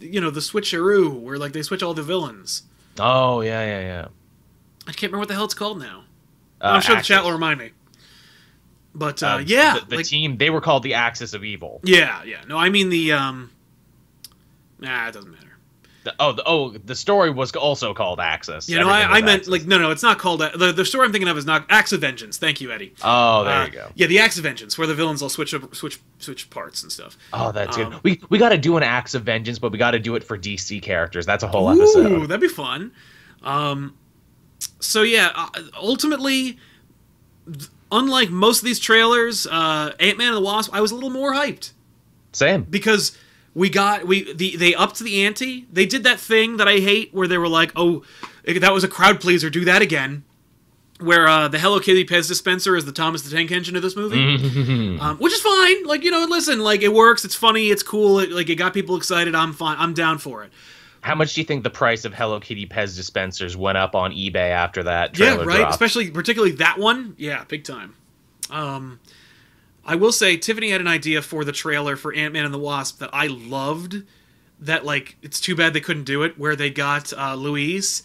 you 0.00 0.20
know 0.20 0.30
the 0.30 0.40
switcheroo, 0.40 1.18
where 1.18 1.38
like 1.38 1.52
they 1.52 1.62
switch 1.62 1.82
all 1.82 1.94
the 1.94 2.02
villains. 2.02 2.64
Oh 2.98 3.40
yeah, 3.40 3.64
yeah, 3.64 3.80
yeah. 3.80 4.08
I 4.86 4.92
can't 4.92 5.12
remember 5.12 5.20
what 5.20 5.28
the 5.28 5.34
hell 5.34 5.46
it's 5.46 5.54
called 5.54 5.78
now. 5.78 6.04
Uh, 6.60 6.66
I'm 6.66 6.82
sure 6.82 6.96
Axis. 6.96 7.08
the 7.08 7.14
chat 7.14 7.24
will 7.24 7.32
remind 7.32 7.58
me. 7.58 7.70
But 8.94 9.22
uh, 9.22 9.26
Uh, 9.26 9.38
yeah, 9.46 9.78
the, 9.80 9.86
the 9.86 9.96
like, 9.96 10.06
team 10.06 10.36
they 10.36 10.50
were 10.50 10.60
called 10.60 10.82
the 10.84 10.94
Axis 10.94 11.34
of 11.34 11.42
Evil. 11.44 11.80
yeah, 11.84 12.22
yeah. 12.24 12.42
No, 12.48 12.56
I 12.56 12.68
mean 12.68 12.90
the 12.90 13.12
um. 13.12 13.50
Nah, 14.78 15.08
it 15.08 15.12
doesn't 15.12 15.30
matter. 15.30 15.40
The- 16.04 16.14
oh, 16.20 16.32
the, 16.32 16.42
oh, 16.44 16.70
the 16.70 16.94
story 16.94 17.30
was 17.30 17.50
also 17.56 17.94
called 17.94 18.20
Axis. 18.20 18.68
You 18.68 18.76
know, 18.76 18.82
Everything 18.90 19.10
I, 19.10 19.16
I 19.18 19.20
meant 19.22 19.38
Axis. 19.40 19.48
like 19.48 19.64
no, 19.66 19.78
no. 19.78 19.90
It's 19.90 20.02
not 20.02 20.18
called. 20.18 20.40
The, 20.40 20.70
the 20.72 20.84
story 20.84 21.06
I'm 21.06 21.12
thinking 21.12 21.28
of 21.28 21.38
is 21.38 21.46
not 21.46 21.64
Acts 21.70 21.92
of 21.92 22.02
Vengeance. 22.02 22.36
Thank 22.36 22.60
you, 22.60 22.70
Eddie. 22.70 22.92
Oh, 23.02 23.42
there 23.44 23.54
Uh, 23.62 23.64
you 23.66 23.70
go. 23.72 23.90
Yeah, 23.94 24.06
the 24.08 24.18
Acts 24.18 24.36
of 24.36 24.42
Vengeance, 24.42 24.76
where 24.76 24.86
the 24.86 24.94
villains 24.94 25.22
all 25.22 25.28
switch 25.30 25.54
up, 25.54 25.74
switch 25.74 25.98
switch 26.18 26.50
parts 26.50 26.82
and 26.82 26.92
stuff. 26.92 27.16
Oh, 27.32 27.52
that's 27.52 27.78
um, 27.78 27.90
good. 27.92 28.00
We 28.04 28.20
we 28.28 28.38
got 28.38 28.50
to 28.50 28.58
do 28.58 28.76
an 28.76 28.82
Acts 28.82 29.14
of 29.14 29.22
Vengeance, 29.24 29.58
but 29.58 29.72
we 29.72 29.78
got 29.78 29.92
to 29.92 29.98
do 29.98 30.14
it 30.16 30.22
for 30.22 30.36
DC 30.38 30.82
characters. 30.82 31.24
That's 31.24 31.42
a 31.42 31.48
whole 31.48 31.68
Ooh, 31.70 31.72
episode. 31.82 32.26
that'd 32.28 32.40
be 32.40 32.48
fun. 32.48 32.92
Um, 33.42 33.96
so 34.80 35.02
yeah, 35.02 35.30
uh, 35.34 35.48
ultimately, 35.80 36.58
unlike 37.94 38.30
most 38.30 38.58
of 38.58 38.64
these 38.64 38.78
trailers, 38.78 39.46
uh, 39.46 39.92
Ant 40.00 40.18
Man 40.18 40.28
and 40.28 40.36
the 40.36 40.40
Wasp, 40.40 40.70
I 40.74 40.80
was 40.80 40.90
a 40.90 40.94
little 40.94 41.10
more 41.10 41.32
hyped 41.32 41.72
Same. 42.32 42.62
because 42.64 43.16
we 43.54 43.70
got 43.70 44.06
we 44.06 44.32
the 44.34 44.56
they 44.56 44.74
upped 44.74 44.98
the 44.98 45.24
ante. 45.24 45.66
They 45.72 45.86
did 45.86 46.04
that 46.04 46.20
thing 46.20 46.58
that 46.58 46.68
I 46.68 46.78
hate 46.78 47.14
where 47.14 47.28
they 47.28 47.38
were 47.38 47.48
like, 47.48 47.72
"Oh, 47.76 48.02
that 48.44 48.72
was 48.72 48.84
a 48.84 48.88
crowd 48.88 49.20
pleaser. 49.20 49.48
Do 49.48 49.64
that 49.64 49.80
again." 49.80 50.24
Where 51.00 51.26
uh, 51.26 51.48
the 51.48 51.58
Hello 51.58 51.80
Kitty 51.80 52.04
Pez 52.04 52.28
dispenser 52.28 52.76
is 52.76 52.84
the 52.84 52.92
Thomas 52.92 53.22
the 53.22 53.34
Tank 53.34 53.50
Engine 53.50 53.74
of 53.74 53.82
this 53.82 53.96
movie, 53.96 54.98
um, 55.00 55.18
which 55.18 55.32
is 55.32 55.40
fine. 55.40 55.84
Like 55.84 56.04
you 56.04 56.10
know, 56.10 56.24
listen, 56.28 56.60
like 56.60 56.82
it 56.82 56.92
works. 56.92 57.24
It's 57.24 57.34
funny. 57.34 57.68
It's 57.68 57.82
cool. 57.82 58.20
It, 58.20 58.30
like 58.30 58.48
it 58.48 58.54
got 58.54 58.74
people 58.74 58.96
excited. 58.96 59.34
I'm 59.34 59.52
fine. 59.52 59.76
I'm 59.78 59.92
down 59.92 60.18
for 60.18 60.44
it. 60.44 60.52
How 61.04 61.14
much 61.14 61.34
do 61.34 61.42
you 61.42 61.44
think 61.44 61.64
the 61.64 61.70
price 61.70 62.06
of 62.06 62.14
Hello 62.14 62.40
Kitty 62.40 62.66
Pez 62.66 62.96
dispensers 62.96 63.58
went 63.58 63.76
up 63.76 63.94
on 63.94 64.12
eBay 64.12 64.50
after 64.50 64.82
that 64.84 65.18
Yeah, 65.18 65.34
right. 65.36 65.58
dropped? 65.58 65.72
Especially, 65.72 66.10
particularly 66.10 66.54
that 66.56 66.78
one. 66.78 67.14
Yeah, 67.18 67.44
big 67.44 67.62
time. 67.64 67.94
Um, 68.48 69.00
I 69.84 69.96
will 69.96 70.12
say 70.12 70.38
Tiffany 70.38 70.70
had 70.70 70.80
an 70.80 70.88
idea 70.88 71.20
for 71.20 71.44
the 71.44 71.52
trailer 71.52 71.96
for 71.96 72.14
Ant 72.14 72.32
Man 72.32 72.46
and 72.46 72.54
the 72.54 72.58
Wasp 72.58 73.00
that 73.00 73.10
I 73.12 73.26
loved. 73.26 74.02
That 74.58 74.86
like, 74.86 75.16
it's 75.20 75.40
too 75.40 75.54
bad 75.54 75.74
they 75.74 75.80
couldn't 75.82 76.04
do 76.04 76.22
it. 76.22 76.38
Where 76.38 76.56
they 76.56 76.70
got 76.70 77.12
uh, 77.12 77.34
Luis 77.34 78.02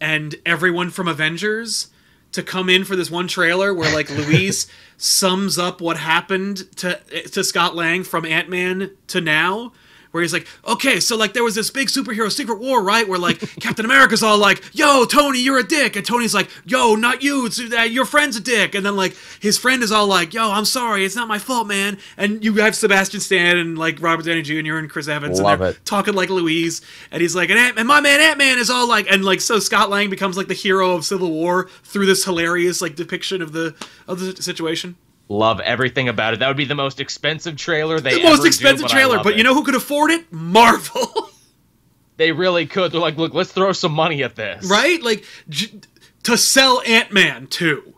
and 0.00 0.34
everyone 0.44 0.90
from 0.90 1.06
Avengers 1.06 1.90
to 2.32 2.42
come 2.42 2.68
in 2.68 2.82
for 2.82 2.96
this 2.96 3.12
one 3.12 3.28
trailer 3.28 3.72
where 3.72 3.94
like 3.94 4.10
Luis 4.28 4.66
sums 4.96 5.56
up 5.56 5.80
what 5.80 5.98
happened 5.98 6.68
to 6.78 6.96
to 7.30 7.44
Scott 7.44 7.76
Lang 7.76 8.02
from 8.02 8.24
Ant 8.24 8.48
Man 8.48 8.90
to 9.06 9.20
now. 9.20 9.72
Where 10.10 10.22
he's 10.22 10.32
like, 10.32 10.46
okay, 10.66 10.98
so 10.98 11.16
like 11.16 11.34
there 11.34 11.44
was 11.44 11.54
this 11.54 11.70
big 11.70 11.86
superhero 11.88 12.30
secret 12.32 12.58
war, 12.58 12.82
right? 12.82 13.06
Where 13.06 13.18
like 13.18 13.38
Captain 13.60 13.84
America's 13.84 14.22
all 14.22 14.38
like, 14.38 14.62
yo, 14.72 15.04
Tony, 15.04 15.40
you're 15.40 15.58
a 15.58 15.66
dick. 15.66 15.94
And 15.94 16.04
Tony's 16.04 16.34
like, 16.34 16.50
yo, 16.64 16.96
not 16.96 17.22
you, 17.22 17.46
it's, 17.46 17.60
uh, 17.60 17.82
your 17.82 18.04
friend's 18.04 18.36
a 18.36 18.40
dick. 18.40 18.74
And 18.74 18.84
then 18.84 18.96
like 18.96 19.16
his 19.40 19.56
friend 19.56 19.82
is 19.82 19.92
all 19.92 20.06
like, 20.08 20.34
yo, 20.34 20.50
I'm 20.50 20.64
sorry, 20.64 21.04
it's 21.04 21.14
not 21.14 21.28
my 21.28 21.38
fault, 21.38 21.68
man. 21.68 21.98
And 22.16 22.44
you 22.44 22.54
have 22.54 22.74
Sebastian 22.74 23.20
Stan 23.20 23.56
and 23.56 23.78
like 23.78 24.02
Robert 24.02 24.24
Downey 24.26 24.42
Jr. 24.42 24.76
and 24.76 24.90
Chris 24.90 25.06
Evans. 25.06 25.40
Love 25.40 25.52
and 25.54 25.62
they're 25.62 25.70
it. 25.70 25.84
talking 25.84 26.14
like 26.14 26.28
Luis. 26.28 26.80
And 27.12 27.22
he's 27.22 27.36
like, 27.36 27.50
and, 27.50 27.58
Ant- 27.58 27.78
and 27.78 27.86
my 27.86 28.00
man 28.00 28.20
Ant 28.20 28.38
Man 28.38 28.58
is 28.58 28.68
all 28.68 28.88
like, 28.88 29.06
and 29.10 29.24
like, 29.24 29.40
so 29.40 29.60
Scott 29.60 29.90
Lang 29.90 30.10
becomes 30.10 30.36
like 30.36 30.48
the 30.48 30.54
hero 30.54 30.92
of 30.96 31.04
Civil 31.04 31.30
War 31.30 31.68
through 31.84 32.06
this 32.06 32.24
hilarious 32.24 32.82
like 32.82 32.96
depiction 32.96 33.42
of 33.42 33.52
the 33.52 33.74
of 34.08 34.18
the 34.18 34.42
situation. 34.42 34.96
Love 35.30 35.60
everything 35.60 36.08
about 36.08 36.34
it. 36.34 36.40
That 36.40 36.48
would 36.48 36.56
be 36.56 36.64
the 36.64 36.74
most 36.74 36.98
expensive 36.98 37.54
trailer 37.54 38.00
they 38.00 38.16
The 38.18 38.24
most 38.24 38.40
do, 38.40 38.48
expensive 38.48 38.82
but 38.82 38.90
trailer, 38.90 39.22
but 39.22 39.36
you 39.36 39.44
know 39.44 39.54
who 39.54 39.62
could 39.62 39.76
afford 39.76 40.10
it? 40.10 40.32
Marvel. 40.32 41.30
they 42.16 42.32
really 42.32 42.66
could. 42.66 42.90
They're 42.90 43.00
like, 43.00 43.16
look, 43.16 43.32
let's 43.32 43.52
throw 43.52 43.70
some 43.70 43.92
money 43.92 44.24
at 44.24 44.34
this, 44.34 44.68
right? 44.68 45.00
Like 45.00 45.24
j- 45.48 45.80
to 46.24 46.36
sell 46.36 46.82
Ant 46.84 47.12
Man 47.12 47.46
too. 47.46 47.94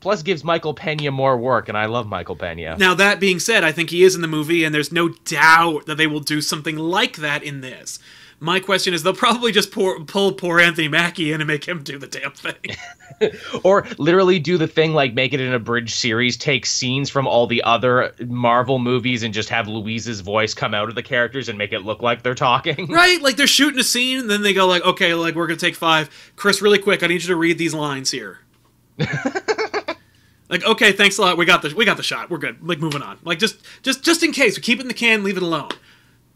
Plus, 0.00 0.22
gives 0.22 0.42
Michael 0.42 0.72
Pena 0.72 1.10
more 1.10 1.36
work, 1.36 1.68
and 1.68 1.76
I 1.76 1.84
love 1.84 2.06
Michael 2.06 2.34
Pena. 2.34 2.78
Now 2.78 2.94
that 2.94 3.20
being 3.20 3.38
said, 3.38 3.62
I 3.62 3.70
think 3.70 3.90
he 3.90 4.02
is 4.02 4.14
in 4.14 4.22
the 4.22 4.26
movie, 4.26 4.64
and 4.64 4.74
there's 4.74 4.90
no 4.90 5.10
doubt 5.26 5.84
that 5.84 5.96
they 5.98 6.06
will 6.06 6.20
do 6.20 6.40
something 6.40 6.78
like 6.78 7.16
that 7.16 7.42
in 7.42 7.60
this. 7.60 7.98
My 8.42 8.58
question 8.58 8.92
is, 8.92 9.04
they'll 9.04 9.14
probably 9.14 9.52
just 9.52 9.70
pour, 9.70 10.00
pull 10.00 10.32
poor 10.32 10.58
Anthony 10.58 10.88
Mackie 10.88 11.30
in 11.30 11.40
and 11.40 11.46
make 11.46 11.64
him 11.64 11.84
do 11.84 11.96
the 11.96 12.08
damn 12.08 12.32
thing. 12.32 12.76
Or 13.62 13.86
literally 13.98 14.40
do 14.40 14.58
the 14.58 14.66
thing 14.66 14.94
like 14.94 15.14
make 15.14 15.32
it 15.32 15.38
an 15.38 15.54
abridged 15.54 15.94
series, 15.94 16.36
take 16.36 16.66
scenes 16.66 17.08
from 17.08 17.28
all 17.28 17.46
the 17.46 17.62
other 17.62 18.12
Marvel 18.26 18.80
movies, 18.80 19.22
and 19.22 19.32
just 19.32 19.48
have 19.48 19.68
Luis's 19.68 20.22
voice 20.22 20.54
come 20.54 20.74
out 20.74 20.88
of 20.88 20.96
the 20.96 21.04
characters 21.04 21.48
and 21.48 21.56
make 21.56 21.72
it 21.72 21.84
look 21.84 22.02
like 22.02 22.24
they're 22.24 22.34
talking. 22.34 22.86
right? 22.90 23.22
Like 23.22 23.36
they're 23.36 23.46
shooting 23.46 23.78
a 23.78 23.84
scene, 23.84 24.18
and 24.18 24.28
then 24.28 24.42
they 24.42 24.52
go 24.52 24.66
like, 24.66 24.84
"Okay, 24.84 25.14
like 25.14 25.36
we're 25.36 25.46
gonna 25.46 25.56
take 25.60 25.76
five. 25.76 26.32
Chris, 26.34 26.60
really 26.60 26.78
quick, 26.78 27.04
I 27.04 27.06
need 27.06 27.22
you 27.22 27.28
to 27.28 27.36
read 27.36 27.58
these 27.58 27.74
lines 27.74 28.10
here." 28.10 28.40
like, 30.48 30.64
okay, 30.64 30.90
thanks 30.90 31.16
a 31.18 31.22
lot. 31.22 31.36
We 31.36 31.44
got 31.44 31.62
the 31.62 31.72
we 31.76 31.84
got 31.84 31.98
the 31.98 32.02
shot. 32.02 32.28
We're 32.28 32.38
good. 32.38 32.66
Like 32.66 32.80
moving 32.80 33.02
on. 33.02 33.18
Like 33.22 33.38
just 33.38 33.58
just 33.82 34.02
just 34.02 34.24
in 34.24 34.32
case, 34.32 34.56
we 34.56 34.62
keep 34.62 34.80
it 34.80 34.82
in 34.82 34.88
the 34.88 34.94
can, 34.94 35.22
leave 35.22 35.36
it 35.36 35.44
alone. 35.44 35.70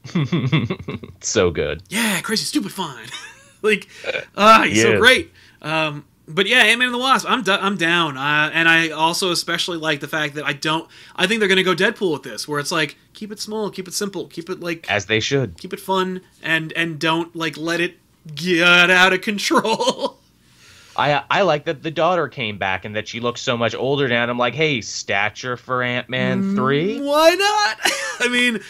so 1.20 1.50
good. 1.50 1.82
yeah, 1.88 2.20
crazy, 2.20 2.44
stupid, 2.44 2.72
fine. 2.72 3.06
like, 3.62 3.88
ah, 4.36 4.64
he's 4.66 4.82
so 4.82 4.98
great. 4.98 5.32
Um, 5.62 6.04
but 6.28 6.46
yeah, 6.46 6.58
Ant 6.58 6.78
Man 6.80 6.86
and 6.86 6.94
the 6.94 6.98
Wasp, 6.98 7.28
I'm 7.28 7.42
do- 7.42 7.52
I'm 7.52 7.76
down. 7.76 8.16
Uh, 8.16 8.50
and 8.52 8.68
I 8.68 8.90
also 8.90 9.30
especially 9.30 9.78
like 9.78 10.00
the 10.00 10.08
fact 10.08 10.34
that 10.34 10.44
I 10.44 10.52
don't. 10.52 10.88
I 11.14 11.26
think 11.26 11.40
they're 11.40 11.48
gonna 11.48 11.62
go 11.62 11.74
Deadpool 11.74 12.12
with 12.12 12.22
this, 12.24 12.48
where 12.48 12.58
it's 12.58 12.72
like 12.72 12.96
keep 13.12 13.30
it 13.30 13.38
small, 13.40 13.70
keep 13.70 13.86
it 13.88 13.94
simple, 13.94 14.26
keep 14.26 14.50
it 14.50 14.60
like 14.60 14.90
As 14.90 15.06
they 15.06 15.20
should. 15.20 15.56
keep 15.58 15.72
it 15.72 15.80
fun, 15.80 16.20
and 16.42 16.72
and 16.72 16.98
don't 16.98 17.34
like 17.36 17.56
let 17.56 17.80
it 17.80 17.98
get 18.34 18.90
out 18.90 19.12
of 19.12 19.20
control. 19.20 20.18
I 20.96 21.22
I 21.30 21.42
like 21.42 21.66
that 21.66 21.82
the 21.82 21.90
daughter 21.90 22.26
came 22.26 22.58
back 22.58 22.84
and 22.84 22.96
that 22.96 23.06
she 23.06 23.20
looks 23.20 23.40
so 23.40 23.56
much 23.56 23.74
older 23.74 24.08
now. 24.08 24.22
And 24.22 24.30
I'm 24.30 24.38
like, 24.38 24.54
hey, 24.54 24.80
stature 24.80 25.56
for 25.56 25.82
Ant 25.82 26.08
Man 26.08 26.56
three. 26.56 26.98
Why 27.00 27.34
not? 27.34 27.78
I 28.20 28.28
mean, 28.28 28.60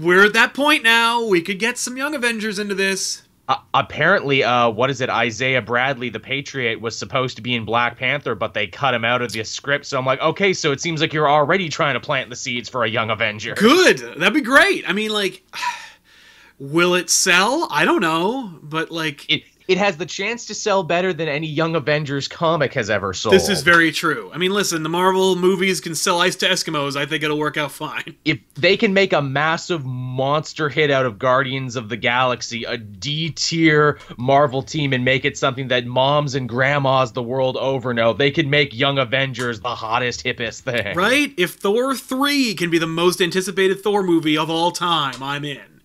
we're 0.00 0.24
at 0.24 0.32
that 0.32 0.54
point 0.54 0.82
now. 0.82 1.24
We 1.24 1.42
could 1.42 1.58
get 1.58 1.78
some 1.78 1.96
young 1.96 2.14
Avengers 2.14 2.58
into 2.58 2.74
this. 2.74 3.22
Uh, 3.48 3.56
apparently, 3.74 4.44
uh, 4.44 4.70
what 4.70 4.90
is 4.90 5.00
it? 5.00 5.10
Isaiah 5.10 5.60
Bradley, 5.60 6.08
the 6.08 6.20
Patriot, 6.20 6.80
was 6.80 6.96
supposed 6.96 7.34
to 7.34 7.42
be 7.42 7.56
in 7.56 7.64
Black 7.64 7.98
Panther, 7.98 8.36
but 8.36 8.54
they 8.54 8.68
cut 8.68 8.94
him 8.94 9.04
out 9.04 9.22
of 9.22 9.32
the 9.32 9.42
script. 9.42 9.86
So 9.86 9.98
I'm 9.98 10.06
like, 10.06 10.20
okay, 10.20 10.52
so 10.52 10.70
it 10.70 10.80
seems 10.80 11.00
like 11.00 11.12
you're 11.12 11.28
already 11.28 11.68
trying 11.68 11.94
to 11.94 12.00
plant 12.00 12.30
the 12.30 12.36
seeds 12.36 12.68
for 12.68 12.84
a 12.84 12.88
young 12.88 13.10
Avenger. 13.10 13.54
Good. 13.54 13.98
That'd 14.18 14.34
be 14.34 14.40
great. 14.40 14.88
I 14.88 14.92
mean, 14.92 15.10
like, 15.10 15.42
will 16.60 16.94
it 16.94 17.10
sell? 17.10 17.66
I 17.72 17.84
don't 17.84 18.00
know, 18.00 18.56
but 18.62 18.92
like, 18.92 19.28
It 19.28 19.42
it 19.70 19.78
has 19.78 19.96
the 19.96 20.04
chance 20.04 20.46
to 20.46 20.54
sell 20.54 20.82
better 20.82 21.12
than 21.12 21.28
any 21.28 21.46
Young 21.46 21.76
Avengers 21.76 22.26
comic 22.26 22.74
has 22.74 22.90
ever 22.90 23.14
sold. 23.14 23.32
this 23.32 23.48
is 23.48 23.62
very 23.62 23.92
true. 23.92 24.28
I 24.34 24.36
mean, 24.36 24.50
listen, 24.50 24.82
the 24.82 24.88
Marvel 24.88 25.36
movies 25.36 25.80
can 25.80 25.94
sell 25.94 26.20
ice 26.20 26.34
to 26.36 26.48
Eskimos. 26.48 26.96
I 26.96 27.06
think 27.06 27.22
it'll 27.22 27.38
work 27.38 27.56
out 27.56 27.70
fine. 27.70 28.16
if 28.24 28.40
they 28.54 28.76
can 28.76 28.92
make 28.92 29.12
a 29.12 29.22
massive 29.22 29.84
monster 29.84 30.68
hit 30.68 30.90
out 30.90 31.06
of 31.06 31.20
Guardians 31.20 31.76
of 31.76 31.88
the 31.88 31.96
Galaxy, 31.96 32.64
a 32.64 32.76
D 32.78 33.30
tier 33.30 34.00
Marvel 34.16 34.64
team, 34.64 34.92
and 34.92 35.04
make 35.04 35.24
it 35.24 35.38
something 35.38 35.68
that 35.68 35.86
moms 35.86 36.34
and 36.34 36.48
grandmas 36.48 37.12
the 37.12 37.22
world 37.22 37.56
over 37.56 37.94
know, 37.94 38.12
they 38.12 38.32
can 38.32 38.50
make 38.50 38.74
Young 38.74 38.98
Avengers 38.98 39.60
the 39.60 39.76
hottest, 39.76 40.24
hippest 40.24 40.62
thing. 40.62 40.96
Right? 40.96 41.32
If 41.36 41.54
Thor 41.54 41.94
3 41.94 42.54
can 42.54 42.70
be 42.70 42.78
the 42.78 42.88
most 42.88 43.22
anticipated 43.22 43.84
Thor 43.84 44.02
movie 44.02 44.36
of 44.36 44.50
all 44.50 44.72
time, 44.72 45.22
I'm 45.22 45.44
in. 45.44 45.80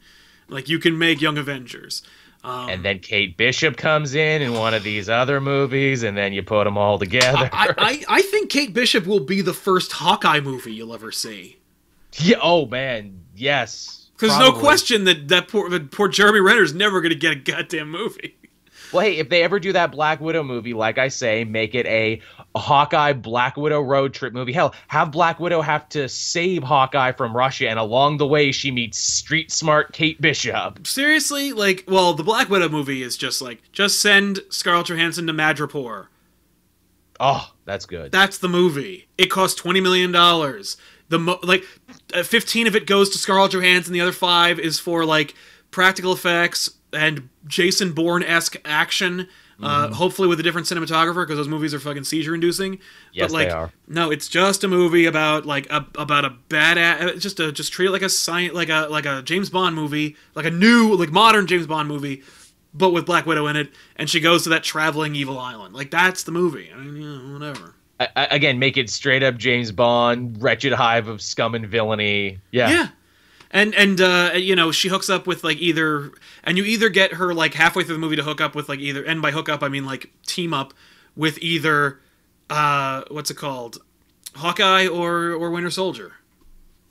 Like, 0.50 0.70
you 0.70 0.80
can 0.80 0.98
make 0.98 1.22
Young 1.22 1.38
Avengers. 1.38 2.02
Um, 2.46 2.70
And 2.70 2.86
then 2.86 3.00
Kate 3.00 3.36
Bishop 3.38 3.76
comes 3.76 4.14
in 4.14 4.42
in 4.44 4.54
one 4.54 4.74
of 4.76 4.84
these 4.84 5.10
other 5.10 5.42
movies, 5.42 6.04
and 6.04 6.16
then 6.16 6.32
you 6.32 6.44
put 6.44 6.66
them 6.66 6.78
all 6.78 7.00
together. 7.00 7.50
I, 7.52 7.74
I, 7.78 8.04
I 8.08 8.22
think 8.22 8.52
Kate 8.52 8.72
Bishop 8.74 9.08
will 9.08 9.20
be 9.20 9.42
the 9.42 9.54
first 9.54 9.92
Hawkeye 9.94 10.42
movie 10.42 10.74
you'll 10.74 10.94
ever 10.94 11.12
see. 11.12 11.58
yeah, 12.20 12.38
oh 12.42 12.68
man, 12.68 13.22
yes. 13.36 14.10
Because 14.18 14.38
no 14.40 14.54
question 14.54 15.04
that, 15.06 15.28
that 15.28 15.48
poor, 15.50 15.70
that 15.70 15.92
poor 15.92 16.08
Jeremy 16.08 16.40
Renner's 16.40 16.74
never 16.74 17.02
going 17.02 17.10
to 17.10 17.16
get 17.20 17.32
a 17.34 17.36
goddamn 17.36 17.90
movie. 17.92 18.36
Well, 18.94 19.04
hey, 19.04 19.18
if 19.18 19.28
they 19.30 19.44
ever 19.44 19.60
do 19.60 19.74
that 19.74 19.92
Black 19.92 20.22
Widow 20.22 20.44
movie, 20.44 20.74
like 20.74 20.98
I 20.98 21.10
say, 21.10 21.44
make 21.44 21.76
it 21.76 21.86
a, 21.88 22.22
a 22.56 22.60
Hawkeye 22.60 23.14
Black 23.14 23.58
Widow 23.58 23.82
road 23.82 24.14
trip 24.14 24.34
movie. 24.34 24.54
Hell, 24.54 24.74
have 24.88 25.12
Black 25.12 25.40
Widow 25.40 25.62
have 25.62 25.88
to 25.90 26.08
save 26.08 26.64
Hawkeye 26.64 27.12
from 27.12 27.36
Russia, 27.36 27.70
and 27.70 27.78
along 27.78 28.18
the 28.18 28.26
way, 28.26 28.52
she 28.52 28.72
meets 28.72 28.98
street 28.98 29.52
smart 29.52 29.92
Kate 29.92 30.20
Bishop. 30.22 30.88
Seriously? 30.88 31.52
Like, 31.52 31.84
well, 31.88 32.14
the 32.14 32.24
Black 32.24 32.50
Widow 32.50 32.70
movie 32.70 33.04
is 33.04 33.18
just 33.18 33.42
like, 33.42 33.62
just 33.74 34.02
send 34.02 34.40
Scarlett 34.50 34.88
Johansson 34.88 35.28
to 35.28 35.34
Madripoor. 35.34 36.08
Oh, 37.20 37.52
that's 37.66 37.86
good. 37.86 38.12
That's 38.12 38.38
the 38.38 38.50
movie. 38.50 39.08
It 39.18 39.28
cost 39.30 39.62
$20 39.62 39.84
million. 39.84 40.12
The 40.12 41.20
mo- 41.20 41.40
like, 41.44 41.64
uh, 42.14 42.24
15 42.24 42.68
of 42.68 42.76
it 42.76 42.88
goes 42.88 43.10
to 43.12 43.18
Scarlett 43.18 43.52
Johansson, 43.52 43.94
the 43.94 44.02
other 44.02 44.12
five 44.12 44.60
is 44.60 44.80
for, 44.80 45.06
like, 45.06 45.34
practical 45.72 46.14
effects 46.14 46.70
and 46.94 47.30
Jason 47.46 47.92
Bourne 47.92 48.24
esque 48.24 48.56
action. 48.64 49.28
Uh, 49.62 49.88
hopefully 49.94 50.28
with 50.28 50.40
a 50.40 50.44
different 50.44 50.68
cinematographer 50.68 51.24
because 51.26 51.38
those 51.38 51.48
movies 51.48 51.74
are 51.74 51.80
fucking 51.80 52.04
seizure 52.04 52.36
inducing. 52.36 52.80
Yes, 53.14 53.32
but 53.32 53.32
like, 53.32 53.48
they 53.48 53.54
are. 53.54 53.72
no, 53.88 54.12
it's 54.12 54.28
just 54.28 54.64
a 54.66 54.68
movie 54.68 55.06
about 55.06 55.46
like 55.46 55.66
a, 55.72 55.86
about 55.96 56.26
a 56.26 56.32
badass. 56.50 57.20
Just 57.22 57.40
a 57.40 57.52
just 57.52 57.72
treat 57.72 57.88
it 57.88 57.92
like 57.92 58.02
a 58.02 58.10
science, 58.10 58.54
like 58.54 58.70
a 58.70 58.88
like 58.90 59.06
a 59.06 59.22
James 59.22 59.50
Bond 59.50 59.74
movie, 59.76 60.18
like 60.36 60.46
a 60.46 60.52
new 60.52 60.96
like 60.96 61.12
modern 61.12 61.48
James 61.48 61.68
Bond 61.68 61.88
movie, 61.88 62.24
but 62.74 62.90
with 62.92 63.06
Black 63.06 63.26
Widow 63.26 63.48
in 63.48 63.56
it, 63.56 63.72
and 63.96 64.10
she 64.10 64.20
goes 64.20 64.44
to 64.44 64.50
that 64.50 64.64
traveling 64.64 65.16
evil 65.16 65.40
island. 65.40 65.74
Like 65.74 65.90
that's 65.90 66.24
the 66.24 66.32
movie. 66.34 66.70
I 66.74 66.78
mean, 66.78 67.02
you 67.02 67.08
know, 67.18 67.34
whatever. 67.40 67.76
I, 68.00 68.10
I- 68.16 68.26
again, 68.32 68.60
make 68.60 68.76
it 68.76 68.90
straight 68.90 69.24
up 69.24 69.38
James 69.38 69.72
Bond, 69.72 70.42
wretched 70.44 70.74
hive 70.74 71.08
of 71.08 71.22
scum 71.22 71.56
and 71.56 71.66
villainy. 71.66 72.40
Yeah. 72.52 72.70
Yeah. 72.70 72.88
And 73.52 73.74
and 73.76 74.02
uh, 74.02 74.32
you 74.36 74.56
know 74.56 74.72
she 74.72 74.90
hooks 74.90 75.10
up 75.10 75.28
with 75.28 75.44
like 75.44 75.58
either 75.58 76.12
and 76.44 76.58
you 76.58 76.64
either 76.64 76.90
get 76.90 77.14
her 77.14 77.34
like 77.34 77.54
halfway 77.54 77.84
through 77.84 77.96
the 77.96 78.00
movie 78.00 78.16
to 78.18 78.24
hook 78.24 78.42
up 78.42 78.56
with 78.56 78.68
like 78.70 78.80
either 78.80 79.04
and 79.04 79.22
by 79.22 79.32
hook 79.32 79.48
up 79.50 79.64
I 79.64 79.70
mean 79.70 79.86
like 79.86 80.12
team 80.26 80.54
up 80.54 80.74
with 81.16 81.38
either 81.40 82.00
uh 82.50 83.04
what's 83.10 83.32
it 83.32 83.36
called 83.38 83.78
Hawkeye 84.36 84.88
or 84.88 85.32
or 85.32 85.52
Winter 85.52 85.70
Soldier. 85.72 86.14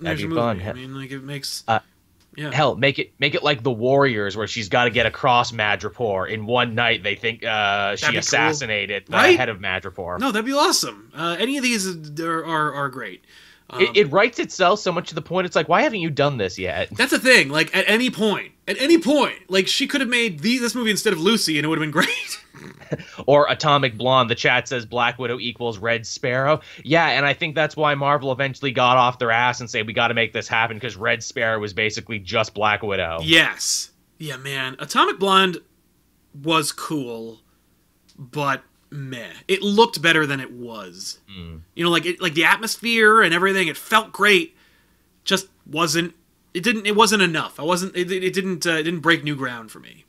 That'd 0.00 0.28
be 0.28 0.34
fun. 0.34 0.62
I 0.62 0.72
mean 0.72 0.94
like 0.94 1.11
it 1.11 1.22
makes 1.22 1.64
Uh, 1.68 1.80
yeah 2.36 2.50
Hell, 2.52 2.74
make 2.76 2.98
it 2.98 3.12
make 3.18 3.34
it 3.34 3.42
like 3.44 3.62
the 3.62 3.70
Warriors, 3.70 4.36
where 4.36 4.46
she's 4.48 4.68
got 4.68 4.84
to 4.84 4.90
get 4.90 5.07
across 5.07 5.52
Madripoor 5.52 6.28
in 6.30 6.46
one 6.46 6.74
night. 6.74 7.02
They 7.02 7.14
think 7.14 7.44
uh, 7.44 7.94
she 7.96 8.02
That'd 8.07 8.14
cool. 8.14 8.18
assassinated 8.20 9.07
the 9.07 9.12
Right? 9.12 9.38
head 9.38 9.48
of 9.48 9.59
Madripoor. 9.59 10.18
no 10.18 10.32
that'd 10.32 10.44
be 10.46 10.52
awesome. 10.52 11.12
Uh, 11.14 11.36
any 11.38 11.57
of 11.59 11.62
these 11.62 11.86
are 12.20 12.44
are, 12.44 12.72
are 12.74 12.88
great. 12.88 13.24
Um, 13.74 13.82
it, 13.82 13.96
it 13.96 14.12
writes 14.12 14.38
itself 14.38 14.80
so 14.80 14.92
much 14.92 15.08
to 15.08 15.14
the 15.14 15.22
point. 15.22 15.46
It's 15.46 15.56
like, 15.56 15.68
why 15.68 15.82
haven't 15.82 16.00
you 16.00 16.10
done 16.10 16.36
this 16.36 16.58
yet? 16.58 16.88
That's 16.92 17.10
the 17.10 17.18
thing. 17.18 17.48
Like 17.48 17.74
at 17.74 17.84
any 17.88 18.10
point, 18.10 18.52
at 18.68 18.80
any 18.80 18.98
point, 18.98 19.38
like 19.48 19.66
she 19.66 19.86
could 19.86 20.00
have 20.00 20.10
made 20.10 20.40
the, 20.40 20.58
this 20.58 20.74
movie 20.74 20.90
instead 20.90 21.12
of 21.12 21.20
Lucy, 21.20 21.58
and 21.58 21.64
it 21.64 21.68
would 21.68 21.78
have 21.78 21.82
been 21.82 21.90
great. 21.90 22.40
or 23.26 23.50
Atomic 23.50 23.96
Blonde. 23.96 24.30
The 24.30 24.34
chat 24.34 24.68
says 24.68 24.86
Black 24.86 25.18
Widow 25.18 25.38
equals 25.38 25.78
Red 25.78 26.06
Sparrow. 26.06 26.60
Yeah, 26.82 27.08
and 27.08 27.26
I 27.26 27.34
think 27.34 27.54
that's 27.54 27.76
why 27.76 27.94
Marvel 27.94 28.32
eventually 28.32 28.70
got 28.70 28.96
off 28.96 29.18
their 29.18 29.30
ass 29.30 29.60
and 29.60 29.68
say 29.68 29.82
we 29.82 29.92
got 29.92 30.08
to 30.08 30.14
make 30.14 30.32
this 30.32 30.48
happen 30.48 30.76
because 30.76 30.96
Red 30.96 31.22
Sparrow 31.22 31.58
was 31.58 31.72
basically 31.72 32.18
just 32.18 32.54
Black 32.54 32.82
Widow. 32.82 33.18
Yes. 33.22 33.90
Yeah, 34.18 34.36
man. 34.36 34.76
Atomic 34.78 35.18
Blonde 35.18 35.58
was 36.42 36.72
cool, 36.72 37.40
but 38.18 38.62
meh. 38.95 39.32
It 39.49 39.61
looked 39.62 40.01
better 40.01 40.24
than 40.24 40.40
it 40.40 40.53
was. 40.53 41.18
You 41.74 41.84
know, 41.84 41.90
like 41.90 42.07
it, 42.07 42.22
like 42.22 42.34
the 42.34 42.45
atmosphere 42.45 43.20
and 43.20 43.34
everything. 43.34 43.68
It 43.68 43.76
felt 43.76 44.12
great. 44.12 44.57
Just 45.24 45.49
wasn't. 45.66 46.14
It 46.55 46.62
didn't. 46.62 46.86
It 46.86 46.95
wasn't 46.95 47.22
enough. 47.22 47.59
I 47.59 47.64
wasn't. 47.64 47.97
It, 47.97 48.11
it 48.11 48.32
didn't. 48.32 48.66
Uh, 48.66 48.72
it 48.72 48.84
didn't 48.84 49.01
break 49.01 49.24
new 49.24 49.36
ground 49.36 49.70
for 49.70 49.80
me. 49.80 50.05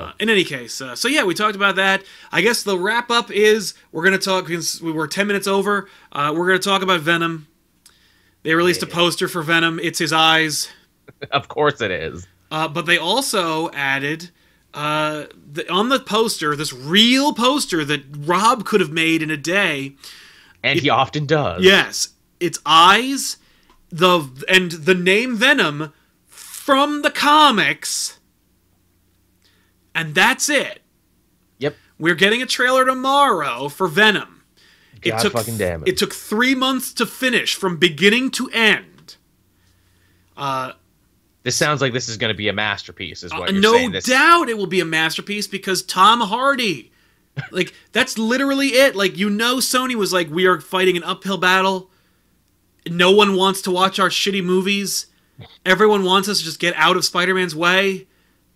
Uh, 0.00 0.12
in 0.18 0.28
any 0.28 0.42
case, 0.42 0.80
uh, 0.80 0.96
so 0.96 1.06
yeah, 1.06 1.22
we 1.22 1.32
talked 1.32 1.54
about 1.54 1.76
that. 1.76 2.02
I 2.32 2.40
guess 2.40 2.64
the 2.64 2.76
wrap 2.76 3.08
up 3.10 3.30
is 3.30 3.74
we're 3.92 4.02
gonna 4.02 4.18
talk 4.18 4.46
because 4.46 4.82
we 4.82 4.90
were 4.90 5.06
ten 5.06 5.28
minutes 5.28 5.46
over. 5.46 5.88
Uh, 6.10 6.32
we're 6.34 6.46
gonna 6.46 6.58
talk 6.58 6.82
about 6.82 7.00
Venom. 7.02 7.46
They 8.42 8.54
released 8.54 8.82
a 8.82 8.86
poster 8.86 9.28
for 9.28 9.42
Venom. 9.42 9.78
It's 9.80 9.98
his 9.98 10.12
eyes. 10.12 10.68
of 11.30 11.46
course 11.48 11.80
it 11.80 11.90
is. 11.90 12.26
Uh, 12.50 12.66
but 12.68 12.86
they 12.86 12.98
also 12.98 13.70
added 13.72 14.30
uh, 14.76 15.24
the, 15.52 15.68
on 15.72 15.88
the 15.88 15.98
poster 15.98 16.54
this 16.54 16.72
real 16.72 17.32
poster 17.32 17.84
that 17.84 18.02
Rob 18.10 18.66
could 18.66 18.80
have 18.80 18.92
made 18.92 19.22
in 19.22 19.30
a 19.30 19.36
day. 19.36 19.96
And 20.62 20.78
he 20.78 20.90
often 20.90 21.26
does. 21.26 21.64
Yes, 21.64 22.10
it's 22.38 22.58
eyes, 22.66 23.38
the 23.88 24.28
and 24.48 24.70
the 24.72 24.94
name 24.94 25.36
Venom 25.36 25.92
from 26.26 27.02
the 27.02 27.10
comics, 27.10 28.18
and 29.94 30.14
that's 30.14 30.48
it. 30.48 30.82
Yep. 31.58 31.76
We're 31.98 32.14
getting 32.14 32.42
a 32.42 32.46
trailer 32.46 32.84
tomorrow 32.84 33.68
for 33.68 33.88
Venom. 33.88 34.42
God 35.02 35.32
fucking 35.32 35.56
damn 35.56 35.82
it. 35.82 35.88
It 35.88 35.96
took 35.96 36.12
three 36.12 36.54
months 36.54 36.92
to 36.94 37.06
finish 37.06 37.54
from 37.54 37.76
beginning 37.76 38.30
to 38.32 38.50
end. 38.50 39.16
Uh, 40.36 40.72
This 41.46 41.54
sounds 41.54 41.80
like 41.80 41.92
this 41.92 42.08
is 42.08 42.16
going 42.16 42.32
to 42.32 42.36
be 42.36 42.48
a 42.48 42.52
masterpiece, 42.52 43.22
is 43.22 43.30
what 43.32 43.48
Uh, 43.48 43.52
you're 43.52 43.62
no 43.62 43.72
saying. 43.74 43.92
This, 43.92 44.04
doubt 44.06 44.48
it 44.48 44.58
will 44.58 44.66
be 44.66 44.80
a 44.80 44.84
masterpiece 44.84 45.46
because 45.46 45.80
Tom 45.80 46.20
Hardy. 46.20 46.90
like 47.52 47.72
that's 47.92 48.18
literally 48.18 48.70
it. 48.70 48.96
Like 48.96 49.16
you 49.16 49.30
know 49.30 49.58
Sony 49.58 49.94
was 49.94 50.12
like 50.12 50.28
we 50.28 50.44
are 50.46 50.60
fighting 50.60 50.96
an 50.96 51.04
uphill 51.04 51.38
battle. 51.38 51.88
No 52.88 53.12
one 53.12 53.36
wants 53.36 53.62
to 53.62 53.70
watch 53.70 54.00
our 54.00 54.08
shitty 54.08 54.42
movies. 54.42 55.06
Everyone 55.64 56.02
wants 56.02 56.28
us 56.28 56.38
to 56.38 56.44
just 56.44 56.58
get 56.58 56.74
out 56.74 56.96
of 56.96 57.04
Spider-Man's 57.04 57.54
way. 57.54 58.08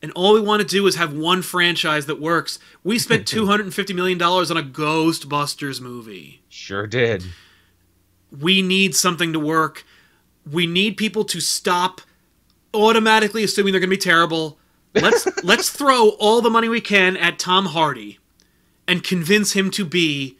And 0.02 0.10
all 0.16 0.34
we 0.34 0.40
want 0.40 0.60
to 0.60 0.66
do 0.66 0.84
is 0.88 0.96
have 0.96 1.12
one 1.12 1.42
franchise 1.42 2.06
that 2.06 2.20
works. 2.20 2.58
We 2.82 2.98
spent 2.98 3.24
$250 3.32 3.94
million 3.94 4.20
on 4.20 4.56
a 4.56 4.62
Ghostbusters 4.64 5.80
movie. 5.80 6.42
Sure 6.48 6.88
did. 6.88 7.22
We 8.36 8.62
need 8.62 8.96
something 8.96 9.32
to 9.32 9.38
work. 9.38 9.84
We 10.50 10.66
need 10.66 10.96
people 10.96 11.22
to 11.26 11.38
stop 11.40 12.00
automatically 12.74 13.44
assuming 13.44 13.72
they're 13.72 13.80
going 13.80 13.90
to 13.90 13.96
be 13.96 14.00
terrible. 14.00 14.58
Let's 14.94 15.26
let's 15.44 15.70
throw 15.70 16.10
all 16.10 16.40
the 16.40 16.50
money 16.50 16.68
we 16.68 16.80
can 16.80 17.16
at 17.16 17.38
Tom 17.38 17.66
Hardy 17.66 18.18
and 18.86 19.02
convince 19.04 19.52
him 19.52 19.70
to 19.72 19.84
be 19.84 20.36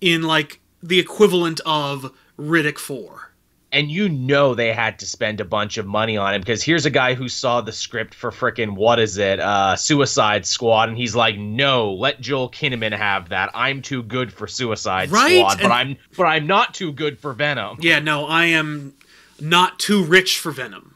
in 0.00 0.22
like 0.22 0.60
the 0.82 0.98
equivalent 0.98 1.60
of 1.64 2.12
Riddick 2.38 2.78
4. 2.78 3.32
And 3.72 3.90
you 3.90 4.08
know 4.08 4.54
they 4.54 4.72
had 4.72 4.98
to 5.00 5.06
spend 5.06 5.40
a 5.40 5.44
bunch 5.44 5.76
of 5.76 5.86
money 5.86 6.16
on 6.16 6.34
him 6.34 6.40
because 6.40 6.62
here's 6.62 6.86
a 6.86 6.90
guy 6.90 7.14
who 7.14 7.28
saw 7.28 7.60
the 7.60 7.72
script 7.72 8.14
for 8.14 8.30
frickin' 8.30 8.74
what 8.74 8.98
is 8.98 9.18
it, 9.18 9.40
uh, 9.40 9.76
Suicide 9.76 10.46
Squad, 10.46 10.88
and 10.88 10.96
he's 10.96 11.16
like, 11.16 11.36
"No, 11.36 11.92
let 11.92 12.20
Joel 12.20 12.48
Kinnaman 12.50 12.96
have 12.96 13.30
that. 13.30 13.50
I'm 13.54 13.82
too 13.82 14.02
good 14.02 14.32
for 14.32 14.46
Suicide 14.46 15.10
Right, 15.10 15.38
Squad, 15.40 15.56
but 15.56 15.64
and- 15.64 15.72
I'm 15.72 15.96
but 16.16 16.24
I'm 16.24 16.46
not 16.46 16.74
too 16.74 16.92
good 16.92 17.18
for 17.18 17.32
Venom." 17.32 17.78
Yeah, 17.80 17.98
no, 17.98 18.26
I 18.26 18.46
am 18.46 18.94
not 19.40 19.78
too 19.78 20.04
rich 20.04 20.38
for 20.38 20.52
Venom. 20.52 20.95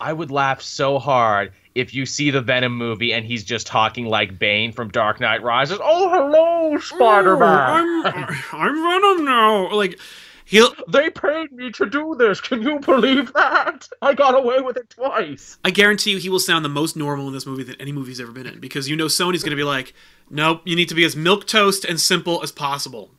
I 0.00 0.12
would 0.12 0.30
laugh 0.30 0.62
so 0.62 0.98
hard 0.98 1.52
if 1.74 1.94
you 1.94 2.06
see 2.06 2.30
the 2.30 2.40
Venom 2.40 2.76
movie 2.76 3.12
and 3.12 3.24
he's 3.24 3.44
just 3.44 3.66
talking 3.66 4.06
like 4.06 4.38
Bane 4.38 4.72
from 4.72 4.88
Dark 4.88 5.20
Knight 5.20 5.42
Rises. 5.42 5.78
Oh, 5.82 6.08
hello, 6.08 6.78
Spider 6.78 7.36
Man. 7.36 8.06
I'm, 8.06 8.38
I'm 8.52 8.74
Venom 8.74 9.24
now. 9.24 9.72
Like 9.74 9.98
he'll. 10.44 10.74
They 10.88 11.10
paid 11.10 11.52
me 11.52 11.70
to 11.72 11.86
do 11.86 12.14
this. 12.18 12.40
Can 12.40 12.62
you 12.62 12.80
believe 12.80 13.32
that? 13.34 13.88
I 14.02 14.14
got 14.14 14.34
away 14.34 14.60
with 14.60 14.76
it 14.76 14.90
twice. 14.90 15.58
I 15.64 15.70
guarantee 15.70 16.12
you, 16.12 16.18
he 16.18 16.28
will 16.28 16.40
sound 16.40 16.64
the 16.64 16.70
most 16.70 16.96
normal 16.96 17.28
in 17.28 17.32
this 17.32 17.46
movie 17.46 17.64
that 17.64 17.80
any 17.80 17.92
movie's 17.92 18.20
ever 18.20 18.32
been 18.32 18.46
in 18.46 18.60
because 18.60 18.88
you 18.88 18.96
know 18.96 19.06
Sony's 19.06 19.42
going 19.42 19.50
to 19.50 19.56
be 19.56 19.64
like, 19.64 19.94
nope, 20.30 20.62
you 20.64 20.74
need 20.74 20.88
to 20.88 20.94
be 20.94 21.04
as 21.04 21.14
milk 21.14 21.46
toast 21.46 21.84
and 21.84 22.00
simple 22.00 22.42
as 22.42 22.52
possible. 22.52 23.10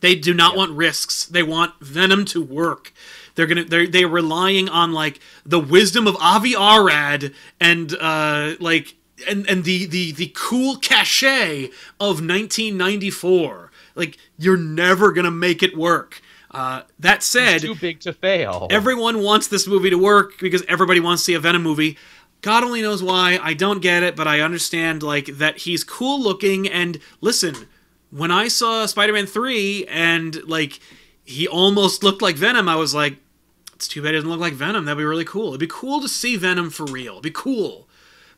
They 0.00 0.14
do 0.14 0.32
not 0.32 0.56
want 0.56 0.72
risks. 0.72 1.26
They 1.26 1.42
want 1.42 1.74
Venom 1.80 2.24
to 2.26 2.42
work. 2.42 2.92
They're 3.34 3.46
gonna 3.46 3.64
they're 3.64 3.86
they're 3.86 4.08
relying 4.08 4.68
on 4.68 4.92
like 4.92 5.20
the 5.44 5.60
wisdom 5.60 6.06
of 6.06 6.16
Avi 6.20 6.54
Arad 6.54 7.32
and 7.60 7.94
uh 8.00 8.54
like 8.60 8.96
and 9.28 9.48
and 9.48 9.64
the 9.64 9.86
the 9.86 10.12
the 10.12 10.32
cool 10.34 10.76
cachet 10.76 11.66
of 11.98 12.20
1994. 12.20 13.70
Like 13.94 14.16
you're 14.38 14.56
never 14.56 15.12
gonna 15.12 15.30
make 15.30 15.62
it 15.62 15.76
work. 15.76 16.20
Uh, 16.52 16.82
that 16.98 17.22
said, 17.22 17.60
Too 17.60 17.76
big 17.76 18.00
to 18.00 18.12
fail. 18.12 18.66
Everyone 18.70 19.22
wants 19.22 19.46
this 19.46 19.68
movie 19.68 19.90
to 19.90 19.98
work 19.98 20.32
because 20.40 20.64
everybody 20.66 20.98
wants 20.98 21.22
to 21.22 21.26
see 21.26 21.34
a 21.34 21.40
Venom 21.40 21.62
movie. 21.62 21.96
God 22.40 22.64
only 22.64 22.82
knows 22.82 23.02
why. 23.02 23.38
I 23.40 23.54
don't 23.54 23.80
get 23.80 24.02
it, 24.02 24.16
but 24.16 24.26
I 24.26 24.40
understand 24.40 25.02
like 25.02 25.26
that 25.26 25.58
he's 25.58 25.84
cool 25.84 26.20
looking 26.20 26.66
and 26.66 26.98
listen, 27.20 27.68
when 28.10 28.30
I 28.32 28.48
saw 28.48 28.86
Spider-Man 28.86 29.26
3 29.26 29.86
and 29.86 30.42
like 30.48 30.80
he 31.30 31.48
almost 31.48 32.02
looked 32.02 32.22
like 32.22 32.36
Venom, 32.36 32.68
I 32.68 32.76
was 32.76 32.94
like 32.94 33.16
it's 33.74 33.88
too 33.88 34.02
bad 34.02 34.08
he 34.08 34.16
doesn't 34.16 34.28
look 34.28 34.40
like 34.40 34.52
Venom. 34.52 34.84
That'd 34.84 34.98
be 34.98 35.04
really 35.04 35.24
cool. 35.24 35.48
It'd 35.48 35.60
be 35.60 35.66
cool 35.66 36.02
to 36.02 36.08
see 36.08 36.36
Venom 36.36 36.68
for 36.68 36.84
real. 36.84 37.12
It'd 37.12 37.22
be 37.22 37.30
cool. 37.30 37.88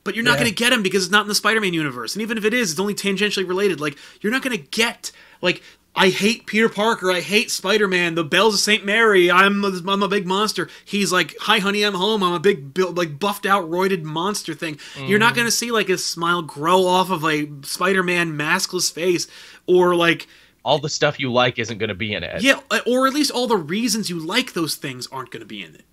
But 0.05 0.15
you're 0.15 0.23
not 0.25 0.35
Yeah. 0.35 0.41
going 0.41 0.51
to 0.51 0.55
get 0.55 0.73
him 0.73 0.85
because 0.85 1.03
it's 1.03 1.11
not 1.11 1.23
in 1.23 1.29
the 1.29 1.35
Spider-Man 1.35 1.75
universe. 1.75 2.15
And 2.15 2.23
even 2.23 2.39
if 2.39 2.45
it 2.45 2.55
is, 2.55 2.71
it's 2.71 2.81
only 2.81 2.95
tangentially 2.95 3.49
related. 3.49 3.81
Like 3.81 3.99
you're 4.21 4.33
not 4.33 4.43
going 4.43 4.57
to 4.57 4.63
get 4.71 5.11
like 5.41 5.63
I 5.95 6.09
hate 6.09 6.47
Peter 6.47 6.69
Parker. 6.69 7.11
I 7.11 7.21
hate 7.21 7.51
Spider-Man. 7.51 8.15
The 8.15 8.25
Bells 8.25 8.55
of 8.55 8.61
St. 8.61 8.85
Mary. 8.85 9.31
I'm 9.31 9.63
a, 9.65 9.81
I'm 9.87 10.03
a 10.03 10.09
big 10.09 10.27
monster. 10.27 10.69
He's 10.85 11.13
like, 11.13 11.35
"Hi, 11.41 11.59
honey, 11.59 11.83
I'm 11.83 11.95
home." 11.95 12.23
I'm 12.23 12.33
a 12.33 12.41
big, 12.41 12.79
like 12.79 13.19
buffed 13.19 13.45
out, 13.45 13.69
roided 13.69 14.03
monster 14.03 14.55
thing. 14.55 14.79
You're 14.97 15.19
not 15.19 15.31
mm-hmm. 15.31 15.37
going 15.37 15.47
to 15.49 15.53
see 15.53 15.71
like 15.71 15.89
his 15.89 16.05
smile 16.05 16.41
grow 16.41 16.87
off 16.87 17.11
of 17.11 17.25
a 17.25 17.49
Spider-Man 17.63 18.39
maskless 18.39 18.91
face, 18.91 19.27
or 19.67 19.95
like 19.95 20.29
All 20.65 20.79
the 20.79 20.89
stuff 20.89 21.19
you 21.19 21.33
like 21.33 21.59
isn't 21.59 21.79
going 21.79 21.89
to 21.89 21.95
be 21.95 22.15
in 22.15 22.23
it. 22.23 22.43
yeah, 22.43 22.61
or 22.87 23.07
at 23.07 23.15
least 23.15 23.31
all 23.31 23.47
the 23.49 23.57
reasons 23.57 24.09
you 24.09 24.19
like 24.19 24.53
those 24.53 24.77
things 24.77 25.07
aren't 25.09 25.31
going 25.31 25.41
to 25.41 25.47
be 25.47 25.63
in 25.65 25.75
it. 25.75 25.85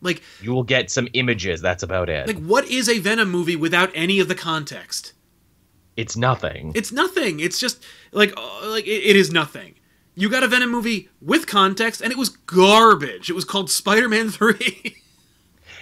Like, 0.00 0.22
You 0.40 0.52
will 0.52 0.62
get 0.64 0.90
some 0.90 1.08
images. 1.12 1.60
That's 1.60 1.82
about 1.82 2.08
it. 2.08 2.26
like 2.26 2.38
what 2.38 2.64
is 2.66 2.88
a 2.88 2.98
Venom 2.98 3.30
movie 3.30 3.56
without 3.56 3.90
any 3.94 4.20
of 4.20 4.28
the 4.28 4.34
context? 4.34 5.12
it's 5.96 6.16
nothing. 6.16 6.70
It's 6.76 6.92
nothing. 6.92 7.40
It's 7.40 7.58
just 7.58 7.84
like 8.12 8.32
uh, 8.36 8.70
like 8.70 8.86
it, 8.86 9.02
it 9.10 9.16
is 9.16 9.32
nothing. 9.32 9.74
You 10.14 10.28
got 10.30 10.44
a 10.44 10.48
Venom 10.48 10.70
movie 10.70 11.08
with 11.20 11.46
context, 11.48 12.00
and 12.00 12.12
it 12.12 12.18
was 12.18 12.28
garbage. 12.28 13.28
It 13.30 13.32
was 13.34 13.44
called 13.44 13.68
Spider-Man 13.70 14.30
Three. 14.38 14.96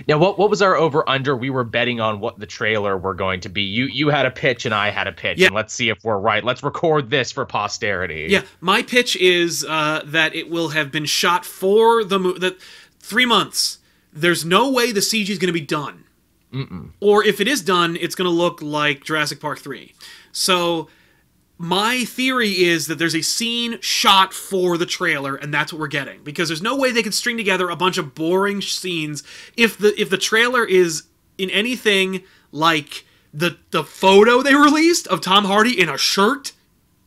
Now, 0.09 0.19
what 0.19 0.39
what 0.39 0.51
was 0.51 0.63
our 0.63 0.77
over 0.77 1.09
under? 1.09 1.37
We 1.37 1.51
were 1.51 1.65
betting 1.65 2.01
on 2.01 2.21
what 2.21 2.39
the 2.39 2.47
trailer 2.47 2.97
were 2.97 3.15
going 3.15 3.41
to 3.41 3.49
be. 3.49 3.63
You 3.63 3.87
you 3.87 4.09
had 4.09 4.27
a 4.27 4.31
pitch 4.31 4.67
and 4.67 4.75
I 4.75 4.91
had 4.91 5.07
a 5.07 5.13
pitch, 5.13 5.39
Yeah. 5.39 5.47
and 5.47 5.55
let's 5.55 5.73
see 5.75 5.89
if 5.89 6.03
we're 6.05 6.19
right. 6.19 6.43
Let's 6.45 6.63
record 6.63 7.11
this 7.11 7.33
for 7.33 7.45
posterity. 7.45 8.27
yeah, 8.31 8.43
my 8.61 8.83
pitch 8.83 9.17
is 9.17 9.65
uh, 9.69 10.03
that 10.07 10.35
it 10.35 10.51
will 10.51 10.69
have 10.71 10.91
been 10.93 11.05
shot 11.07 11.45
for 11.45 12.05
the 12.05 12.19
mo- 12.19 12.39
that 12.39 12.59
three 13.01 13.27
months. 13.27 13.79
There's 14.13 14.45
no 14.45 14.71
way 14.71 14.93
the 14.93 15.01
CG 15.01 15.29
is 15.29 15.39
going 15.39 15.49
to 15.49 15.53
be 15.53 15.61
done. 15.61 16.05
Or 17.01 17.23
if 17.23 17.39
it 17.43 17.49
is 17.49 17.61
done, 17.61 17.97
it's 18.01 18.15
going 18.15 18.25
to 18.25 18.31
look 18.35 18.63
like 18.63 19.05
Jurassic 19.05 19.41
Park 19.41 19.59
3. 19.59 19.93
So 20.33 20.89
my 21.59 22.05
theory 22.05 22.65
is 22.65 22.87
that 22.87 22.99
there's 22.99 23.15
a 23.15 23.23
scene 23.23 23.81
shot 23.81 24.35
for 24.35 24.77
the 24.77 24.87
trailer 24.87 25.37
and 25.37 25.53
that's 25.53 25.73
what 25.73 25.81
we're 25.81 25.87
getting. 25.87 26.23
Because 26.23 26.49
there's 26.49 26.63
no 26.63 26.77
way 26.77 26.93
they 26.93 27.03
could 27.03 27.15
string 27.15 27.37
together 27.37 27.71
a 27.71 27.77
bunch 27.77 27.99
of 27.99 28.15
boring 28.15 28.61
scenes. 28.61 29.23
If 29.57 29.79
the 29.79 29.99
if 30.01 30.11
the 30.11 30.19
trailer 30.19 30.65
is 30.65 31.05
in 31.39 31.51
anything 31.51 32.23
like 32.53 33.05
the 33.33 33.59
the 33.71 33.85
photo 33.85 34.43
they 34.43 34.55
released 34.55 35.07
of 35.09 35.21
Tom 35.21 35.45
Hardy 35.45 35.79
in 35.79 35.89
a 35.89 35.99
shirt 35.99 36.53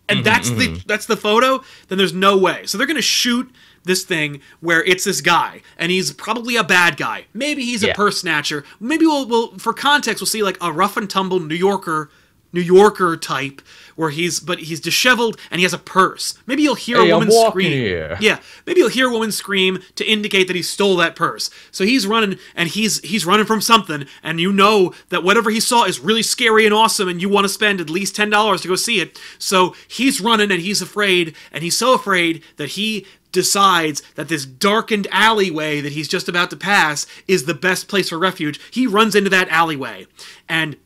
and 0.07 0.17
mm-hmm, 0.17 0.25
that's 0.25 0.49
the 0.49 0.67
mm-hmm. 0.67 0.87
that's 0.87 1.05
the 1.05 1.17
photo 1.17 1.63
then 1.87 1.97
there's 1.97 2.13
no 2.13 2.37
way. 2.37 2.65
So 2.65 2.77
they're 2.77 2.87
going 2.87 2.95
to 2.95 3.01
shoot 3.01 3.51
this 3.83 4.03
thing 4.03 4.41
where 4.59 4.83
it's 4.83 5.03
this 5.03 5.21
guy 5.21 5.61
and 5.77 5.91
he's 5.91 6.11
probably 6.11 6.55
a 6.55 6.63
bad 6.63 6.97
guy. 6.97 7.25
Maybe 7.33 7.63
he's 7.63 7.83
a 7.83 7.93
purse 7.93 8.21
snatcher. 8.21 8.65
Maybe 8.79 9.05
we'll, 9.05 9.27
we'll 9.27 9.57
for 9.59 9.73
context 9.73 10.21
we'll 10.21 10.27
see 10.27 10.41
like 10.41 10.57
a 10.59 10.71
rough 10.71 10.97
and 10.97 11.07
tumble 11.07 11.39
new 11.39 11.55
yorker 11.55 12.09
new 12.51 12.61
yorker 12.61 13.15
type 13.15 13.61
where 13.95 14.09
he's 14.11 14.39
but 14.39 14.59
he's 14.59 14.79
disheveled 14.79 15.37
and 15.51 15.59
he 15.59 15.63
has 15.63 15.73
a 15.73 15.77
purse. 15.77 16.37
Maybe 16.47 16.63
you'll 16.63 16.75
hear 16.75 17.01
Hey, 17.03 17.09
a 17.09 17.15
woman 17.17 17.31
scream. 17.31 17.71
here. 17.71 18.17
yeah. 18.21 18.39
Maybe 18.65 18.79
you'll 18.79 18.89
hear 18.89 19.09
a 19.09 19.11
woman 19.11 19.31
scream 19.33 19.79
to 19.95 20.05
indicate 20.09 20.47
that 20.47 20.55
he 20.55 20.61
stole 20.61 20.95
that 20.97 21.17
purse. 21.17 21.49
So 21.71 21.83
he's 21.83 22.07
running 22.07 22.39
and 22.55 22.69
he's 22.69 23.01
he's 23.01 23.25
running 23.25 23.45
from 23.45 23.59
something 23.59 24.05
and 24.23 24.39
you 24.39 24.53
know 24.53 24.93
that 25.09 25.23
whatever 25.23 25.49
he 25.49 25.59
saw 25.59 25.83
is 25.83 25.99
really 25.99 26.23
scary 26.23 26.63
and 26.65 26.73
awesome 26.73 27.09
and 27.09 27.21
you 27.21 27.27
want 27.27 27.43
to 27.43 27.49
spend 27.49 27.81
at 27.81 27.89
least 27.89 28.15
$10 28.15 28.61
to 28.61 28.67
go 28.69 28.75
see 28.75 29.01
it. 29.01 29.19
So 29.37 29.75
he's 29.89 30.21
running 30.21 30.49
and 30.49 30.61
he's 30.61 30.81
afraid 30.81 31.35
and 31.51 31.61
he's 31.61 31.77
so 31.77 31.93
afraid 31.93 32.41
that 32.55 32.69
he 32.69 33.05
decides 33.33 34.01
that 34.15 34.27
this 34.29 34.45
darkened 34.45 35.07
alleyway 35.11 35.81
that 35.81 35.91
he's 35.91 36.07
just 36.07 36.29
about 36.29 36.49
to 36.51 36.55
pass 36.57 37.05
is 37.27 37.45
the 37.45 37.53
best 37.53 37.87
place 37.89 38.09
for 38.09 38.17
refuge. 38.17 38.59
He 38.71 38.87
runs 38.87 39.13
into 39.13 39.29
that 39.29 39.49
alleyway 39.49 40.07
and 40.47 40.77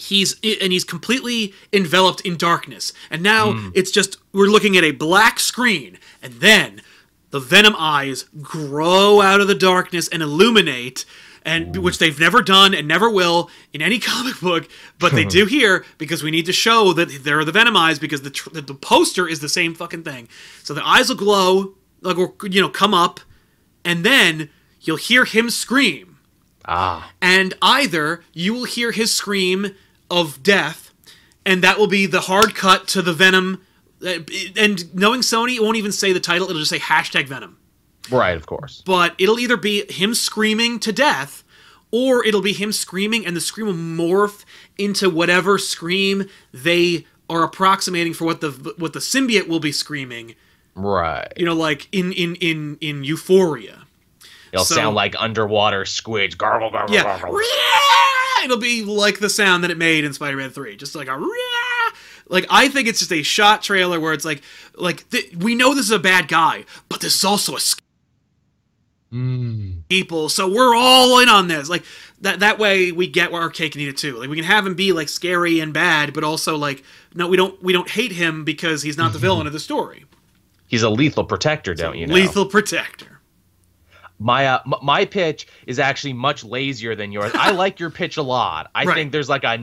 he's 0.00 0.34
and 0.42 0.72
he's 0.72 0.84
completely 0.84 1.52
enveloped 1.72 2.20
in 2.22 2.36
darkness. 2.36 2.92
And 3.10 3.22
now 3.22 3.70
it's 3.74 3.90
just 3.90 4.16
we're 4.32 4.46
looking 4.46 4.76
at 4.76 4.84
a 4.84 4.92
black 4.92 5.38
screen 5.38 5.98
and 6.22 6.34
then 6.34 6.82
the 7.30 7.40
venom 7.40 7.74
eyes 7.78 8.24
grow 8.40 9.20
out 9.20 9.40
of 9.40 9.46
the 9.48 9.54
darkness 9.54 10.08
and 10.08 10.22
illuminate 10.22 11.04
and 11.42 11.76
which 11.78 11.98
they've 11.98 12.18
never 12.20 12.42
done 12.42 12.74
and 12.74 12.86
never 12.86 13.08
will 13.08 13.48
in 13.72 13.80
any 13.80 13.98
comic 14.12 14.40
book 14.40 14.68
but 14.98 15.12
they 15.12 15.24
do 15.24 15.46
here 15.58 15.84
because 15.96 16.22
we 16.22 16.30
need 16.30 16.46
to 16.46 16.52
show 16.52 16.92
that 16.92 17.24
there 17.24 17.38
are 17.38 17.44
the 17.44 17.52
venom 17.52 17.76
eyes 17.76 17.98
because 17.98 18.22
the 18.22 18.30
tr- 18.30 18.50
the, 18.50 18.60
the 18.60 18.74
poster 18.74 19.28
is 19.28 19.40
the 19.40 19.48
same 19.48 19.74
fucking 19.74 20.02
thing. 20.02 20.28
So 20.62 20.74
the 20.74 20.86
eyes 20.86 21.08
will 21.08 21.16
glow 21.16 21.74
like 22.02 22.16
you 22.44 22.60
know 22.60 22.68
come 22.68 22.94
up 22.94 23.20
and 23.84 24.04
then 24.04 24.50
you'll 24.80 24.96
hear 24.96 25.24
him 25.24 25.50
scream. 25.50 26.06
Ah. 26.66 27.10
and 27.22 27.54
either 27.62 28.22
you 28.34 28.52
will 28.52 28.64
hear 28.64 28.92
his 28.92 29.12
scream 29.12 29.74
of 30.10 30.42
death, 30.42 30.92
and 31.46 31.62
that 31.62 31.78
will 31.78 31.86
be 31.86 32.06
the 32.06 32.22
hard 32.22 32.54
cut 32.54 32.88
to 32.88 33.02
the 33.02 33.12
Venom. 33.12 33.62
uh, 34.04 34.18
And 34.56 34.94
knowing 34.94 35.20
Sony, 35.20 35.56
it 35.56 35.62
won't 35.62 35.76
even 35.76 35.92
say 35.92 36.12
the 36.12 36.20
title; 36.20 36.48
it'll 36.48 36.60
just 36.60 36.70
say 36.70 36.78
hashtag 36.78 37.28
Venom. 37.28 37.56
Right, 38.10 38.36
of 38.36 38.46
course. 38.46 38.82
But 38.84 39.14
it'll 39.18 39.38
either 39.38 39.56
be 39.56 39.90
him 39.92 40.14
screaming 40.14 40.80
to 40.80 40.92
death, 40.92 41.44
or 41.90 42.24
it'll 42.24 42.42
be 42.42 42.52
him 42.52 42.72
screaming, 42.72 43.24
and 43.26 43.36
the 43.36 43.40
scream 43.40 43.66
will 43.66 43.74
morph 43.74 44.44
into 44.78 45.08
whatever 45.10 45.58
scream 45.58 46.28
they 46.52 47.06
are 47.28 47.44
approximating 47.44 48.12
for 48.12 48.24
what 48.24 48.40
the 48.40 48.50
what 48.76 48.92
the 48.92 48.98
symbiote 48.98 49.46
will 49.48 49.60
be 49.60 49.72
screaming. 49.72 50.34
Right. 50.74 51.32
You 51.36 51.46
know, 51.46 51.54
like 51.54 51.88
in 51.92 52.12
in 52.12 52.34
in 52.36 52.78
in 52.80 53.04
Euphoria. 53.04 53.86
It'll 54.52 54.64
so- 54.64 54.74
sound 54.74 54.94
like 54.96 55.14
underwater 55.18 55.84
squids. 55.84 56.34
Gargle, 56.34 56.70
gargle, 56.70 56.94
Yeah. 56.94 57.02
gargle. 57.20 57.40
It'll 58.44 58.56
be 58.58 58.82
like 58.84 59.18
the 59.20 59.28
sound 59.30 59.62
that 59.64 59.70
it 59.70 59.76
made 59.78 60.04
in 60.04 60.12
Spider-Man 60.12 60.50
3. 60.50 60.76
Just 60.76 60.94
like 60.94 61.08
a 61.08 61.28
like 62.28 62.46
I 62.48 62.68
think 62.68 62.88
it's 62.88 63.00
just 63.00 63.12
a 63.12 63.22
shot 63.22 63.62
trailer 63.62 64.00
where 64.00 64.12
it's 64.12 64.24
like 64.24 64.40
like 64.76 65.08
th- 65.10 65.34
we 65.36 65.54
know 65.54 65.74
this 65.74 65.84
is 65.86 65.90
a 65.90 65.98
bad 65.98 66.26
guy, 66.28 66.64
but 66.88 67.00
this 67.00 67.14
is 67.16 67.24
also 67.24 67.56
a 67.56 67.60
sc- 67.60 67.82
Mm. 69.12 69.82
people, 69.88 70.28
so 70.28 70.48
we're 70.48 70.72
all 70.76 71.18
in 71.18 71.28
on 71.28 71.48
this. 71.48 71.68
Like 71.68 71.82
that 72.20 72.38
that 72.40 72.60
way 72.60 72.92
we 72.92 73.08
get 73.08 73.32
our 73.32 73.50
cake 73.50 73.74
and 73.74 73.82
eat 73.82 73.88
it 73.88 73.96
too. 73.96 74.16
Like 74.16 74.30
we 74.30 74.36
can 74.36 74.44
have 74.44 74.64
him 74.64 74.74
be 74.74 74.92
like 74.92 75.08
scary 75.08 75.58
and 75.58 75.72
bad, 75.74 76.12
but 76.14 76.22
also 76.22 76.56
like 76.56 76.84
no, 77.12 77.26
we 77.26 77.36
don't 77.36 77.60
we 77.60 77.72
don't 77.72 77.90
hate 77.90 78.12
him 78.12 78.44
because 78.44 78.82
he's 78.82 78.96
not 78.96 79.12
the 79.12 79.18
villain 79.26 79.48
of 79.48 79.52
the 79.52 79.58
story. 79.58 80.04
He's 80.68 80.84
a 80.84 80.90
lethal 80.90 81.24
protector, 81.24 81.74
don't 81.74 81.98
you 81.98 82.06
know? 82.06 82.14
Lethal 82.14 82.46
protector. 82.46 83.09
My 84.20 84.46
uh, 84.46 84.58
m- 84.66 84.74
my 84.82 85.04
pitch 85.06 85.48
is 85.66 85.78
actually 85.80 86.12
much 86.12 86.44
lazier 86.44 86.94
than 86.94 87.10
yours. 87.10 87.32
I 87.34 87.50
like 87.50 87.80
your 87.80 87.90
pitch 87.90 88.16
a 88.18 88.22
lot. 88.22 88.70
I 88.74 88.84
Right. 88.84 88.94
think 88.94 89.12
there's 89.12 89.28
like 89.28 89.44
a 89.44 89.56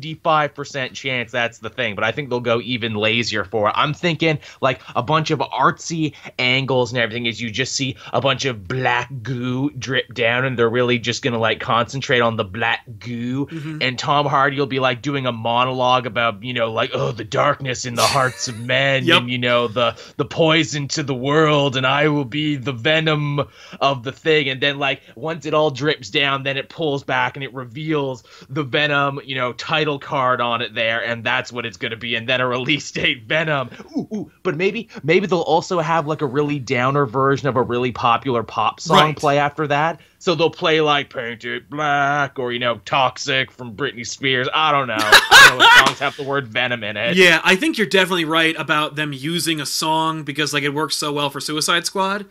95% 0.00 0.92
chance 0.94 1.30
that's 1.32 1.58
the 1.58 1.70
thing, 1.70 1.94
but 1.94 2.04
I 2.04 2.12
think 2.12 2.28
they'll 2.30 2.40
go 2.40 2.60
even 2.60 2.94
lazier 2.94 3.44
for 3.44 3.68
it. 3.68 3.74
I'm 3.76 3.94
thinking 3.94 4.38
like 4.60 4.80
a 4.96 5.02
bunch 5.02 5.30
of 5.30 5.38
artsy 5.40 6.14
angles 6.38 6.92
and 6.92 7.00
everything 7.00 7.26
is 7.26 7.40
you 7.40 7.50
just 7.50 7.74
see 7.74 7.96
a 8.12 8.20
bunch 8.20 8.44
of 8.44 8.66
black 8.66 9.10
goo 9.22 9.70
drip 9.70 10.12
down 10.14 10.44
and 10.44 10.58
they're 10.58 10.68
really 10.68 10.98
just 10.98 11.22
going 11.22 11.32
to 11.34 11.38
like 11.38 11.60
concentrate 11.60 12.20
on 12.20 12.36
the 12.36 12.44
black 12.44 12.80
goo 12.98 13.46
Mm-hmm. 13.52 13.78
and 13.82 13.98
Tom 13.98 14.26
Hardy 14.26 14.58
will 14.58 14.66
be 14.66 14.78
like 14.80 15.02
doing 15.02 15.26
a 15.26 15.32
monologue 15.32 16.06
about, 16.06 16.42
you 16.42 16.52
know, 16.52 16.72
like 16.72 16.90
oh 16.94 17.12
the 17.12 17.24
darkness 17.24 17.84
in 17.84 17.94
the 17.94 18.02
hearts 18.02 18.48
of 18.48 18.58
men 18.60 19.04
Yep. 19.06 19.20
and 19.22 19.30
you 19.30 19.38
know 19.38 19.68
the 19.68 19.96
the 20.16 20.24
poison 20.24 20.88
to 20.88 21.02
the 21.02 21.14
world 21.14 21.76
and 21.76 21.86
I 21.86 22.08
will 22.08 22.24
be 22.24 22.56
the 22.56 22.72
venom 22.72 23.40
of 23.80 23.91
of 23.92 24.02
the 24.02 24.10
thing, 24.12 24.48
and 24.48 24.60
then 24.60 24.78
like 24.78 25.02
once 25.14 25.46
it 25.46 25.54
all 25.54 25.70
drips 25.70 26.10
down, 26.10 26.42
then 26.42 26.56
it 26.56 26.68
pulls 26.68 27.04
back 27.04 27.36
and 27.36 27.44
it 27.44 27.54
reveals 27.54 28.24
the 28.48 28.64
Venom, 28.64 29.20
you 29.24 29.36
know, 29.36 29.52
title 29.52 29.98
card 29.98 30.40
on 30.40 30.60
it 30.62 30.74
there, 30.74 31.04
and 31.04 31.22
that's 31.22 31.52
what 31.52 31.64
it's 31.64 31.76
gonna 31.76 31.96
be, 31.96 32.16
and 32.16 32.28
then 32.28 32.40
a 32.40 32.46
release 32.46 32.90
date 32.90 33.24
Venom. 33.24 33.70
Ooh, 33.96 34.08
ooh. 34.12 34.30
But 34.42 34.56
maybe 34.56 34.88
maybe 35.04 35.26
they'll 35.26 35.40
also 35.40 35.78
have 35.80 36.06
like 36.06 36.22
a 36.22 36.26
really 36.26 36.58
downer 36.58 37.06
version 37.06 37.46
of 37.48 37.56
a 37.56 37.62
really 37.62 37.92
popular 37.92 38.42
pop 38.42 38.80
song 38.80 38.96
Right. 38.98 39.16
play 39.16 39.38
after 39.38 39.66
that. 39.68 40.00
So 40.18 40.36
they'll 40.36 40.50
play 40.50 40.80
like 40.80 41.12
Painted 41.12 41.68
Black 41.68 42.38
or 42.38 42.52
you 42.52 42.60
know 42.60 42.80
Toxic 42.84 43.50
from 43.50 43.74
Britney 43.74 44.06
Spears. 44.06 44.48
I 44.54 44.70
don't 44.70 44.86
know. 44.86 44.94
I 44.96 45.46
don't 45.48 45.58
know 45.58 45.66
songs 45.86 45.98
have 45.98 46.16
the 46.16 46.22
word 46.22 46.46
Venom 46.46 46.84
in 46.84 46.96
it. 46.96 47.16
Yeah, 47.16 47.40
I 47.42 47.56
think 47.56 47.76
you're 47.76 47.88
definitely 47.88 48.24
right 48.24 48.54
about 48.56 48.94
them 48.94 49.12
using 49.12 49.60
a 49.60 49.66
song 49.66 50.22
because 50.22 50.54
like 50.54 50.62
it 50.62 50.72
works 50.72 50.96
so 50.96 51.12
well 51.12 51.28
for 51.28 51.40
Suicide 51.40 51.86
Squad. 51.86 52.26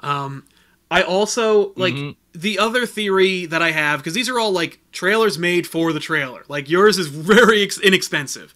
Um, 0.00 0.44
I 0.92 1.02
also 1.02 1.72
like 1.76 1.94
Mhm. 1.94 2.16
the 2.34 2.58
other 2.58 2.84
theory 2.86 3.46
that 3.46 3.62
I 3.62 3.70
have 3.70 4.00
because 4.00 4.14
these 4.14 4.28
are 4.28 4.38
all 4.38 4.52
like 4.52 4.78
trailers 4.92 5.38
made 5.38 5.66
for 5.66 5.92
the 5.92 6.00
trailer. 6.00 6.44
Like 6.48 6.68
yours 6.68 6.98
is 6.98 7.06
very 7.34 7.62
ex- 7.62 7.78
inexpensive. 7.80 8.54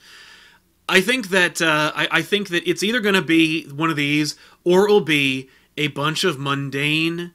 I 0.89 1.01
think 1.01 1.31
that 1.31 1.61
uh, 1.63 1.93
I, 1.97 2.09
I 2.19 2.23
think 2.23 2.49
that 2.51 2.69
it's 2.69 2.83
either 2.83 3.01
going 3.01 3.15
to 3.15 3.23
be 3.23 3.65
one 3.69 3.91
of 3.91 3.97
these 3.97 4.37
or 4.65 4.87
it 4.87 4.91
will 4.93 5.01
be 5.01 5.49
a 5.77 5.89
bunch 5.89 6.25
of 6.25 6.39
mundane, 6.39 7.33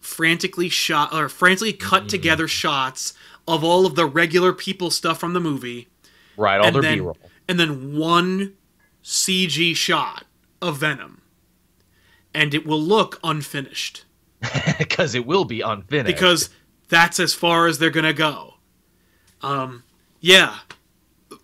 frantically 0.00 0.68
shot 0.68 1.12
or 1.12 1.28
frantically 1.28 1.72
cut 1.72 2.08
together 2.08 2.46
shots 2.46 3.12
of 3.48 3.64
all 3.64 3.86
of 3.86 3.94
the 3.96 4.06
regular 4.06 4.52
people 4.52 4.90
stuff 4.90 5.18
from 5.18 5.32
the 5.32 5.40
movie 5.40 5.88
Right, 6.36 6.60
all 6.60 6.70
their 6.72 6.82
then, 6.82 6.98
B-roll. 6.98 7.16
and 7.48 7.58
then 7.58 7.96
one 7.96 8.54
CG 9.02 9.74
shot 9.74 10.24
of 10.60 10.78
Venom, 10.78 11.22
and 12.34 12.54
it 12.54 12.66
will 12.66 12.80
look 12.80 13.18
unfinished 13.24 14.04
because 14.78 15.14
it 15.14 15.26
will 15.26 15.44
be 15.44 15.60
unfinished. 15.60 16.14
because 16.14 16.50
that's 16.88 17.18
as 17.20 17.34
far 17.34 17.66
as 17.66 17.78
they're 17.78 17.90
gonna 17.90 18.12
go. 18.12 18.54
Um, 19.42 19.82
yeah. 20.20 20.56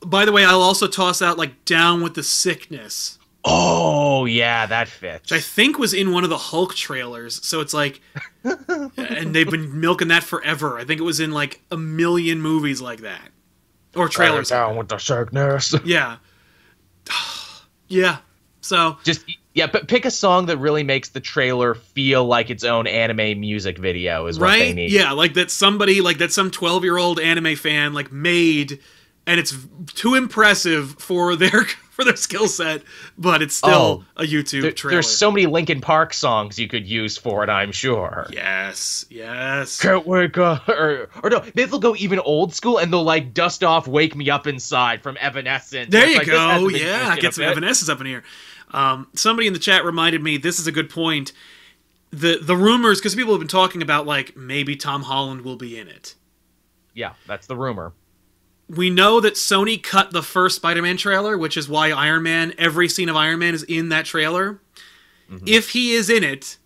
By 0.05 0.25
the 0.25 0.33
way, 0.33 0.45
I'll 0.45 0.61
also 0.63 0.87
toss 0.89 1.23
out 1.23 1.39
like 1.39 1.65
"Down 1.65 2.03
with 2.03 2.15
the 2.15 2.23
Sickness," 2.23 3.19
oh 3.45 4.25
yeah, 4.25 4.67
that 4.67 4.89
fits. 4.89 5.31
which 5.31 5.39
I 5.39 5.41
think 5.41 5.79
was 5.79 5.95
in 5.95 6.13
one 6.13 6.25
of 6.25 6.31
the 6.31 6.39
Hulk 6.39 6.75
trailers. 6.75 7.45
So 7.47 7.61
it's 7.61 7.75
like, 7.75 8.01
and 8.45 9.35
they've 9.35 9.49
been 9.51 9.81
milking 9.81 10.09
that 10.09 10.23
forever. 10.25 10.79
I 10.79 10.85
think 10.85 11.01
it 11.01 11.05
was 11.05 11.21
in 11.21 11.31
like 11.33 11.61
a 11.71 11.77
million 11.77 12.41
movies 12.41 12.81
like 12.81 13.01
that, 13.01 13.31
or 13.95 14.09
trailers. 14.09 14.51
like 14.51 14.59
down 14.59 14.77
with 14.77 14.89
the 14.89 14.99
sickness. 14.99 15.75
Yeah. 15.85 16.17
yeah. 17.89 18.19
So 18.61 18.99
Just 19.05 19.25
yeah, 19.55 19.67
but 19.67 19.89
pick 19.89 20.05
a 20.05 20.11
song 20.11 20.47
that 20.47 20.57
really 20.59 20.83
makes 20.83 21.11
the 21.11 21.21
trailer 21.21 21.75
feel 21.75 22.25
like 22.25 22.51
its 22.51 22.65
own 22.65 22.87
anime 22.87 23.41
music 23.41 23.79
video 23.79 24.27
is 24.27 24.39
what 24.39 24.51
they 24.53 24.67
right? 24.67 24.75
need. 24.75 24.91
Yeah, 24.91 25.13
like 25.13 25.35
that 25.35 25.51
somebody 25.51 26.01
like 26.01 26.19
that 26.19 26.33
some 26.33 26.51
12-year-old 26.51 27.21
anime 27.21 27.57
fan 27.57 27.93
like 27.93 28.11
made 28.13 28.81
and 29.27 29.39
it's 29.39 29.57
too 29.95 30.15
impressive 30.15 30.97
for 30.99 31.37
their 31.37 31.65
for 31.91 32.05
their 32.05 32.17
skill 32.17 32.49
set, 32.49 32.83
but 33.19 33.43
it's 33.43 33.55
still 33.55 34.05
oh, 34.07 34.23
a 34.23 34.25
YouTube 34.25 34.63
There- 34.63 34.73
trailer. 34.73 34.95
there's 34.95 35.11
so 35.11 35.31
many 35.31 35.47
Linkin 35.47 35.81
Park 35.81 36.15
songs 36.15 36.59
you 36.59 36.67
could 36.67 36.87
use 36.87 37.19
for 37.19 37.45
it, 37.45 37.51
I'm 37.51 37.71
sure. 37.71 38.27
Yes. 38.33 39.05
Yes. 39.11 39.79
Can't 39.79 40.07
wake 40.07 40.39
up, 40.39 40.67
or 40.69 41.11
or 41.23 41.31
no, 41.31 41.43
maybe 41.55 41.67
they'll 41.67 41.79
go 41.79 41.95
even 41.97 42.19
old 42.21 42.55
school 42.55 42.79
and 42.79 42.93
they'll 42.93 43.05
like 43.05 43.35
dust 43.35 43.63
off 43.63 43.87
"Wake 43.87 44.17
Me 44.17 44.31
Up 44.31 44.47
Inside" 44.47 45.03
from 45.03 45.17
Evanescence. 45.21 45.91
There 45.91 46.09
you 46.09 46.19
like, 46.19 46.27
go. 46.27 46.69
Yeah, 46.69 47.17
get 47.17 47.35
some. 47.35 47.45
Evanescence 47.45 47.89
up 47.89 48.01
in 48.01 48.07
here. 48.07 48.25
Um, 48.73 49.09
somebody 49.15 49.47
in 49.47 49.53
the 49.53 49.59
chat 49.59 49.85
reminded 49.85 50.23
me 50.23 50.37
this 50.37 50.59
is 50.59 50.67
a 50.67 50.73
good 50.73 50.91
point. 50.91 51.33
The 52.11 52.39
the 52.43 52.57
rumors 52.57 52.99
because 52.99 53.15
people 53.15 53.33
have 53.33 53.41
been 53.41 53.49
talking 53.49 53.83
about 53.83 54.07
like 54.07 54.37
maybe 54.37 54.77
Tom 54.77 55.03
Holland 55.03 55.43
will 55.43 55.57
be 55.57 55.79
in 55.79 55.89
it. 55.89 56.15
Yeah, 56.95 57.13
that's 57.27 57.47
the 57.47 57.57
rumor. 57.57 57.93
we 58.69 58.91
know 58.91 59.21
that 59.21 59.35
Sony 59.35 59.83
cut 59.83 60.13
the 60.13 60.23
first 60.23 60.57
Spider-Man 60.57 60.97
trailer, 60.97 61.37
which 61.39 61.57
is 61.57 61.69
why 61.69 61.91
Iron 61.91 62.23
Man, 62.23 62.53
every 62.59 62.89
scene 62.89 63.09
of 63.09 63.17
Iron 63.17 63.39
Man 63.39 63.55
is 63.55 63.63
in 63.65 63.89
that 63.91 64.05
trailer. 64.05 64.61
Mm-hmm. 65.31 65.47
If 65.47 65.71
he 65.71 65.93
is 65.93 66.11
in 66.11 66.23
it, 66.25 66.59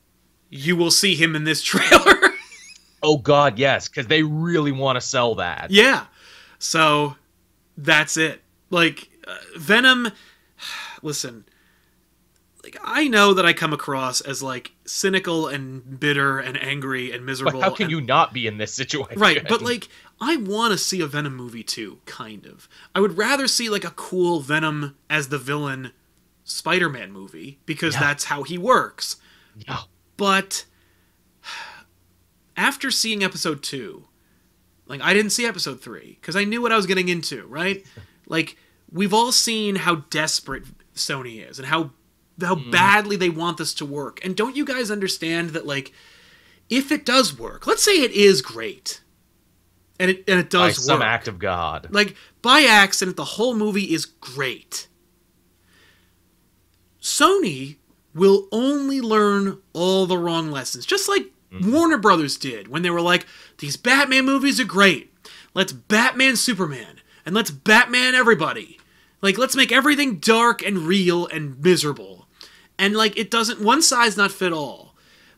you 0.50 0.74
will 0.76 0.90
see 0.90 1.14
him 1.14 1.36
in 1.36 1.44
this 1.44 1.62
trailer. 1.72 2.30
Oh 3.02 3.18
God, 3.18 3.58
yes, 3.58 3.88
because 3.88 4.06
they 4.08 4.22
really 4.24 4.72
want 4.72 4.96
to 4.96 5.00
sell 5.00 5.36
that. 5.36 5.70
yeah. 5.70 6.06
So 6.58 7.14
that's 7.76 8.16
it. 8.16 8.40
Like 8.70 9.08
uh, 9.28 9.36
Venom 9.56 10.10
listen, 11.02 11.44
I 12.82 13.08
know 13.08 13.34
that 13.34 13.44
I 13.46 13.52
come 13.52 13.72
across 13.72 14.20
as 14.20 14.42
like 14.42 14.72
cynical 14.84 15.48
and 15.48 15.98
bitter 16.00 16.38
and 16.38 16.60
angry 16.62 17.12
and 17.12 17.24
miserable. 17.26 17.60
But 17.60 17.68
how 17.70 17.74
can 17.74 17.84
and- 17.84 17.90
you 17.92 18.00
not 18.00 18.32
be 18.32 18.46
in 18.46 18.58
this 18.58 18.72
situation? 18.74 19.18
Right, 19.20 19.46
but 19.48 19.62
like 19.62 19.88
I 20.20 20.36
want 20.36 20.72
to 20.72 20.78
see 20.78 21.00
a 21.00 21.06
Venom 21.06 21.36
movie 21.36 21.62
too, 21.62 21.98
kind 22.06 22.46
of. 22.46 22.68
I 22.94 23.00
would 23.00 23.16
rather 23.18 23.46
see 23.48 23.68
like 23.68 23.84
a 23.84 23.90
cool 23.90 24.40
Venom 24.40 24.96
as 25.10 25.28
the 25.28 25.38
villain 25.38 25.92
Spider-Man 26.44 27.12
movie 27.12 27.58
because 27.66 27.94
Yeah. 27.94 28.00
that's 28.00 28.24
how 28.24 28.42
he 28.44 28.56
works. 28.58 29.16
Yeah. 29.66 29.80
But 30.16 30.64
after 32.56 32.90
seeing 32.90 33.22
episode 33.22 33.62
2, 33.62 34.04
like 34.86 35.00
I 35.02 35.12
didn't 35.14 35.30
see 35.32 35.46
episode 35.46 35.80
3 35.80 36.18
cuz 36.22 36.36
I 36.36 36.44
knew 36.44 36.62
what 36.62 36.72
I 36.72 36.76
was 36.76 36.86
getting 36.86 37.08
into, 37.08 37.46
right? 37.46 37.84
Like 38.28 38.56
we've 38.90 39.14
all 39.14 39.30
seen 39.30 39.76
how 39.76 39.96
desperate 40.10 40.64
Sony 40.96 41.48
is 41.48 41.60
and 41.60 41.68
how 41.68 41.92
how 42.40 42.56
mm. 42.56 42.70
badly 42.70 43.16
they 43.16 43.30
want 43.30 43.58
this 43.58 43.74
to 43.74 43.86
work. 43.86 44.24
And 44.24 44.36
don't 44.36 44.56
you 44.56 44.64
guys 44.64 44.90
understand 44.90 45.50
that 45.50 45.66
like 45.66 45.92
if 46.68 46.90
it 46.90 47.04
does 47.04 47.38
work, 47.38 47.66
let's 47.66 47.82
say 47.82 48.02
it 48.02 48.12
is 48.12 48.42
great. 48.42 49.00
And 49.98 50.10
it 50.10 50.24
and 50.28 50.38
it 50.38 50.50
does 50.50 50.60
by 50.60 50.68
does 50.68 50.84
some 50.84 51.02
act 51.02 51.28
of 51.28 51.38
God. 51.38 51.88
Like 51.90 52.16
by 52.42 52.62
accident, 52.62 53.16
the 53.16 53.24
whole 53.24 53.54
movie 53.54 53.94
is 53.94 54.04
great. 54.04 54.88
Sony 57.00 57.76
will 58.14 58.48
only 58.50 59.00
learn 59.00 59.58
all 59.72 60.06
the 60.06 60.18
wrong 60.18 60.50
lessons, 60.50 60.84
just 60.84 61.08
like 61.08 61.30
mm-hmm. 61.52 61.72
Warner 61.72 61.98
Brothers 61.98 62.36
did 62.36 62.68
when 62.68 62.82
they 62.82 62.90
were 62.90 63.00
like, 63.00 63.26
"These 63.58 63.76
Batman 63.76 64.26
movies 64.26 64.60
are 64.60 64.64
great. 64.64 65.12
Let's 65.54 65.72
Batman 65.72 66.36
Superman 66.36 67.00
and 67.24 67.34
let's 67.34 67.50
Batman 67.50 68.14
everybody. 68.14 68.78
Like 69.22 69.38
let's 69.38 69.56
make 69.56 69.72
everything 69.72 70.18
dark 70.18 70.62
and 70.62 70.80
real 70.80 71.26
and 71.26 71.58
miserable." 71.62 72.25
And 72.78 72.94
like 72.94 73.16
it 73.16 73.30
doesn't 73.30 73.60
one 73.60 73.82
size 73.82 74.16
not 74.16 74.32
fit 74.32 74.52
all. 74.52 74.94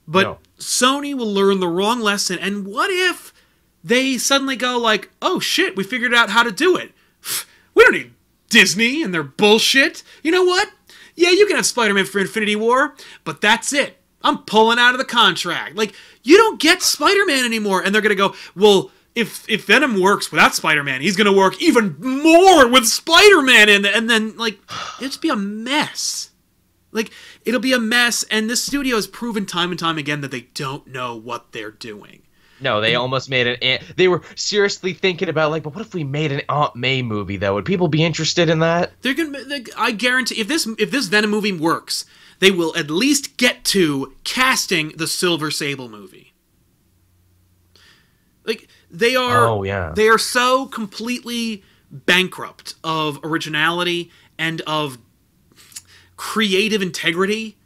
But 0.06 0.23
No. 0.23 0.39
Sony 0.59 1.15
will 1.15 1.32
learn 1.32 1.60
the 1.60 1.69
wrong 1.69 2.01
lesson 2.01 2.39
and 2.39 2.66
what 2.66 2.90
if 2.90 3.32
they 3.85 4.19
suddenly 4.19 4.56
go 4.56 4.77
like, 4.78 5.10
"Oh 5.23 5.39
shit, 5.39 5.77
we 5.77 5.85
figured 5.85 6.12
out 6.15 6.31
how 6.31 6.43
to 6.43 6.51
do 6.52 6.77
it. 6.77 6.93
We 7.74 7.85
don't 7.85 7.93
need 7.93 8.12
Disney 8.51 9.05
and 9.05 9.15
their 9.15 9.23
bullshit. 9.23 10.02
You 10.24 10.32
know 10.32 10.43
what? 10.43 10.69
Yeah, 11.15 11.31
you 11.31 11.47
can 11.47 11.55
have 11.55 11.65
Spider-Man 11.66 12.06
for 12.06 12.19
Infinity 12.19 12.56
War, 12.56 12.97
but 13.23 13.40
that's 13.40 13.73
it. 13.73 13.98
I'm 14.20 14.39
pulling 14.39 14.81
out 14.81 14.94
of 14.94 14.98
the 14.98 15.05
contract. 15.05 15.77
Like, 15.77 15.94
you 16.24 16.36
don't 16.36 16.59
get 16.59 16.82
Spider-Man 16.82 17.44
anymore." 17.44 17.82
And 17.82 17.94
they're 17.94 18.02
going 18.02 18.16
to 18.16 18.16
go, 18.16 18.35
"Well, 18.56 18.90
if 19.15 19.48
if 19.48 19.66
Venom 19.66 20.01
works 20.01 20.32
without 20.32 20.56
Spider-Man, 20.56 21.02
he's 21.02 21.16
going 21.16 21.32
to 21.32 21.32
work 21.32 21.62
even 21.62 21.94
more 22.01 22.66
with 22.66 22.86
Spider-Man 22.89 23.69
and 23.69 23.86
and 23.86 24.10
then 24.10 24.36
like 24.36 24.59
it'll 24.97 25.09
just 25.09 25.23
be 25.23 25.28
a 25.28 25.36
mess." 25.36 26.31
Like 26.90 27.10
it'll 27.44 27.60
be 27.60 27.73
a 27.73 27.78
mess 27.78 28.24
and 28.31 28.48
this 28.48 28.65
studio 28.65 28.97
has 28.97 29.06
proven 29.06 29.47
time 29.47 29.70
and 29.70 29.78
time 29.78 29.98
again 29.98 30.20
that 30.23 30.31
they 30.31 30.43
don't 30.55 30.86
know 30.86 31.16
what 31.16 31.52
they're 31.52 31.70
doing. 31.70 32.23
No, 32.60 32.81
they 32.81 32.94
almost 32.94 33.31
made 33.31 33.47
an. 33.47 33.78
They 33.97 34.09
were 34.09 34.23
seriously 34.35 34.93
thinking 34.93 35.28
about 35.28 35.51
like, 35.51 35.62
but 35.62 35.74
what 35.74 35.85
if 35.85 35.94
we 35.94 36.05
made 36.05 36.32
an 36.32 36.43
Aunt 36.48 36.74
May 36.74 37.02
movie 37.02 37.36
though? 37.36 37.55
Would 37.55 37.65
people 37.65 37.89
be 37.89 38.02
interested 38.02 38.48
in 38.48 38.59
that? 38.60 38.93
They're 39.02 39.15
gonna. 39.15 39.44
They, 39.44 39.65
I 39.77 39.93
guarantee 39.93 40.40
if 40.40 40.48
this 40.48 40.66
if 40.78 40.90
this 40.90 41.06
Venom 41.06 41.31
movie 41.31 41.52
works, 41.52 42.05
they 42.40 42.51
will 42.51 42.77
at 42.77 42.90
least 42.90 43.36
get 43.36 43.65
to 43.66 44.15
casting 44.24 44.90
the 44.97 45.06
Silver 45.06 45.51
Sable 45.51 45.89
movie. 45.89 46.32
Like 48.44 48.69
they 48.90 49.15
are. 49.15 49.47
Oh, 49.47 49.62
yeah. 49.62 49.93
They 49.94 50.09
are 50.09 50.19
so 50.19 50.66
completely 50.66 51.62
bankrupt 51.90 52.74
of 52.82 53.20
originality 53.23 54.10
and 54.39 54.60
of 54.62 54.98
creative 56.18 56.82
integrity 56.82 57.56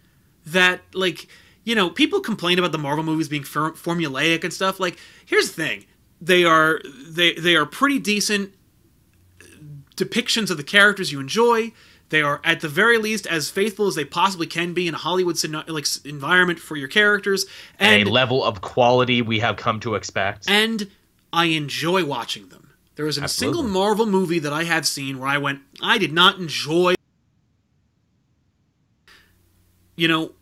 that 0.46 0.80
like 0.94 1.26
you 1.64 1.74
know 1.74 1.90
people 1.90 2.20
complain 2.20 2.58
about 2.58 2.70
the 2.70 2.78
marvel 2.78 3.02
movies 3.02 3.28
being 3.28 3.42
for- 3.42 3.72
formulaic 3.72 4.44
and 4.44 4.52
stuff 4.52 4.78
like 4.78 4.96
here's 5.26 5.52
the 5.52 5.64
thing 5.64 5.84
they 6.20 6.44
are 6.44 6.80
they 7.08 7.32
they 7.34 7.56
are 7.56 7.66
pretty 7.66 7.98
decent 7.98 8.54
depictions 9.96 10.50
of 10.50 10.56
the 10.56 10.62
characters 10.62 11.10
you 11.10 11.18
enjoy 11.18 11.72
they 12.10 12.22
are 12.22 12.40
at 12.44 12.60
the 12.60 12.68
very 12.68 12.98
least 12.98 13.26
as 13.26 13.50
faithful 13.50 13.86
as 13.86 13.94
they 13.94 14.04
possibly 14.04 14.46
can 14.46 14.72
be 14.72 14.86
in 14.86 14.94
a 14.94 14.98
hollywood 14.98 15.36
like 15.68 15.86
environment 16.04 16.60
for 16.60 16.76
your 16.76 16.88
characters 16.88 17.46
and 17.80 18.06
a 18.06 18.10
level 18.10 18.44
of 18.44 18.60
quality 18.60 19.22
we 19.22 19.40
have 19.40 19.56
come 19.56 19.80
to 19.80 19.96
expect. 19.96 20.48
and 20.48 20.88
I 21.32 21.46
enjoy 21.46 22.04
watching 22.04 22.48
them. 22.48 22.70
There 22.96 23.06
isn't 23.06 23.24
a 23.24 23.28
single 23.28 23.62
Marvel 23.62 24.06
movie 24.06 24.38
that 24.40 24.52
I 24.52 24.64
have 24.64 24.86
seen 24.86 25.18
where 25.18 25.28
I 25.28 25.38
went, 25.38 25.60
I 25.80 25.96
did 25.96 26.12
not 26.12 26.38
enjoy. 26.38 26.94
You 29.96 30.08
know, 30.08 30.32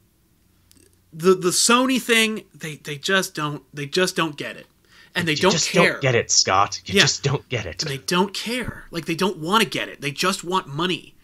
the 1.13 1.35
the 1.35 1.51
Sony 1.51 2.01
thing, 2.01 2.45
they 2.55 2.77
they 2.77 2.97
just 2.97 3.35
don't 3.35 3.63
they 3.75 3.87
just 3.87 4.15
don't 4.17 4.37
get 4.37 4.57
it, 4.57 4.67
and 5.15 5.27
they 5.27 5.33
You 5.33 5.39
don't 5.39 5.53
just 5.53 5.71
care. 5.71 5.93
don't 5.93 6.03
get 6.03 6.15
it, 6.15 6.31
Scott. 6.31 6.81
You 6.87 6.95
Yeah. 6.95 7.03
just 7.03 7.23
don't 7.23 7.49
get 7.49 7.67
it. 7.67 7.79
They 7.81 7.99
don't 7.99 8.33
care. 8.33 8.85
Like 8.91 9.07
they 9.07 9.15
don't 9.17 9.39
want 9.39 9.63
to 9.65 9.69
get 9.69 9.89
it. 9.89 10.01
They 10.01 10.13
just 10.13 10.45
want 10.45 10.69
money. 10.69 11.15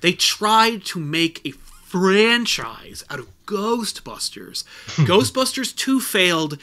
They 0.00 0.12
tried 0.12 0.84
to 0.86 0.98
make 1.00 1.40
a 1.46 1.52
franchise 1.52 3.04
out 3.10 3.18
of 3.18 3.28
Ghostbusters. 3.46 4.64
Ghostbusters 5.06 5.74
2 5.76 6.00
failed 6.00 6.58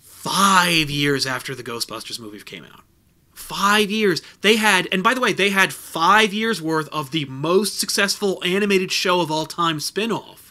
5 0.00 0.90
years 0.90 1.26
after 1.26 1.54
the 1.54 1.62
Ghostbusters 1.64 2.18
movie 2.20 2.40
came 2.40 2.64
out. 2.64 2.80
5 3.32 3.90
years. 3.90 4.20
They 4.42 4.56
had 4.56 4.88
and 4.92 5.02
by 5.02 5.14
the 5.14 5.20
way, 5.20 5.32
they 5.32 5.50
had 5.50 5.72
5 5.72 6.32
years 6.34 6.60
worth 6.60 6.88
of 6.88 7.10
the 7.12 7.24
most 7.26 7.78
successful 7.78 8.42
animated 8.44 8.90
show 8.92 9.20
of 9.20 9.30
all 9.30 9.46
time 9.46 9.78
spin-off 9.80 10.45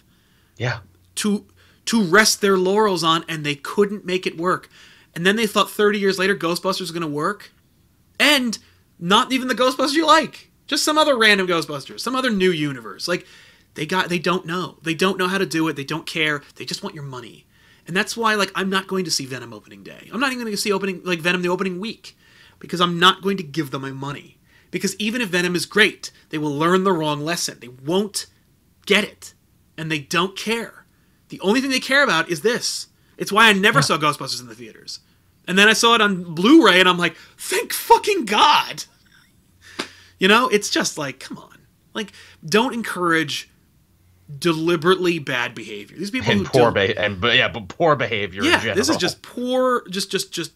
Yeah. 0.57 0.80
to 1.15 1.45
to 1.86 2.03
rest 2.03 2.41
their 2.41 2.57
laurels 2.57 3.03
on 3.03 3.23
and 3.30 3.45
they 3.45 3.56
couldn't 3.56 4.06
make 4.06 4.26
it 4.26 4.38
work. 4.38 4.69
And 5.14 5.26
then 5.26 5.36
they 5.36 5.45
thought 5.48 5.69
30 5.69 5.99
years 5.99 6.18
later 6.18 6.36
Ghostbusters 6.36 6.82
was 6.82 6.91
going 6.91 7.02
to 7.02 7.07
work. 7.07 7.52
And 8.19 8.57
not 8.99 9.32
even 9.32 9.48
the 9.48 9.56
Ghostbusters 9.56 9.94
you 9.94 10.06
like. 10.06 10.49
Just 10.68 10.84
some 10.84 10.98
other 10.98 11.18
random 11.18 11.48
Ghostbusters, 11.48 11.99
some 11.99 12.15
other 12.15 12.32
new 12.32 12.52
universe. 12.52 13.07
Like 13.07 13.27
they 13.76 13.86
got 13.86 14.10
they 14.10 14.18
don't 14.19 14.45
know. 14.45 14.80
They 14.82 14.95
don't 14.95 15.18
know 15.19 15.27
how 15.27 15.38
to 15.38 15.45
do 15.45 15.68
it. 15.68 15.76
They 15.76 15.84
don't 15.84 16.07
care. 16.07 16.41
They 16.56 16.65
just 16.65 16.82
want 16.82 16.95
your 16.95 17.03
money. 17.03 17.45
And 17.88 17.95
that's 17.95 18.18
why 18.18 18.34
like 18.34 18.52
I'm 18.56 18.69
not 18.69 18.88
going 18.88 19.06
to 19.06 19.11
see 19.11 19.26
Venom 19.27 19.53
opening 19.53 19.84
day. 19.84 20.10
I'm 20.11 20.19
not 20.19 20.32
even 20.32 20.44
going 20.44 20.56
to 20.56 20.61
see 20.61 20.72
opening 20.72 21.02
like 21.03 21.19
Venom 21.19 21.44
the 21.44 21.49
opening 21.49 21.80
week 21.80 22.18
because 22.57 22.82
I'm 22.82 22.98
not 22.98 23.22
going 23.22 23.38
to 23.38 23.44
give 23.44 23.69
them 23.69 23.84
my 23.84 23.91
money. 23.91 24.40
Because 24.72 24.95
even 24.95 25.22
if 25.22 25.30
Venom 25.30 25.56
is 25.56 25.68
great, 25.68 26.11
they 26.30 26.40
will 26.40 26.52
learn 26.52 26.84
the 26.84 26.91
wrong 26.91 27.22
lesson. 27.23 27.60
They 27.60 27.68
won't 27.68 28.26
get 28.88 29.03
it. 29.03 29.35
And 29.77 29.91
they 29.91 29.99
don't 29.99 30.38
care. 30.38 30.85
The 31.30 31.39
only 31.41 31.61
thing 31.61 31.69
they 31.69 31.80
care 31.80 32.03
about 32.03 32.30
is 32.30 32.41
this. 32.41 32.88
It's 33.18 33.31
why 33.31 33.49
I 33.49 33.53
never 33.53 33.81
saw 33.81 33.97
Ghostbusters 33.97 34.41
in 34.41 34.47
the 34.47 34.56
theaters. 34.56 34.99
And 35.47 35.57
then 35.57 35.68
I 35.68 35.73
saw 35.73 35.95
it 35.95 36.02
on 36.02 36.35
Blu-ray 36.35 36.80
and 36.80 36.89
I'm 36.89 36.97
like, 36.97 37.15
"Thank 37.38 37.72
fucking 37.73 38.26
God." 38.26 38.85
You 40.18 40.27
know, 40.27 40.47
it's 40.47 40.69
just 40.69 40.97
like, 40.97 41.19
come 41.19 41.38
on. 41.38 41.60
Like 41.93 42.11
don't 42.45 42.73
encourage 42.73 43.49
deliberately 44.39 45.19
bad 45.19 45.53
behavior. 45.56 45.97
These 45.97 46.11
people 46.11 46.31
And 46.31 46.41
who 46.41 46.45
poor 46.47 46.72
be- 46.72 46.97
and 46.97 47.23
yeah, 47.23 47.47
but 47.47 47.68
poor 47.68 47.95
behavior 47.95 48.41
in 48.43 48.49
yeah, 48.49 48.73
this 48.73 48.89
is 48.89 48.97
just 48.97 49.22
poor. 49.22 49.88
Just, 49.89 50.11
just, 50.11 50.31
just. 50.31 50.53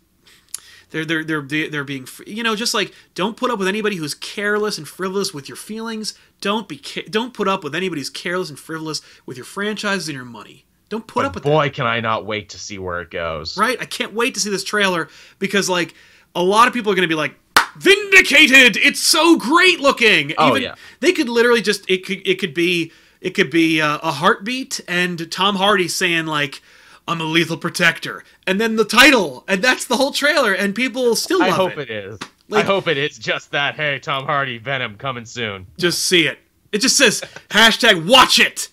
They're 0.91 1.05
they're 1.05 1.23
they're 1.23 1.69
they're 1.69 1.83
being 1.83 2.07
you 2.25 2.43
know 2.43 2.55
just 2.55 2.73
like 2.73 2.93
don't 3.15 3.37
put 3.37 3.51
up 3.51 3.59
with 3.59 3.67
anybody 3.67 3.97
who's 3.97 4.13
careless 4.13 4.77
and 4.77 4.87
frivolous 4.87 5.33
with 5.33 5.47
your 5.47 5.55
feelings. 5.55 6.13
Don't 6.41 6.67
be 6.67 6.81
don't 7.09 7.33
put 7.33 7.47
up 7.47 7.63
with 7.63 7.75
anybody 7.75 8.01
who's 8.01 8.09
careless 8.09 8.49
and 8.49 8.57
frivolous 8.57 9.01
with 9.25 9.37
your 9.37 9.45
franchises 9.45 10.07
and 10.07 10.15
your 10.15 10.25
money. 10.25 10.65
Don't 10.89 11.05
put 11.05 11.25
up 11.25 11.33
But 11.33 11.43
with 11.43 11.51
boy, 11.51 11.69
can 11.69 11.85
I 11.85 11.99
not 11.99 12.25
wait 12.25 12.49
to 12.49 12.59
see 12.59 12.79
where 12.79 13.01
it 13.01 13.11
goes. 13.11 13.57
Right? 13.57 13.79
I 13.79 13.85
can't 13.85 14.13
wait 14.13 14.33
to 14.33 14.39
see 14.39 14.49
this 14.49 14.63
trailer 14.63 15.09
because 15.37 15.69
like 15.69 15.93
a 16.33 16.41
lot 16.41 16.67
of 16.67 16.73
people 16.73 16.91
are 16.91 16.95
going 16.95 17.07
to 17.07 17.07
be 17.07 17.15
like 17.15 17.35
vindicated. 17.77 18.77
It's 18.77 19.01
so 19.01 19.37
great 19.37 19.79
looking. 19.79 20.33
Oh, 20.37 20.55
yeah. 20.55 20.75
They 20.99 21.11
could 21.11 21.29
literally 21.29 21.61
just 21.61 21.89
it 21.89 22.05
could 22.05 22.27
it 22.27 22.39
could 22.39 22.53
be 22.53 22.91
it 23.21 23.31
could 23.31 23.51
be 23.51 23.81
uh, 23.81 23.99
a 24.01 24.11
heartbeat 24.11 24.81
and 24.87 25.31
Tom 25.31 25.55
Hardy 25.55 25.87
saying 25.87 26.25
like 26.25 26.61
I'm 27.09 27.19
a 27.19 27.25
lethal 27.25 27.57
protector 27.57 28.23
and 28.47 28.61
then 28.61 28.75
the 28.75 28.85
title 28.85 29.43
and 29.47 29.61
that's 29.63 29.85
the 29.85 29.97
whole 29.97 30.11
trailer 30.11 30.53
and 30.53 30.73
people 30.75 31.15
still 31.15 31.41
I 31.41 31.49
hope 31.49 31.77
it. 31.77 31.89
it 31.89 32.05
is. 32.05 32.19
Like- 32.47 32.63
I 32.63 32.67
hope 32.67 32.87
it 32.87 32.97
is 32.97 33.17
just 33.17 33.51
that. 33.51 33.75
Hey, 33.75 33.99
Tom 33.99 34.25
Hardy, 34.25 34.57
Venom 34.57 34.95
coming 34.97 35.25
soon. 35.25 35.67
Just 35.77 36.05
see 36.05 36.27
it. 36.27 36.39
It 36.71 36.81
just 36.81 36.97
says 36.97 37.21
hashtag 37.49 38.07
watch 38.07 38.39
it. 38.39 38.69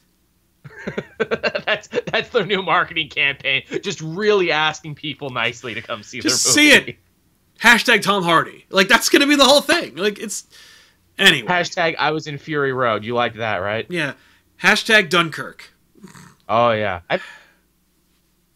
that's 1.67 1.89
that's 1.89 2.29
their 2.31 2.47
new 2.47 2.63
marketing 2.63 3.09
campaign. 3.09 3.63
Just 3.83 4.01
really 4.01 4.53
asking 4.53 4.95
people 4.95 5.31
nicely 5.31 5.75
to 5.75 5.83
come 5.83 6.03
see 6.03 6.21
Just 6.21 6.45
see 6.45 6.71
it. 6.73 6.97
Hashtag 7.61 8.03
Tom 8.03 8.23
Hardy. 8.23 8.67
Like 8.71 8.89
that's 8.89 9.09
gonna 9.09 9.27
be 9.27 9.37
the 9.37 9.45
whole 9.45 9.63
thing. 9.63 9.97
Like 9.97 10.19
it's 10.19 10.45
anyway. 11.19 11.49
Hashtag 11.49 11.97
I 11.99 12.11
was 12.11 12.27
in 12.27 12.39
Fury 12.39 12.73
Road. 12.73 13.05
You 13.05 13.15
liked 13.15 13.37
that, 13.39 13.57
right? 13.57 13.87
yeah. 13.89 14.13
Hashtag 14.63 15.11
Dunkirk. 15.11 15.71
Oh 16.49 16.71
yeah. 16.73 17.01
I 17.11 17.21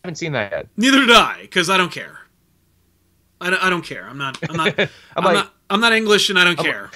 haven't 0.04 0.16
seen 0.16 0.32
that 0.32 0.52
yet. 0.52 0.66
Neither 0.76 1.00
did 1.00 1.10
I, 1.10 1.42
because 1.42 1.68
I 1.70 1.76
don't 1.76 1.92
care. 1.92 2.18
I 3.40 3.50
don't, 3.50 3.62
I 3.64 3.70
don't 3.70 3.84
care. 3.84 4.06
I'm 4.08 4.18
not. 4.18 4.38
I'm 4.48 4.56
not. 4.56 4.74
I'm, 4.78 4.88
I'm 5.16 5.24
like- 5.24 5.34
not. 5.34 5.54
I'm 5.70 5.80
not 5.80 5.92
English, 5.92 6.30
and 6.30 6.38
I 6.38 6.44
don't 6.44 6.58
I'm- 6.58 6.64
care. 6.66 6.90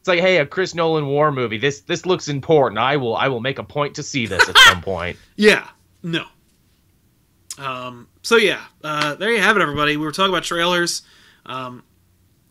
It's 0.00 0.08
like, 0.08 0.20
hey, 0.20 0.36
a 0.38 0.46
Chris 0.46 0.72
Nolan 0.74 1.06
war 1.06 1.32
movie. 1.32 1.58
This 1.58 1.80
this 1.80 2.06
looks 2.06 2.28
important. 2.28 2.78
I 2.78 2.96
will 2.96 3.16
I 3.16 3.26
will 3.26 3.40
make 3.40 3.58
a 3.58 3.64
point 3.64 3.96
to 3.96 4.04
see 4.04 4.26
this 4.26 4.48
at 4.48 4.56
some 4.58 4.80
point. 4.82 5.16
Yeah. 5.34 5.66
No. 6.04 6.24
Um. 7.58 8.08
So 8.22 8.36
yeah. 8.36 8.60
Uh. 8.84 9.14
There 9.14 9.30
you 9.32 9.40
have 9.40 9.56
it, 9.56 9.62
everybody. 9.62 9.96
We 9.96 10.04
were 10.04 10.12
talking 10.12 10.30
about 10.32 10.44
trailers. 10.44 11.02
Um. 11.44 11.82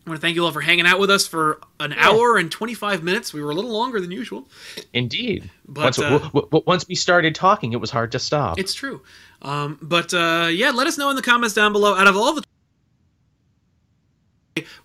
I 0.06 0.10
want 0.10 0.20
to 0.20 0.24
thank 0.24 0.36
you 0.36 0.44
all 0.44 0.52
for 0.52 0.60
hanging 0.60 0.86
out 0.86 1.00
with 1.00 1.10
us 1.10 1.26
for 1.26 1.60
an 1.80 1.92
hour 1.94 2.36
and 2.36 2.48
25 2.48 3.02
minutes. 3.02 3.32
We 3.34 3.42
were 3.42 3.50
a 3.50 3.54
little 3.54 3.72
longer 3.72 4.00
than 4.00 4.12
usual. 4.12 4.46
Indeed. 4.92 5.50
But, 5.66 5.82
once, 5.82 5.98
uh, 5.98 6.10
w- 6.18 6.30
w- 6.46 6.62
once 6.64 6.86
we 6.86 6.94
started 6.94 7.34
talking, 7.34 7.72
it 7.72 7.80
was 7.80 7.90
hard 7.90 8.12
to 8.12 8.20
stop. 8.20 8.56
It's 8.56 8.72
true. 8.72 9.02
Um, 9.42 9.78
but 9.82 10.12
uh, 10.14 10.48
yeah, 10.50 10.70
let 10.70 10.86
us 10.86 10.98
know 10.98 11.10
in 11.10 11.16
the 11.16 11.22
comments 11.22 11.54
down 11.54 11.72
below. 11.72 11.94
Out 11.94 12.06
of 12.06 12.16
all 12.16 12.34
the 12.34 12.42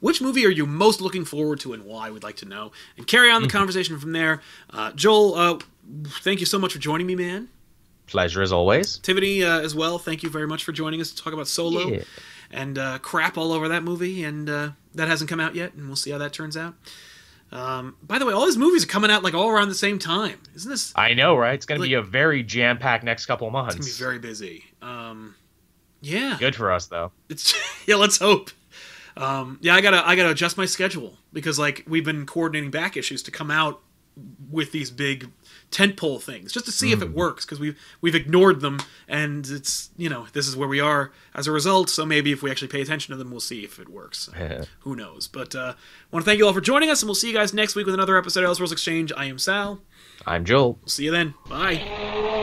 which 0.01 0.21
movie 0.21 0.45
are 0.45 0.49
you 0.49 0.65
most 0.65 0.99
looking 0.99 1.23
forward 1.23 1.59
to 1.61 1.73
and 1.73 1.85
why? 1.85 2.11
We'd 2.11 2.23
like 2.23 2.35
to 2.37 2.45
know. 2.45 2.71
And 2.97 3.07
carry 3.07 3.31
on 3.31 3.41
the 3.41 3.47
conversation 3.47 3.97
from 3.99 4.11
there. 4.11 4.41
Uh, 4.69 4.91
Joel, 4.93 5.35
uh, 5.35 5.59
thank 6.21 6.39
you 6.41 6.45
so 6.45 6.59
much 6.59 6.73
for 6.73 6.79
joining 6.79 7.07
me, 7.07 7.15
man. 7.15 7.47
Pleasure 8.07 8.41
as 8.41 8.51
always. 8.51 8.97
Tiffany 8.97 9.43
uh, 9.43 9.61
as 9.61 9.73
well. 9.73 9.97
Thank 9.97 10.23
you 10.23 10.29
very 10.29 10.47
much 10.47 10.65
for 10.65 10.73
joining 10.73 10.99
us 10.99 11.11
to 11.11 11.23
talk 11.23 11.31
about 11.31 11.47
Solo 11.47 11.87
Yeah. 11.87 12.03
and 12.51 12.77
uh, 12.77 12.99
crap 12.99 13.37
all 13.37 13.53
over 13.53 13.69
that 13.69 13.83
movie. 13.83 14.23
And 14.25 14.49
uh, 14.49 14.71
that 14.95 15.07
hasn't 15.07 15.29
come 15.29 15.39
out 15.39 15.55
yet, 15.55 15.73
and 15.73 15.87
we'll 15.87 15.95
see 15.95 16.11
how 16.11 16.17
that 16.17 16.33
turns 16.33 16.57
out. 16.57 16.73
Um, 17.51 17.97
by 18.01 18.17
the 18.17 18.25
way, 18.25 18.33
all 18.33 18.45
these 18.45 18.57
movies 18.57 18.83
are 18.83 18.87
coming 18.87 19.11
out 19.11 19.23
like 19.23 19.33
all 19.33 19.49
around 19.49 19.69
the 19.69 19.75
same 19.75 19.99
time. 19.99 20.39
Isn't 20.55 20.71
this? 20.71 20.93
I 20.95 21.13
know, 21.13 21.35
right? 21.35 21.53
It's 21.53 21.65
going 21.65 21.81
to 21.81 21.87
be 21.87 21.95
a 21.95 22.01
very 22.01 22.43
jam-packed 22.43 23.03
next 23.03 23.25
couple 23.25 23.49
months. 23.49 23.75
It's 23.75 23.85
gonna 23.87 23.97
be 23.97 24.03
very 24.03 24.19
busy. 24.19 24.63
Um, 24.81 25.35
yeah. 26.01 26.37
Good 26.39 26.55
for 26.55 26.71
us, 26.71 26.87
though. 26.87 27.11
It's 27.29 27.53
yeah, 27.87 27.95
let's 27.95 28.17
hope. 28.17 28.51
Um, 29.17 29.59
yeah, 29.61 29.75
I 29.75 29.81
gotta 29.81 30.07
I 30.07 30.15
gotta 30.15 30.31
adjust 30.31 30.57
my 30.57 30.65
schedule 30.65 31.17
because 31.33 31.59
like 31.59 31.83
we've 31.87 32.05
been 32.05 32.25
coordinating 32.25 32.71
back 32.71 32.95
issues 32.95 33.21
to 33.23 33.31
come 33.31 33.51
out 33.51 33.81
with 34.49 34.71
these 34.71 34.89
big 34.89 35.29
tentpole 35.71 36.21
things 36.21 36.51
just 36.51 36.65
to 36.65 36.71
see 36.71 36.91
if 36.91 37.01
it 37.01 37.13
works 37.13 37.45
because 37.45 37.59
we've 37.59 37.79
we've 38.01 38.13
ignored 38.13 38.59
them 38.59 38.79
and 39.07 39.47
it's 39.47 39.89
you 39.97 40.09
know 40.09 40.27
this 40.33 40.47
is 40.47 40.55
where 40.55 40.67
we 40.67 40.79
are 40.79 41.11
as 41.33 41.47
a 41.47 41.51
result. 41.51 41.89
So 41.89 42.05
maybe 42.05 42.31
if 42.31 42.43
we 42.43 42.51
actually 42.51 42.67
pay 42.67 42.81
attention 42.81 43.11
to 43.13 43.17
them, 43.17 43.31
we'll 43.31 43.39
see 43.39 43.63
if 43.63 43.79
it 43.79 43.89
works. 43.89 44.29
Who 44.81 44.95
knows? 44.95 45.27
But 45.27 45.55
uh, 45.55 45.73
I 45.77 46.05
want 46.11 46.25
to 46.25 46.29
thank 46.29 46.39
you 46.39 46.45
all 46.45 46.53
for 46.53 46.61
joining 46.61 46.89
us, 46.89 47.01
and 47.01 47.07
we'll 47.07 47.15
see 47.15 47.27
you 47.29 47.33
guys 47.33 47.53
next 47.53 47.75
week 47.75 47.85
with 47.85 47.95
another 47.95 48.17
episode 48.17 48.43
of 48.43 48.49
Elseworlds 48.55 48.71
Exchange. 48.71 49.11
I 49.15 49.25
am 49.25 49.39
Sal. 49.39 49.81
I'm 50.27 50.45
Joel. 50.45 50.73
We'll 50.81 50.89
see 50.89 51.05
you 51.05 51.11
then. 51.11 51.33
Bye. 51.49 52.40